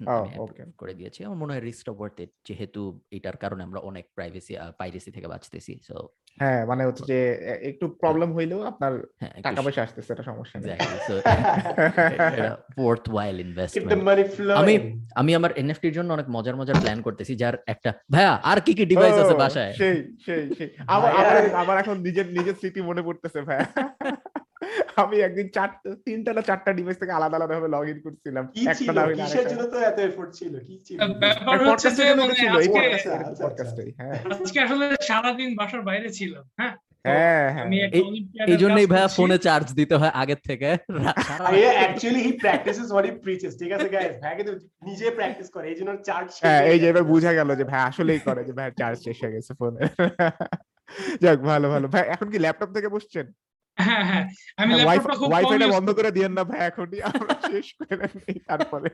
[0.00, 0.28] আমি
[0.76, 5.10] করে দিয়েছি। আমার মনে হয় রিস্কটা ওয়ার্থ ইট যেহেতু এটার কারণে আমরা অনেক প্রাইভেসি পাইরেসি
[5.10, 5.96] থেকে বাঁচতেছি সো
[6.40, 7.18] হ্যাঁ মানে হচ্ছে যে
[7.62, 10.78] একটু প্রবলেম হইলেও আপনার হ্যাঁ টাকা পয়সা আসতেছে এটা সমস্যা নেই।
[12.78, 14.02] ওয়ার্থ ওয়াইল ইনভেস্টমেন্ট
[14.56, 14.80] আমি-
[15.14, 18.84] আমি আমার এনএফটির জন্য অনেক মজার মজার প্ল্যান করতেছি যার একটা ভাইয়া আর কি কি
[18.84, 19.72] ডিভাইস আছে বাসায়?
[19.72, 19.94] সেই
[20.26, 21.10] সেই সেই। আমার
[21.54, 23.60] আমার এখন নিজের নিজের স্মৃতি মনে পড়তেছে ভাই
[24.96, 25.76] আমি একদিন চারটা
[26.06, 28.88] তিনটা না চারটা ডিভাইস থেকে আলাদা আলাদা ভাবে লগ ইন করছিলাম একটা ছিল?
[28.90, 30.52] না হইলে কিসের জন্য তো এত এফোর্ট ছিল?
[30.66, 30.98] কি ছিল?
[31.22, 33.64] ব্যাপার হচ্ছে যে মানে আজকে পডকাস্টে আচ্ছা, আচ্ছা।
[34.00, 36.74] হ্যাঁ। আজকে আসলে সারাদিন বাসার বাইরে ছিলাম হ্যাঁ?
[37.04, 37.66] হ্যাঁ হ্যাঁ।
[38.48, 42.32] এই- জন্যই ভাইয়া ফোনে চার্জ দিতে হয় আগের থেকে। রা- সারা রাত- ভাইয়া actually he
[42.42, 44.14] practises what he preaches ঠিক আছে গাইস
[44.82, 48.20] নিজে প্র্যাকটিস করে এই জন্য চার্জ হ্যাঁ এই যে এবার বোঝা গেল যে ভাই আসলেই
[48.20, 49.80] করে যে ভাই চার্জ শেষ হয়ে গেছে ফোনে
[51.22, 53.26] যাক ভালো ভালো। ভাই এখন কি ল্যাপটপ থেকে বসছেন?
[53.78, 54.24] হ্যাঁ হ্যাঁ।
[54.58, 58.36] আমি ল্যাপটপটা খুব কম ওয়াইফাইটা বন্ধ করে দিয়েন না ভাই এখনই আমরা শেষ করে নেই
[58.48, 58.88] তারপরে।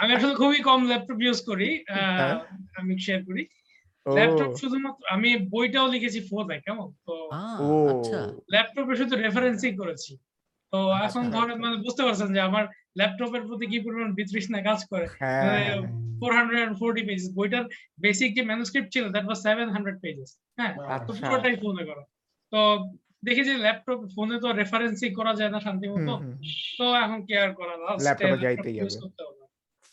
[0.00, 2.36] আমি আসলে খুবই কম ল্যাপটপ ইউজ করি আহ, হ্যাঁ।
[2.78, 3.42] আমি শেয়ার করি।
[4.06, 6.88] ল্যাপটপ শুধুমাত্র আমি বইটাও লিখেছি ফোনে কেমন?
[7.06, 7.14] তো
[7.92, 8.20] আচ্ছা।
[8.52, 10.12] ল্যাপটপে শুধু রেফারেন্সই করেছি।
[10.72, 12.64] তো এখন আচ্ছা, ধরেন আচ্ছা। মানে বুঝতে পারছেন যে আমার
[12.96, 15.06] ল্যাপটপের প্রতি কি পরিমাণ বিতৃষ্ণা কাজ করে?
[16.20, 17.64] Four hundred and forty pages বইটার
[17.98, 20.28] বেসিক যে ম্যানুস্ক্রিপ্ট ছিল that was seven hundred pages
[20.58, 22.02] হ্যাঁ তো আচ্ছা। পুরোটাই ফোনে করা।
[22.52, 22.60] তো
[23.24, 26.38] দেখি যে ল্যাপটপ ফোনে তো রেফারেন্সই করা যায় না শান্তি হুম, মতো। হুম, হুম।
[26.78, 28.98] তো এখন কি আর করা ল্যাপটপে যাইতেই হবে।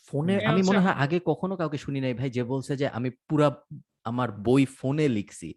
[0.08, 3.48] ফোনে আমি মনে হয় আগে কখনো কাউকে শুনি নাই। ভাই যে বলছে যে আমি পুরা
[4.04, 5.48] আমার বই ফোনে লিখছি।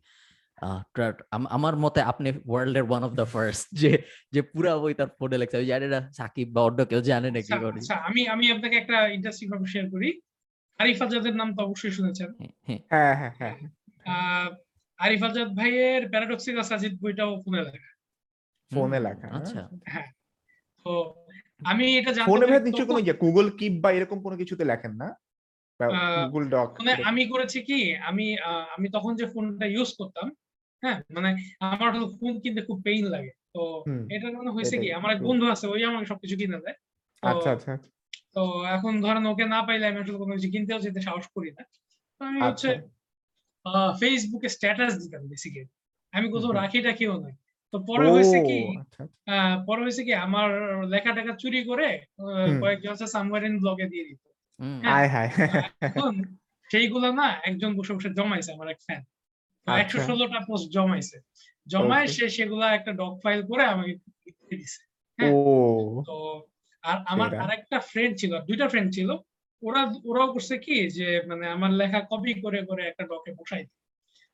[1.50, 3.92] আমার মতে আপনি ওয়ার্ল্ডের ওয়ান অফ দ্য ফার্স্ট যে
[4.32, 7.54] যে পুরা বই তার ফোনে লিখছে। আমি জানি না সাকিব বা অন্য কেউ জানে নাকি
[7.54, 10.10] আচ্ছা, করি আচ্ছা, আমি আমি আপনাকে একটা ইন্টারেস্টিং ভাবে শেয়ার করি।
[10.80, 13.56] আরিফ আজাদের নাম তো অবশ্যই শুনেছেন। হ্যাঁ, হ্যাঁ। হ্যাঁ হ্যাঁ হ্যাঁ।
[14.06, 14.48] আহ,
[15.00, 17.92] আরিফ আজাদ ভাইয়ের প্যারাডক্সিকাল সাজিদ বইটাও ফোনে লেখা।
[18.72, 20.08] ফোনে লেখা আচ্ছা। হ্যাঁ।
[20.86, 20.92] তো
[21.62, 24.94] আমি এটা জানতে ফোনে ভাই নিশ্চয় কোনো ইয়ে গুগল কিপ বা এরকম কোনো কিছুতে লেখেন
[24.96, 25.08] না?
[26.24, 30.28] গুগল ডক মানে আমি করেছি কি আমি আহ, আমি তখন যে ফোনটা ইউজ করতাম
[30.84, 31.30] হ্যাঁ মানে
[31.66, 33.62] আমার ফোন কিনতে খুব পেইন লাগে। তো
[34.10, 36.78] এটার মানে হয়েছে কি আমার এক বন্ধু আছে ওই আমাকে সবকিছু কিনে দেয়।
[37.24, 37.74] তো- আচ্ছা আচ্ছা।
[38.36, 41.64] তো এখন ধরেন ওকে না পাইলে আমি আসলে কোনো কিছু কিনতেও যেতে সাহস করি না।
[42.22, 42.95] আমি হচ্ছে আচ্ছা।
[44.00, 45.72] ফেসবুকে স্ট্যাটাস দিতাম বেসিক্যালি
[46.14, 47.36] আমি কোথাও। রাখি টাখিও নাই।
[47.74, 50.48] তো পরে হয়েছে কি আচ্ছা আহ, পরে হয়েছে কি আমার
[50.88, 51.88] লেখা টাকা চুরি করে
[52.62, 52.94] কয়েকজন
[53.44, 54.22] ইন ব্লগে দিয়ে দিত।
[54.84, 55.30] হ্যাঁ।
[56.70, 59.02] সেইগুলা না একজন বসে বসে জমাইছে আমার এক ফ্যান
[59.68, 61.18] একশো আচ্ছা। ষোলোটা পোস্ট জমাইছে।
[61.68, 63.94] জমায় সে সেগুলা একটা ডক ফাইল করে আমাকে
[64.52, 64.82] দিছে।
[66.08, 66.16] তো
[66.84, 69.10] আর আমার। আরেকটা ফ্রেন্ড ছিল দুইটা ফ্রেন্ড ছিল।
[69.66, 73.64] ওরা ওরাও করছে কি যে মানে আমার লেখা কপি করে করে একটা ডকে বসাই।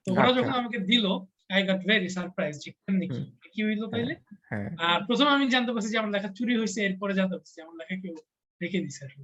[0.08, 1.06] তো ওরা আচ্ছা। যখন আমাকে দিল
[1.50, 3.22] আই গট ভেরি সারপ্রাইজ যে কেমনি কি
[3.54, 4.14] কি হইল তাইলে
[4.50, 7.62] হ্যাঁ আর প্রথমে আমি জানতে পারছি যে আমার লেখা চুরি হয়েছে এরপরে জানতে পারছি যে
[7.66, 8.16] আমার লেখা কেউ
[8.62, 9.24] রেখে দিছে আসলে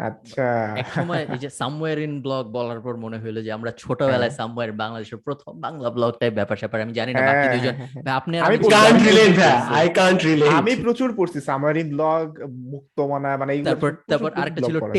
[0.00, 4.32] আচ্ছা। এক সময় এই যে সামওয়্যার ইন ব্লগ বলার পর মনে হলো যে আমরা ছোটবেলায়
[4.38, 7.74] সামওয়্যার বাংলাদেশের প্রথম বাংলা ব্লগ টাইপ ব্যাপার স্যাপার আমি জানি না বাকি হ্যাঁ।
[8.04, 9.36] ভাই, আপনি আমি can't relate.
[9.78, 12.24] I can't relate আমি প্রচুর পড়ছি সামারিন ব্লগ
[12.72, 14.94] মুক্তমনা মানে তারপর তারপর আরেকটা কম ছিল পড়া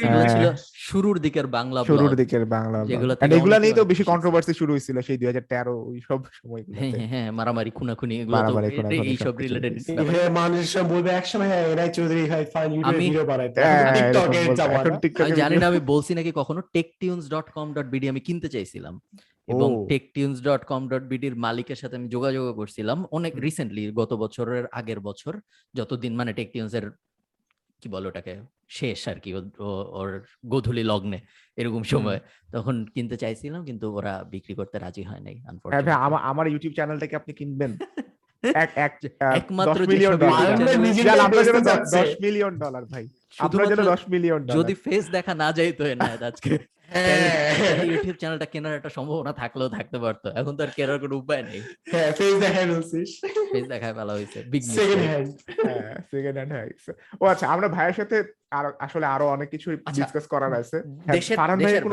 [0.00, 0.12] হ্যাঁ
[0.42, 0.54] হ্যাঁ।
[0.86, 2.42] শুরুর দিকের বাংলা শুরুর দিকের
[3.36, 7.06] এগুলা অনেকে তো বেশি কন্ট্রোভার্সি শুরু হয়েছিল সেই দুই হাজার তেরো ওই সব সময় হ্যাঁ
[7.08, 8.36] হ্যাঁ মারামারি খুনাখুনি এগুলো
[9.44, 9.72] রিলেটেড
[10.88, 12.22] বলবে একসময় এরাই চৌধুরী
[12.52, 13.58] ফাইন আমি- ভিডিও বানাইতে।
[15.36, 16.86] জানি না বলছি নাকি কখনো tech
[17.28, 18.94] dot com dot BD আমি কিনতে চাইছিলাম।
[19.48, 23.90] এবং ও। Techtunes dot com dot বিডির মালিকের সাথে আমি যোগাযোগ করছিলাম। অনেক রিসেন্টলি
[23.92, 25.32] গত বছরের আগের বছর
[25.74, 26.86] যতদিন মানে টেক টিউনস এর
[27.82, 28.32] কি বলো ওটাকে?
[28.70, 29.30] শেষ আর কি
[29.94, 30.10] ওর
[30.46, 31.18] গোধূলি লগ্নে
[31.58, 32.18] এরকম সময়।
[32.52, 35.36] তখন কিনতে চাইছিলাম কিন্তু ওরা বিক্রি করতে রাজি হয় নাই
[35.86, 37.72] হ্যাঁ আমার ইউটিউব চ্যানেলটাকে আপনি কিনবেন।
[38.62, 38.92] এক এক
[39.34, 43.04] একমাত্র দশ মিলিয়ন ডলার channel- নিজেদের আপনার জন্য বেচতে যাচ্ছে। দশ মিলিয়ন ডলার ভাই।
[43.38, 46.50] আপনার জন্য শুধুমাত্র দশ মিলিয়ন ডলার যদি ফেস দেখা না যাইতো এনায়েত আজকে।
[47.90, 51.60] ইউটিউব চ্যানেলটা কেনার একটা সম্ভাবনা থাকলেও থাকতে পারতো। এখন তো আর কেনার কোনো উপায় নেই।
[51.92, 53.10] হ্যাঁ ফেস দেখাই বলছিস
[53.52, 55.28] ফেস দেখায় ভালো হয়েছে বিগ সেকেন্ড হ্যান্ড
[55.66, 56.90] হ্যাঁ সেকেন্ড হ্যান্ড হয়ে গেছে।
[57.20, 58.16] ও আচ্ছা আমরা ভাইয়ের সাথে
[58.58, 61.84] আর আসলে আরও অনেক কিছু আচ্ছা, ডিসকাস করার আছে। হ্যাঁ, দেশের দেশের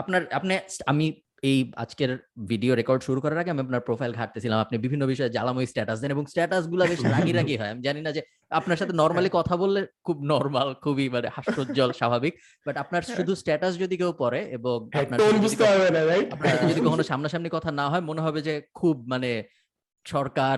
[0.00, 0.52] আপনার আপনি
[0.92, 1.06] আমি
[1.44, 2.10] এই আজকের
[2.50, 6.10] ভিডিও রেকর্ড শুরু করার আগে আমি আপনার প্রোফাইল ঘাটতেছিলাম। আপনি বিভিন্ন বিষয়ে জ্বালাময় স্ট্যাটাস দেন
[6.10, 9.80] এবং স্ট্যাটাসগুলা বেশ রাগি রাগি হয়। আমি জানি না যে আপনার সাথে নর্মালি কথা বললে
[10.06, 12.32] খুব নর্মাল খুবই মানে হাস্যোজ্জ্বল স্বাভাবিক।
[12.66, 16.00] বাট আপনার শুধু স্ট্যাটাস যদি কেউ পড়ে এবং আপনার টোন সাথে যদি বুঝতে হবে না
[16.02, 19.30] রাইট আপনার সাথে যদি কখনো সামনাসামনি কথা না হয় মনে হবে যে খুব মানে
[20.06, 20.56] সরকার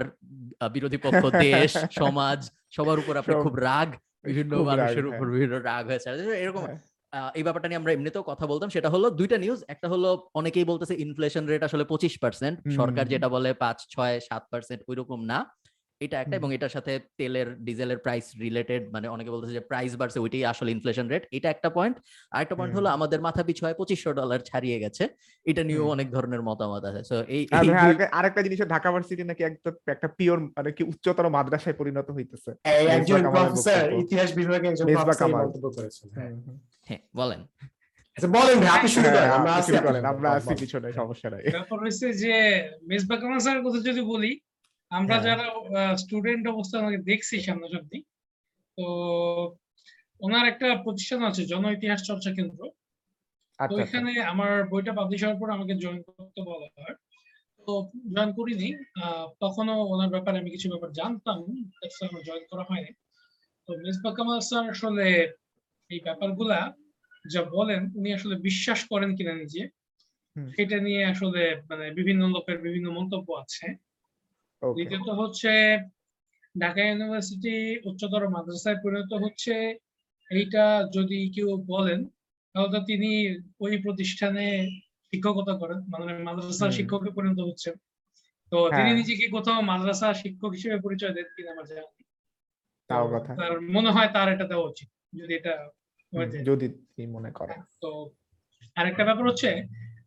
[0.74, 2.40] বিরোধী পক্ষ দেশ সমাজ
[2.76, 3.88] সবার উপর আপনার খুব রাগ
[4.28, 6.08] বিভিন্ন মানুষের হ্যাঁ। উপর বিভিন্ন রাগ হয়েছে
[6.44, 6.78] এরকম হ্যাঁ।
[7.12, 10.94] এই ব্যাপারটা নিয়ে আমরা এমনিতেও কথা বলতাম। সেটা হলো দুইটা নিউজ একটা হলো অনেকেই বলতেছে
[10.94, 15.38] ইনফ্লেশন রেট আসলে পঁচিশ পার্সেন্ট সরকার যেটা বলে পাঁচ ছয় সাত পার্সেন্ট ওই রকম না।
[16.00, 20.18] এটা একটা এবং এটার সাথে তেলের ডিজেলের প্রাইস রিলেটেড মানে অনেকে বলতেছে যে প্রাইস বাড়ছে
[20.20, 21.96] ওইটাই আসলে ইনফ্লেশন রেট এটা একটা পয়েন্ট
[22.32, 25.04] আর একটা পয়েন্ট হলো আমাদের মাথা পিছু হয় পঁচিশশো ডলার ছাড়িয়ে গেছে।
[25.46, 27.42] এটা নিয়েও অনেক ধরনের মতামত আছে। তো এই
[28.12, 32.50] আরেকটা- জিনিস ঢাকা ভার্সিটি নাকি একটা একটা পিওর মানে কি উচ্চতর মাদ্রাসায় পরিণত হইতেছে।
[32.90, 36.56] একজন প্রফেসর ইতিহাস বিভাগে একজন প্রফেসর কামাল। মন্তব্য করেছেন। হ্যাঁ। হুম।
[36.88, 37.40] হ্যাঁ বলেন।
[38.16, 40.88] আচ্ছা বলেন ভাই আপনি শুরু করেন হ্যাঁ, আমরা আপনি আছি শুরু আপনার আমরা আছি পিছনে
[40.92, 42.34] সমস্যা নাই। ব্যাপার হচ্ছে যে
[42.82, 44.32] মেজবা কামাল স্যারের কথা যদি বলি
[44.90, 45.46] আমরা হ্যাঁ। যারা
[45.96, 47.98] স্টুডেন্ট অবস্থায় ওনাকে দেখছি সামনাসামনি
[48.78, 48.86] তো
[50.20, 52.68] ওনার একটা প্রতিষ্ঠান আছে জন ইতিহাস চর্চা কেন্দ্র। তো
[53.58, 56.96] আচ্ছা আচ্ছা। ওইখানে আমার বইটা পাবলিশ হওয়ার পর আমাকে জয়েন করতে বলা হয়।
[57.66, 57.72] তো
[58.14, 58.68] জয়েন করিনি
[59.40, 61.38] তখনও ওনার ব্যাপারে আমি কিছু ব্যাপার জানতাম
[62.06, 62.92] আমার জয়েন করা হয়নি।
[63.68, 65.06] তো মেজবা কামাল স্যার আসলে
[65.90, 66.58] এই ব্যাপারগুলা
[67.24, 69.62] যা বলেন উনি আসলে বিশ্বাস করেন কিনা নিজে
[70.36, 73.66] সেটা নিয়ে আসলে মানে বিভিন্ন লোকের বিভিন্ন মন্তব্য আছে।
[74.62, 75.52] দ্বিতীয়ত হচ্ছে
[76.54, 77.54] ঢাকা ইউনিভার্সিটি
[77.88, 79.54] উচ্চতর মাদ্রাসায় পরিণত হচ্ছে।
[80.30, 80.64] এইটা
[80.96, 82.00] যদি কেউ বলেন
[82.54, 83.10] তাহলে তিনি
[83.60, 84.46] ওই প্রতিষ্ঠানে
[85.12, 87.74] শিক্ষকতা করেন মানে মাদ্রাসার হুম। শিক্ষকে পরিণত হচ্ছেন
[88.52, 91.84] তো তিনি হ্যাঁ। নিজেকে কোথাও মাদ্রাসা শিক্ষক হিসেবে পরিচয় দেন কিনা আমার জানা
[92.90, 94.88] তাও কথা। তার মনে হয় তার এটা দেওয়া উচিত
[95.18, 95.54] যদি এটা
[96.50, 97.90] যদি তিনি মনে করেন। তো
[98.76, 99.50] আরেকটা ব্যাপার হচ্ছে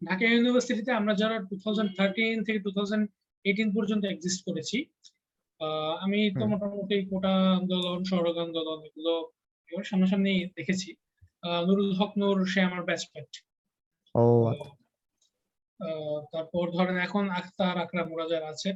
[0.07, 3.05] ঢাকা ইউনিভার্সিটিতে আমরা যারা টু থাউজেন্ড থার্টিন থেকে টু থাউজেন্ড
[3.45, 4.77] এইটিন পর্যন্ত এক্সিস্ট করেছি।
[6.05, 9.13] আমি তো মোটামুটি কোটা আন্দোলন সড়ক আন্দোলন এগুলো
[9.89, 10.89] সামনাসামনি দেখেছি।
[11.67, 13.29] নুরুল হক নূর সে আমার ব্যাচমেট
[14.15, 14.25] ও
[16.33, 18.69] তারপর ধরেন এখন আখতার আকরাম ওরা যারা আছে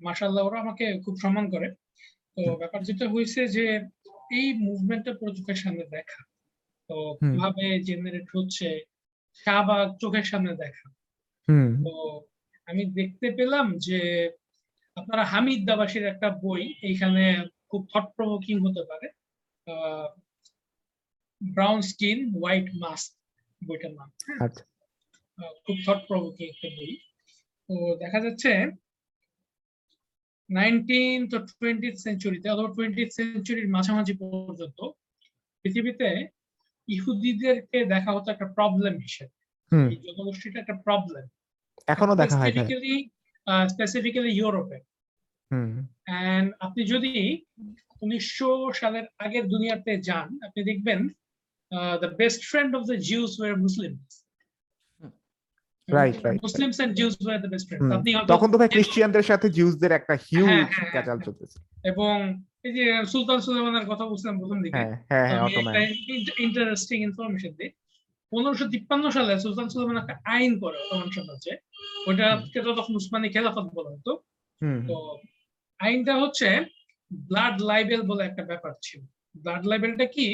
[0.00, 1.68] মার্শাল্লাহ ওরা আমাকে খুব সম্মান করে।
[2.36, 3.64] তো ব্যাপার যেটা হয়েছে যে
[4.38, 6.20] এই মুভমেন্টটা পুরো চোখের সামনে দেখা।
[6.90, 8.68] তো। কীভাবে জেনারেট হচ্ছে
[9.38, 10.86] শাহবাগ চোখের সামনে দেখা।
[11.86, 11.92] তো
[12.68, 13.98] আমি দেখতে পেলাম যে
[14.96, 17.24] আপনারা হামিদ দাবাসীর একটা বই এইখানে
[17.68, 19.06] খুব থট প্রভোকিং হতে পারে
[21.40, 23.08] ব্রাউন স্কিন হোয়াইট মাস্ক
[23.62, 24.08] বইটার নাম।
[24.40, 24.62] আচ্ছা।
[25.64, 26.92] খুব থট প্রভোকিং একটা বই।
[27.68, 28.52] তো দেখা যাচ্ছে
[30.50, 34.80] নাইনটিন তো টোয়েন্টি সেঞ্চুরিতে অথবা টোয়েন্টি সেঞ্চুরির মাঝামাঝি পর্যন্ত
[35.64, 36.08] পৃথিবীতে
[36.88, 39.34] ইহুদিদেরকে দেখা হতো একটা প্রবলেম হিসেবে।
[40.06, 41.24] জনগোষ্ঠীটা একটা প্রবলেম
[41.86, 42.94] এখনও দেখা হয় স্পেসিফিক্যালি
[43.68, 44.78] স্পেসিফিক্যালি ইউরোপে
[45.50, 45.72] হুম।
[46.28, 47.12] এন্ড আপনি যদি
[48.02, 51.00] উনিশশো সালের আগের দুনিয়াতে যান আপনি দেখবেন
[52.02, 53.94] the best friend of the Jews are Muslim
[55.88, 59.46] Right, right, Muslims and Jews are the best friend আপনি তখন তো ভাই খ্রিস্টিয়ানদের সাথে
[59.48, 62.14] জিউসদের একটা হিউজ হ্যাঁ, হ্যাঁ, ক্যাচাল হ্যাঁ। চলতেছে। এবং
[62.64, 65.48] এই যে সুলতান সুলেমানের কথা বলছিলাম প্রথম দিকে হ্যাঁ হ্যাঁ
[66.46, 67.70] ইন্টারেস্টিং ইনফরমেশন দিই।
[68.32, 71.54] পনেরোশো তিপ্পান্ন সালে সুলতান সুলেমান একটা আইন করে অটোমান সাম্রাজ্যে।
[72.08, 74.12] ওইটাকে তো তখন উসমানী খেলাফত বলা হতো।
[74.88, 74.96] তো
[75.80, 76.48] আইনটা হচ্ছে
[77.10, 79.00] ব্লাড লাইবেল বলে একটা ব্যাপার ছিল।
[79.34, 80.26] ব্লাড লাইব্রেরিটা কি?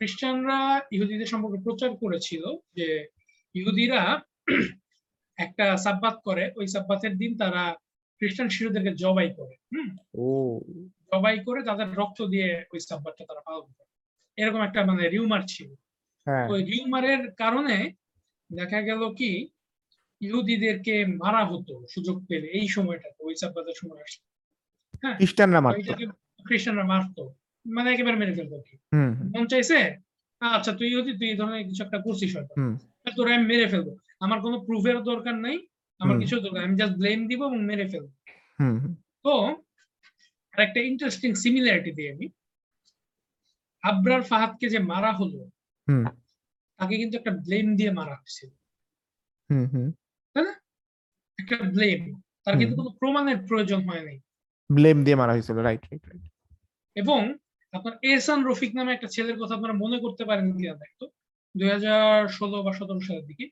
[0.00, 0.58] খ্রিস্টানরা
[0.92, 2.44] ইহুদিদের সম্পর্কে প্রচার করেছিল
[2.74, 2.88] যে
[3.54, 4.00] ইহুদিরা
[5.38, 7.62] একটা সাব্বাত করে ওই সাব্বাতের দিন তারা
[8.20, 9.88] খ্রিস্টান শিশুদেরকে জবাই করে হুম?
[11.12, 13.90] জবাই করে তাদের রক্ত দিয়ে ওই সাব্বাতটা তারা পালন করে।
[14.38, 15.70] এরকম একটা মানে রিউমার ছিল।
[16.26, 17.76] হ্যাঁ। ওই রিউমারের কারণে
[18.50, 19.30] দেখা গেল কি
[20.22, 24.26] ইহুদিদেরকে মারা হতো সুযোগ পেলে এই সময়টাতে ওই সাব্বাতের সময় আসলে
[25.02, 25.16] হ্যাঁ?
[25.20, 25.90] খ্রিস্টানরা মারতো।
[26.46, 27.22] খ্রিস্টানরা মারতো।
[27.66, 28.74] মানে একেবারে মেরে ফেলতো কি।
[29.32, 29.78] মন চাইছে
[30.42, 32.52] আচ্ছা তুই ইহুদি তুই এই ধরনের কিছু একটা করছিস হয়তো।
[33.16, 33.88] তোরা আমি মেরে ফেলব।
[34.20, 35.56] আমার কোনো প্রুফের দরকার নাই
[36.00, 38.10] আমার কিছু দরকার আমি জাস্ট ব্লেম দিব এবং মেরে ফেলব।
[39.24, 39.32] তো
[40.54, 42.26] একটা ইন্টারেস্টিং সিমিলারিটি দিই আমি।
[43.82, 45.40] আবরার ফাহাদকে যে মারা হলো
[46.78, 48.50] তাকে কিন্তু একটা ব্লেম দিয়ে মারা হয়েছিল।
[51.38, 52.00] একটা ব্লেম
[52.44, 54.16] তার কিন্তু কোনো প্রমাণের প্রয়োজন হয় নাই।
[54.70, 56.24] ব্লেম দিয়ে মারা হয়েছিল রাইট রাইট রাইট
[56.96, 57.20] এবং
[57.74, 61.04] আপনার এহসান রফিক নামে একটা ছেলের কথা আপনারা মনে করতে পারেন কিনা দেখতো
[61.54, 63.44] দুই হাজার ষোলো বা সতেরো সালের দিকে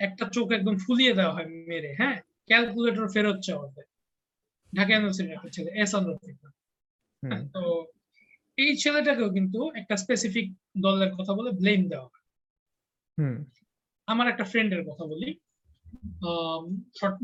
[0.00, 2.16] একটা চোখ একদম ফুলিয়ে দেওয়া হয় মেরে হ্যাঁ?
[2.46, 3.88] ক্যালকুলেটর ফেরত চাওয়া হয়।
[4.72, 6.52] ঢাকা ইউনিভার্সিটির একটা ছেলে এহসান রফিক নাম।
[7.52, 7.62] তো
[8.58, 10.46] এই ছেলেটাকেও কিন্তু একটা স্পেসিফিক
[10.80, 12.24] দলের কথা বলে ব্লেম দেওয়া হয়।
[13.18, 13.36] হুম।
[14.08, 15.28] আমার একটা ফ্রেন্ডের কথা বলি।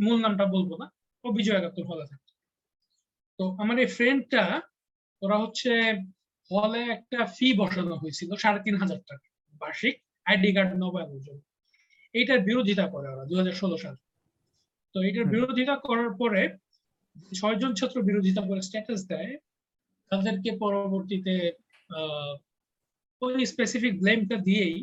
[0.05, 0.87] মূল নামটা বলব না।
[1.25, 2.29] ও বিজয় একাত্তর হলে থাকে
[3.39, 4.45] তো আমার এই ফ্রেন্ডটা
[5.23, 5.71] ওরা হচ্ছে
[6.51, 9.27] হলে একটা ফি বসানো হয়েছিল সাড়ে তিন হাজার টাকা
[9.61, 9.95] বার্ষিক
[10.27, 11.43] আইডি কার্ড নবায়নের জন্য
[12.15, 13.99] এইটার বিরোধিতা করে ওরা দু হাজার ষোলো সালে।
[14.95, 16.43] তো এটার বিরোধিতা করার পরে
[17.33, 19.33] ছয়জন ছাত্র বিরোধিতা করে স্ট্যাটাস দেয়।
[20.11, 21.35] তাদেরকে পরবর্তীতে
[21.91, 22.33] আহ,
[23.23, 24.77] ওই স্পেসিফিক ব্লেমটা দিয়েই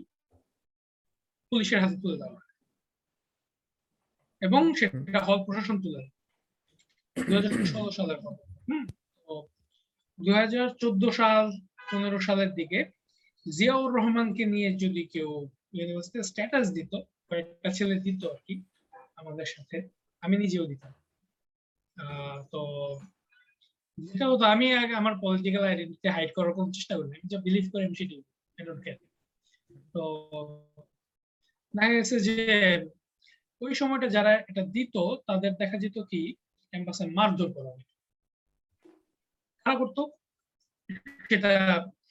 [1.52, 2.40] পুলিশের হাতে তুলে দেওয়া।
[4.42, 6.02] এবং সেটা হল প্রশাসন তুলে
[7.18, 8.84] দু হাজার ষোলো সালের কথা হুম?
[9.18, 9.34] তো
[10.20, 11.46] দুই হাজার চোদ্দ সাল
[11.88, 12.80] পনেরো সালের দিকে
[13.46, 15.30] জিয়াউর রহমানকে নিয়ে যদি কেউ
[15.74, 16.92] ইউনিভার্সিটি স্ট্যাটাস দিত
[17.28, 18.54] কয়েকটা ছেলে দিত আর কি
[19.16, 19.78] আমাদের সাথে
[20.24, 20.94] আমি নিজেও দিতাম।
[21.98, 22.62] আহ, তো
[23.98, 27.66] যেটা হতো আমি আগে আমার পলিটিক্যাল আইডেন্টিটি হাইড করার কোনো চেষ্টা করি। আমি যা বিলিভ
[27.72, 28.22] করি আমি সেটাই।
[28.58, 29.00] আই ডোন্ট কেয়ার
[29.94, 30.04] তো
[31.74, 32.36] দেখা গেছে যে
[33.62, 34.96] ওই সময়টা যারা এটা দিত
[35.28, 36.22] তাদের দেখা যেত কি
[36.74, 37.86] ক্যাম্পাসে মারধর করা হতো
[39.66, 40.02] কারা করতো?
[41.30, 41.52] সেটা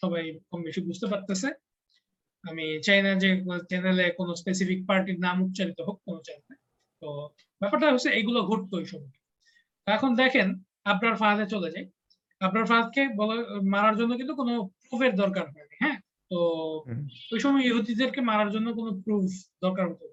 [0.03, 1.49] সবাই কম বেশি বুঝতে পারতেছে।
[2.45, 3.29] আমি চাই না যে
[3.71, 6.55] চ্যানেলে কোনো স্পেসিফিক পার্টির নাম উচ্চারিত হোক কোনো চ্যানেলে
[7.03, 7.09] তো
[7.61, 9.15] ব্যাপারটা হচ্ছে এগুলো ঘটতো ওই সময়।
[9.87, 10.49] এখন দেখেন
[10.93, 11.87] আপনার ফাঁদে চলে যায়।
[12.41, 13.37] আপনার ফাঁদকে বলে
[13.75, 14.53] মারার জন্য কিন্তু কোনো
[14.85, 15.99] প্রুফের দরকার হয়নি হ্যাঁ?
[16.31, 16.39] তো
[17.33, 19.25] ওই সময় ইহুদিদেরকে মারার জন্য কোনো প্রুফ
[19.65, 20.07] দরকার হতো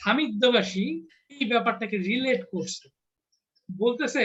[0.00, 0.86] না। হামিদ দেবাসী
[1.30, 2.86] এই ব্যাপারটাকে রিলেট করছে।
[3.68, 4.24] বলতেছে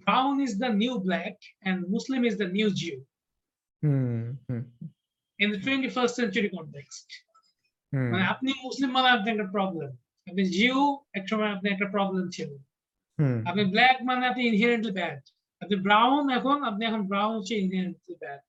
[0.00, 1.36] brown is the new black
[1.68, 2.98] and Muslim is the new Jew
[5.38, 7.08] in the twenty first century context
[8.12, 9.90] মানে আপনি মুসলিম মানে আপনি একটা প্রবলেম
[10.26, 10.80] আপনি জিও
[11.12, 12.50] এক সময় আপনি একটা প্রবলেম ছিল।
[13.44, 15.20] আপনি ব্ল্যাক মানে আপনি ইনহেরেন্টলি ব্যাড
[15.62, 18.42] আপনি ব্রাউন এখন আপনি এখন ব্রাউন হচ্ছে ইনহেরেন্টলি ব্যাড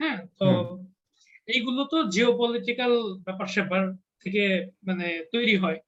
[0.00, 0.18] হ্যাঁ?
[0.40, 0.46] তো
[1.48, 2.92] এইগুলো তো জিও পলিটিক্যাল
[3.26, 3.82] ব্যাপার স্যাপার
[4.24, 4.42] থেকে
[4.86, 5.78] মানে তৈরি হয়।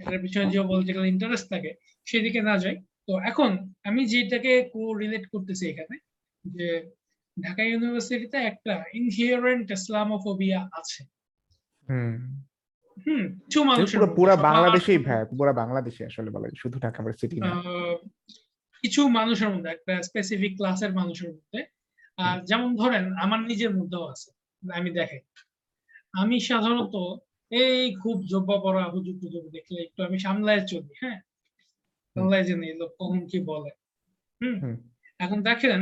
[0.00, 1.70] এটার পিছনে জিও পলিটিক্যাল ইন্টারেস্ট থাকে
[2.06, 2.76] সেদিকে না যাই
[3.06, 3.50] তো এখন
[3.84, 5.96] আমি যেটাকে কো রিলেট করতেছি এখানে
[6.44, 6.68] যে
[7.36, 11.00] ঢাকা ইউনিভার্সিটিতে একটা ইনহিয়ারেন্ট ইসলামোফোবিয়া আছে।
[11.88, 12.14] হুম।
[13.06, 17.50] হুম কিছু মানুষের পুরো বাংলাদেশেই ভাই পুরা বাংলাদেশে আসলে বলা শুধু ঢাকা ভার্সিটি না।
[18.84, 21.60] কিছু মানুষের মধ্যে একটা স্পেসিফিক ক্লাসের মানুষের মধ্যে।
[22.18, 24.30] আর যেমন ধরেন আমার নিজের মধ্যেও আছে
[24.62, 25.22] আমি দেখাই
[26.14, 26.94] আমি সাধারণত
[27.52, 31.18] এই খুব জব্বা পড়া হুজুর টুজুর দেখলে একটু আমি সামলায় চলি হ্যাঁ?
[32.16, 33.70] সামলায় যে নেই লোক কখন কি বলে?
[34.40, 34.56] হুম।
[35.20, 35.80] এখন দেখেন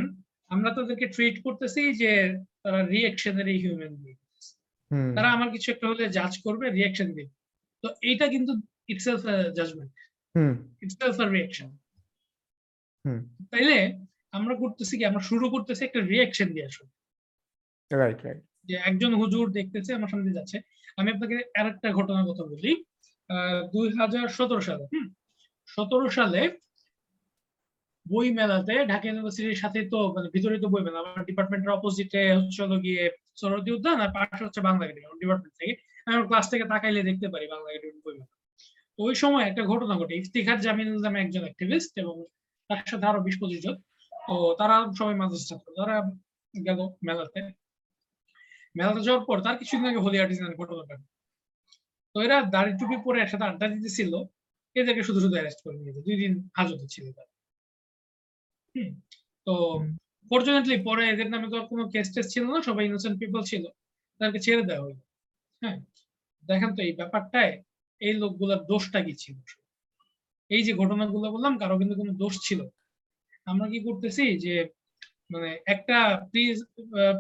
[0.51, 2.11] আমরা তাদেরকে ট্রিট করতেছি যে
[2.63, 4.17] তারা রিয়েকশনারি হিউম্যান বিং
[5.17, 7.33] তারা আমার কিছু একটা হলে জাজ করবে রিয়েকশন দিবে।
[7.85, 8.53] তো এইটা কিন্তু
[8.89, 9.23] ইটসেলফ
[9.57, 9.95] জাজমেন্ট
[10.35, 10.53] হুম।
[10.83, 11.69] ইটসেলফ রিয়েকশন
[13.05, 13.21] হুম।
[13.53, 13.77] তাইলে
[14.33, 16.91] আমরা করতেছি কি আমরা শুরু করতেছি একটা রিয়াকশন দিয়ে আসলে।
[17.91, 20.57] রাইট রাইট যে একজন হুজুর দেখতেছে আমার সামনে যাচ্ছে
[20.99, 22.71] আমি আপনাকে আরেকটা ঘটনার কথা বলি।
[23.75, 25.07] দুই হাজার সতেরো সালে, হম,
[25.69, 26.41] সতেরো সালে
[28.07, 32.59] বই মেলাতে ঢাকা ইউনিভার্সিটির সাথে তো মানে ভিতরে তো বই মেলা, আমার ডিপার্টমেন্টের অপোজিটে হচ্ছে
[32.65, 33.03] হলো গিয়ে
[33.41, 34.85] সরদি উদ্যান আর পাশে হচ্ছে বাংলা
[35.23, 35.73] ডিপার্টমেন্ট থেকে।
[36.09, 38.35] আমি ক্লাস থেকে তাকাইলে দেখতে পারি বাংলা একাডেমি বই মেলা।
[38.99, 42.15] ওই সময় একটা ঘটনা ঘটে। ইফতিখার জামিল নামে একজন অ্যাক্টিভিস্ট এবং
[42.71, 43.77] তার সাথে আরও বিশ পঁচিশ জন।
[44.13, 45.97] তো তারা সবাই মাদ্রাসা ছাত্র, তারা
[46.55, 47.41] গেল মেলাতে।
[48.79, 50.95] মেলাতে যাওয়ার পর তার কিছুদিন আগে হোলি আর্টিজানের ঘটনাটা
[52.15, 54.13] তো এরা দাড়ি টুপি পরে একসাথে আড্ডা দিতেছিল,
[54.77, 57.33] এদেরকে শুধু শুধু অ্যারেস্ট করে নিয়েছে দুই দিন হাজতে ছিল তারা।
[59.47, 59.55] তো।
[60.31, 63.65] ফরচুনেটলি পরে এদের নামে তো কোনো কেস টেস ছিল না, সবাই ইনোসেন্ট পিপল ছিল।
[64.21, 64.97] তাদেরকে ছেড়ে দেওয়া হলো
[65.63, 65.77] হ্যাঁ
[66.45, 67.53] দেখেন তো এই ব্যাপারটায়
[68.01, 69.37] এই লোকগুলোর দোষটা কি ছিল?
[70.51, 72.61] এই যে ঘটনাগুলো বললাম, কারও কিন্তু কোনো দোষ ছিল
[73.47, 74.55] আমরা কি করতেছি যে
[75.33, 75.97] মানে একটা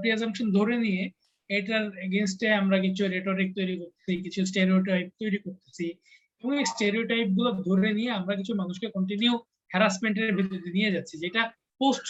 [0.00, 1.02] প্রিয়াজামশন ধরে নিয়ে
[1.50, 5.86] এটার এগেনস্টে আমরা কিছু রেটরিক তৈরি করতেছি কিছু স্টেরিওটাইপ তৈরি করতেছি
[6.42, 9.32] এবং এই স্টেরিওটাইপগুলো ধরে নিয়ে আমরা কিছু মানুষকে কন্টিনিউ
[9.70, 11.42] হ্যারাসমেন্টের ভিতরে নিয়ে যাচ্ছি যেটা
[11.80, 12.06] পোস্ট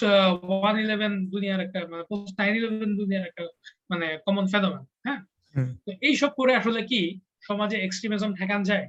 [0.52, 3.42] ওয়ান ইলেভেন দুনিয়ার একটা মানে পোস্ট নাইন ইলেভেন দুনিয়ার একটা
[3.90, 5.20] মানে কমন ফেনোমেন হ্যাঁ?
[5.84, 7.00] তো এইসব করে আসলে কি
[7.40, 8.86] সমাজে এক্সট্রিমিজম ঠেকান যায়?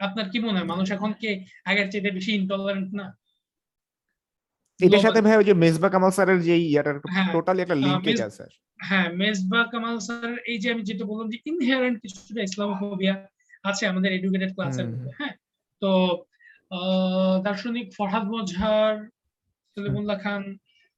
[0.00, 0.68] আপনার কি মনে হয়?
[0.72, 1.30] মানুষ এখন কি
[1.64, 3.06] আগের চেয়ে বেশি ইনটলারেন্ট না?
[4.80, 8.14] এটার সাথে ভাই ওই যে মেজবা কামাল স্যারের যে ইয়াটার হ্যাঁ, টোটালি একটা আহ, লিঙ্কেজ
[8.14, 8.44] মেজ- আছে।
[8.80, 13.14] হ্যাঁ মেজবা কামাল স্যার এই যে আমি যেটা বললাম যে ইনহেরেন্ট কিছুটা ইসলামোফোবিয়া
[13.64, 14.86] আছে আমাদের এডুকেটেড ক্লাসের
[15.18, 15.34] হ্যাঁ?
[15.82, 15.90] তো
[17.44, 18.94] দার্শনিক ফরহাদ মজহার
[19.76, 20.42] সলিমুল্লাহ খান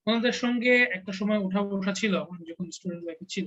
[0.06, 2.14] ওনাদের সঙ্গে একটা সময় উঠা বসা ছিল
[2.48, 3.46] যখন স্টুডেন্ট লাইফে ছিল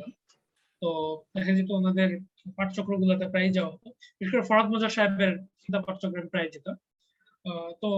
[0.82, 0.90] তো
[1.36, 2.10] দেখা যেত ওনাদের
[2.58, 3.88] পাঠচক্র গুলোতে প্রায় যাওয়া হতো।
[4.18, 6.68] বিশেষ করে ফরহাদ মজার সাহেবের চিন্তা পাঠচক্রে প্রায় যেত।
[7.82, 7.90] তো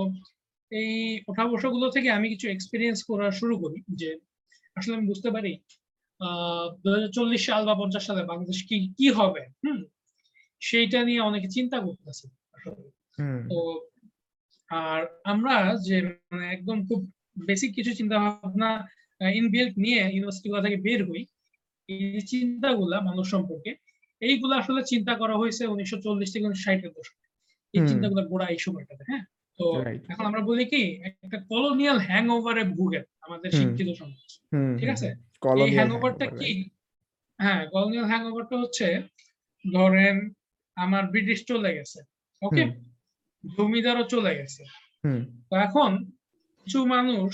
[0.71, 0.91] এই
[1.27, 4.09] ওঠা বসা গুলো থেকে আমি কিছু এক্সপিরিয়েন্স করা শুরু করি যে
[4.77, 5.51] আসলে আমি বুঝতে পারি
[7.13, 9.41] চল্লিশ সাল বা পঞ্চাশ সালে বাংলাদেশ কি কি হবে?
[9.63, 9.79] হুম
[10.61, 12.25] সেইটা নিয়ে অনেকে চিন্তা করতেছে
[13.49, 13.57] তো
[14.71, 15.97] আর আমরা যে
[16.31, 16.99] মানে একদম খুব
[17.47, 18.69] বেসিক কিছু চিন্তা ভাবনা
[19.21, 21.21] ইনবিল্ট নিয়ে ইউনিভার্সিটি গুলো থেকে বের হই
[21.89, 23.71] এই চিন্তাগুলা মানুষ সম্পর্কে
[24.21, 27.23] এইগুলা আসলে চিন্তা করা হয়েছে উনিশশো চল্লিশ থেকে উনিশশো ষাটের দশকে।
[27.73, 29.23] এই। চিন্তাগুলা গোড়া এই সময়টাতে হ্যাঁ?
[29.59, 29.65] তো
[30.09, 30.81] এখন আমরা বলি কি
[31.23, 34.19] একটা কলোনিয়াল হ্যাং ওভারে ভুগে আমাদের। শিক্ষিত সমাজ
[34.79, 35.07] ঠিক আছে?
[35.43, 36.51] কলোনিয়াল হ্যাংওভারটা কি?
[37.39, 38.87] হ্যাঁ কলোনিয়াল হ্যাংওভারটা হচ্ছে
[39.65, 40.15] ধরেন
[40.77, 41.99] আমার ব্রিটিশ চলে গেছে
[42.41, 42.63] ওকে।
[43.43, 44.61] জমিদারও চলে গেছে।
[45.49, 45.91] তো এখন
[46.59, 47.31] কিছু মানুষ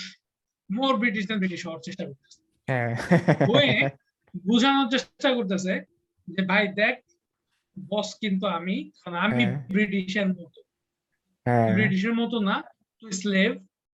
[0.69, 2.91] মোর ব্রিটিশ দেন ব্রিটিশ হওয়ার চেষ্টা করতেছে। হ্যাঁ।
[3.49, 3.73] হয়ে
[4.45, 5.73] বোঝানোর চেষ্টা করতেছে
[6.27, 6.95] যে ভাই দেখ
[7.77, 8.75] বস কিন্তু আমি
[9.27, 10.59] আমি হ্যাঁ। ব্রিটিশের মতো।
[11.45, 12.55] হ্যাঁ। ব্রিটিশের মতো না
[12.99, 13.51] তুই স্লেভ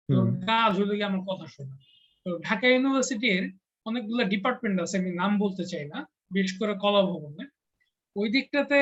[0.10, 1.76] তোর কাজ হলো গিয়ে আমার কথা শোনা।
[2.26, 3.44] তো ঢাকা ইউনিভার্সিটির
[3.86, 6.00] অনেকগুলো ডিপার্টমেন্ট আছে, আমি নাম বলতে চাই না,
[6.34, 7.44] বিশেষ করে কলা ভবনে।
[8.16, 8.80] ওই দিকটাতে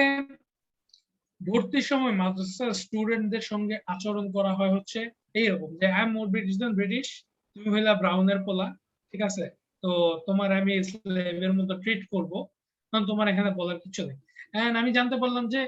[1.41, 4.99] ভর্তির সময় মাদ্রাসার স্টুডেন্টদের সঙ্গে আচরণ করা হয় হচ্ছে
[5.39, 7.07] এইরকম যে I am more British than British
[7.55, 8.67] তুমি হইলা ব্রাউনের পোলা,
[9.13, 9.45] ঠিক আছে?
[9.83, 9.89] তো
[10.27, 12.33] তোমার আমি স্লেভের মতো ট্রিট করব,
[12.89, 14.17] কারণ তোমার এখানে বলার কিছু নেই।
[14.57, 15.61] এন্ড আমি জানতে পারলাম যে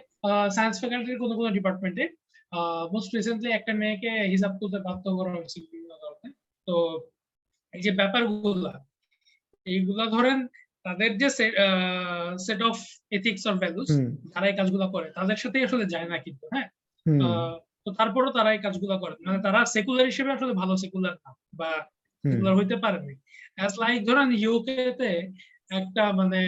[0.55, 2.05] সায়েন্স ফ্যাকাল্টির কোনো কোনো ডিপার্টমেন্টে
[2.93, 6.27] মোস্ট রিসেন্টলি একটা মেয়েকে হিসাব করতে বাধ্য করা হয়েছে বিভিন্ন কারণে
[6.67, 6.75] তো
[7.73, 8.73] এই যে ব্যাপারগুলা
[9.67, 10.39] এইগুলা ধরেন
[10.85, 11.27] তাদের যে
[12.39, 12.75] set of
[13.11, 13.89] ethics or values
[14.33, 16.67] তারা এই কাজগুলো করে। তাদের সাথে আসলে যায় না কিন্তু হ্যাঁ?
[17.85, 21.71] তো তারপরও তারা এই কাজগুলো করে। মানে তারা সেকুলার হিসেবে আসলে ভালো সেকুলার না বা
[22.23, 23.13] সেকুলার হইতে পারেনি
[23.57, 25.11] অ্যাজ লাইক ধরেন ইউকে তে
[25.71, 26.39] একটা মানে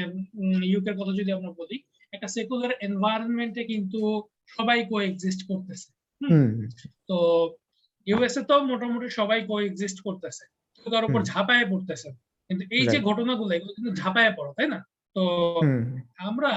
[0.64, 1.77] ইউকের কথা যদি আমরা বলি
[2.14, 3.99] একটা সেকুলার এনভায়রনমেন্টে কিন্তু
[4.48, 5.90] সবাই কো এক্সিস্ট করতেছে
[7.10, 7.18] তো
[8.07, 10.44] ইউএসএ তো মোটামুটি সবাই কো এক্সিস্ট করতেছে
[10.85, 12.10] তার উপর। ঝাঁপায় পড়তেছে।
[12.49, 14.80] কিন্তু এই যে ঘটনাগুলো এগুলো কিন্তু ঝাঁপায় পড়া তাই না?
[15.15, 15.24] তো
[16.20, 16.52] আমরা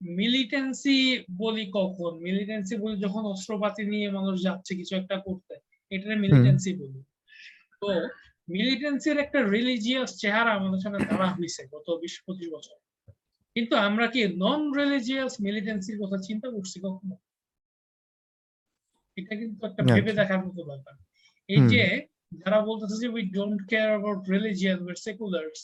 [0.00, 0.98] মিলিটেন্সি
[1.38, 2.12] বলি কখন?
[2.18, 5.54] মিলিটেন্সি বলি যখন অস্ত্রপাতি নিয়ে মানুষ যাচ্ছে কিছু একটা করতে
[5.92, 7.00] এটা মিলিটেন্সি বলি।
[7.80, 7.88] তো
[8.48, 12.76] মিলিটেন্সির একটা রিলিজিয়াস চেহারা আমাদের সামনে দাঁড়া হয়েছে গত বিশ পঁচিশ বছর।
[13.56, 17.14] কিন্তু আমরা কি নন রিলিজিয়াস মিলিটেন্সির কথা চিন্তা করছি কখনো?
[19.16, 20.94] এটা কিন্তু একটা। ভেবে দেখার মতো ব্যাপার।
[21.48, 21.82] এই যে
[22.32, 25.58] যারা বলতেছে যে we don't care about religious we're seculars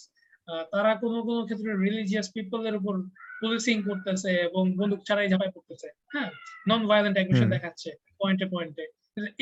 [0.73, 2.95] তারা কোনো কোনো ক্ষেত্রে রিলিজিয়াস পিপলের উপর
[3.41, 6.31] পুলিশিং করতেছে এবং বন্দুক ছাড়াই ঝাঁপাই করতেছে হ্যাঁ
[6.69, 7.91] নন ভায়োলেন্ট অ্যাগ্রেশন। দেখাচ্ছে
[8.21, 8.85] পয়েন্টে পয়েন্টে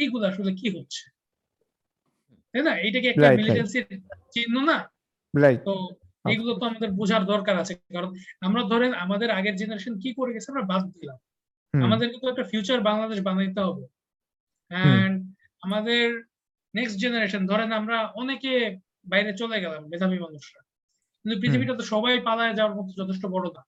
[0.03, 1.05] এইগুলো আসলে কি হচ্ছে?
[2.55, 2.73] তাই না?
[2.85, 3.27] এইটা কি একটা.
[3.41, 3.87] মিলিটেন্সির
[4.35, 4.79] চিহ্ন না?
[5.67, 5.73] তো
[6.25, 8.11] এইগুলো তো আমাদের বোঝার দরকার আছে। কারণ
[8.47, 11.19] আমরা ধরেন আমাদের আগের জেনারেশন কি করে গেছে আমরা বাদ দিলাম।
[11.75, 13.85] আমাদের কিন্তু একটা ফিউচার বাংলাদেশ বানাইতে হবে।
[14.71, 15.17] এন্ড
[15.63, 16.07] আমাদের
[16.75, 18.53] নেক্সট জেনারেশন ধরেন আমরা অনেকে
[19.07, 20.61] বাইরে চলে গেলাম মেধাবী মানুষরা।
[21.21, 23.63] কিন্তু পৃথিবীটা তো সবাই পালায় যাওয়ার মতো যথেষ্ট বড় না।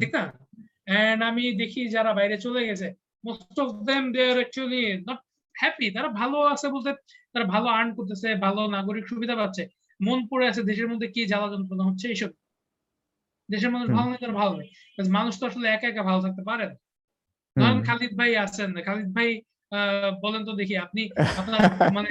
[0.00, 0.24] ঠিক না?
[1.00, 2.86] এন্ড আমি দেখি যারা বাইরে চলে গেছে
[3.24, 5.20] most of them they are actually not
[5.54, 6.90] happy তারা ভালো আছে বলতে
[7.32, 9.62] তারা ভালো আর্ন করতেছে ভালো নাগরিক সুবিধা পাচ্ছে।
[10.00, 12.30] মন পড়ে আছে দেশের মধ্যে কি জ্বালা যন্ত্রণা হচ্ছে এইসব।
[13.48, 14.68] দেশের মানুষ ভালো নেই তারা ভালো নেই।
[15.18, 16.76] মানুষ তো আসলে একা একা ভালো থাকতে পারে না।
[17.56, 19.28] ধরেন খালিদ ভাই আছেন খালিদ ভাই
[20.22, 21.02] বলেন তো দেখি আপনি
[21.40, 21.60] আপনার
[21.92, 22.08] মানে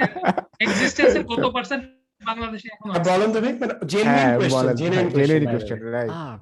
[0.60, 1.82] এক্সিস্টেন্সের কত পার্সেন্ট
[2.22, 6.34] বাংলাদেশে এখন বলেন তো মানে হ্যাঁ genuine question genuine genuine question right ah,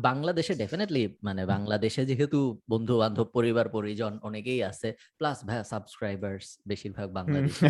[0.00, 2.38] বাংলাদেশে ডেফিনেটলি মানে বাংলাদেশে যেহেতু
[2.68, 4.88] বন্ধু বান্ধব পরিবার পরিজন অনেকেই আছে
[5.18, 7.62] প্লাস ভাইয়া সাবস্ক্রাইবার্স বেশিরভাগ বাংলাদেশি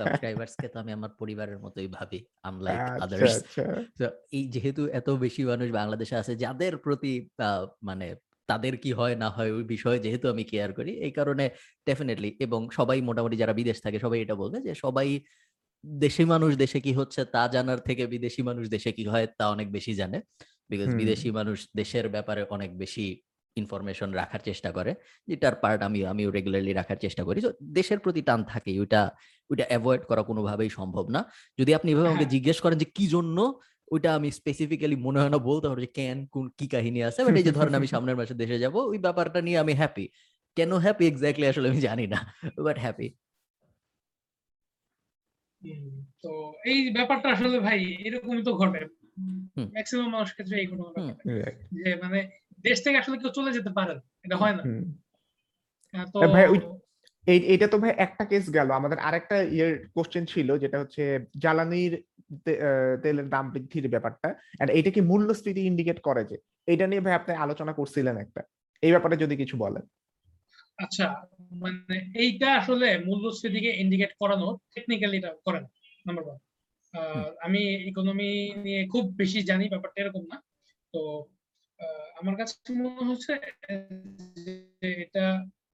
[0.00, 3.64] সাবস্ক্রাইবার্স কে তো আমি আমার পরিবারের মতোই ভাবি আনলাইক আচ্ছা আদার্স আচ্ছা।
[3.98, 8.06] তো এই যেহেতু এত বেশি মানুষ বাংলাদেশে আছে যাদের প্রতি আহ, মানে
[8.48, 11.44] তাদের কি হয় না হয় ওই বিষয়ে যেহেতু আমি কেয়ার করি এই কারণে
[11.86, 15.08] ডেফিনেটলি এবং সবাই মোটামুটি যারা বিদেশ থাকে সবাই এটা বলবে যে সবাই
[15.84, 19.68] দেশি মানুষ দেশে কি হচ্ছে তা জানার থেকে বিদেশি মানুষ দেশে কি হয় তা অনেক
[19.70, 20.18] বেশি জানে।
[20.70, 23.06] বিকজ বিদেশি মানুষ দেশের ব্যাপারে অনেক বেশি
[23.56, 24.92] ইনফরমেশন রাখার চেষ্টা করে
[25.28, 29.00] যেটার পার্ট আমি আমিও রেগুলারলি রাখার চেষ্টা করি। তো দেশের প্রতি টান থাকে ওইটা
[29.50, 31.20] ওইটা অ্যাভয়েড করা কোনোভাবেই সম্ভব না।
[31.58, 33.38] যদি আপনি এভাবে আমাকে হ্যাঁ। জিজ্ঞেস করেন যে কি জন্য
[33.88, 37.34] ওইটা আমি স্পেসিফিক্যালি মনে হয় না বলতে পারব যে কেন কোন কি কাহিনী আছে বাট
[37.34, 40.06] এই যে ধরেন আমি সামনের মাসে দেশে যাব ওই ব্যাপারটা নিয়ে আমি হ্যাপি
[40.56, 42.18] কেন হ্যাপি এক্স্যাক্টলি আসলে আমি জানি না
[42.58, 43.08] বাট হ্যাপি
[45.62, 45.86] হুম,
[46.22, 46.30] তো
[46.64, 48.82] এই ব্যাপারটা আসলে ভাই এরকমই তো ঘটে।
[49.74, 51.58] ম্যাক্সিমাম মানুষের ক্ষেত্রে এই ঘটনাটা হুম। ঘটে Right.
[51.76, 52.18] যে মানে
[52.64, 53.94] দেশ থেকে আসলে কেউ চলে যেতে পারে
[54.24, 54.62] এটা হয় না
[56.14, 56.64] তো ভাই ওই-
[57.26, 61.02] এই এটা তো ভাই একটা কেস গেল। আমাদের আরেকটা ইয়ের কোশ্চেন ছিল যেটা হচ্ছে
[61.42, 61.92] জ্বালানির
[63.02, 64.28] তেলের দাম বৃদ্ধির ব্যাপারটা
[64.60, 66.36] এন্ড এটা কি মূল্যস্ফীতি ইন্ডিকেট করে যে?
[66.72, 68.40] এটা নিয়ে ভাই আপনি আলোচনা করছিলেন একটা।
[68.82, 69.84] এই ব্যাপারে যদি কিছু বলেন।
[70.84, 71.06] আচ্ছা
[71.62, 75.68] মানে এইটা আসলে মূল্যস্ফীতিকে ইন্ডিকেট করানো টেকনিক্যালি এটা করে না
[76.06, 76.38] নাম্বার ওয়ান
[77.46, 78.30] আমি ইকোনমি
[78.64, 80.36] নিয়ে খুব বেশি জানি ব্যাপারটা এরকম না।
[80.94, 81.00] তো
[82.20, 83.32] আমার কাছে মনে হচ্ছে
[85.04, 85.24] এটা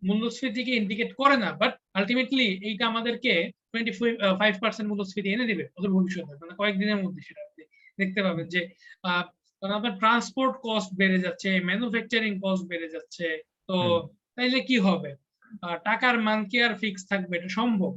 [0.03, 3.33] মূল্যস্ফীতিকে ইন্ডিকেট করে না বাট আলটিমেটলি এইটা আমাদেরকে
[3.71, 3.93] টোয়েন্টি
[4.41, 7.63] ফাইভ পার্সেন্ট মূল্যস্ফীতি এনে দেবে ওদের ভবিষ্যতে। মানে কয়েকদিনের মধ্যে সেটা আপনি
[7.99, 8.61] দেখতে পাবেন যে
[9.63, 13.27] কারণ আপনার ট্রান্সপোর্ট কস্ট বেড়ে যাচ্ছে ম্যানুফ্যাকচারিং কস্ট বেড়ে যাচ্ছে
[13.69, 13.77] তো
[14.37, 15.11] তাইলে কি হবে?
[15.89, 17.35] টাকার মান কি আর ফিক্স থাকবে?
[17.39, 17.93] এটা সম্ভব?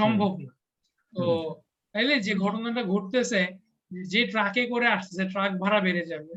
[0.00, 0.52] সম্ভব না।
[1.12, 1.24] তো
[1.94, 3.40] তাইলে যে ঘটনাটা ঘটতেছে
[3.90, 6.32] যে ট্রাকে করে আসতেছে ট্রাক ভাড়া বেড়ে যাবে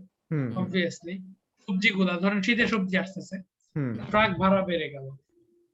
[0.59, 1.15] অবভিয়াসলি
[1.67, 3.35] সবজিগুলা ধরেন শীতের সবজি আসতেছে।
[4.11, 5.05] ট্রাক ভাড়া বেড়ে গেল।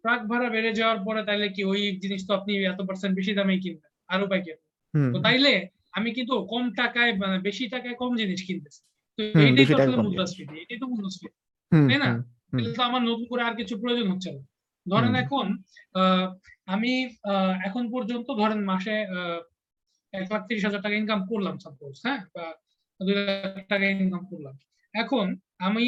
[0.04, 3.56] ট্রাক ভাড়া বেড়ে যাওয়ার পরে তাইলে কি ওই জিনিস তো আপনি এত পার্সেন্ট বেশি দামে
[3.64, 3.92] কিনবেন?
[4.10, 4.68] আর উপায় কিনবেন
[5.14, 5.52] তো তাইলে
[5.98, 8.82] আমি কিন্তু কম টাকায় মানে বেশি টাকায় কম জিনিস কিনতেছি।
[9.20, 11.38] তো এইটাই তো আসলে মুদ্রাস্ফীতি এটাই তো মুদ্রাস্ফীতি
[11.72, 12.10] তাই না?
[12.52, 14.42] তাহলে তো আমার নতুন করে আর কিছু প্রয়োজন হচ্ছে না।
[14.86, 15.46] ধরেন এখন
[15.96, 16.26] আহ,
[16.68, 16.92] আমি
[17.68, 19.40] এখন পর্যন্ত ধরেন মাসে আহ,
[20.14, 22.22] এক লাখ তিরিশ হাজার টাকা ইনকাম করলাম সাপোজ হ্যাঁ?
[22.36, 22.46] বা
[23.00, 24.56] দুই লাখ টাকা ইনকাম করলাম।
[24.94, 25.26] এখন
[25.68, 25.86] আমি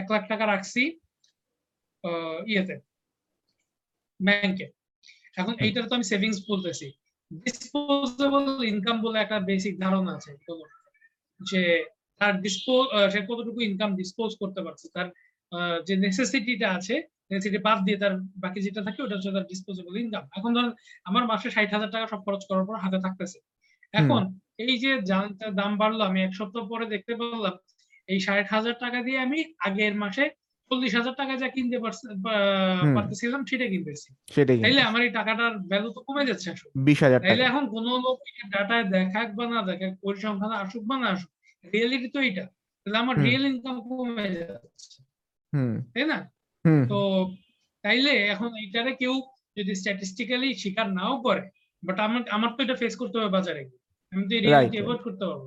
[0.00, 0.82] এক লাখ টাকা রাখছি
[2.52, 2.76] ইয়েতে
[4.20, 4.66] ব্যাংকে
[5.40, 6.86] এখন এইটার তো আমি সেভিংস বলতেছি।
[7.30, 10.32] ডিসপোজেবল ইনকাম বলে একটা বেসিক ধারণা আছে
[11.40, 11.62] যে
[12.20, 15.08] তার ডিসপোজ সে কতটুকু ইনকাম ডিসপোজ করতে পারছে তার
[15.86, 16.94] যে নেসেসিটিটা আছে
[17.30, 18.14] নেসেসিটি বাদ দিয়ে তার
[18.44, 20.72] বাকি যেটা থাকে ওটা হচ্ছে তার ডিসপোজেবল ইনকাম এখন ধরেন
[21.08, 23.38] আমার মাসে ষাট হাজার টাকা সব খরচ করার পর হাতে থাকতেছে।
[23.94, 24.22] এখন
[24.64, 24.90] এই যে
[25.60, 27.54] দাম বাড়লো আমি এক সপ্তাহ পরে দেখতে পেলাম
[28.08, 30.24] এই ষাট হাজার টাকা দিয়ে আমি আগের মাসে
[30.68, 31.76] চল্লিশ হাজার টাকা যা কিনতে
[32.96, 34.08] পারতেছিলাম সেটা কিনতেছি।
[34.64, 38.16] তাইলে আমার এই টাকাটার ভ্যালু তো কমে যাচ্ছে আসলে। বিশ হাজার তাইলে এখন কোন লোক
[38.54, 41.30] ডাটায় দেখাক বা না দেখাক পরিসংখ্যান আসুক বা না আসুক
[41.64, 42.44] রিয়েলিটি তো এইটা।
[42.80, 44.98] তাহলে আমার রিয়েল ইনকাম কমে যাচ্ছে।
[45.92, 46.18] তাই না?
[46.90, 46.98] তো
[47.84, 49.14] তাইলে এখন এইটারে কেউ
[49.56, 51.42] যদি স্ট্যাটিস্টিক্যালি স্বীকার নাও করে
[51.82, 53.62] বাট আমার আমার তো এটা ফেস করতে হবে বাজারে।
[54.12, 54.76] আমি তো রিয়েলিটি.
[54.78, 55.42] অ্যাভয়েড করতে পারব।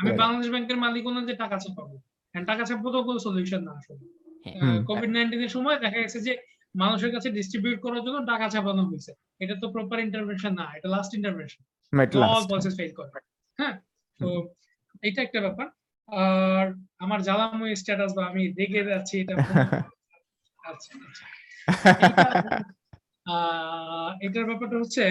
[0.00, 1.96] আমি বাংলাদেশ ব্যাংকের মালিকও না যে টাকা ছাপাবো।
[2.34, 4.04] টাকা ছাপাবো তো কোনো সলিউশন না আসলে।
[4.88, 6.32] কোভিড নাইন্টিনের সময় দেখা গেছে যে
[6.74, 9.12] মানুষের কাছে ডিস্ট্রিবিউট করার জন্য টাকা ছাপানো হয়েছে।
[9.42, 11.62] এটা তো প্রপার ইন্টারভেনশন না এটা last intervention
[12.28, 13.10] all process fail করে
[13.58, 13.74] হ্যাঁ?
[14.20, 14.28] তো
[15.02, 15.66] এটা একটা ব্যাপার।
[16.08, 16.66] আর
[17.04, 19.34] আমার জ্বালাময় স্ট্যাটাস বা আমি রেগে যাচ্ছি এটা
[20.70, 21.24] আচ্ছা আচ্ছা।
[24.26, 25.04] এটার ব্যাপারটা হচ্ছে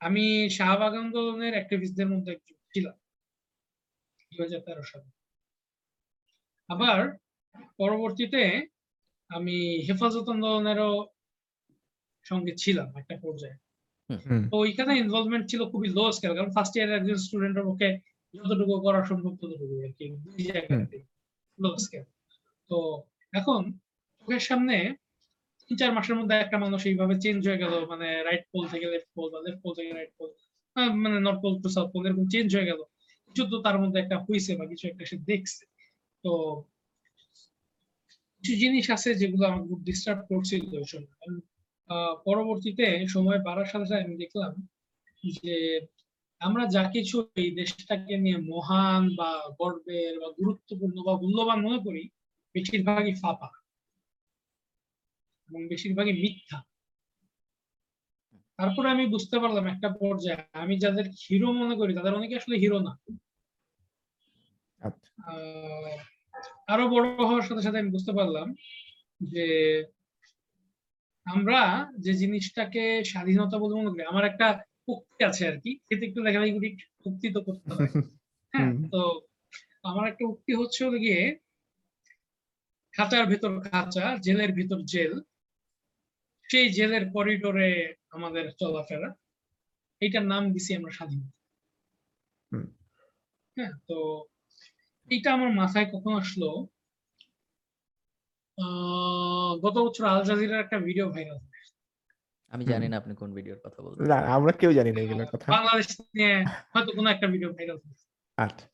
[0.00, 0.24] আমি
[0.56, 2.96] শাহবাগ আন্দোলনের অ্যাক্টিভিস্টদের মধ্যে একজন ছিলাম
[4.32, 5.08] দুই হাজার তেরো সালে।
[6.68, 6.98] আবার
[7.80, 8.42] পরবর্তীতে
[9.30, 9.56] আমি
[9.86, 10.90] হেফাজত আন্দোলনেরও
[12.26, 13.56] সঙ্গে ছিলাম একটা পর্যায়ে।
[14.50, 17.88] তো ওইখানে ইনভলভমেন্ট ছিল খুবই লো স্কেল কারণ ফার্স্ট ইয়ার একজন স্টুডেন্টের পক্ষে
[18.34, 20.98] যতটুকু করা সম্ভব ততটুকু আর কি দুই জায়গাতে
[21.58, 22.04] লো স্কেল
[22.70, 22.78] তো
[23.32, 23.60] এখন
[24.18, 24.76] চোখের সামনে
[25.70, 29.10] তিন চার মাসের মধ্যে একটা মানুষ এইভাবে চেঞ্জ হয়ে গেল মানে রাইট পোল থেকে লেফট
[29.16, 30.30] পোল বা লেফট পোল থেকে রাইট পোল
[31.04, 32.80] মানে north pole to south pole এরকম চেঞ্জ হয়ে গেল।
[33.26, 35.62] কিছু তো তার মধ্যে একটা হয়েছে বা কিছু একটা সে দেখছে।
[36.24, 36.32] তো
[38.46, 41.14] কিছু জিনিস আছে যেগুলো আমাকে খুব ডিস্টার্ব করছিল ওই সময়।
[42.24, 44.52] পরবর্তীতে সময় বাড়ার সাথে সাথে আমি দেখলাম
[45.38, 45.56] যে
[46.40, 52.02] আমরা যা কিছু এই দেশটাকে নিয়ে মহান বা গর্বের বা গুরুত্বপূর্ণ বা মূল্যবান মনে করি
[52.54, 53.48] বেশিরভাগই ফাঁপা
[55.48, 56.58] এবং বেশিরভাগই মিথ্যা।
[58.58, 62.78] তারপরে আমি বুঝতে পারলাম একটা পর্যায়ে আমি যাদের হিরো মনে করি তাদের অনেকে আসলে হিরো
[62.78, 62.92] না।
[64.80, 66.15] আচ্ছা। আহ,
[66.68, 68.46] আরও বড় হওয়ার সাথে সাথে আমি বুঝতে পারলাম
[69.20, 69.46] যে
[71.26, 71.60] আমরা
[71.98, 74.46] যে জিনিসটাকে স্বাধীনতা বলে মনে করি আমার একটা
[74.88, 76.68] উক্তি আছে আর কি সেটা একটু লেখালেখি করি
[77.06, 77.90] উক্তি তো করতে হয়
[78.54, 79.00] হ্যাঁ তো
[79.84, 81.20] আমার একটা উক্তি হচ্ছে হলো গিয়ে
[82.94, 85.12] খাঁচার ভেতর খাঁচা জেলের ভিতর জেল
[86.48, 87.70] সেই জেলের করিডোরে
[88.10, 89.10] আমাদের চলাফেরা
[90.02, 91.32] এইটার নাম দিছি আমরা স্বাধীনতা।
[93.56, 93.96] হ্যাঁ তো
[95.08, 96.48] এইটা আমার মাথায় কখন আসলো?
[98.58, 101.38] আহ, গত বছর আল জাজিরার একটা ভিডিও ভাইরাল
[102.52, 105.46] আমি। জানি না আপনি কোন ভিডিওর কথা বলছেন। না আমরা কেউ জানি না এগুলোর কথা।
[105.56, 106.32] বাংলাদেশ নিয়ে
[106.72, 107.78] হয়তো কোনো একটা ভিডিও ভাইরাল
[108.38, 108.66] আচ্ছা।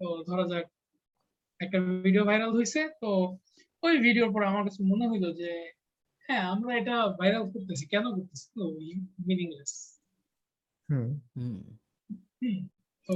[0.00, 0.66] তো ধরা যাক
[1.60, 3.08] একটা ভিডিও ভাইরাল হয়েছে। তো
[3.82, 5.50] ওই ভিডিওর পর আমার কাছে মনে হইল যে
[6.24, 8.46] হ্যাঁ আমরা এটা ভাইরাল করতেছি। কেন করতেছি?
[8.54, 8.62] তো
[9.28, 9.72] মিনিংলেস
[10.88, 11.56] হুম। হুম।
[13.08, 13.14] তো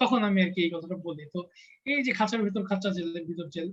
[0.00, 1.40] তখন আমি আর কি এই কথাটা বলি। তো
[1.86, 3.68] এই যে খাঁচার ভিতর খাঁচা জেলের ভিতর জেল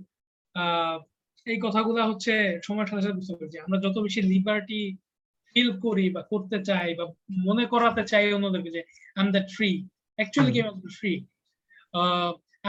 [1.46, 2.32] এই কথাগুলা হচ্ছে
[2.66, 4.80] সময়ের সাথে সাথে বুঝতে পারছি। আমরা যত বেশি লিবার্টি
[5.50, 7.04] ফিল করি বা করতে চাই বা
[7.46, 8.80] মনে করাতে চাই অন্যদেরকে যে
[9.16, 9.70] I am that free
[10.18, 10.60] actually কি
[10.98, 11.12] ফ্রি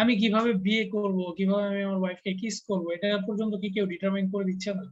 [0.01, 4.25] আমি কীভাবে বিয়ে করব কীভাবে আমি আমার ওয়াইফকে কিস করব এটা পর্যন্ত কি কেউ ডিটারমাইন
[4.33, 4.85] করে দিচ্ছে না?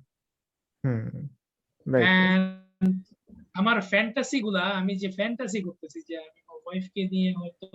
[3.60, 7.68] আমার ফ্যান্টাসি গুলা আমি যে ফ্যান্টাসি করতেছি যে আমি ওয়াইফকে নিয়ে হয়তো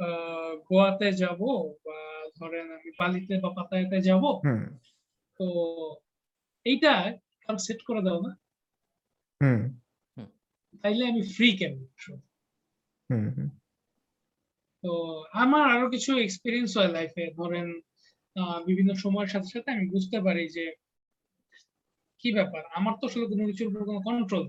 [0.00, 1.40] আহ, গোয়াতে যাব
[1.84, 1.98] বা
[2.38, 4.62] ধরেন আমি বালিতে বা পাতায়াতে যাব হুম।
[5.40, 5.46] তো
[6.66, 6.92] এইটা
[7.44, 8.32] কাল সেট করে দাও না।
[10.84, 11.74] তাইলে আমি ফ্রি কেন?
[13.10, 13.48] হুম হুম।
[14.84, 14.90] তো
[15.34, 17.66] আমার আরও কিছু এক্সপিরিয়েন্স হয় লাইফে ধরেন
[18.36, 20.64] আহ, বিভিন্ন সময়ের সাথে সাথে আমি বুঝতে পারি যে
[22.22, 22.62] কি ব্যাপার?
[22.78, 24.44] আমার তো আসলে কোনো কিছুর উপর কোনো কন্ট্রোল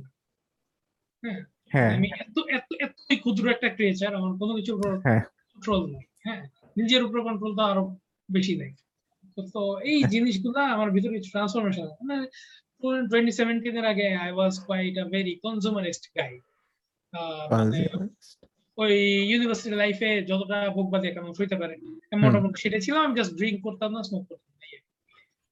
[1.24, 1.42] হ্যাঁ?
[1.94, 6.42] আমি এত এত এতই ক্ষুদ্র একটা ক্রিয়েচার আমার কোনো কিছুর উপর হ্যাঁ। কন্ট্রোল নাই হ্যাঁ।
[6.78, 7.84] নিজের উপর কন্ট্রোল তো আরও
[8.30, 8.72] বেশি নাই।
[9.38, 12.16] তো- তো এই জিনিসগুলা আমার ভিতরে কিছু ট্রান্সফরমেশন মানে
[13.10, 16.34] টোয়েন্টি সেভেন্টিন এর আগে I was quite a very consumerist guy
[17.54, 17.80] মানে
[18.78, 18.94] ওই
[19.30, 21.74] ইউনিভার্সিটি লাইফে যতটা ভোগবাদী মানুষ হইতে পারে
[22.22, 24.50] মোটামুটি সেটা ছিলাম আমি জাস্ট ড্রিঙ্ক করতাম না স্মোক করতাম।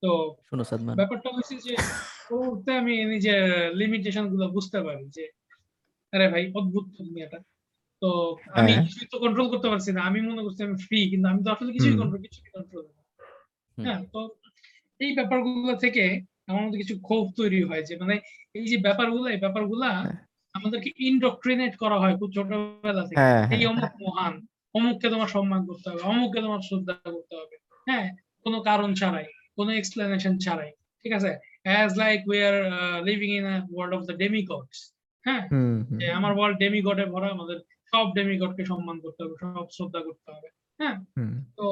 [0.03, 0.09] তো
[0.47, 1.73] শোনো সাদমান। ব্যাপারটা হচ্ছে যে
[2.33, 3.41] ওতে আমি নিজের
[3.75, 5.25] লিমিটেশনগুলো বুঝতে পারি যে
[6.13, 7.39] আরে ভাই অদ্ভুত দুনিয়াটা।
[8.01, 8.09] তো
[8.51, 11.39] আমি হ্যাঁ। কিছুই তো কন্ট্রোল করতে পারছি না। আমি মনে করছি আমি ফ্রি কিন্তু আমি
[11.45, 12.85] তো আসলে কিছুই কন্ট্রোল কিছুই কন্ট্রোল
[13.77, 14.19] হ্যাঁ তো
[14.99, 16.03] এই ব্যাপারগুলো থেকে
[16.49, 18.15] আমার মধ্যে কিছু ক্ষোভ তৈরি হয় যে মানে
[18.55, 20.17] এই যে ব্যাপারগুলো এই ব্যাপারগুলা হ্যাঁ।
[20.55, 24.33] আমাদেরকে ইনডক্ট্রিনেট করা হয় খুব ছোটবেলা থেকে। হ্যাঁ এই অমুক মহান
[24.75, 27.55] অমুককে তোমার সম্মান করতে হবে অমুককে তোমার শ্রদ্ধা করতে হবে।
[27.87, 28.07] হ্যাঁ
[28.45, 29.27] কোনো কারণ ছাড়াই
[29.57, 30.71] কোনো এক্সপ্লেনেশন ছাড়াই
[31.05, 31.31] ঠিক আছে?
[31.63, 32.55] As like we are
[33.03, 34.77] living in a world of the demigods
[35.25, 35.43] হ্যাঁ?
[35.91, 37.57] যে আমার ওয়ার্ল্ড ডেমিগডে ভরা আমাদের
[37.93, 40.47] সব ডেমিগডকে সম্মান করতে হবে সব শ্রদ্ধা করতে হবে
[40.79, 40.95] হ্যাঁ?
[41.57, 41.65] তো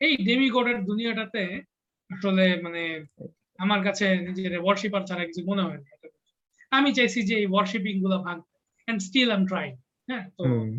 [0.00, 1.42] এই ডেমিগডের দুনিয়াটাতে
[2.10, 2.82] আসলে মানে
[3.58, 5.90] আমার কাছে নিজের ওয়ার্শিপার ছাড়া কিছু মনে হয় না
[6.72, 8.36] আমি চাইছি যে এই ওয়ার্শিপিংগুলো ভাঙ
[8.88, 9.72] and still I am trying
[10.08, 10.24] হ্যাঁ?
[10.38, 10.70] তো হুম।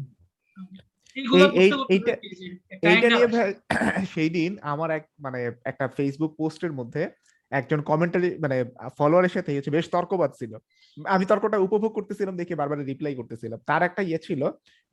[1.15, 3.49] এইগুলো এই- এই- করতে করতে এইটা- দেখি যে একটা এইটা anger নিয়ে আসে। ভাই
[4.13, 7.03] সেই দিন আমার এক মানে একটা ফেসবুক পোস্টের মধ্যে
[7.51, 8.57] একজন কমেন্টারি মানে
[8.97, 10.51] ফলোয়ারের সাথে বেশ তর্কবাদ ছিল।
[10.97, 14.41] আমি তর্কটা উপভোগ করতেছিলাম দেখে বারবার রিপ্লাই করতেছিলাম। তার একটা ইয়ে ছিল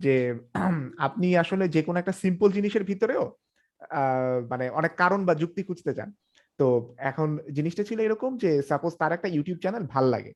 [0.00, 0.14] যে,
[0.98, 3.24] আপনি আসলে যে কোনো একটা সিম্পল জিনিসের ভিতরেও
[4.50, 6.08] মানে অনেক কারণ বা যুক্তি খুঁজতে চান।
[6.58, 6.66] তো
[7.02, 10.32] এখন জিনিসটা ছিল এরকম যে সাপোজ তার একটা ইউটিউব চ্যানেল ভালো লাগে।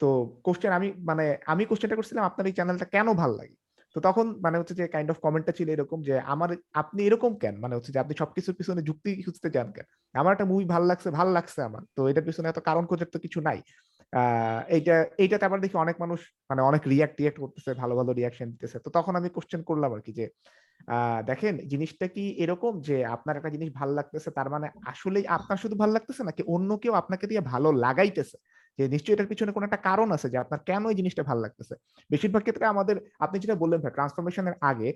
[0.00, 0.08] তো
[0.44, 3.56] কোশ্চেন আমি মানে আমি কোশ্চেনটা করছিলাম, আপনার এই চ্যানেলটা কেন ভালো লাগে?
[3.96, 7.54] তো তখন মানে হচ্ছে যে কাইন্ড অফ কমেন্টটা ছিল এরকম যে, আমার, আপনি এরকম কেন?
[7.64, 9.86] মানে হচ্ছে যে, আপনি সবকিছুর পিছনে যুক্তি খুঁজতে চান কেন?
[10.14, 13.18] আমার একটা মুভি ভালো লাগছে ভালো লাগছে আমার। তো এটার পিছনে এত কারণ খোঁজার তো
[13.18, 13.58] কিছু নাই।
[14.68, 16.20] এইটা, এইটাতে আবার দেখি অনেক মানুষ
[16.50, 20.02] মানে অনেক রিয়াক্ট রিয়াক্ট করতেছে, ভালো ভালো রিয়াকশন দিতেছে। তো তখন আমি কোশ্চেন করলাম আর
[20.06, 20.26] কি যে
[21.30, 25.76] দেখেন জিনিসটা কি এরকম যে, আপনার একটা জিনিস ভালো লাগতেছে, তার মানে আসলেই আপনার শুধু
[25.82, 28.36] ভালো লাগতেছে, নাকি অন্য কেউ আপনাকে দিয়ে ভালো লাগাইতেছে?
[28.78, 31.74] যে, নিশ্চয়ই এটার পিছনে কোনো একটা কারণ আছে যে, আপনার কেন এই জিনিসটা ভালো লাগতেছে?
[32.10, 34.88] বেশিরভাগ ক্ষেত্রে আমাদের, আপনি যেটা বললেন ভাই ট্রান্সফরমেশনের আগে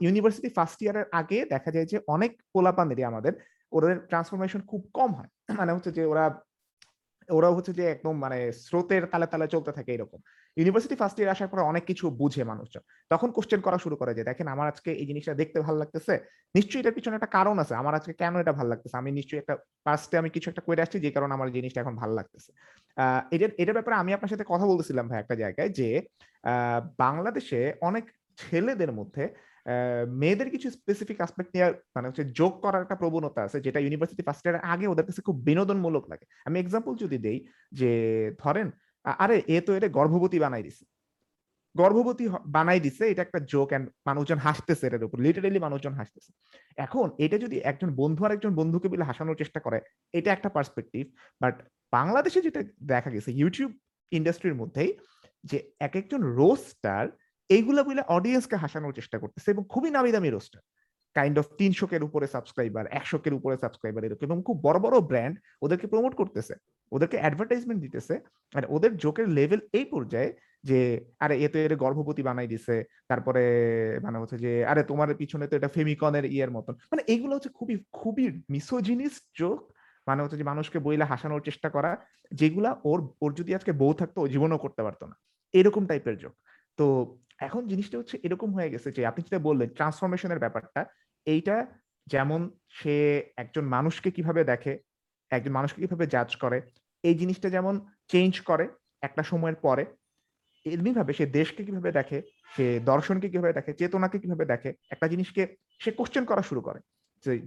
[0.00, 3.32] ইউনিভার্সিটি ফার্স্ট ইয়ারের আগে দেখা যায় যে, অনেক পোলাপানেরই আমাদের,
[3.72, 5.30] ওদের ট্রান্সফরমেশন খুব কম হয়।
[5.60, 6.24] মানে হচ্ছে যে, ওরা
[7.36, 10.20] ওরা হচ্ছে যে একদম মানে স্রোতের তালে তালে চলতে থাকে এরকম।
[10.56, 14.22] ইউনিভার্সিটি ফার্স্ট ইয়ার আসার পরে অনেক কিছু বুঝে মানুষজন। তখন কোশ্চেন করা শুরু করে যে,
[14.30, 16.14] দেখেন, আমার আজকে এই জিনিসটা দেখতে ভালো লাগতেছে।
[16.54, 18.96] নিশ্চয়ই এটার পিছনে একটা কারণ আছে। আমার আজকে কেন এটা ভালো লাগতেছে?
[18.96, 19.54] আমি নিশ্চয়ই একটা
[19.86, 22.50] পাস্টে আমি কিছু একটা করে আসছি যে কারণে আমার জিনিসটা এখন ভালো লাগতেছে।
[23.32, 25.88] এটার এটার ব্যাপারে আমি আপনার সাথে কথা বলতেছিলাম ভাই একটা জায়গায় যে
[26.98, 28.04] বাংলাদেশে অনেক
[28.38, 29.24] ছেলেদের মধ্যে
[30.20, 34.44] মেয়েদের কিছু স্পেসিফিক আসপেক্ট নিয়ে মানে হচ্ছে যোগ করার একটা প্রবণতা আছে, যেটা ইউনিভার্সিটি ফার্স্ট
[34.44, 37.38] ইয়ারের আগে ওদের কাছে খুব বিনোদনমূলক লাগে। আমি এক্সাম্পল যদি দেই
[37.80, 37.90] যে,
[38.42, 38.68] ধরেন
[39.24, 40.84] আরে এ তো এটা গর্ভবতী বানাই দিছে।
[41.74, 42.24] গর্ভবতী
[42.56, 46.30] বানাই দিছে, এটা একটা জোক এন্ড মানুষজন হাসতেছে এটার উপর লিটারেলি মানুষজন হাসতেছে।
[46.86, 49.78] এখন এটা যদি একজন বন্ধু আর একজন বন্ধুকে মিলে হাসানোর চেষ্টা করে,
[50.18, 51.04] এটা একটা পার্সপেক্টিভ
[51.42, 51.54] বাট
[51.96, 52.60] বাংলাদেশে যেটা
[52.92, 53.70] দেখা গেছে ইউটিউব
[54.12, 54.90] ইন্ডাস্ট্রির মধ্যেই
[55.50, 57.04] যে এক একজন রোস্টার
[57.50, 60.62] এইগুলা বলে অডিয়েন্সকে হাসানোর চেষ্টা করতেছে এবং খুবই নামি দামি রোস্টার
[61.16, 64.96] কাইন্ড অফ তিনশো কের উপরে সাবস্ক্রাইবার একশো কের উপরে সাবস্ক্রাইবার এরকম এবং খুব বড় বড়
[65.10, 65.34] ব্র্যান্ড
[65.64, 66.54] ওদেরকে প্রমোট করতেছে,
[66.92, 68.14] ওদেরকে অ্যাডভার্টাইজমেন্ট দিতেছে
[68.54, 70.30] আর ওদের জোকের লেভেল এই পর্যায়ে
[70.64, 70.78] যে,
[71.24, 72.76] আরে এ তো এর গর্ভবতী বানাই দিছে,
[73.10, 73.42] তারপরে
[74.04, 77.74] মানে হচ্ছে যে, আরে তোমার পিছনে তো এটা ফেমিকনের ইয়ের মতন। মানে এইগুলো হচ্ছে খুবই
[78.00, 79.60] খুবই মিসোজিনিস জোক
[80.06, 81.90] মানে হচ্ছে যে মানুষকে বইলে হাসানোর চেষ্টা করা
[82.32, 85.14] যেগুলা ওর ওর যদি আজকে বউ থাকতো, ও জীবনও করতে পারতো না।
[85.54, 86.34] এরকম টাইপের জোক
[86.78, 86.86] তো
[87.38, 90.80] এখন জিনিসটা হচ্ছে এরকম হয়ে গেছে যে আপনি যেটা বললেন ট্রান্সফরমেশনের ব্যাপারটা,
[91.26, 91.56] এইটা
[92.06, 92.40] যেমন
[92.70, 94.72] সে একজন মানুষকে কীভাবে দেখে,
[95.30, 96.58] একজন মানুষকে কীভাবে জাজ করে,
[97.04, 97.74] এই জিনিসটা যেমন
[98.08, 98.64] চেঞ্জ করে
[99.02, 99.84] একটা সময়ের পরে
[100.66, 102.22] এমনি ভাবে সে দেশকে কীভাবে দেখে,
[102.56, 105.42] সে দর্শনকে কীভাবে দেখে, চেতনাকে কীভাবে দেখে, একটা জিনিসকে
[105.80, 106.80] সে কোশ্চেন করা শুরু করে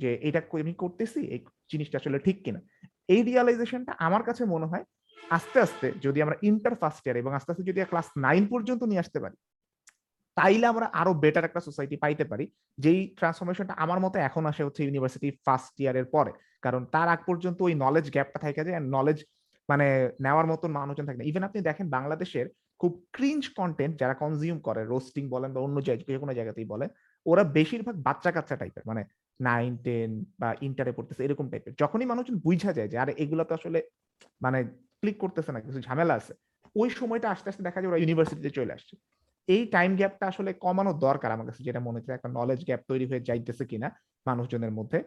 [0.01, 1.39] যে এটা আমি করতেছি, এই
[1.71, 2.59] জিনিসটা আসলে ঠিক কিনা।
[3.09, 4.83] এই রিয়ালাইজেশনটা আমার কাছে মনে হয়
[5.31, 8.99] আস্তে আস্তে যদি আমরা ইন্টার ফার্স্ট ইয়ার এবং আস্তে আস্তে যদি ক্লাস নাইন পর্যন্ত নিয়ে
[8.99, 9.37] আসতে পারি
[10.37, 12.45] তাইলে আমরা আরও বেটার একটা সোসাইটি পাইতে পারি,
[12.83, 16.31] যেই ট্রান্সফরমেশনটা আমার মতে এখন আসে হচ্ছে ইউনিভার্সিটি ফার্স্ট ইয়ারের পরে।
[16.65, 19.17] কারণ তার আগ পর্যন্ত ওই নলেজ গ্যাপটা থাকে যায় নলেজ
[19.69, 19.87] মানে
[20.25, 22.47] নেওয়ার মতন মানুষজন থাকে না। ইভেন আপনি দেখেন বাংলাদেশের
[22.81, 26.89] খুব ক্রিঞ্জ কন্টেন্ট যারা কনজিউম করে রোস্টিং বলেন বা অন্য যে কোনো জায়গাতেই বলেন,
[27.25, 29.01] ওরা বেশিরভাগ বাচ্চা কাচ্চা টাইপের মানে
[29.39, 33.53] নাইন টেন বা ইন্টারে পড়তেছে এরকম টাইপের যখনই মানুষজন বুঝা যায় যে, আরে, এগুলো তো
[33.59, 33.79] আসলে
[34.41, 34.59] মানে
[35.01, 36.33] ক্লিক করতেছে না, কিছু ঝামেলা আছে।
[36.81, 38.93] ওই সময়টা আস্তে আস্তে দেখা যায় ওরা ইউনিভার্সিটিতে চলে আসছে।
[39.47, 43.05] এই টাইম গ্যাপটা আসলে কমানো দরকার আমার কাছে, যেটা মনে হচ্ছে একটা নলেজ গ্যাপ তৈরি
[43.05, 43.87] হয়ে যাইতেছে কিনা
[44.25, 44.99] মানুষজনের মধ্যে।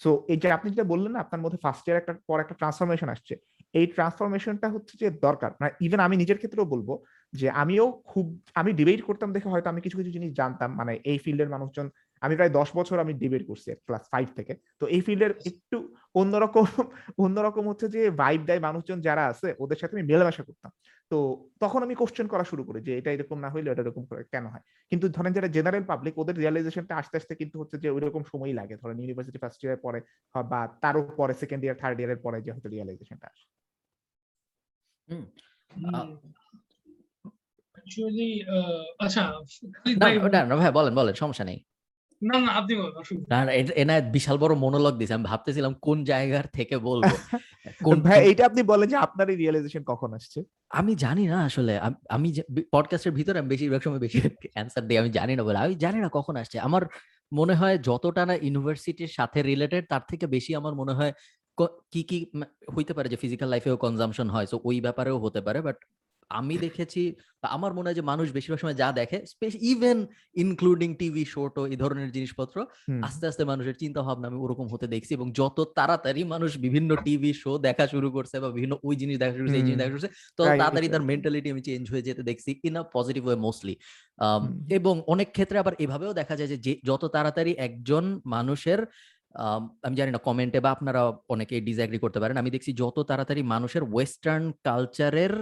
[0.00, 3.08] সো এই যে আপনি যেটা বললেন না, আপনার মধ্যে ফার্স্ট ইয়ার একটা, পর একটা ট্রান্সফরমেশন
[3.08, 3.34] আসছে।
[3.74, 6.88] এই ট্রান্সফরমেশনটা হচ্ছে যে দরকার। মানে ইভেন আমি নিজের ক্ষেত্রেও বলব
[7.32, 11.18] যে আমিও খুব, আমি ডিবেট করতাম দেখে হয়তো আমি কিছু কিছু জিনিস জানতাম। মানে এই
[11.18, 11.90] ফিল্ডের মানুষজন,
[12.22, 16.64] আমি প্রায় দশ বছর আমি ডিবেট করছি ক্লাস ফাইভ থেকে। তো এই ফিল্ডের একটু অন্যরকম
[17.18, 20.70] অন্যরকম হচ্ছে যে ভাইব দেয় মানুষজন যারা আছে, ওদের সাথে আমি মেলামেশা করতাম।
[21.10, 21.18] তো
[21.60, 24.44] তখন আমি কোশ্চেন করা শুরু করি যে এটা এরকম না হইলে এটা এরকম করে কেন
[24.46, 24.64] হয়?
[24.92, 28.54] কিন্তু ধরেন যারা জেনারেল পাবলিক ওদের রিয়ালাইজেশনটা আস্তে আস্তে কিন্তু হচ্ছে যে ওই রকম সময়ই
[28.54, 29.98] লাগে। ধরেন ইউনিভার্সিটি ফার্স্ট ইয়ার পরে
[30.34, 33.46] বা তারও পরে সেকেন্ড ইয়ার থার্ড ইয়ারের পরে যে হয়তো রিয়ালাইজেশনটা আসে।
[35.08, 35.24] হুম
[38.98, 39.22] আচ্ছা
[40.02, 40.12] ভাই
[40.76, 41.58] বলেন বলেন সমস্যা নেই।
[42.22, 42.74] না না আপনি
[43.28, 47.02] না না, এটা- বিশাল বড় মনোলগ দিছে আমি ভাবতেছিলাম কোন জায়গার থেকে বলব।
[47.84, 50.38] কোন ভাই এইটা আপনি বলেন যে আপনার রিয়ালাইজেশন কখন আসছে?
[50.70, 51.72] আমি জানি না আসলে
[52.08, 52.28] আমি
[52.72, 54.18] পডকাস্টের ভিতরে আমি বেশিরভাগ সময় বেশি
[54.52, 56.82] অ্যান্সার দিই আমি জানি না বলে। আমি জানি না কখন আসছে। আমার
[57.32, 61.12] মনে হয় যতটা না ইউনিভার্সিটির সাথে রিলেটেড তার থেকে বেশি আমার মনে হয়
[61.92, 62.18] কি কি
[62.76, 65.76] হইতে পারে যে ফিজিক্যাল লাইফেও কনজাম্পশন হয়। সো ওই ব্যাপারেও হতে পারে বাট
[66.30, 67.02] আমি দেখেছি
[67.50, 69.18] আমার মনে হয় যে মানুষ বেশিরভাগ সময় যা দেখে
[69.70, 69.98] ইভেন
[70.36, 72.56] ইনক্লুডিং টিভি শোট ও এই ধরনের জিনিসপত্র
[73.02, 77.30] আস্তে আস্তে মানুষের চিন্তা ভাবনা আমি ওরকম হতে দেখছি এবং যত তাড়াতাড়ি মানুষ বিভিন্ন টিভি
[77.34, 80.00] শো দেখা শুরু করছে বা বিভিন্ন ওই জিনিস দেখা শুরু করছে এই জিনিস দেখা শুরু
[80.00, 83.74] করছে তত তাড়াতাড়ি তার মেন্টালিটি আমি চেঞ্জ হয়ে যেতে দেখছি in a positive way mostly.
[84.70, 88.80] এবং অনেক ক্ষেত্রে আবার এভাবেও দেখা যায় যে যত তাড়াতাড়ি একজন মানুষের
[89.34, 93.42] আম, আমি জানি না কমেন্টে বা আপনারা অনেকে ডিসঅ্যাগ্রি করতে পারেন আমি দেখছি যত তাড়াতাড়ি
[93.46, 95.32] মানুষের ওয়েস্টার্ন কালচারের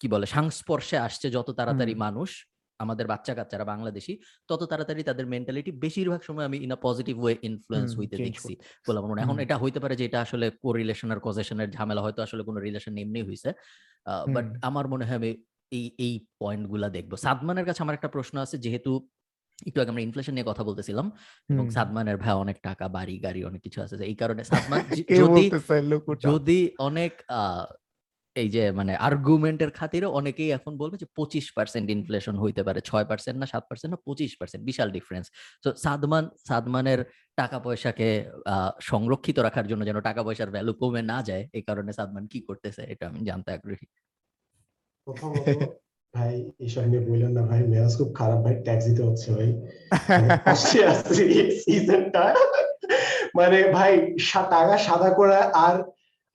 [0.00, 2.30] কি বলে সংস্পর্শে আসছে যত তাড়াতাড়ি মানুষ
[2.80, 4.12] আমাদের বাচ্চা কাচ্চারা বাংলাদেশি
[4.48, 8.52] তত তাড়াতাড়ি তাদের মেন্টালিটি বেশিরভাগ সময় আমি in a positive way influence হইতে দেখছি।
[8.86, 12.20] বলে আমার মনে এখন এটা হইতে পারে যে এটা আসলে কোরিলেশন আর কজেশনের ঝামেলা হয়তো
[12.22, 13.50] আসলে কোনো রিলেশন এমনি হইছে।
[14.28, 15.30] বাট আমার মনে হয় আমি
[15.72, 18.92] এই এই পয়েন্টগুলা দেখব। সাদমানের কাছে আমার একটা প্রশ্ন আছে যেহেতু
[19.58, 21.06] একটু আগে আমরা ইনফ্লেশন নিয়ে কথা বলতেছিলাম
[21.48, 24.80] এবং সাদমানের ভাই অনেক টাকা বাড়ি গাড়ি অনেক কিছু আছে এই কারণে সাদমান
[25.20, 25.44] যদি
[26.20, 27.66] যদি অনেক আহ,
[28.40, 33.06] এই যে মানে আর্গুমেন্টের খাতিরে অনেকেই এখন বলবে যে পঁচিশ পার্সেন্ট ইনফ্লেশন হইতে পারে ছয়
[33.10, 35.26] পার্সেন্ট না সাত পার্সেন্ট না পঁচিশ পার্সেন্ট বিশাল ডিফারেন্স
[35.64, 37.00] তো সাদমান সাদমানের
[37.38, 38.08] টাকা পয়সাকে
[38.80, 42.82] সংরক্ষিত রাখার জন্য যেন টাকা পয়সার ভ্যালু কমে না যায় এই কারণে সাদমান কি করতেছে
[42.92, 43.86] এটা আমি জানতে আগ্রহী।
[46.14, 46.34] ভাই
[46.64, 49.50] এইসব নিয়ে বললেন না ভাই মেজাজ খুব খারাপ ভাই ট্যাক্স দিতে হচ্ছে ভাই।
[51.62, 52.24] সিজনটা
[53.38, 53.92] মানে ভাই
[54.50, 55.76] টাকা সাদা করা আর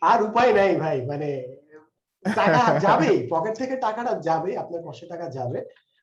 [0.02, 1.30] আর উপায় নাই ভাই মানে
[2.40, 5.60] টাকা যাবে পকেট থেকে টাকাটা যাবে আপনার কষ্টে টাকা যাবে।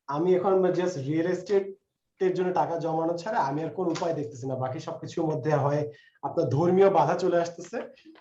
[0.08, 1.64] আমি এখন জাস্ট রিয়েল এস্টেট
[2.20, 5.82] এর জন্য টাকা জমানো ছাড়া আমি আর কোন উপায় দেখতেছি না। বাকি সবকিছুর মধ্যে হয়
[6.22, 7.78] আপনার ধর্মীয় বাধা চলে আসতেছে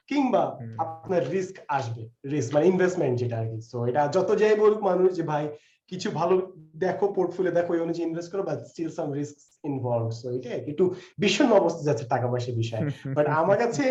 [0.10, 0.44] কিংবা
[0.86, 2.04] আপনার রিস্ক আসবে।
[2.34, 5.46] রিস্ক মানে ইনভেস্টমেন্ট যেটা আর কি। সো এটা যত যাই বলুক মানুষ যে ভাই
[5.92, 6.36] কিছু ভালো
[6.76, 10.86] দেখো পোর্টফোলিও দেখো ওই অনুযায়ী ইনভেস্ট করো but still some risk involve so এটা একটু
[11.18, 12.84] বিষণ্ণ অবস্থা যাচ্ছে টাকা পয়সা বিষয়ে।
[13.18, 13.86] বাট আমার কাছে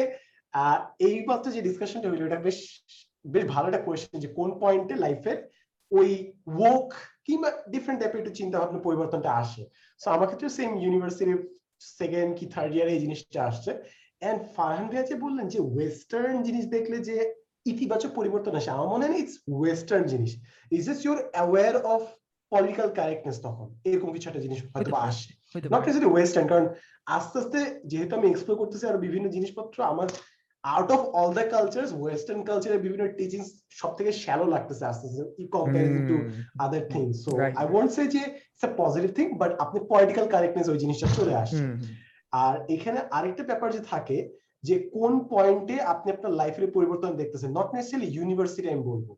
[1.06, 2.58] এই মাত্র যে ডিসকাশনটা হইল এটা বেশ
[3.24, 5.38] বেশ ভালো একটা কোয়েশ্চেন যে কোন পয়েন্টে লাইফের
[5.92, 6.08] ওই
[6.70, 6.88] ওক
[7.26, 9.62] কিংবা ডিফারেন্ট টাইপের একটু চিন্তা ভাবনা পরিবর্তনটা আসে।
[10.00, 11.34] সো আমার ক্ষেত্রে সেম ইউনিভার্সিটি
[12.00, 13.70] সেকেন্ড কি থার্ড ইয়ারে এই জিনিসটা আসছে।
[14.28, 17.16] এন্ড ফারহান ভাইয়া যে বললেন যে ওয়েস্টার্ন জিনিস দেখলে যে
[17.66, 20.32] ইতিবাচক পরিবর্তন আসে আমার মনে হয় ইটস ওয়েস্টার্ন জিনিস।
[20.78, 22.02] Is is your aware of
[22.52, 23.66] political correctness তখন?
[23.84, 25.30] এরকম কিছু একটা জিনিস হয়তো আসে।
[25.74, 26.66] নট ওয়েস্টার্ন কারণ
[27.16, 30.08] আস্তে আস্তে যেহেতু আমি এক্সপ্লোর করতেছি আর বিভিন্ন জিনিসপত্র আমার
[30.72, 33.40] out of all the cultures western কালচারের বিভিন্ন টিচিং
[33.80, 35.22] সব থেকে শ্যালো লাগতেছে আস্তে আস্তে
[35.54, 36.16] comparison to
[36.64, 37.30] other things so
[37.60, 41.56] I want say যে ইটস পজিটিভ থিং বাট আপনি পলিটিক্যাল কারেক্টনেস ওই জিনিসটা চলে আসে
[41.58, 41.94] হুম, হুম,
[42.32, 44.18] আর এখানে আরেকটা ব্যাপার যে থাকে
[44.64, 49.08] যে কোন পয়েন্টে আপনি আপনার লাইফের পরিবর্তন দেখতেছেন নট নেসেসারি ইউনিভার্সিটি আমি বলব।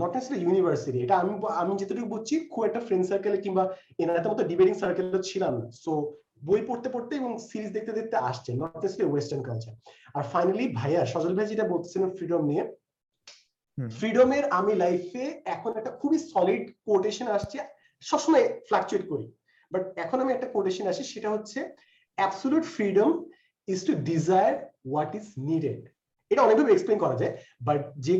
[0.00, 1.32] নট নেসেসারি ইউনিভার্সিটি এটা আমি
[1.62, 3.64] আমি যেটুকু বুঝছি খুব একটা ফ্রেন্ড সার্কেলে কিংবা
[3.98, 5.92] এনাদের মতো ডিবেটিং সার্কেলে ছিলাম। না সো
[6.42, 9.74] বই পড়তে পড়তে এবং সিরিজ দেখতে দেখতে আসছে নট নেসেসারি ওয়েস্টার্ন কালচার
[10.16, 12.64] আর ফাইনালি ভাইয়া সজল ভাই যেটা বলতেছিলেন ফ্রিডম নিয়ে
[13.78, 15.24] ফ্রিডমের আমি লাইফে
[15.54, 17.58] এখন একটা খুবই সলিড কোটেশন আসছে
[18.02, 19.26] সবসময় ফ্লাকচুয়েট করি।
[19.72, 21.58] বাট এখন আমি একটা কোটেশন আসি সেটা হচ্ছে
[22.18, 23.10] absolute freedom
[23.68, 24.52] is to desire
[24.86, 25.80] what is needed
[26.30, 27.32] এটা অনেকভাবে এক্সপ্লেন করা যায়
[27.66, 28.14] বাট যে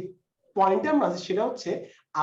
[0.56, 1.70] পয়েন্টটা আমরা আছে সেটা হচ্ছে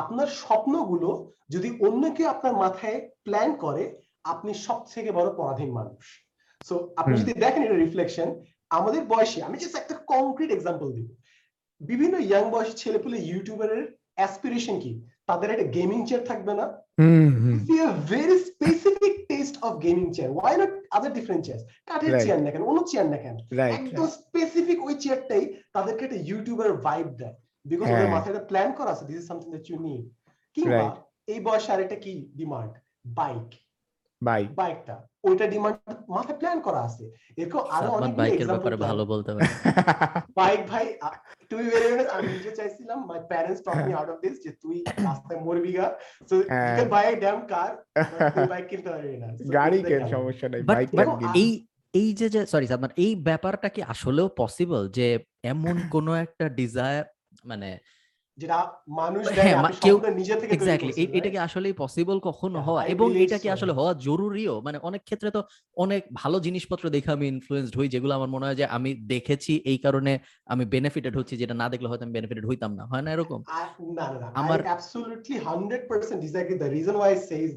[0.02, 1.10] আপনার স্বপ্নগুলো
[1.50, 3.84] যদি অন্য কেউ আপনার মাথায় প্ল্যান করে
[4.32, 6.04] আপনি সব থেকে বড় পরাধীন মানুষ।
[6.68, 8.28] সো আপনি যদি দেখেন এটা রিফ্লেকশন
[8.78, 11.08] আমাদের বয়সে আমি জাস্ট একটা কংক্রিট এক্সাম্পল দিব।
[11.82, 13.84] বিভিন্ন ইয়াং বয়সী ছেলেপুলে ইউটিউবারের
[14.18, 14.92] অ্যাসপিরেশন কি?
[15.30, 16.66] তাদের একটা গেমিং চেয়ার থাকবে না?
[18.14, 20.30] very specific taste of gaming chair.
[20.40, 21.64] Why not other different chairs?
[21.90, 23.36] কাঠের চেয়ার না কেন অন্য চেয়ার না কেন
[23.78, 25.44] একদম স্পেসিফিক ওই চেয়ারটাই
[25.76, 27.36] তাদেরকে একটা ইউটিউবার ভাইব দেয়।
[27.72, 30.04] বিকজ ওদের হ্যাঁ। মাথায় একটা প্ল্যান করা আছে this is something that you need
[30.58, 30.86] কিংবা
[31.34, 32.14] এই বয়সে আরেকটা কি?
[32.40, 32.74] ডিমান্ড
[33.20, 33.48] বাইক
[34.28, 35.78] বাইকটা ওইটা ডিমান্ড
[36.10, 37.04] মাথায় প্ল্যান করা আছে।
[37.38, 39.44] এরকম আরও অনেক বাইকের ব্যাপারে ভালো বলতে পারে।
[40.40, 40.86] বাইক ভাই
[41.50, 44.52] টু বি ভেরি অনেস্ট আমি নিজে চাইছিলাম my parents talk me out of this যে
[44.64, 44.76] তুই
[45.08, 45.88] রাস্তায় মরবি গা।
[46.30, 46.46] So you.
[46.76, 47.72] Can buy a damn car
[48.36, 49.28] তুই বাইক কিনতে পারবি না।
[49.58, 50.02] গাড়ি কেন?
[50.08, 50.90] সমস্যা নাই বাইক
[51.36, 51.50] এই
[51.94, 55.08] এই যে যে সরি সাদমান এই ব্যাপারটা কি আসলেও পসিবল যে
[55.44, 57.06] এমন কোন একটা ডিজায়ার
[57.46, 57.70] মানে
[58.38, 58.58] যেটা
[58.92, 63.48] মানুষ হ্যাঁ, কেউ- নিজে থেকে এক্স্যাক্টলি এটা কি আসলে পসিবল কখনো হওয়া এবং এটা কি
[63.50, 64.62] আসলে হওয়া জরুরিও?
[64.62, 65.42] মানে অনেক ক্ষেত্রে তো
[65.78, 69.78] অনেক ভালো জিনিসপত্র দেখে আমি ইনফ্লুয়েন্সড হই যেগুলো আমার মনে হয় যে আমি দেখেছি এই
[69.78, 70.12] কারণে
[70.46, 73.40] আমি বেনিফিটেড হচ্ছি যেটা না দেখলে হয়তো আমি বেনিফিটেড হইতাম না। হয় না এরকম?
[73.98, 77.54] না না না আমার- আমার absolutely 100% disagree the reason why I say is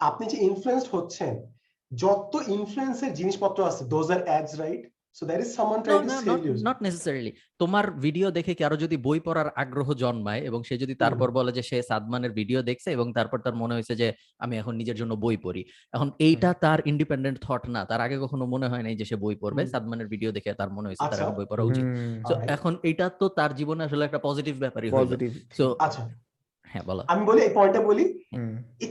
[0.00, 1.32] আপনি যে ইনফ্লুয়েন্সড হচ্ছেন
[1.92, 4.82] যত ইনফ্লুয়েন্সের জিনিসপত্র আছে those are ads right
[5.16, 8.96] so that is someone trying to sell you not necessarily তোমার ভিডিও দেখে কারও যদি
[9.06, 13.06] বই পড়ার আগ্রহ জন্মায় এবং সে যদি তারপর বলে যে সে সাদমানের ভিডিও দেখছে এবং
[13.18, 14.08] তারপর তার মনে হয়েছে যে
[14.44, 15.62] আমি এখন নিজের জন্য বই পড়ি।
[15.92, 19.36] এখন এইটা তার ইন্ডিপেন্ডেন্ট থট না। তার আগে কখনো মনে হয় নাই যে সে বই
[19.42, 21.84] পড়বে। সাদমানের ভিডিও দেখে তার মনে হয়েছে তার আচ্ছা। বই পড়া উচিত।
[22.30, 22.34] তো.
[22.54, 25.34] এখন এটা তো তার জীবনে আসলে একটা পজিটিভ ব্যাপারই হলো positive.
[25.58, 26.02] সো আচ্ছা।
[26.70, 28.04] হ্যাঁ বলো। আমি বলি এই পয়েন্টটা বলি।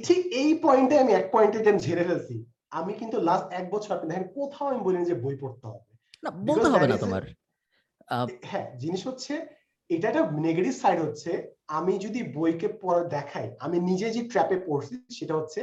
[0.07, 2.35] ঠিক এই পয়েন্টে আমি এক পয়েন্টে আমি ঝেড়ে ফেলছি।
[2.79, 6.29] আমি কিন্তু লাস্ট এক বছর আপনি দেখেন কোথাও আমি বলিনি যে বই পড়তে হবে। না
[6.47, 7.23] বলতে হবে না তোমার।
[8.49, 9.33] হ্যাঁ জিনিস হচ্ছে
[9.89, 11.31] এটা একটা নেগেটিভ সাইড হচ্ছে
[11.77, 12.67] আমি যদি বইকে
[13.15, 15.59] দেখাই আমি নিজে যে ট্র্যাপে পড়ছি সেটা হচ্ছে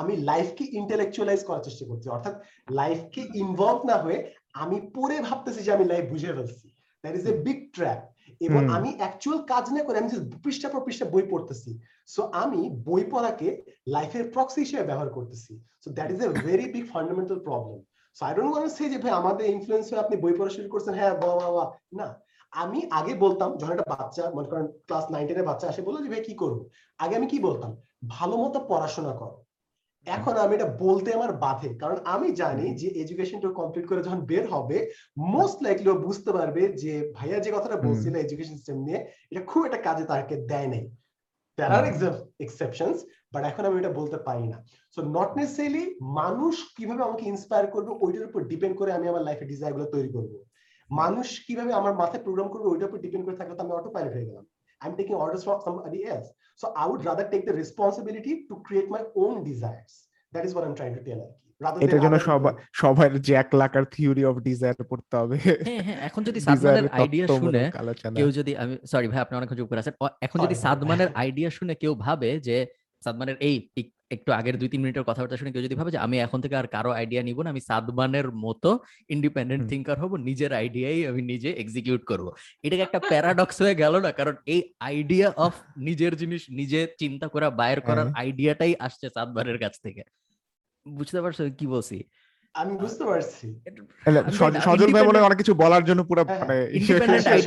[0.00, 2.34] আমি লাইফকে ইন্টেলেকচুয়ালাইজ করার চেষ্টা করছি। অর্থাৎ
[2.80, 4.18] লাইফকে ইনভলভ না হয়ে
[4.62, 6.66] আমি পড়ে ভাবতেছি যে আমি লাইফ বুঝে ফেলছি।
[7.04, 8.00] That is a big trap
[8.46, 10.10] এবং আমি অ্যাকচুয়াল কাজ না করে আমি
[10.44, 11.70] পৃষ্ঠা পর পৃষ্ঠা বই পড়তেছি।
[12.14, 13.48] সো আমি বই পড়াকে
[13.94, 15.52] লাইফের প্রক্সি হিসেবে ব্যবহার করতেছি।
[15.82, 17.78] So that is a very big fundamental problem
[18.16, 20.94] so I don't want say যে ভাই আমাদের ইনফ্লুয়েন্স হয়ে আপনি বই পড়া শুরু করছেন।
[20.94, 22.06] হ্যাঁ বাহ বাহ বাহ। না।
[22.52, 26.08] আমি আগে বলতাম যখন একটা বাচ্চা মনে করেন ক্লাস নাইন টেনের বাচ্চা আসে বলল যে
[26.08, 26.58] ভাই কি করব?
[26.98, 27.76] আগে আমি কি বলতাম?
[28.08, 29.36] ভালো মতো পড়াশোনা করো।
[30.06, 34.44] এখন আমি এটা বলতে আমার বাধে। কারণ আমি জানি যে এডুকেশনটা কমপ্লিট করে যখন বের
[34.50, 34.78] হবে
[35.18, 39.00] মোস্ট লাইকলি ও বুঝতে পারবে যে ভাইয়া যে কথাটা। বলছিল এডুকেশন সিস্টেম নিয়ে
[39.30, 40.82] এটা খুব একটা কাজে তাকে দেয় নাই।
[41.60, 42.98] দেয়ার are এক্সেপশনস
[43.34, 44.58] বাট এখন আমি এটা বলতে পারি না।
[44.94, 45.84] সো নট নেসেসারিলি
[46.20, 50.32] মানুষ কীভাবে আমাকে ইন্সপায়ার করবে ওইটার উপর ডিপেন্ড করে আমি আমার লাইফে ডিজায়ারগুলো তৈরি করব।
[50.90, 54.12] মানুষ কীভাবে আমার মাথায় প্রোগ্রাম করবে ওইটার উপর ডিপেন্ড করে থাকলে তো আমি অটো পাইলট
[54.16, 54.44] হয়ে গেলাম।
[54.80, 56.28] I am taking orders from somebody else
[56.60, 59.92] so I would rather take the responsibility to create my own desires
[60.32, 61.49] that is what I am trying to tell আর কি।
[61.84, 62.16] এটার জন্য.
[62.80, 67.62] সবার Jacques Lacan theory of desire পড়তে হবে হ্যাঁ হ্যাঁ এখন যদি সাদমানের আইডিয়া শুনে
[68.16, 69.94] কেউ যদি আমি সরি ভাই আপনি অনেকক্ষণ চুপ করে আছেন
[70.26, 72.56] এখন যদি সাদমানের আইডিয়া শুনে কেউ ভাবে যে
[73.02, 73.56] সাদমানের এই
[74.10, 76.66] একটু আগের দুই তিন মিনিটের কথাবার্তা শুনে কেউ যদি ভাবে যে আমি এখন থেকে আর
[76.66, 78.70] কারও আইডিয়া নিব না আমি সাদমানের মতো
[79.10, 82.26] ইন্ডিপেন্ডেন্ট। থিঙ্কার হব নিজের আইডিয়াই আমি নিজে এক্সিকিউট করব
[82.64, 87.48] এটাকে একটা প্যারাডক্স হয়ে গেল না কারণ এই আইডিয়া অফ নিজের জিনিস নিজে চিন্তা করা
[87.50, 90.02] বাইর করার হ্যাঁ। আইডিয়াটাই আসছে সাদমানের কাছ থেকে
[90.86, 91.98] বুঝতে পারছ কি বলছি?
[92.54, 93.46] আমি বুঝতে পারছি।
[94.14, 94.20] না,
[94.64, 96.56] সজল ভাই মনে অনেক কিছু বলার জন্য পুরো হ্যাঁ, মানে
[97.18, 97.40] হ্যাঁ,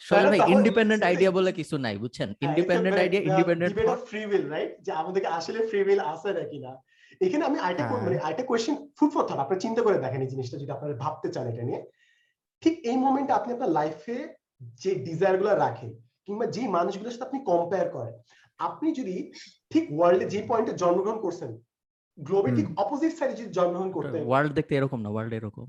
[0.00, 2.28] সজল ভাই, ইন্ডিপেন্ডেন্ট আইডিয়া বলে কিছু নাই বুঝছেন?
[2.30, 3.74] হ্যাঁ, independent idea independent
[4.08, 6.72] free will right যে আমাদেরকে আসলে ফ্রি উইল আছে নাকি না?
[7.20, 10.30] এখানে আমি আরেকটা হ্যাঁ। মানে আরেকটা কোয়েশ্চেন ফুড ফর থট আপনি চিন্তা করে দেখেন এই
[10.34, 11.80] জিনিসটা যদি আপনারা ভাবতে চান এটা নিয়ে।
[12.62, 14.16] ঠিক এই মোমেন্টে আপনি আপনার লাইফে
[14.82, 15.90] যে ডিজায়ারগুলো রাখেন
[16.26, 18.14] কিংবা যে মানুষগুলোর সাথে আপনি কম্পেয়ার করেন
[18.60, 19.16] আপনি যদি
[19.72, 21.50] ঠিক ওয়ার্ল্ডে যে পয়েন্টে জন্মগ্রহণ করছেন
[22.18, 25.66] গ্লোবে ঠিক অপোজিট সাইডে যদি জন্মগ্রহণ করতেন ওয়ার্ল্ড দেখতে এরকম না ওয়ার্ল্ড এরকম।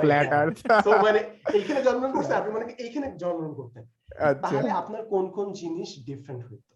[0.00, 1.20] ফ্ল্যাট। আর্থ তো মানে
[1.58, 3.84] এইখানে জন্মগ্রহণ করছেন আপনি মানে এইখানে জন্মগ্রহণ করতেন।
[4.28, 6.72] আচ্ছা। তাহলে আপনার কোন কোন জিনিস ডিফারেন্ট হইতো?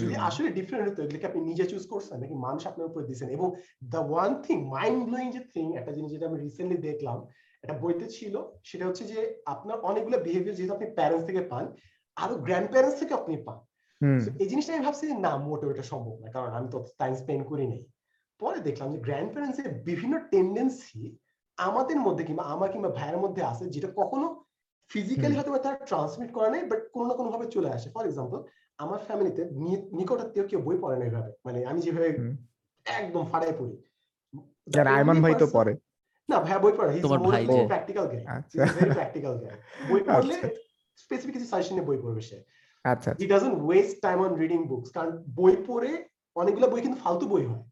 [0.00, 3.48] যদি আসলে ডিফারেন্ট হতো এগুলো আপনি নিজে চুজ করছেন নাকি মানুষ আপনার উপর দিয়েছেন এবং
[3.94, 7.18] the one thing mind blowing যে থিং একটা জিনিস যেটা আমি রিসেন্টলি দেখলাম
[7.64, 8.34] একটা বইতে ছিল
[8.64, 11.64] সেটা হচ্ছে যে আপনার অনেকগুলো বিহেভিয়ার যেহেতু আপনি প্যারেন্টস থেকে পান
[12.22, 13.58] আরও গ্র্যান্ড প্যারেন্টস থেকে আপনি পান।
[14.42, 17.64] এই জিনিসটা আমি ভাবছি না মোটেও এটা সম্ভব না কারণ আমি তো টাইম স্পেন্ড করি
[17.72, 17.82] নাই।
[18.40, 21.02] পরে দেখলাম যে গ্র্যান্ড প্যারেন্টস এর বিভিন্ন টেন্ডেন্সি
[21.58, 24.26] আমাদের মধ্যে কিংবা আমার কিংবা ভাইয়ের মধ্যে আছে যেটা কখনো
[24.90, 28.04] ফিজিক্যালি হয়তো বা তারা ট্রান্সমিট করে নাই বাট কোনো না কোনো ভাবে চলে আসে। ফর
[28.08, 28.38] এক্সাম্পল
[28.78, 29.42] আমার ফ্যামিলিতে
[29.98, 32.08] নিকটাত্মীয় কেউ বই পড়ে না এভাবে। মানে আমি যেভাবে
[32.86, 33.74] একদম ফাড়াই পড়ি।
[34.74, 35.72] যার আইমান ভাই তো পরে
[36.28, 37.42] না ভাইয়া বই পড়ে তোমার ভাই
[37.72, 38.22] প্র্যাকটিক্যাল গাই
[38.96, 39.52] প্র্যাকটিক্যাল গাই
[39.90, 40.48] বই পড়লে আচ্ছা।
[41.02, 42.38] স্পেসিফিক কিছু সাজেশনে বই পড়বে সে।
[42.84, 45.90] আচ্ছা he doesn't waste time on reading books কারণ বই পড়ে
[46.36, 47.64] অনেকগুলো বই কিন্তু ফালতু বই হয়।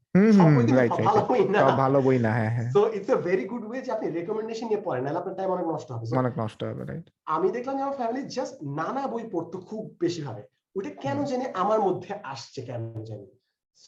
[1.09, 1.99] ভালো বই না। ভালো
[2.37, 5.37] হ্যাঁ হ্যাঁ। So it's a very good way যে আপনি রেকমেন্ডেশন নিয়ে পড়েন নাহলে আপনার
[5.39, 9.03] টাইম অনেক নষ্ট হবে। অনেক নষ্ট হবে রাইট আমি দেখলাম যে আমার ফ্যামিলি জাস্ট নানা
[9.13, 10.43] বই পড়তো খুব বেশি ভাবে।
[10.77, 13.27] ওইটা কেন জানি আমার মধ্যে আসছে কেন জানি।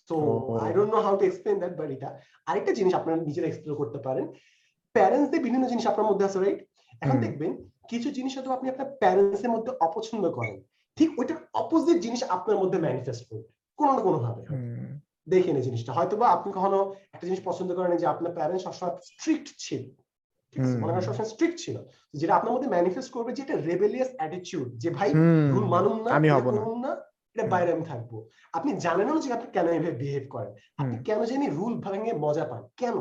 [0.09, 2.09] So O. I don't know how to explain that but এটা
[2.49, 4.25] আরেকটা জিনিস আপনারা নিজেরা এক্সপ্লোর করতে পারেন।
[4.95, 6.61] প্যারেন্টসদের বিভিন্ন জিনিস আপনার মধ্যে আছে রাইট
[7.03, 7.53] এখন দেখবেন
[7.89, 10.63] কিছু জিনিস হয়তো আপনি আপনার প্যারেন্টস এর মধ্যে অপছন্দ করেন।
[10.97, 14.43] ঠিক ওইটার অপোজিট জিনিস আপনার মধ্যে ম্যানিফেস্ট করবে। কোনো না কোনো ভাবে
[15.29, 18.97] দেখে নে জিনিসটা। হয়তো বা আপনি কখনো একটা জিনিস পছন্দ করেন যে আপনার প্যারেন্টস সবসময়
[19.03, 19.83] স্ট্রিক্ট ছিল।
[20.81, 21.77] মনে করেন সবসময় স্ট্রিক্ট ছিল।
[22.13, 25.15] যেটা আপনার মধ্যে ম্যানিফেস্ট করবে যে এটা রেবেলিয়াস অ্যাটিটিউড যে ভাই
[25.53, 26.97] ভুল মানুন না আমি হব না।
[27.35, 28.13] এটা বাইরে আমি থাকব।
[28.53, 30.53] আপনি জানেনও যে আপনি কেন এভাবে বিহেভ করেন?
[30.81, 32.63] আপনি কেন জানি রুল ভাঙে মজা পান?
[32.81, 32.97] কেন?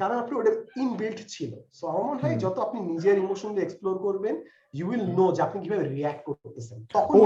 [0.00, 0.52] কারণ আপনি ওটা
[0.82, 4.34] ইনবিল্ট ছিল। সো আমার মনে হয় যত আপনি নিজের ইমোশন এক্সপ্লোর করবেন
[4.78, 7.18] ইউ উইল নো যে আপনি কীভাবে রিয়াক্ট করতেছেন। তখন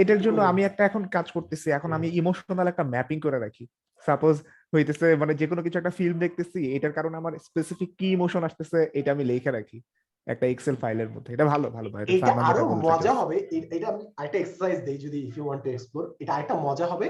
[0.00, 3.64] এটার জন্য আমি একটা এখন কাজ করতেছি। এখন আমি ইমোশনাল একটা ম্যাপিং করে রাখি।
[4.06, 4.34] সাপোজ
[4.74, 8.78] হইতেছে মানে যে কোনো কিছু একটা ফিল্ম দেখতেছি এটার কারণে আমার স্পেসিফিক কি ইমোশন আসতেছে
[8.98, 9.78] এটা আমি লিখে রাখি।
[10.26, 14.38] একটা এক্সেল ফাইলের মধ্যে। এটা ভালো ভালো ভাই এটা আরও মজা হবে এটা আমি আরেকটা
[14.40, 17.08] এক্সারসাইজ দেই যদি if you want to explore এটা আরেকটা মজা হবে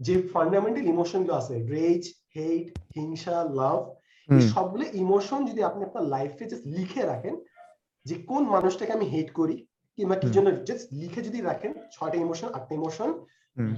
[0.00, 2.02] যে ফান্ডামেন্টাল ইমোশনগুলো আছে রেজ
[2.36, 2.66] হেট
[2.96, 3.80] হিংসা লাভ
[4.28, 7.34] এই সবগুলো ইমোশন যদি আপনি আপনার লাইফে জাস্ট লিখে রাখেন
[8.06, 9.56] যে কোন মানুষটাকে আমি হেট করি
[9.98, 13.10] কিংবা কি জন্য জাস্ট লিখে যদি রাখেন ছয়টা ইমোশন আটটা emotion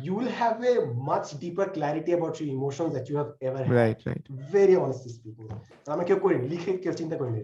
[0.07, 0.75] you will have a
[1.11, 3.73] much deeper clarity about your emotions that you have ever had.
[3.81, 4.25] Right right
[4.57, 5.49] Very honestly speaking.
[5.87, 7.41] আমি কেউ করিনি লিখে কেউ চিন্তা করিনি।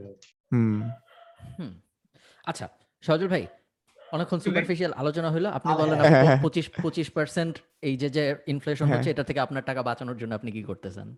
[0.52, 0.78] হুম।
[1.38, 1.72] হুম।
[2.46, 2.66] আচ্ছা
[3.02, 3.44] সজল ভাই
[4.12, 8.08] অনেকক্ষণ সুপারফিশিয়াল আলোচনা হলো আপনি হ্যাঁ, বলেন হ্যাঁ, আপনি হ্যাঁ। পঁচিশ পঁচিশ পার্সেন্ট এই যে
[8.10, 11.08] যে ইনফ্লেশন হ্যাঁ। হচ্ছে এটা থেকে আপনার টাকা বাঁচানোর জন্য আপনি কি করতেছেন?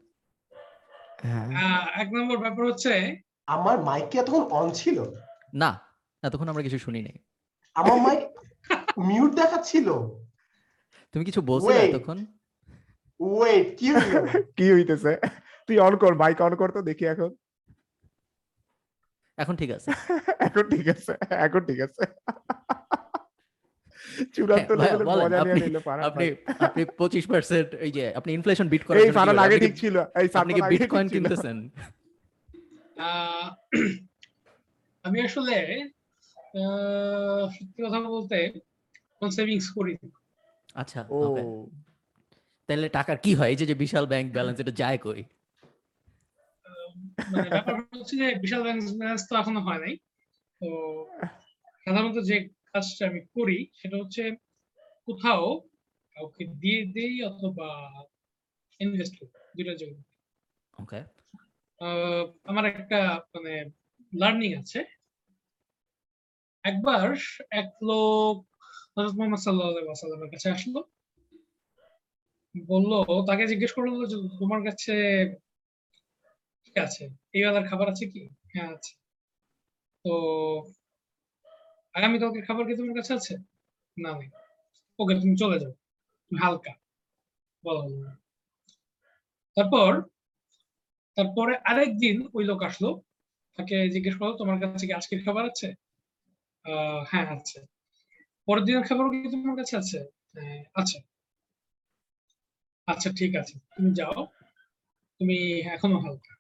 [1.23, 1.49] হ্যাঁ।
[1.95, 2.93] এক নম্বর ব্যাপার হচ্ছে
[3.49, 4.99] আমার মাইক কি এতক্ষণ অন ছিল?
[5.55, 5.71] না
[6.23, 7.17] এতক্ষণ আমরা কিছু শুনি নাই।
[7.77, 8.21] আমার মাইক
[8.99, 9.89] মিউট দেখাচ্ছিল?
[11.15, 11.91] তুমি কিছু Wait.
[11.91, 12.19] এতক্ষণ?
[13.21, 13.89] ওয়েট কি
[14.59, 15.13] কি হইতেছে?
[15.69, 17.31] তুই অন কর মাইক অন কর তো দেখি এখন।
[19.43, 19.91] এখন ঠিক আছে।
[20.41, 22.05] এখন ঠিক আছে এখন ঠিক আছে।
[24.35, 26.27] চূড়ান্ত হ্যাঁ, মজা নিয়ে আপনি- নিল আপনি
[26.61, 29.47] আপনি পঁচিশ পার্সেন্ট এই যে আপনি ইনফ্লেশন বিট করার এই জন্য কি ফারহান করেন?
[29.47, 31.57] আগে ঠিক ছিল এই আপনি কি বিটকয়েন কিনতেছেন?
[33.01, 33.47] আহ,
[35.05, 35.57] আমি আসলে
[37.51, 38.39] সত্যি কথা বলতে
[39.19, 39.95] কোন সেভিংস করি।
[40.75, 41.19] আচ্ছা ও।
[42.69, 43.51] তাহলে টাকার কি হয়?
[43.51, 45.21] এই যে বিশাল ব্যাংক ব্যালেন্স এটা যায় কই?
[47.33, 49.95] মানে ব্যাপার হচ্ছে যে বিশাল ব্যালেন্স তো এখনও হয় নাই।
[50.61, 50.69] তো
[51.85, 52.37] সাধারণত যে
[52.71, 54.23] কাজটা আমি করি সেটা হচ্ছে
[55.07, 55.45] কোথাও
[56.17, 57.69] কাউকে দিয়ে দেই অথবা
[58.81, 59.97] ইনভেস্ট করি জন্য।
[60.75, 61.01] ওকে
[62.51, 63.01] আমার একটা
[63.35, 63.55] মানে
[64.13, 64.81] লার্নিং আছে।
[66.65, 67.07] একবার
[67.61, 68.35] এক লোক
[68.95, 70.81] হযরত মুহাম্মদ সাল্লাল্লাহু আলাইহি ওয়াসাল্লামের কাছে আসলো।
[72.55, 72.93] বলল
[73.29, 74.95] তাকে জিজ্ঞেস করল যে তোমার কাছে
[76.69, 78.23] কি আছে। এই বেলার খাবার আছে কি?
[78.53, 78.93] হ্যাঁ আছে।
[80.05, 80.13] তো
[81.95, 83.35] আগামী কালকের খাবার কি তোমার কাছে আছে?
[83.97, 84.31] না নেই
[84.99, 85.73] ওকে তুমি চলে যাও।
[86.31, 86.73] হালকা।
[89.57, 89.91] তারপর
[91.17, 92.91] তারপরে আরেকদিন ওই লোক আসলো
[93.59, 95.69] তাকে জিজ্ঞেস করল তোমার কাছে কি আজকের খাবার আছে?
[97.11, 97.59] হ্যাঁ আছে।
[98.49, 99.99] পরের দিনের খাবার কি তোমার কাছে আছে?
[100.35, 100.99] হ্যাঁ, আছে।
[102.89, 104.19] আচ্ছা ঠিক আছে। তুমি যাও।
[105.21, 105.37] তুমি
[105.75, 106.33] এখনও হালকা।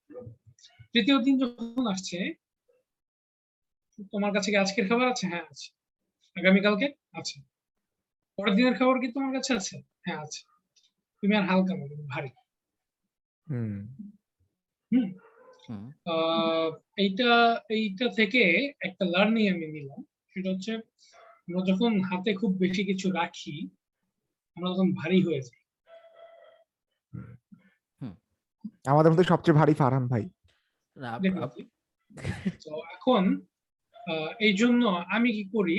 [0.95, 2.19] তৃতীয় দিন যখন আসছে
[4.13, 5.25] তোমার কাছে কি আজকের খাবার আছে?
[5.33, 5.69] হ্যাঁ আছে।
[6.37, 6.87] আগামীকালকে?
[7.13, 7.37] আছে।
[8.39, 9.75] পরের দিনের খাবার কি তোমার কাছে আছে?
[10.05, 10.41] হ্যাঁ আছে।
[11.23, 12.31] তুমি আর হালকা না তুমি ভারী।
[13.47, 13.75] হুম।
[16.99, 17.31] এইটা
[17.77, 18.43] এইটা থেকে
[18.81, 20.73] একটা লার্নিং আমি নিলাম। সেটা হচ্ছে
[21.47, 23.55] আমরা যখন হাতে খুব বেশি কিছু রাখি
[24.57, 25.58] আমরা তখন ভারী হয়ে যাই।
[28.87, 30.25] আমাদের মধ্যে সবচেয়ে ভারী ফারহান ভাই।
[30.97, 31.11] না,
[32.93, 33.23] এখন
[34.07, 35.77] আহ, এই জন্য আমি কি করি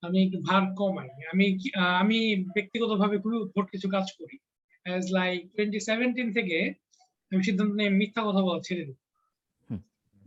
[0.00, 1.46] আমি একটু ভার কমাই। আমি
[1.98, 2.18] আমি
[2.54, 4.36] ব্যক্তিগতভাবে খুবই উদ্ভট কিছু কাজ করি।
[4.86, 6.58] অ্যাজ লাইক টোয়েন্টি সেভেন্টিন থেকে
[7.32, 8.98] আমি সিদ্ধান্ত নিয়ে মিথ্যা কথা বলা ছেড়ে দিই।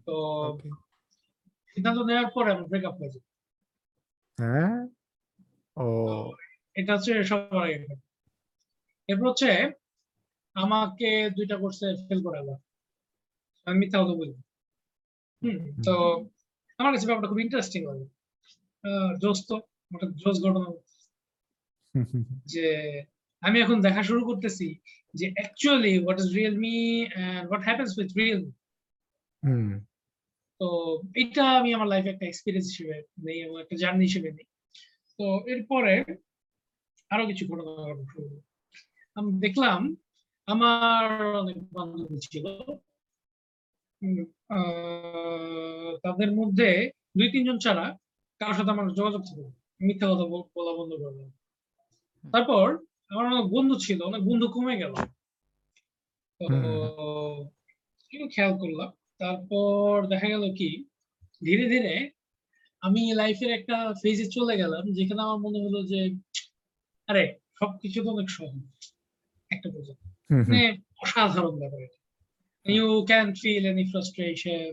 [0.06, 0.16] তো
[1.78, 3.26] সিদ্ধান্ত নেওয়ার পরে আমার ব্রেকআপ হয়ে যায়
[4.38, 4.78] হ্যাঁ?
[5.78, 5.86] ও।
[6.76, 7.78] এটা হচ্ছে সবার আগে।
[9.10, 9.50] এরপর হচ্ছে
[10.60, 11.08] আমাকে
[11.38, 12.58] দুইটা কোর্সে ফেল করে আবার
[13.68, 14.36] আমি মিথ্যা কথা বলি
[15.42, 15.94] হুম তো
[16.80, 17.82] আমার কাছে ব্যাপারটা খুব ইন্টারেস্টিং
[18.84, 19.56] আহ, জোস তো
[20.22, 20.68] জোস ঘটনা
[22.54, 22.68] যে
[23.44, 24.68] আমি এখন দেখা শুরু করতেছি
[25.14, 26.76] যে actually what is real me
[27.18, 28.42] and what happens with real
[29.44, 29.70] হুম।
[30.62, 30.68] তো
[31.22, 34.48] এটা আমি আমার লাইফে একটা এক্সপিরিয়েন্স হিসেবে নেই এবং একটা জার্নি হিসেবে নেই।
[35.20, 35.94] তো এরপরে
[37.12, 37.74] আরও কিছু ঘটনা
[38.12, 38.28] শুরু
[39.16, 39.80] আমি দেখলাম
[40.50, 42.44] আমার অনেক বান্ধবী ছিল।
[46.04, 47.98] তাদের মধ্যে দুই তিনজন ছাড়া
[48.40, 49.40] কারোর সাথে আমার যোগাযোগ ছিল
[49.82, 51.30] মিথ্যা কথা বল- বন্ধ করলাম।
[52.32, 52.78] তারপর
[53.10, 54.94] আমার অনেক বন্ধু ছিল অনেক বন্ধু কমে গেল।
[56.40, 56.48] তো
[58.32, 60.84] খেয়াল করলাম। তারপর দেখা গেল কি
[61.46, 62.12] ধীরে ধীরে
[62.82, 66.16] আমি লাইফের একটা ফেজে চলে গেলাম যেখানে আমার মনে হলো যে
[67.08, 68.94] আরে সবকিছু তো অনেক সহজ।
[69.50, 71.82] একটা পর্যন্ত মানে অসাধারণ ব্যাপার
[72.66, 74.72] you can feel any frustration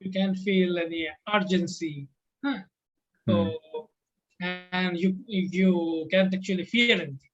[0.00, 1.94] you can feel any urgency
[2.42, 2.60] হ্যাঁ?
[3.26, 3.36] তো
[4.40, 5.10] and you
[5.52, 5.72] you
[6.10, 7.32] can't actually fear anything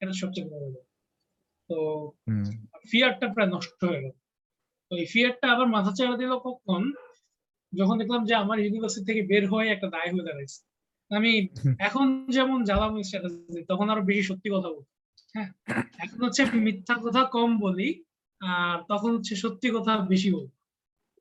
[0.00, 0.84] এটা সবচেয়ে বড় ব্যাপার।
[1.70, 1.76] তো
[2.90, 4.14] ফিয়ারটা প্রায় নষ্ট হয়ে গেল।
[4.90, 6.82] তো এই ফিয়ারটা আবার মাথা চাড়া দিল কখন?
[7.72, 10.58] যখন দেখলাম যে আমার ইউনিভার্সিটি থেকে বের হয়ে একটা দায় হয়ে দাঁড়াইছে।
[11.10, 11.32] আমি।
[11.78, 13.02] এখন যেমন জ্বালামি
[13.68, 15.01] তখন আরও বেশি সত্যি কথা বলতাম।
[15.98, 17.88] এখন হচ্ছে মিথ্যা কথা কম বলি
[18.40, 20.50] আর তখন হচ্ছে সত্যি কথা বেশি বলি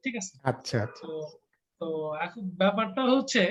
[0.03, 0.33] ঠিক আছে?
[0.43, 1.11] আচ্ছা আচ্ছা। তো
[1.81, 1.87] তো
[2.17, 3.43] এখন ব্যাপারটা হচ্ছে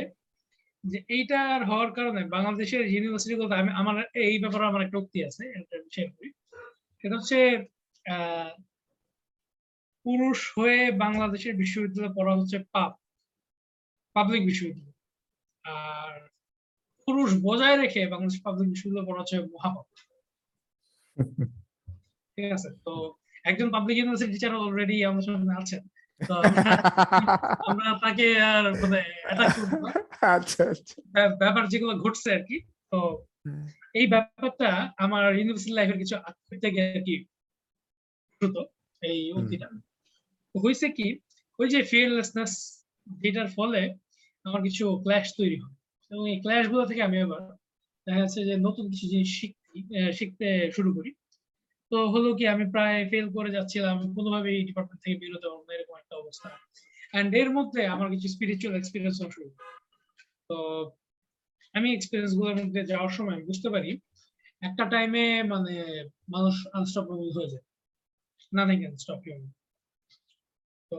[0.85, 5.19] যে এইটা আর হওয়ার কারণে বাংলাদেশের ইউনিভার্সিটি গুলোতে আমি আমার এই ব্যাপারে আমার একটা উক্তি
[5.25, 5.43] আছে
[5.91, 6.29] শেয়ার করি।
[7.01, 7.39] সেটা হচ্ছে
[8.05, 8.51] আহ,
[10.07, 12.93] পুরুষ হয়ে বাংলাদেশের বিশ্ববিদ্যালয়ে পড়া হচ্ছে পাপ
[14.17, 14.97] পাবলিক বিশ্ববিদ্যালয়।
[15.65, 16.13] আর
[17.09, 19.87] পুরুষ বজায় রেখে বাংলাদেশ পাবলিক বিশ্ববিদ্যালয় পড়া হচ্ছে মহাপাপ।
[22.39, 22.93] ঠিক আছে তো
[23.45, 25.83] একজন পাবলিক ইউনিভার্সিটি টিচার অলরেডি আমাদের সামনে আছেন
[26.21, 29.01] আমরা- আমরা তাকে আর মানে
[30.35, 30.97] আচ্ছা আচ্ছা।
[31.41, 32.57] ব্যাপার যেগুলো ঘটছে আর কি
[32.93, 32.99] তো
[33.95, 36.15] এই ব্যাপারটা আমার ইউনিভার্সিটি লাইফের কিছু
[36.63, 37.15] থেকে আর কি
[39.03, 39.69] এই উক্তিটা।
[40.55, 41.07] হয়েছে কি
[41.59, 42.53] ওই যে ফিয়ারলেসনেস
[43.07, 43.81] যেটার ফলে
[44.45, 45.75] আমার কিছু ক্ল্যাশ তৈরি হয়।
[46.11, 47.43] এবং এই ক্ল্যাশগুলো থেকে আমি আবার
[48.07, 49.33] দেখা যাচ্ছে যে নতুন কিছু জিনিস
[50.19, 51.11] শিখতে শুরু করি।
[51.93, 55.73] তো হলো কি, আমি প্রায় ফেল করে যাচ্ছিলাম কোনোভাবে এই ডিপার্টমেন্ট থেকে বেরোতে পারব না,
[55.77, 56.49] এরকম একটা অবস্থা।
[57.13, 59.49] অ্যান্ড এর মধ্যে আমার কিছু স্পিরিচুয়াল এক্সপিরিয়েন্স শুরু।
[60.49, 60.57] তো
[61.75, 63.91] আমি এক্সপিরিয়েন্সগুলোর মধ্যে যাওয়ার সময় আমি বুঝতে পারি,
[64.69, 65.75] একটা টাইমে মানে
[66.35, 67.65] মানুষ আনস্টপেবল হয়ে যায়।
[68.57, 69.37] নাথিং ক্যান স্টপ ইউ
[70.93, 70.99] তো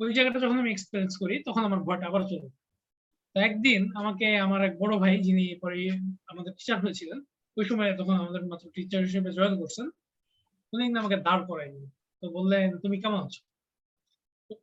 [0.00, 2.48] ওই জায়গাটা যখন আমি এক্সপিরিয়েন্স করি, তখন আমার ভয়টা আবার চলে
[3.36, 5.78] একদিন আমাকে, আমার এক বড় ভাই যিনি পরে
[6.32, 7.18] আমাদের টিচার হয়েছিলেন
[7.56, 9.86] ওই সময় তখন আমাদের মাত্র টিচার হিসেবে জয়েন করছেন
[10.72, 11.90] উনি আমাকে দাঁড় করাই দিলেন
[12.22, 13.40] তো বললেন তুমি কেমন আছো?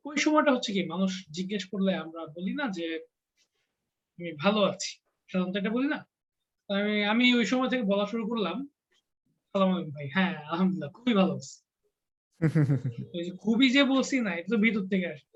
[0.04, 2.86] ওই সময়টা হচ্ছে কি মানুষ জিজ্ঞেস করলে আমরা বলি না যে
[4.18, 4.90] আমি ভালো আছি।
[5.30, 5.98] সাধারণত এটা বলি না।
[6.70, 8.56] আমি আমি ওই সময় থেকে বলা শুরু করলাম
[9.50, 11.54] সালাম আলাইকুম ভাই। হ্যাঁ আলহামদুলিল্লাহ খুবই ভালো আছি।
[13.38, 15.26] খুবই যে বলছি না এটা তো ভিতর থেকে আসে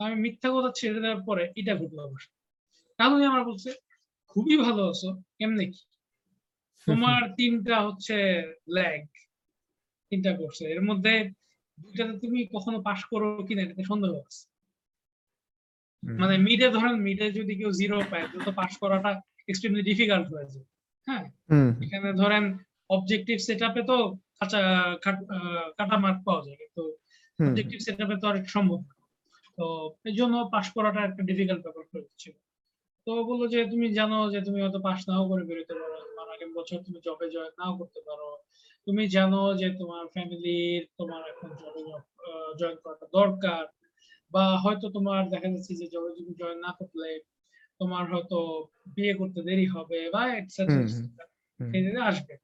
[0.00, 2.38] আমি মিথ্যা কথা ছেড়ে দেওয়ার পরে এটা ঘটলো সাথে।
[2.98, 3.70] কারণ আমার বলছে
[4.30, 5.80] খুবই ভালো আছো এমনি কি?
[6.88, 8.16] তোমার তিনটা হচ্ছে
[8.68, 9.06] ল্যাগ
[10.10, 11.30] তিনটা করছে এর। মধ্যে
[11.80, 14.48] দুইটাতে তুমি কখনো পাশ করো কিনা এটাতে সন্দেহ আছে।
[16.12, 20.64] মানে মিডে ধরেন মিডে যদি কেউ জিরো পায় তো পাস করাটা এক্সট্রিমলি ডিফিকাল্ট হয়ে যায়।
[21.06, 21.24] হ্যাঁ?
[21.82, 22.58] এখানে ধরেন
[22.90, 24.60] অবজেক্টিভ সেটআপে তো কাঁচা
[25.02, 26.96] কাট- মার্ক পাওয়া যায় কিন্তু
[27.48, 28.84] অবজেক্টিভ সেটআপে তো আর সম্ভব।
[29.56, 32.32] তো এই জন্য পাস করাটা একটা ডিফিকাল্ট ব্যাপার হয়ে
[33.08, 36.50] তো বলল যে তুমি জানো যে তুমি হয়তো পাস নাও করে বেরোতে পারো। তোমার আগের
[36.54, 38.28] বছর তুমি জবে জয়েন নাও করতে পারো।
[38.86, 41.82] তুমি জানো যে তোমার ফ্যামিলির তোমার এখন জবে
[42.58, 43.62] জয়েন করাটা দরকার।
[44.32, 47.10] বা হয়তো তোমার দেখা যাচ্ছে যে জবে তুমি জয়েন না করলে
[47.78, 48.38] তোমার হয়তো
[48.86, 50.22] বিয়ে করতে দেরি হবে বা
[52.10, 52.34] আসবে।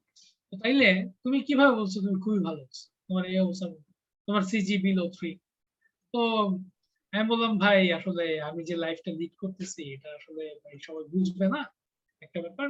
[0.49, 0.89] তো তাইলে
[1.23, 2.63] তুমি কীভাবে বলছো তুমি খুবই ভালো।
[3.07, 3.65] তোমার এই অবস্থা
[4.27, 5.31] তোমার সিজি বিলো থ্রি
[6.13, 6.21] তো
[7.15, 11.61] আমি বললাম ভাই আসলে আমি যে লাইফটা লিড করতেছি এটা আসলে ভাই সবাই বুঝবে না
[12.21, 12.67] একটা ব্যাপার।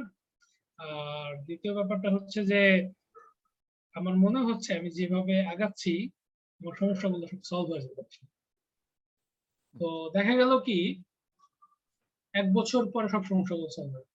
[0.78, 2.60] আর দ্বিতীয় ব্যাপারটা হচ্ছে যে
[3.94, 5.92] আমার মনে হচ্ছে আমি যেভাবে আগাচ্ছি
[6.60, 8.20] আমার সমস্যাগুলো সব সলভ হয়ে যাচ্ছে
[9.76, 10.78] তো দেখা গেল কি
[12.34, 14.08] এক বছর পরে সব সমস্যাগুলো সলভ হয়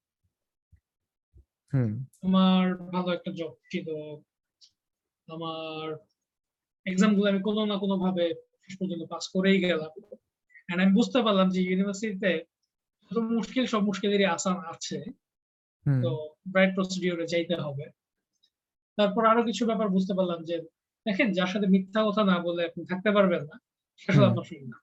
[1.74, 1.92] হুম।
[2.24, 3.88] আমার ভালো একটা জব ছিল।
[5.28, 5.86] আমার
[6.86, 8.26] এক্সামগুলো আমি কোনো না কোনো ভাবে
[8.72, 9.92] শেষ পর্যন্ত পাস করেই গেলাম।
[10.72, 12.44] And আমি বুঝতে পারলাম যে ইউনিভার্সিটিতে
[13.22, 14.98] মুশকিল সব মুশকিলেরই আসান আছে।
[16.04, 17.86] তো ব্রাইট প্রসিডিওরে যাইতে হবে।
[18.96, 20.62] তারপর আরও কিছু ব্যাপার বুঝতে পারলাম যে
[21.06, 23.60] দেখেন যার সাথে মিথ্যা কথা না বলে আপনি থাকতে পারবেন না
[23.98, 24.78] সেটা আপনার শুনি না।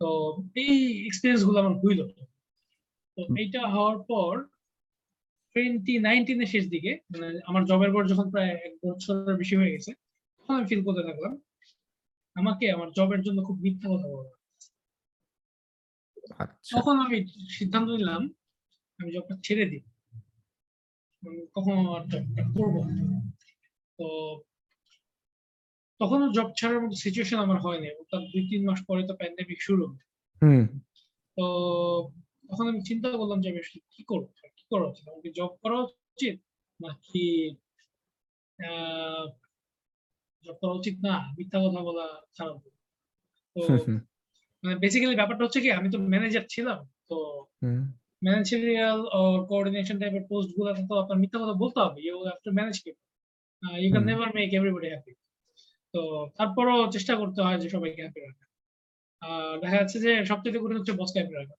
[0.00, 0.08] তো
[0.56, 2.08] এই এক্সপিরিয়েন্সগুলো আমার হইল।
[3.16, 4.44] তো। এইটা হওয়ার পর
[5.54, 9.92] টোয়েন্টি নাইনটিনের শেষ দিকে মানে আমার জবের পর যখন প্রায় এক বছরের বেশি হয়ে গেছে
[10.48, 11.32] আমি ফিল করতে থাকলাম।
[12.36, 14.32] আমাকে আমার জবের জন্য খুব মিথ্যা কথা বলা।
[16.38, 17.16] আচ্ছা। তখন আমি
[17.58, 18.22] সিদ্ধান্ত নিলাম
[19.00, 19.82] আমি জবটা ছেড়ে দিই।
[21.54, 21.80] কখনো
[22.12, 22.76] জবটা করব
[23.98, 24.06] তো
[26.00, 29.84] তখনও জব ছাড়ার মতো সিচুয়েশন আমার হয়নি। তার দুই তিন মাস পরে তো প্যান্ডেমিক শুরু।
[31.36, 31.44] তো
[32.48, 33.60] তখন আমি চিন্তা করলাম যে আমি
[33.94, 34.26] কি করব?
[34.56, 35.04] কি করা উচিত?
[35.08, 36.36] আমাকে জব করা উচিত?
[36.80, 37.24] নাকি
[40.44, 42.06] জব করা উচিত না মিথ্যা কথা বলা
[42.36, 42.56] খারাপ
[43.56, 43.60] তো
[44.64, 46.78] মানে বেসিক্যালি ব্যাপারটা হচ্ছে কি আমি তো ম্যানেজার ছিলাম
[47.10, 47.16] তো
[48.22, 48.98] ম্যানেজারিয়াল
[49.48, 53.02] কোঅর্ডিনেশন টাইপের পোস্ট গুলোতে তো আপনার মিথ্যা কথা বলতে হবে you have to manage people
[53.62, 55.12] you can never make everybody happy
[55.94, 56.00] তো
[56.38, 58.44] তারপরও চেষ্টা করতে হয় যে সবাইকে হ্যাপি রাখা
[59.62, 61.56] দেখা যাচ্ছে যে সবচেয়ে কঠিন হচ্ছে বসকে হ্যাপি রাখা।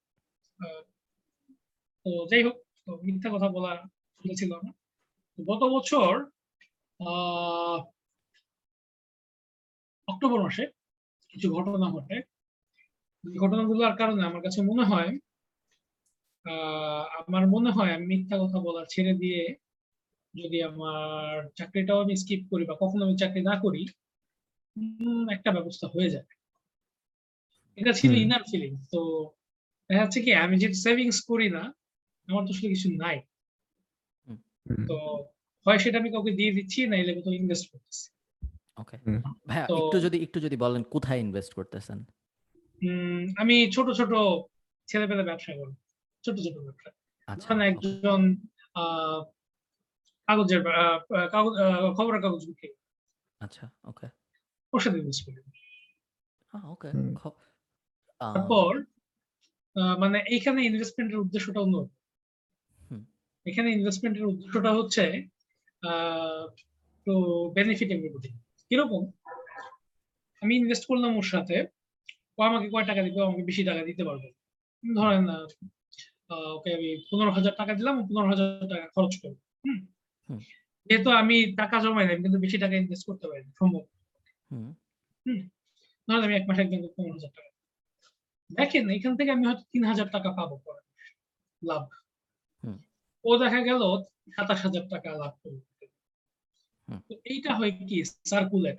[2.05, 2.55] তো যাই হোক
[3.03, 3.72] মিথ্যা কথা বলা
[4.22, 4.69] ছিল না।
[5.38, 6.11] গত বছর
[6.99, 7.77] আহ,
[10.08, 10.64] অক্টোবর মাসে
[11.34, 12.16] কিছু ঘটনা ঘটে।
[13.24, 15.11] ঘটনাগুলোর কারণে আমার কাছে মনে হয়
[17.22, 19.42] আমার মনে হয় আমি মিথ্যা কথা বলা ছেড়ে দিয়ে
[20.34, 23.82] যদি আমার চাকরিটাও আমি স্কিপ করি বা কখনো আমি চাকরি না করি
[25.32, 26.32] একটা ব্যবস্থা হয়ে যাবে।
[27.77, 29.01] এটা ছিল। ইনার ফিলিং তো
[29.90, 31.64] দেখা যাচ্ছে কি আমি যেহেতু সেভিংস করি না
[32.27, 33.17] আমার তো আসলে কিছু নাই।
[34.90, 34.95] তো
[35.66, 38.06] হয় সেটা আমি কাউকে দিয়ে দিচ্ছি না এলে কোথাও ইনভেস্ট করতেছি।
[38.78, 38.98] ওকে।
[39.48, 41.98] ভাইয়া তো- একটু যদি একটু যদি বলেন কোথায় ইনভেস্ট করতেছেন?
[42.82, 44.12] উম, আমি ছোট ছোট
[44.88, 45.74] ছেলে পেলে ব্যবসা করি।
[46.26, 46.90] ছোট ছোট ব্যবসা।
[47.28, 48.36] আচ্ছা ধরেন একজন
[48.76, 49.24] আহ,
[50.28, 52.84] কাগজের আহ, কাগজ আহ, খবরের কাগজ বিক্রি করে,
[53.40, 54.08] আচ্ছা ওকে
[54.74, 55.42] ওর সাথে ইনভেস্ট করি
[56.64, 57.16] ওকে হুম।
[58.20, 58.84] তারপর
[59.82, 61.78] আহ, মানে এইখানে ইনভেস্টমেন্টের উদ্দেশ্যটা অন্য
[62.92, 63.06] হুম।
[63.45, 65.28] এখানে ইনভেস্টমেন্টের উদ্দেশ্যটা হচ্ছে
[67.06, 67.14] টু
[67.56, 68.30] বেনিফিট এভরিবডি
[68.72, 69.03] কীরকম?
[70.42, 71.58] আমি ইনভেস্ট করলাম ওর সাথে।
[72.38, 73.19] ও আমাকে কয় টাকা দিবে?
[73.27, 74.27] আমাকে বেশি টাকা দিতে পারবে।
[74.84, 75.24] ধরেন
[76.56, 79.38] ওকে আমি পনেরো হাজার টাকা দিলাম পনেরো হাজার টাকা খরচ করব।
[80.90, 83.84] যেহেতু আমি টাকা জমাই আমি কিন্তু বেশি টাকা ইনভেস্ট করতে পারি সম্ভব
[84.52, 84.69] হুম।
[86.08, 87.52] ধরেন আমি এক মাসে একজন পনেরো হাজার টাকা
[88.50, 90.82] দেখেন এখান থেকে আমি হয়তো তিন হাজার টাকা পাবো পরে
[91.61, 91.84] লাভ।
[93.26, 93.82] ও দেখা গেল
[94.35, 95.61] সাতাশ হাজার টাকা লাভ করবে
[97.25, 97.97] এইটা হয় কি?
[98.30, 98.77] সার্কুলেট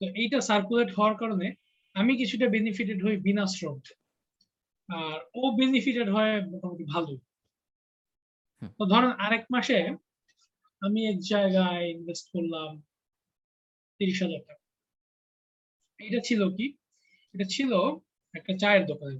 [0.00, 1.46] তো এইটা সার্কুলেট হওয়ার কারণে
[1.96, 3.76] আমি কিছুটা বেনিফিটেড হই বিনা শ্রম
[4.88, 7.18] আর ও বেনিফিটেড হয় মোটামুটি ভালোই।
[8.78, 9.78] তো ধরেন আরেক মাসে
[10.82, 12.70] আমি এক জায়গায় ইনভেস্ট করলাম
[14.00, 14.64] তিরিশ হাজার টাকা।
[16.00, 16.66] এটা ছিল কি?
[17.34, 17.70] এটা ছিল
[18.34, 19.16] একটা চায়ের দোকানে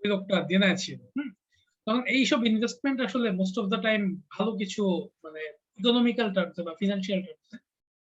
[0.00, 1.28] ওই লোকটা দেনা ছিল। হুম।
[1.88, 4.00] তখন এইসব ইনভেস্টমেন্ট আসলে মোস্ট অফ দ্য টাইম
[4.30, 4.82] ভালো কিছু
[5.24, 5.40] মানে
[5.78, 7.56] ইকোনমিক্যাল টার্মসে বা ফিনান্সিয়াল টার্মসে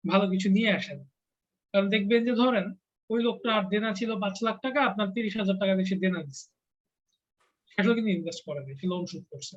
[0.04, 1.04] ভালো কিছু নিয়ে আসে না।
[1.74, 2.66] কারণ দেখবেন যে ধরেন
[3.10, 6.20] ওই লোকটা আর দেনা ছিল পাঁচ লাখ টাকা আপনার তিরিশ হাজার টাকা দিয়ে সে দেনা
[6.22, 6.46] দিচ্ছে
[7.70, 9.54] সেটাও কিন্তু ইনভেস্ট করে নাই সে লোন শোধ করছে।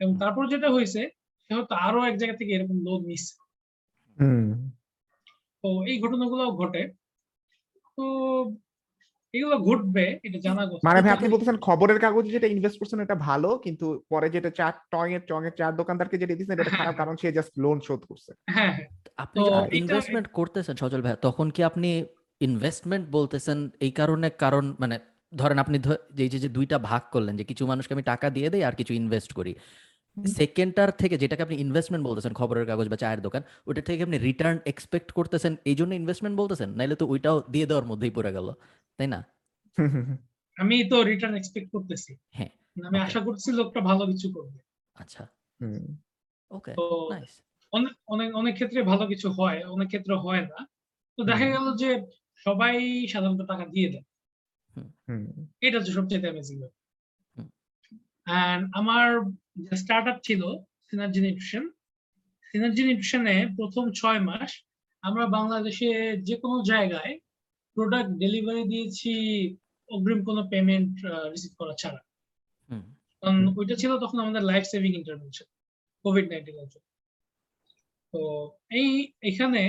[0.00, 1.00] এবং তারপর যেটা হয়েছে
[1.44, 3.34] সে হয়তো আরও এক জায়গা থেকে এরকম লোন নিচ্ছে
[4.18, 4.46] হুম।
[5.64, 6.82] তো এই ঘটনাগুলো ঘটে।
[7.98, 8.04] তো
[9.34, 13.50] এগুলো ঘটবে এটা জানা মানে ভাই আপনি বলতেছেন খবরের কাগজে যেটা ইনভেস্ট করছেন এটা ভালো
[13.64, 17.14] কিন্তু পরে যেটা চার টং এর টং এর চার দোকানদারকে যেটা দিচ্ছেন এটা খারাপ কারণ
[17.16, 18.88] সে জাস্ট লোন শোধ করছে। হ্যাঁ হ্যাঁ।
[19.18, 19.40] আপনি
[19.80, 21.88] ইনভেস্টমেন্ট করতেছেন সজল ভাই তখন কি আপনি
[22.40, 24.96] ইনভেস্টমেন্ট বলতেছেন এই কারণে কারণ মানে
[25.32, 25.76] ধরেন আপনি
[26.18, 29.30] যে যে দুইটা ভাগ করলেন যে কিছু মানুষকে আমি টাকা দিয়ে দেই আর কিছু ইনভেস্ট
[29.32, 29.54] করি।
[30.36, 34.56] সেকেন্ডটার থেকে যেটাকে আপনি ইনভেস্টমেন্ট বলতেছেন খবরের কাগজ বা চায়ের দোকান ওটা থেকে আপনি রিটার্ন
[34.66, 36.68] এক্সপেক্ট করতেছেন এই জন্য ইনভেস্টমেন্ট বলতেছেন?
[36.78, 38.48] নাইলে তো ওইটাও দিয়ে দেওয়ার মধ্যেই পড়ে গেল।
[38.98, 39.20] তাই না?
[40.56, 42.52] আমি তো রিটার্ন এক্সপেক্ট করতেছি। হ্যাঁ,
[42.84, 44.60] আমি আশা করছি লোকটা ভালো কিছু করবে।
[44.94, 45.22] আচ্ছা।
[46.50, 47.32] ওকে তো নাইস
[47.72, 50.58] অনেক অনেক অনেক ক্ষেত্রে ভালো কিছু হয় অনেক ক্ষেত্রে হয় না।
[51.18, 51.90] তো দেখা গেল যে
[52.36, 52.74] সবাই
[53.06, 54.06] সাধারণত টাকা দিয়ে দেয়।
[55.08, 55.24] হুম,
[55.60, 56.58] এটা হচ্ছে সবচেয়ে অ্যামেজিং।
[58.26, 59.06] অ্যান্ড আমার
[59.62, 60.42] যে স্টার্ট আপ ছিল
[60.90, 61.64] সিনার্জি নিউট্রিশন
[62.46, 64.50] সিনার্জি নিউট্রিশনে প্রথম ছয় মাস
[65.02, 65.88] আমরা বাংলাদেশে
[66.22, 67.12] যে কোনো জায়গায়
[67.76, 69.12] প্রোডাক্ট ডেলিভারি দিয়েছি
[69.88, 70.92] অগ্রিম কোনো পেমেন্ট
[71.32, 72.00] রিসিভ করা ছাড়া।
[73.22, 75.48] কারণ ওইটা ছিল তখন আমাদের লাইফ সেভিং ইন্টারভেনশন
[76.04, 76.86] কোভিড নাইন্টিনের জন্য।
[78.14, 78.20] তো
[78.80, 78.90] এই
[79.30, 79.62] এখানে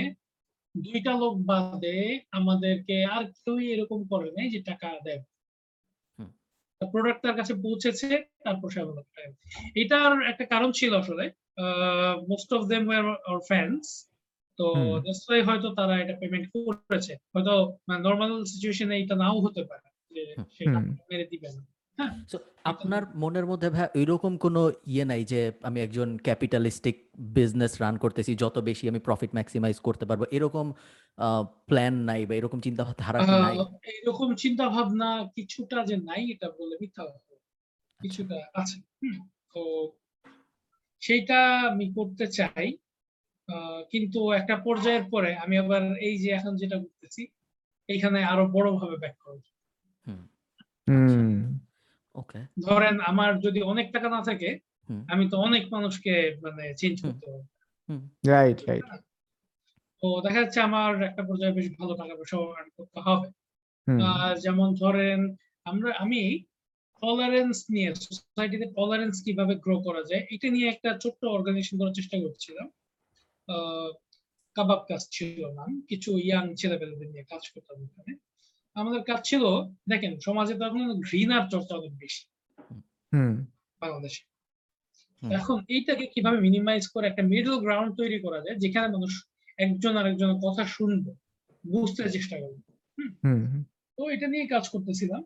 [0.74, 1.98] দুইটা লোক বাদে
[2.38, 5.22] আমাদেরকে আর কেউই এরকম করে নাই যে টাকা দেয়।
[6.80, 8.08] প্রোডাক্ট তার কাছে পৌঁছেছে
[8.44, 9.04] তারপর সে আমাদের
[9.82, 11.24] এটার একটা কারণ ছিল আসলে
[12.30, 13.04] most of them were
[13.50, 13.82] fans
[14.58, 14.64] তো
[14.98, 20.44] that's হয়তো তারা এটা পেমেন্ট করেছে। হয়তো নর্মাল সিচুয়েশনে এটা নাও হতে পারে যে হুম।
[20.50, 21.62] সে টাকা হুম। মেরে দিবে না।
[22.64, 28.34] আপনার মনের মধ্যে ভাই এরকম কোনো ইয়ে নাই যে আমি একজন ক্যাপিটালিস্টিক বিজনেস রান করতেছি
[28.34, 30.72] যত বেশি আমি প্রফিট ম্যাক্সিমাইজ করতে পারব এরকম
[31.66, 33.58] প্ল্যান নাই বা এরকম চিন্তা ধারা নাই?
[33.58, 37.04] আহ, এইরকম চিন্তা ভাবনা কিছুটা যে নাই এটা বলে মিথ্যা
[38.02, 39.92] কিছুটা আছে। হুম, তো
[41.00, 42.76] সেইটা আমি করতে চাই।
[43.90, 47.22] কিন্তু একটা পর্যায়ের পরে আমি আবার এই যে এখন যেটা করতেছি
[47.88, 49.42] এইখানে আরও বড় ভাবে ব্যাক করব
[50.06, 50.22] হুম।
[50.86, 51.36] হুম,
[52.14, 54.50] ওকে ধরেন আমার যদি অনেক টাকা না থাকে
[55.08, 57.46] আমি তো অনেক মানুষকে মানে চেঞ্জ করতে পারব।
[58.24, 58.84] রাইট রাইট
[60.02, 63.28] তো দেখা যাচ্ছে আমার একটা পর্যায়ে বেশ ভালো টাকা পয়সা earn করতে হবে।
[64.40, 65.20] যেমন ধরেন
[65.66, 66.20] আমরা আমি
[67.02, 72.16] টলারেন্স নিয়ে সোসাইটিতে টলারেন্স কীভাবে গ্রো করা যায় এটা নিয়ে একটা ছোট্ট অর্গানাইজেশন করার চেষ্টা
[72.20, 72.66] করছিলাম।
[74.56, 78.12] কাবাব কাজ ছিল নাম কিছু ইয়াং ছেলেপেলেদের নিয়ে কাজ করতাম ওখানে।
[78.76, 79.44] আমাদের কাজ ছিল
[79.90, 82.22] দেখেন সমাজে তো এখন ঘৃণার চর্চা অনেক বেশি
[83.82, 84.22] বাংলাদেশে।
[85.22, 89.12] এখন এইটাকে কীভাবে মিনিমাইজ করে একটা মিডল গ্রাউন্ড তৈরি করা যায় যেখানে মানুষ
[89.64, 91.12] একজন আরেকজনের কথা শুনবে
[91.64, 92.60] বুঝতে চেষ্টা করবে।
[93.98, 95.22] তো এটা নিয়ে কাজ করতেছিলাম।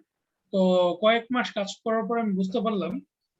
[0.52, 0.60] তো
[1.02, 2.92] কয়েক মাস কাজ করার পর আমি বুঝতে পারলাম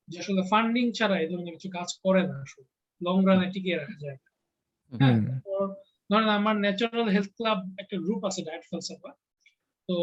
[0.08, 2.68] যে আসলে ফান্ডিং ছাড়া এই ধরনের কিছু কাজ করে না আসলে।
[3.00, 4.27] লং রানে টিকিয়ে রাখা যায় না।
[4.92, 5.18] হ্যাঁ।
[6.10, 9.10] ধরেন আমার ন্যাচারাল হেলথ ক্লাব একটা গ্রুপ আছে ডায়েট ফলসাফা
[9.88, 9.96] তো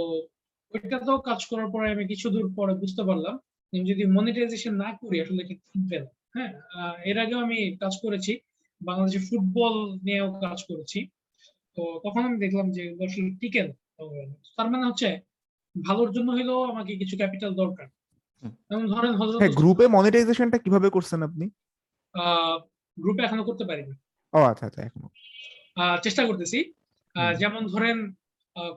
[0.73, 3.35] ওইটাতেও কাজ করার পরে আমি কিছু দূর পরে বুঝতে পারলাম
[3.73, 6.51] আমি যদি মনিটাইজেশন না করি আসলে এটা টিকবে না হ্যাঁ?
[6.73, 8.33] আহ, এর আগেও আমি কাজ করেছি
[8.81, 9.73] বাংলাদেশে ফুটবল
[10.03, 10.99] নিয়েও কাজ করেছি।
[11.77, 13.63] তো তখন আমি দেখলাম যে আসলে টিকে।
[14.57, 15.09] তার মানে হচ্ছে
[15.75, 17.87] ভালোর জন্য হইলেও আমাকে কিছু ক্যাপিটাল দরকার।
[18.69, 21.45] যেমন ধরেন হজরত হ্যাঁ গ্রুপে মনিটাইজেশনটা কীভাবে করছেন আপনি?
[22.97, 23.93] গ্রুপে এখনও করতে পারিনি।
[24.35, 25.01] ও আচ্ছা আচ্ছা এখন
[26.03, 26.59] চেষ্টা করতেছি।
[27.15, 27.97] আহ, যেমন ধরেন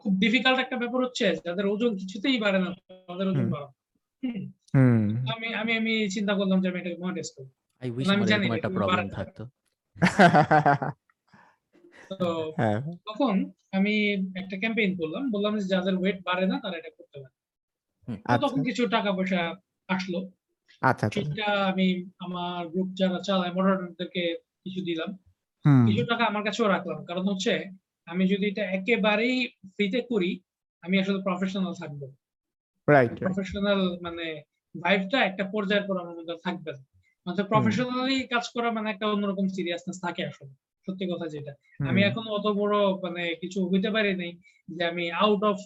[0.02, 2.68] খুব ডিফিকাল্ট একটা ব্যাপার হচ্ছে যাদের ওজন কিছুতেই বাড়ে না
[3.08, 3.72] তাদের ওজন হুম। বাড়ানো।
[5.32, 7.48] আমি আমি আমি চিন্তা করলাম যে আমি এটাকে মনিটাইজ করব।
[7.82, 9.42] আই উইশ আমি আমার জানি এরকম একটা প্রবলেম থাকতো।
[12.12, 12.28] তো
[12.58, 13.34] হ্যাঁ। তখন
[13.72, 13.94] আমি
[14.34, 17.34] একটা ক্যাম্পেইন করলাম বললাম যে যাদের ওয়েট বাড়ে না তারা এটা করতে পারে।
[18.36, 19.40] তখন আচ্ছা। কিছু টাকা পয়সা
[19.88, 20.18] আসলো।
[20.82, 21.86] আচ্ছা আচ্ছা। সেটা আমি
[22.18, 24.22] আমার গ্রুপ যারা চালায় মডারেটরদেরকে
[24.64, 25.10] কিছু দিলাম।
[25.86, 27.52] কিছু টাকা আমার কাছেও রাখলাম। কারণ হচ্ছে
[28.08, 29.36] আমি যদি এটা একেবারেই
[29.74, 30.30] ফ্রিতে করি
[30.82, 32.00] আমি আসলে প্রফেশনাল থাকব।
[32.88, 34.26] রাইট প্রফেশনাল মানে
[34.74, 36.82] ভাইবটা একটা পর্যায়ের পর আমার মধ্যে থাকবে না।
[37.26, 40.52] মানে প্রফেশনালি কাজ করা মানে একটা অন্যরকম সিরিয়াসনেস থাকে আসলে।
[40.88, 44.32] সত্যি কথা যেটা। আমি এখন অত বড় মানে কিছু হইতে পারি নাই
[44.68, 45.58] যে আমি out of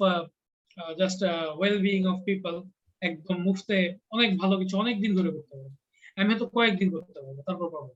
[0.99, 1.21] just
[1.59, 2.55] well being of people
[3.03, 3.79] একদম মুফতে
[4.11, 5.75] অনেক ভালো কিছু অনেক দিন ধরে করতে পারব
[6.17, 7.91] আমি হয়তো কয়েকদিন করতে পারব তারপর পাবো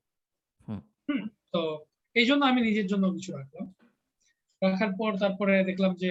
[1.09, 1.23] হুম।
[1.55, 1.61] তো
[2.17, 3.67] এই জন্য আমি নিজের জন্য কিছু রাখলাম।
[4.63, 6.11] রাখার পর তারপরে দেখলাম যে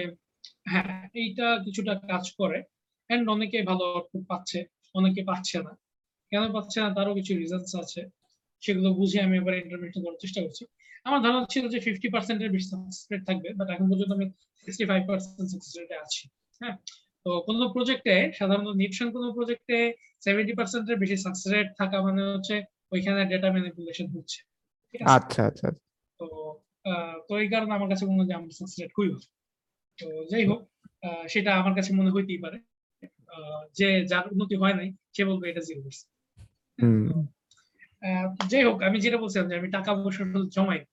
[0.66, 2.58] হ্যাঁ এইটা কিছুটা কাজ করে।
[3.10, 4.58] এন্ড অনেকে ভালো আউটপুট পাচ্ছে,
[4.94, 5.72] অনেকে পাচ্ছে না।
[6.32, 6.88] কেন পাচ্ছে না?
[6.96, 8.00] তারও কিছু রিজনস আছে।
[8.62, 10.62] সেগুলো বুঝে আমি এবার ইন্টারভিউ করার চেষ্টা করছি।
[11.06, 14.26] আমার ধারণা ছিল যে ফিফটি পার্সেন্টের বেশি সাকসেস রেট থাকবে বাট এখন পর্যন্ত আমি
[14.66, 16.22] সিক্সটি ফাইভ পার্সেন্ট সাকসেস রেটে আছি।
[16.60, 16.76] হ্যাঁ
[17.26, 19.78] তো কোনো প্রজেক্টে সাধারণত নিপশন কোনো প্রজেক্টে
[20.24, 22.54] সেভেন্টি পার্সেন্টের বেশি সাকসেস রেট থাকা মানে হচ্ছে
[22.92, 24.38] ওইখানে ডেটা ম্যানিপুলেশন হচ্ছে।
[25.16, 25.68] আচ্ছা আচ্ছা
[26.20, 26.26] তো
[26.86, 29.26] আহ, তো এই কারণে আমার কাছে মনে হয় যে আমার সাকসেস খুবই ভালো।
[29.98, 30.60] তো যাই হোক
[31.02, 32.58] আহ, সেটা আমার কাছে মনে হইতেই পারে।
[33.30, 36.10] আহ, যে যার উন্নতি হয় নাই সে বলবে এটা জিরো পার্সেন্ট
[36.78, 37.06] হুম।
[38.48, 40.88] যাই হোক আমি যেটা বলছিলাম যে আমি টাকা পয়সা জমাই না।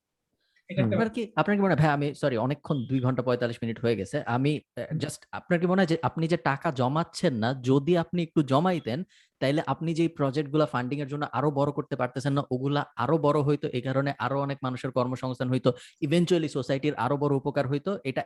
[0.93, 3.95] এবার কি আপনার কি মনে হয় ভাই আমি সরি অনেকক্ষণ দুই ঘণ্টা পঁয়তাল্লিশ মিনিট হয়ে
[3.95, 4.51] গেছে। আমি
[4.98, 8.99] জাস্ট আপনার কি মনে হয় যে আপনি যে টাকা জমাচ্ছেন না যদি আপনি একটু জমাইতেন
[9.43, 13.39] তাইলে আপনি যে প্রজেক্টগুলা ফান্ডিং এর জন্য আরও বড় করতে পারতেছেন না ওগুলা আরও বড়
[13.41, 15.69] হইতো এই কারণে আরও অনেক মানুষের কর্মসংস্থান হইতো
[16.01, 18.22] ইভেনচুয়ালি সোসাইটির আরও বড় উপকার হইতো। এটা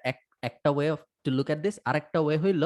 [0.49, 2.63] একটা way of to look at this আরেকটা ওয়ে হইল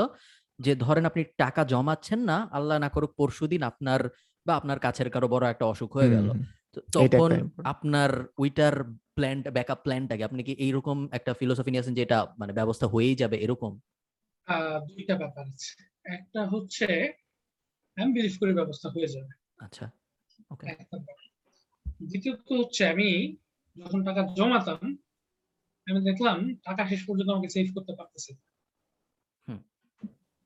[0.59, 4.01] যে ধরেন আপনি টাকা জমাচ্ছেন না আল্লাহ না করুক পরশুদিন আপনার
[4.45, 6.27] বা আপনার কাছের কারও বড় একটা অসুখ হয়ে গেল।
[6.73, 7.31] তো তখন.
[7.63, 8.73] আপনার ওইটার
[9.17, 13.15] প্ল্যান ব্যাকআপ প্ল্যানটাকে আপনি কি এইরকম একটা ফিলোসফি নিয়ে আছেন যে এটা মানে ব্যবস্থা হয়েই
[13.15, 13.71] যাবে এরকম?
[14.89, 15.71] দুইটা ব্যাপার আছে।
[16.17, 16.88] একটা হচ্ছে
[17.97, 19.31] আমি বিলিভ করি ব্যবস্থা হয়ে যাবে।
[19.65, 19.85] আচ্ছা
[20.53, 20.65] ওকে
[22.09, 23.09] দ্বিতীয়ত হচ্ছে আমি
[23.75, 24.81] যখন টাকা জমাতাম
[25.87, 26.37] আমি দেখলাম
[26.67, 28.31] টাকা শেষ পর্যন্ত আমাকে সেভ করতে পারতেছি।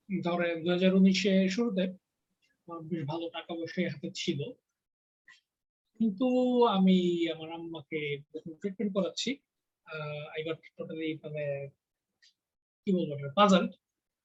[0.10, 1.84] ধরে দুই হাজার উনিশে শুরুতে
[2.68, 4.40] আমার বেশ ভালো টাকা পয়সা হাতে ছিল।
[6.00, 6.28] কিন্তু
[6.78, 6.98] আমি
[7.34, 8.02] আমার আম্মাকে
[8.34, 9.30] যখন ট্রিটমেন্ট করাচ্ছি।
[10.34, 11.44] আই গট টোটালি মানে
[12.82, 13.64] কি বলব পাজল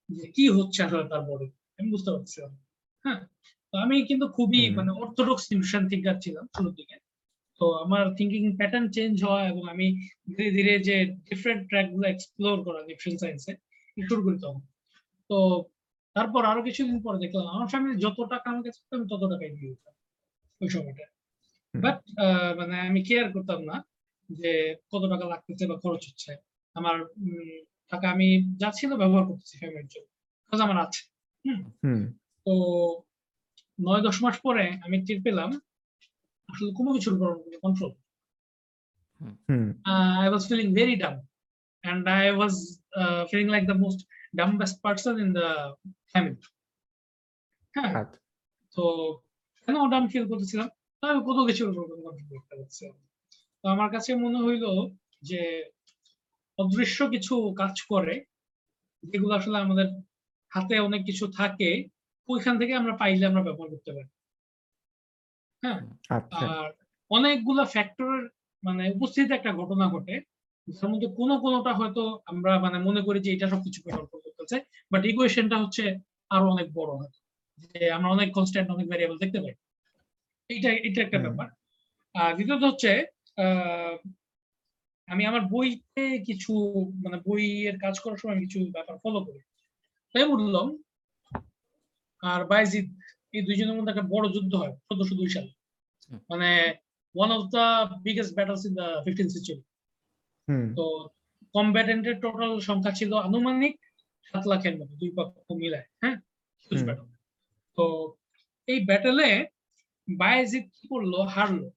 [0.08, 2.52] যে কি হচ্ছে আসলে তার বডি আমি বুঝতে পারছিলাম।
[3.04, 3.20] হ্যাঁ
[3.72, 6.96] তো আমি কিন্তু খুবই মানে অর্থোডক্স টিউশন থিঙ্কার ছিলাম শুরুর দিকে।
[7.60, 9.86] তো আমার থিঙ্কিং প্যাটার্ন চেঞ্জ হওয়া এবং আমি
[10.28, 10.96] ধীরে ধীরে যে
[11.28, 13.52] ডিফারেন্ট ট্র্যাকগুলো এক্সপ্লোর করা নিউট্রিশন সায়েন্সে
[13.96, 14.62] শুরু করি তখন।
[15.30, 15.38] তো
[16.16, 19.70] তারপর আরও কিছুদিন পরে দেখলাম আমার ফ্যামিলি যত টাকা আমার কাছে আমি তত টাকাই দিয়ে
[19.72, 19.94] দিতাম
[20.60, 21.04] ওই সময়টা।
[21.74, 21.98] বাট
[22.58, 23.76] মানে আমি কেয়ার করতাম না
[24.30, 24.50] যে
[24.92, 26.32] কত টাকা লাগতেছে বা খরচ হচ্ছে।
[26.76, 27.56] আমার উম,
[27.92, 30.08] টাকা আমি যা ছিল ব্যবহার করতেছি ফ্যামিলির জন্য।
[30.52, 31.00] কাজ আমার আছে।
[31.44, 31.60] হুম।
[32.46, 32.52] তো
[33.78, 35.50] নয় দশ মাস পরে আমি টের পেলাম
[36.48, 37.30] আসলে কোনো কিছুর উপর
[37.62, 37.92] কন্ট্রোল
[39.48, 39.66] হুম।
[40.24, 41.18] I was feeling very dumb,
[41.84, 42.54] and I was
[42.92, 44.00] uh, feeling like the most
[44.36, 45.48] dumbest person in the
[46.12, 46.38] family.
[47.74, 48.18] হ্যাঁ। আচ্ছা।
[48.76, 48.82] তো
[49.68, 50.68] কেন ডাম ফিল করতেছিলাম?
[50.98, 51.70] তো আমি কত কন্ট্রোল
[52.32, 52.96] করতে পারছিলাম
[53.60, 54.64] তো আমার কাছে মনে হইল
[55.22, 55.40] যে
[56.58, 58.14] অদৃশ্য কিছু কাজ করে
[59.02, 59.86] যেগুলো আসলে আমাদের
[60.52, 61.70] হাতে অনেক কিছু থাকে
[62.30, 64.08] ওইখান থেকে আমরা পাইলে আমরা ব্যবহার করতে পারি।
[65.62, 65.80] হ্যাঁ?
[66.08, 66.70] আচ্ছা। আর
[67.10, 68.28] অনেকগুলা ফ্যাক্টরের
[68.64, 70.20] মানে উপস্থিতিতে একটা ঘটনা ঘটে।
[70.68, 74.56] যার মধ্যে কোনো কোনোটা হয়তো আমরা মানে মনে করি যে এটা সবকিছু কন্ট্রোল করতেছে
[74.92, 75.96] বাট ইকুয়েশনটা হচ্ছে
[76.30, 77.12] আরও অনেক বড় হয়।
[77.58, 79.54] যে আমরা অনেক কনস্ট্যান্ট অনেক ভ্যারিয়েবল দেখতে পাই।
[80.48, 81.48] এইটা এটা একটা ব্যাপার।
[82.14, 82.90] আর দ্বিতীয়ত হচ্ছে
[83.36, 84.10] আহ,
[85.06, 86.52] আমি আমার বইতে কিছু
[87.04, 89.40] মানে বইয়ের কাজ করার সময় কিছু ব্যাপার ফলো করি।
[90.14, 90.66] তাই বললাম
[92.22, 92.86] আর বাইজিদ
[93.34, 95.50] এই দুইজনের মধ্যে একটা বড় যুদ্ধ হয় চোদ্দশো দুই সালে।
[96.30, 96.50] মানে
[97.14, 97.64] one of the
[98.02, 99.62] biggest battles in the fifteen century
[100.48, 100.84] হুম। তো
[101.54, 103.74] কম্ব্যাটেন্টের টোটাল সংখ্যা ছিল আনুমানিক
[104.26, 106.16] সাত লাখের মতো দুই পক্ষ মিলায় হ্যাঁ?
[106.70, 107.08] ব্যাটল
[107.78, 107.84] তো
[108.68, 109.28] এই ব্যাটেলে
[110.08, 111.14] বায়েজিদ কি করল?
[111.34, 111.68] হারলো।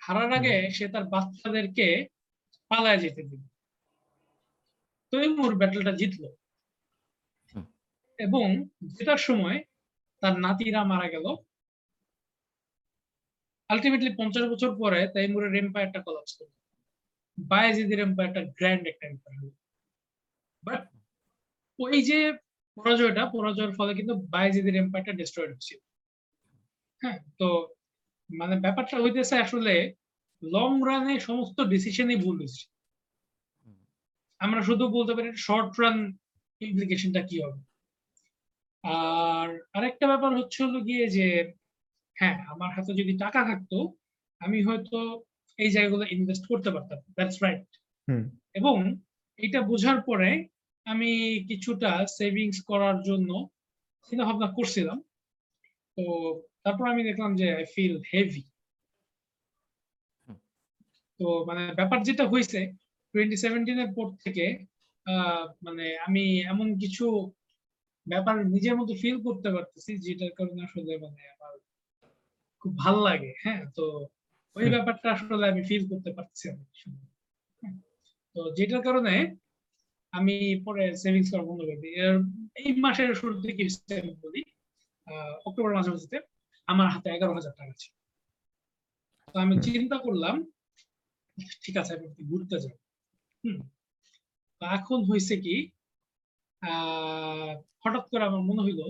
[0.00, 1.86] হারার আগে সে তার বাচ্চাদেরকে
[2.70, 3.42] পালায় যেতে দিল।
[5.12, 6.28] তৈমুর ব্যাটেলটা জিতলো।
[8.18, 8.46] এবং
[8.94, 9.58] জেতার সময়
[10.22, 11.26] তার নাতিরা মারা গেল
[13.70, 16.52] আলটিমেটলি পঞ্চাশ বছর পরে তাইমুরের এম্পায়ারটা কলাপস করল
[17.38, 19.52] বায়াজিদের এম্পায়ারটা গ্র্যান্ড একটা এম্পায়ার হলো।
[20.62, 20.82] বাট
[21.78, 22.18] ওই যে
[22.76, 25.80] পরাজয়টা পরাজয়ের ফলে কিন্তু বায়াজিদের এম্পায়ারটা ডিস্ট্রয়েড হচ্ছিল
[27.02, 27.48] হ্যাঁ তো
[28.30, 29.74] মানে ব্যাপারটা হইতেছে আসলে
[30.42, 32.38] লং রানে সমস্ত ডিসিশনই ভুল
[33.64, 33.78] হুম।
[34.40, 35.96] আমরা শুধু বলতে পারি শর্ট রান
[36.60, 37.58] ইমপ্লিকেশনটা কি হবে?
[38.84, 41.26] আর আরেকটা ব্যাপার হচ্ছে হলো গিয়ে যে
[42.16, 43.78] হ্যাঁ আমার হাতে যদি টাকা থাকতো
[44.40, 44.98] আমি হয়তো
[45.58, 47.68] এই জায়গাগুলো ইনভেস্ট করতে পারতাম। দ্যাটস রাইট
[48.08, 48.76] হুম। এবং
[49.38, 50.30] এটা বোঝার পরে
[50.86, 51.10] আমি
[51.48, 53.30] কিছুটা সেভিংস করার জন্য
[54.08, 54.98] চিন্তা ভাবনা করছিলাম।
[55.98, 56.04] তো
[56.62, 58.42] তারপর আমি দেখলাম যে আই ফিল হেভি
[61.20, 62.60] তো মানে ব্যাপার যেটা হয়েছে
[63.14, 64.46] টোয়েন্টি সেভেন্টিনের পর থেকে
[65.62, 67.06] মানে আমি এমন কিছু
[68.06, 71.52] ব্যাপার নিজের মতো ফিল করতে পারতেছি যেটার কারণে আসলে মানে আমার
[72.62, 73.62] খুব ভালো লাগে হ্যাঁ?
[73.76, 73.84] তো
[74.56, 76.44] ওই ব্যাপারটা আসলে আমি ফিল করতে পারছি
[77.62, 77.76] হ্যাঁ,
[78.36, 79.14] তো যেটার কারণে
[80.12, 80.34] আমি
[80.64, 81.94] পরে সেভিংস করা বন্ধ করে দিই।
[82.56, 83.10] এই মাসের
[83.42, 83.62] দিকে
[83.94, 84.42] আমি বলি
[85.06, 86.22] আহ, অক্টোবর মাসের
[86.68, 87.92] আমার হাতে এগারো হাজার টাকা ছিল।
[89.34, 90.34] তো আমি চিন্তা করলাম
[91.64, 92.76] ঠিক আছে আমি ঘুরতে যাব।
[93.44, 93.58] হম।
[94.62, 95.54] এখন হয়েছে কি
[97.82, 98.80] হঠাৎ করে আমার মনে হইল,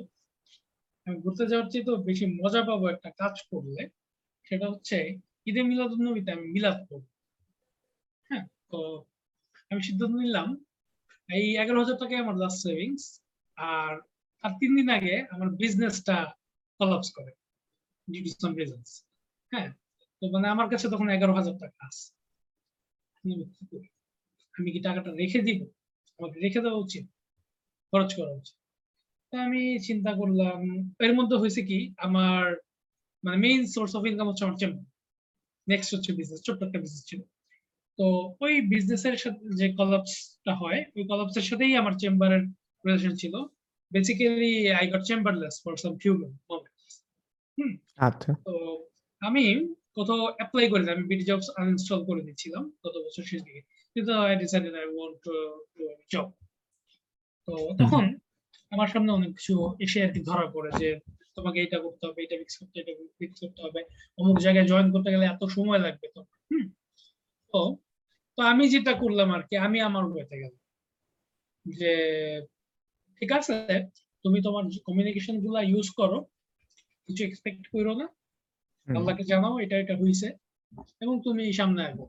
[1.06, 3.82] আমি ঘুরতে যাওয়ার চেয়ে তো বেশি মজা পাবো একটা কাজ করলে,
[4.46, 4.96] সেটা হচ্ছে
[5.48, 7.06] ঈদে মিলাদ নবীতে আমি মিলাদ করব
[8.30, 8.78] হ্যাঁ তো
[9.70, 10.48] আমি সিদ্ধান্ত নিলাম,
[11.28, 13.04] এই এগারো হাজার টাকাই আমার লাস্ট সেভিংস
[13.58, 13.92] আর
[14.44, 16.16] আর তিন দিন আগে আমার বিজনেসটা
[16.80, 17.32] কলাপস করে
[18.08, 18.90] ডিউ টু সাম রিজনস
[19.52, 19.68] হ্যাঁ
[20.22, 22.06] তো মানে আমার কাছে তখন এগারো হাজার টাকা আছে।
[23.24, 23.32] আমি
[23.70, 23.78] কি
[24.54, 25.60] আমি কি টাকাটা রেখে দিব?
[26.18, 27.04] আমাকে রেখে দেওয়া উচিত?
[27.94, 28.56] খরচ করা উচিত।
[29.32, 30.58] তো আমি চিন্তা করলাম
[31.06, 32.42] এর মধ্যে হয়েছে কি আমার
[33.24, 34.84] মানে মেইন সোর্স অফ ইনকাম হচ্ছে আমার চেম্বার
[35.66, 37.20] নেক্সট হচ্ছে বিজনেস ছোট্ট একটা বিজনেস ছিল।
[37.98, 38.06] তো
[38.40, 42.42] ওই বিজনেসের সাথে যে কলাপসটা হয় ওই কলাপসের সাথেই আমার চেম্বারের
[42.84, 43.34] রিলেশন ছিল।
[43.92, 46.94] Basically I got chamberless for some few moments
[47.98, 48.54] আচ্ছা। তো
[49.22, 49.44] আমি
[49.96, 53.62] কোথাও অ্যাপ্লাই করি আমি বিডি জবস আনইনস্টল করে দিচ্ছিলাম গত বছর শেষ দিকে।
[53.96, 55.32] কিন্তু I decided I want to
[56.12, 56.26] job
[57.48, 58.04] তো তখন
[58.72, 60.88] আমার সামনে অনেক কিছু এসে আর কি ধরা পড়ে যে
[61.36, 63.80] তোমাকে এটা করতে হবে এটা ফিক্স করতে এটা ফিক্স করতে হবে।
[64.18, 66.64] অমুক জায়গায় জয়েন করতে গেলে এত সময় লাগবে তো হুম।
[67.54, 67.60] তো
[68.38, 70.62] তো আমি যেটা করলাম আর কি আমি আমার ওয়েতে গেলাম।
[71.66, 71.92] যে
[73.22, 73.54] ঠিক আছে
[74.24, 76.18] তুমি তোমার কমিউনিকেশনগুলা ইউজ করো
[77.08, 78.06] কিছু এক্সপেক্ট করো না।
[78.88, 80.28] আল্লাহকে জানাও এটা এটা হয়েছে
[81.02, 82.04] এবং তুমি সামনে আগো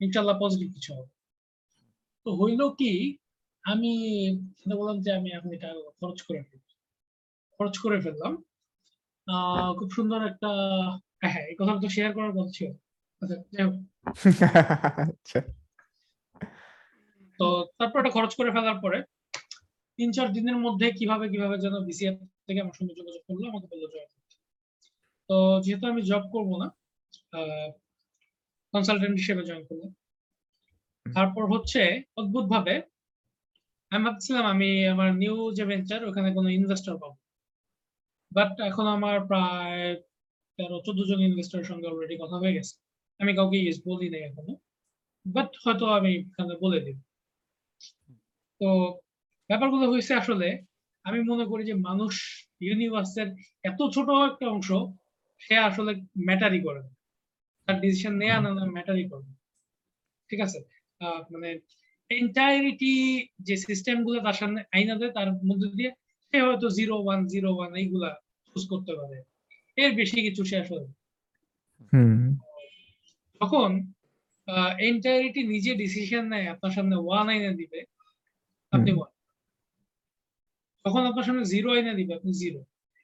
[0.00, 1.12] ইনশাল্লাহ পজিটিভ কিছু হবে।
[2.26, 2.92] তো হইল কি
[3.64, 3.90] আমি
[4.58, 5.68] চিন্তা করলাম যে আমি এখন এটা
[5.98, 6.64] খরচ করে ফেলব
[7.60, 8.32] খরচ করে ফেললাম।
[9.78, 10.50] খুব সুন্দর একটা
[11.22, 12.70] হ্যাঁ এই কথাটা তো শেয়ার করার কথা ছিল।
[13.22, 13.36] আচ্ছা।
[15.12, 15.38] আচ্ছা।
[17.38, 17.46] তো
[17.78, 18.98] তারপর এটা খরচ করে ফেলার পরে
[19.98, 23.84] তিন চার দিনের মধ্যে কীভাবে কীভাবে যেন বিসিএফ থেকে আমার সঙ্গে যোগাযোগ করল আমাকে বলল
[23.92, 24.10] জয়েন
[25.30, 26.68] তো যেহেতু আমি জব করব না
[28.74, 29.90] কনসালটেন্ট হিসেবে জয়েন করলাম।
[31.06, 31.82] তারপর হচ্ছে
[32.20, 32.74] অদ্ভুত ভাবে
[33.94, 37.16] আমি ভাবছিলাম আমি আমার নিউ যে ভেঞ্চার ওখানে কোনো ইনভেস্টর পাবো।
[38.32, 39.82] বাট এখন আমার প্রায়
[40.58, 42.74] তেরো, চোদ্দ জন ইনভেস্টরের সঙ্গে অলরেডি কথা হয়ে গেছে।
[43.20, 43.56] আমি কাউকে
[43.90, 44.54] বলি নাই এখনও।
[45.26, 46.98] বাট হয়তো আমি এখানে বলে দিব।
[48.60, 48.68] তো
[49.50, 50.48] ব্যাপারগুলো হয়েছে আসলে,
[51.04, 52.14] আমি মনে করি যে মানুষ
[52.66, 53.28] ইউনিভার্সের
[53.70, 54.68] এত ছোট একটা অংশ,
[55.42, 55.92] সে আসলে
[56.28, 56.90] ম্যাটারই করে না।
[57.68, 59.26] তার ডিসিশন নেওয়া না ম্যাটারই করে
[60.30, 60.58] ঠিক আছে?
[61.32, 61.48] মানে
[62.20, 62.92] এন্টায়ারিটি
[63.46, 65.90] যে সিস্টেমগুলো তার সামনে আইনা দেয় তার মধ্যে দিয়ে
[66.28, 68.10] সে হয়তো জিরো ওয়ান জিরো ওয়ান এইগুলা
[68.48, 69.16] চুজ করতে পারে।
[69.76, 70.86] এর বেশি কিছু সে আসলে
[73.40, 73.70] যখন
[74.88, 77.80] এন্টায়ারিটি নিজে ডিসিশন নেয় আপনার সামনে ওয়ান আইনে দিবে
[78.72, 79.12] আপনি। ওয়ান
[80.84, 82.60] যখন আপনার সামনে জিরো আইনে দিবে আপনি জিরো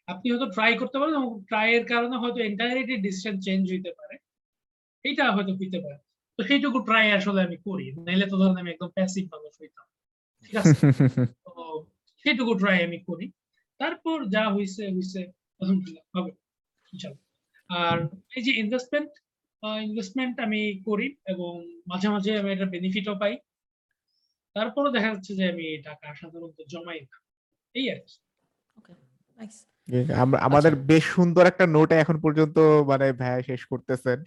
[0.08, 4.14] আপনি হয়তো ট্রাই করতে পারেন এবং ট্রাই এর কারণে হয়তো এন্টায়ারিটি ডিসিশন চেঞ্জ হইতে পারে।
[5.04, 5.98] এইটা হয়তো হইতে পারে।
[6.36, 9.86] তো সেইটুকু ট্রাই আসলে আমি করি। নাইলে তো ধরেন আমি একদম প্যাসিভ মানুষ হইতাম।
[10.44, 10.74] ঠিক আছে?
[11.46, 11.86] তো
[12.24, 13.30] সেইটুকু ট্রাই আমি করি।
[13.78, 15.20] তারপর যা হইছে হইছে
[15.60, 16.32] আলহামদুলিল্লাহ হবে।
[17.70, 17.96] আর
[18.36, 19.10] এই যে ইনভেস্টমেন্ট
[19.82, 21.52] ইনভেস্টমেন্ট আমি করি এবং
[21.86, 23.38] মাঝে মাঝে আমি এটা বেনিফিটও পাই।
[24.54, 27.16] তারপরও দেখা যাচ্ছে যে আমি টাকা সাধারণত জমাই না।
[27.74, 28.14] এই আর কি।
[30.40, 34.18] আমাদের বেশ সুন্দর একটা নোটে এখন পর্যন্ত মানে ভাই শেষ করতেছেন।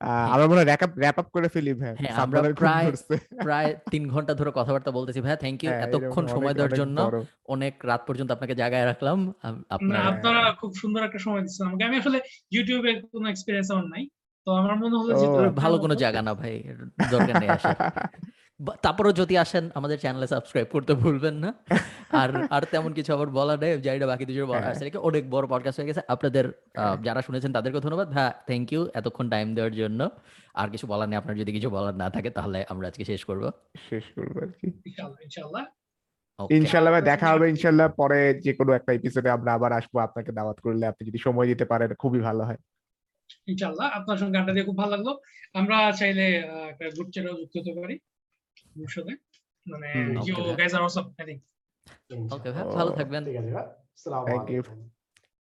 [0.00, 4.50] আমরা মনে হয় র্যাপ আপ করে ফেলি ভাই। হ্যাঁ, আমরা প্রায়- প্রায় তিন ঘণ্টা ধরে
[4.54, 9.34] কথাবার্তা বলতেছি ভাই। থ্যাংক ইউ এতক্ষণ সময় দেওয়ার জন্য। অনেক রাত পর্যন্ত আপনাকে জায়গায় রাখলাম।
[9.40, 14.08] আপনারা খুব সুন্দর একটা সময় দিচ্ছেন আমাকে। আমি আসলে ইউটিউবে কোনো এক্সপিরিয়েন্স আমার নাই।
[14.44, 16.62] তো আমার মনে হলো যে ভালো ভালো কোনো জায়গা না ভাই
[17.10, 17.90] দরকার নেই আসার। বা-
[18.82, 21.54] তারপরেও যদি আসেন আমাদের চ্যানেলে সাবস্ক্রাইব করতে ভুলবেন না।
[22.22, 25.30] আর আর তেমন কিছু আবার বলা নেই। জানি না বাকি দুজন হ্যাঁ। আসলে কি অনেক
[25.30, 29.54] বড় পডকাস্ট হয়ে গেছে। আপনাদের হ্যাঁ। যারা শুনেছেন তাদেরকে ধন্যবাদ। হ্যাঁ থ্যাংক ইউ এতক্ষণ টাইম
[29.54, 30.10] দেওয়ার জন্য।
[30.54, 33.50] আর কিছু বলার নেই। আপনার যদি কিছু বলার না থাকে তাহলে আমরা আজকে শেষ করব।
[33.90, 34.66] শেষ করব আর কি।
[35.24, 35.64] ইনশাআল্লাহ.
[36.50, 40.86] ইনশাল্লাহ দেখা হবে ইনশাল্লাহ পরে যে কোনো একটা এপিসোডে আমরা আবার আসব আপনাকে দাওয়াত করলে।
[40.86, 42.56] আপনি যদি সময় দিতে পারেন খুবই ভালো হয়।
[43.46, 45.08] ইনশাআল্লাহ আপনার সঙ্গে আড্ডা দিয়ে খুব ভালো লাগল।
[45.54, 46.26] আমরা চাইলে
[46.68, 47.98] একটা গ্রুপ চ্যাটেও যুক্ত হতে পারি।
[48.76, 49.12] ভবিষ্যতে
[49.66, 49.88] মানে
[50.26, 50.34] you.
[50.58, 51.40] Guys are also I think
[52.34, 53.52] okay ভালো থাকবেন ঠিক আছে।
[53.92, 54.78] আসসালামু আলাইকুম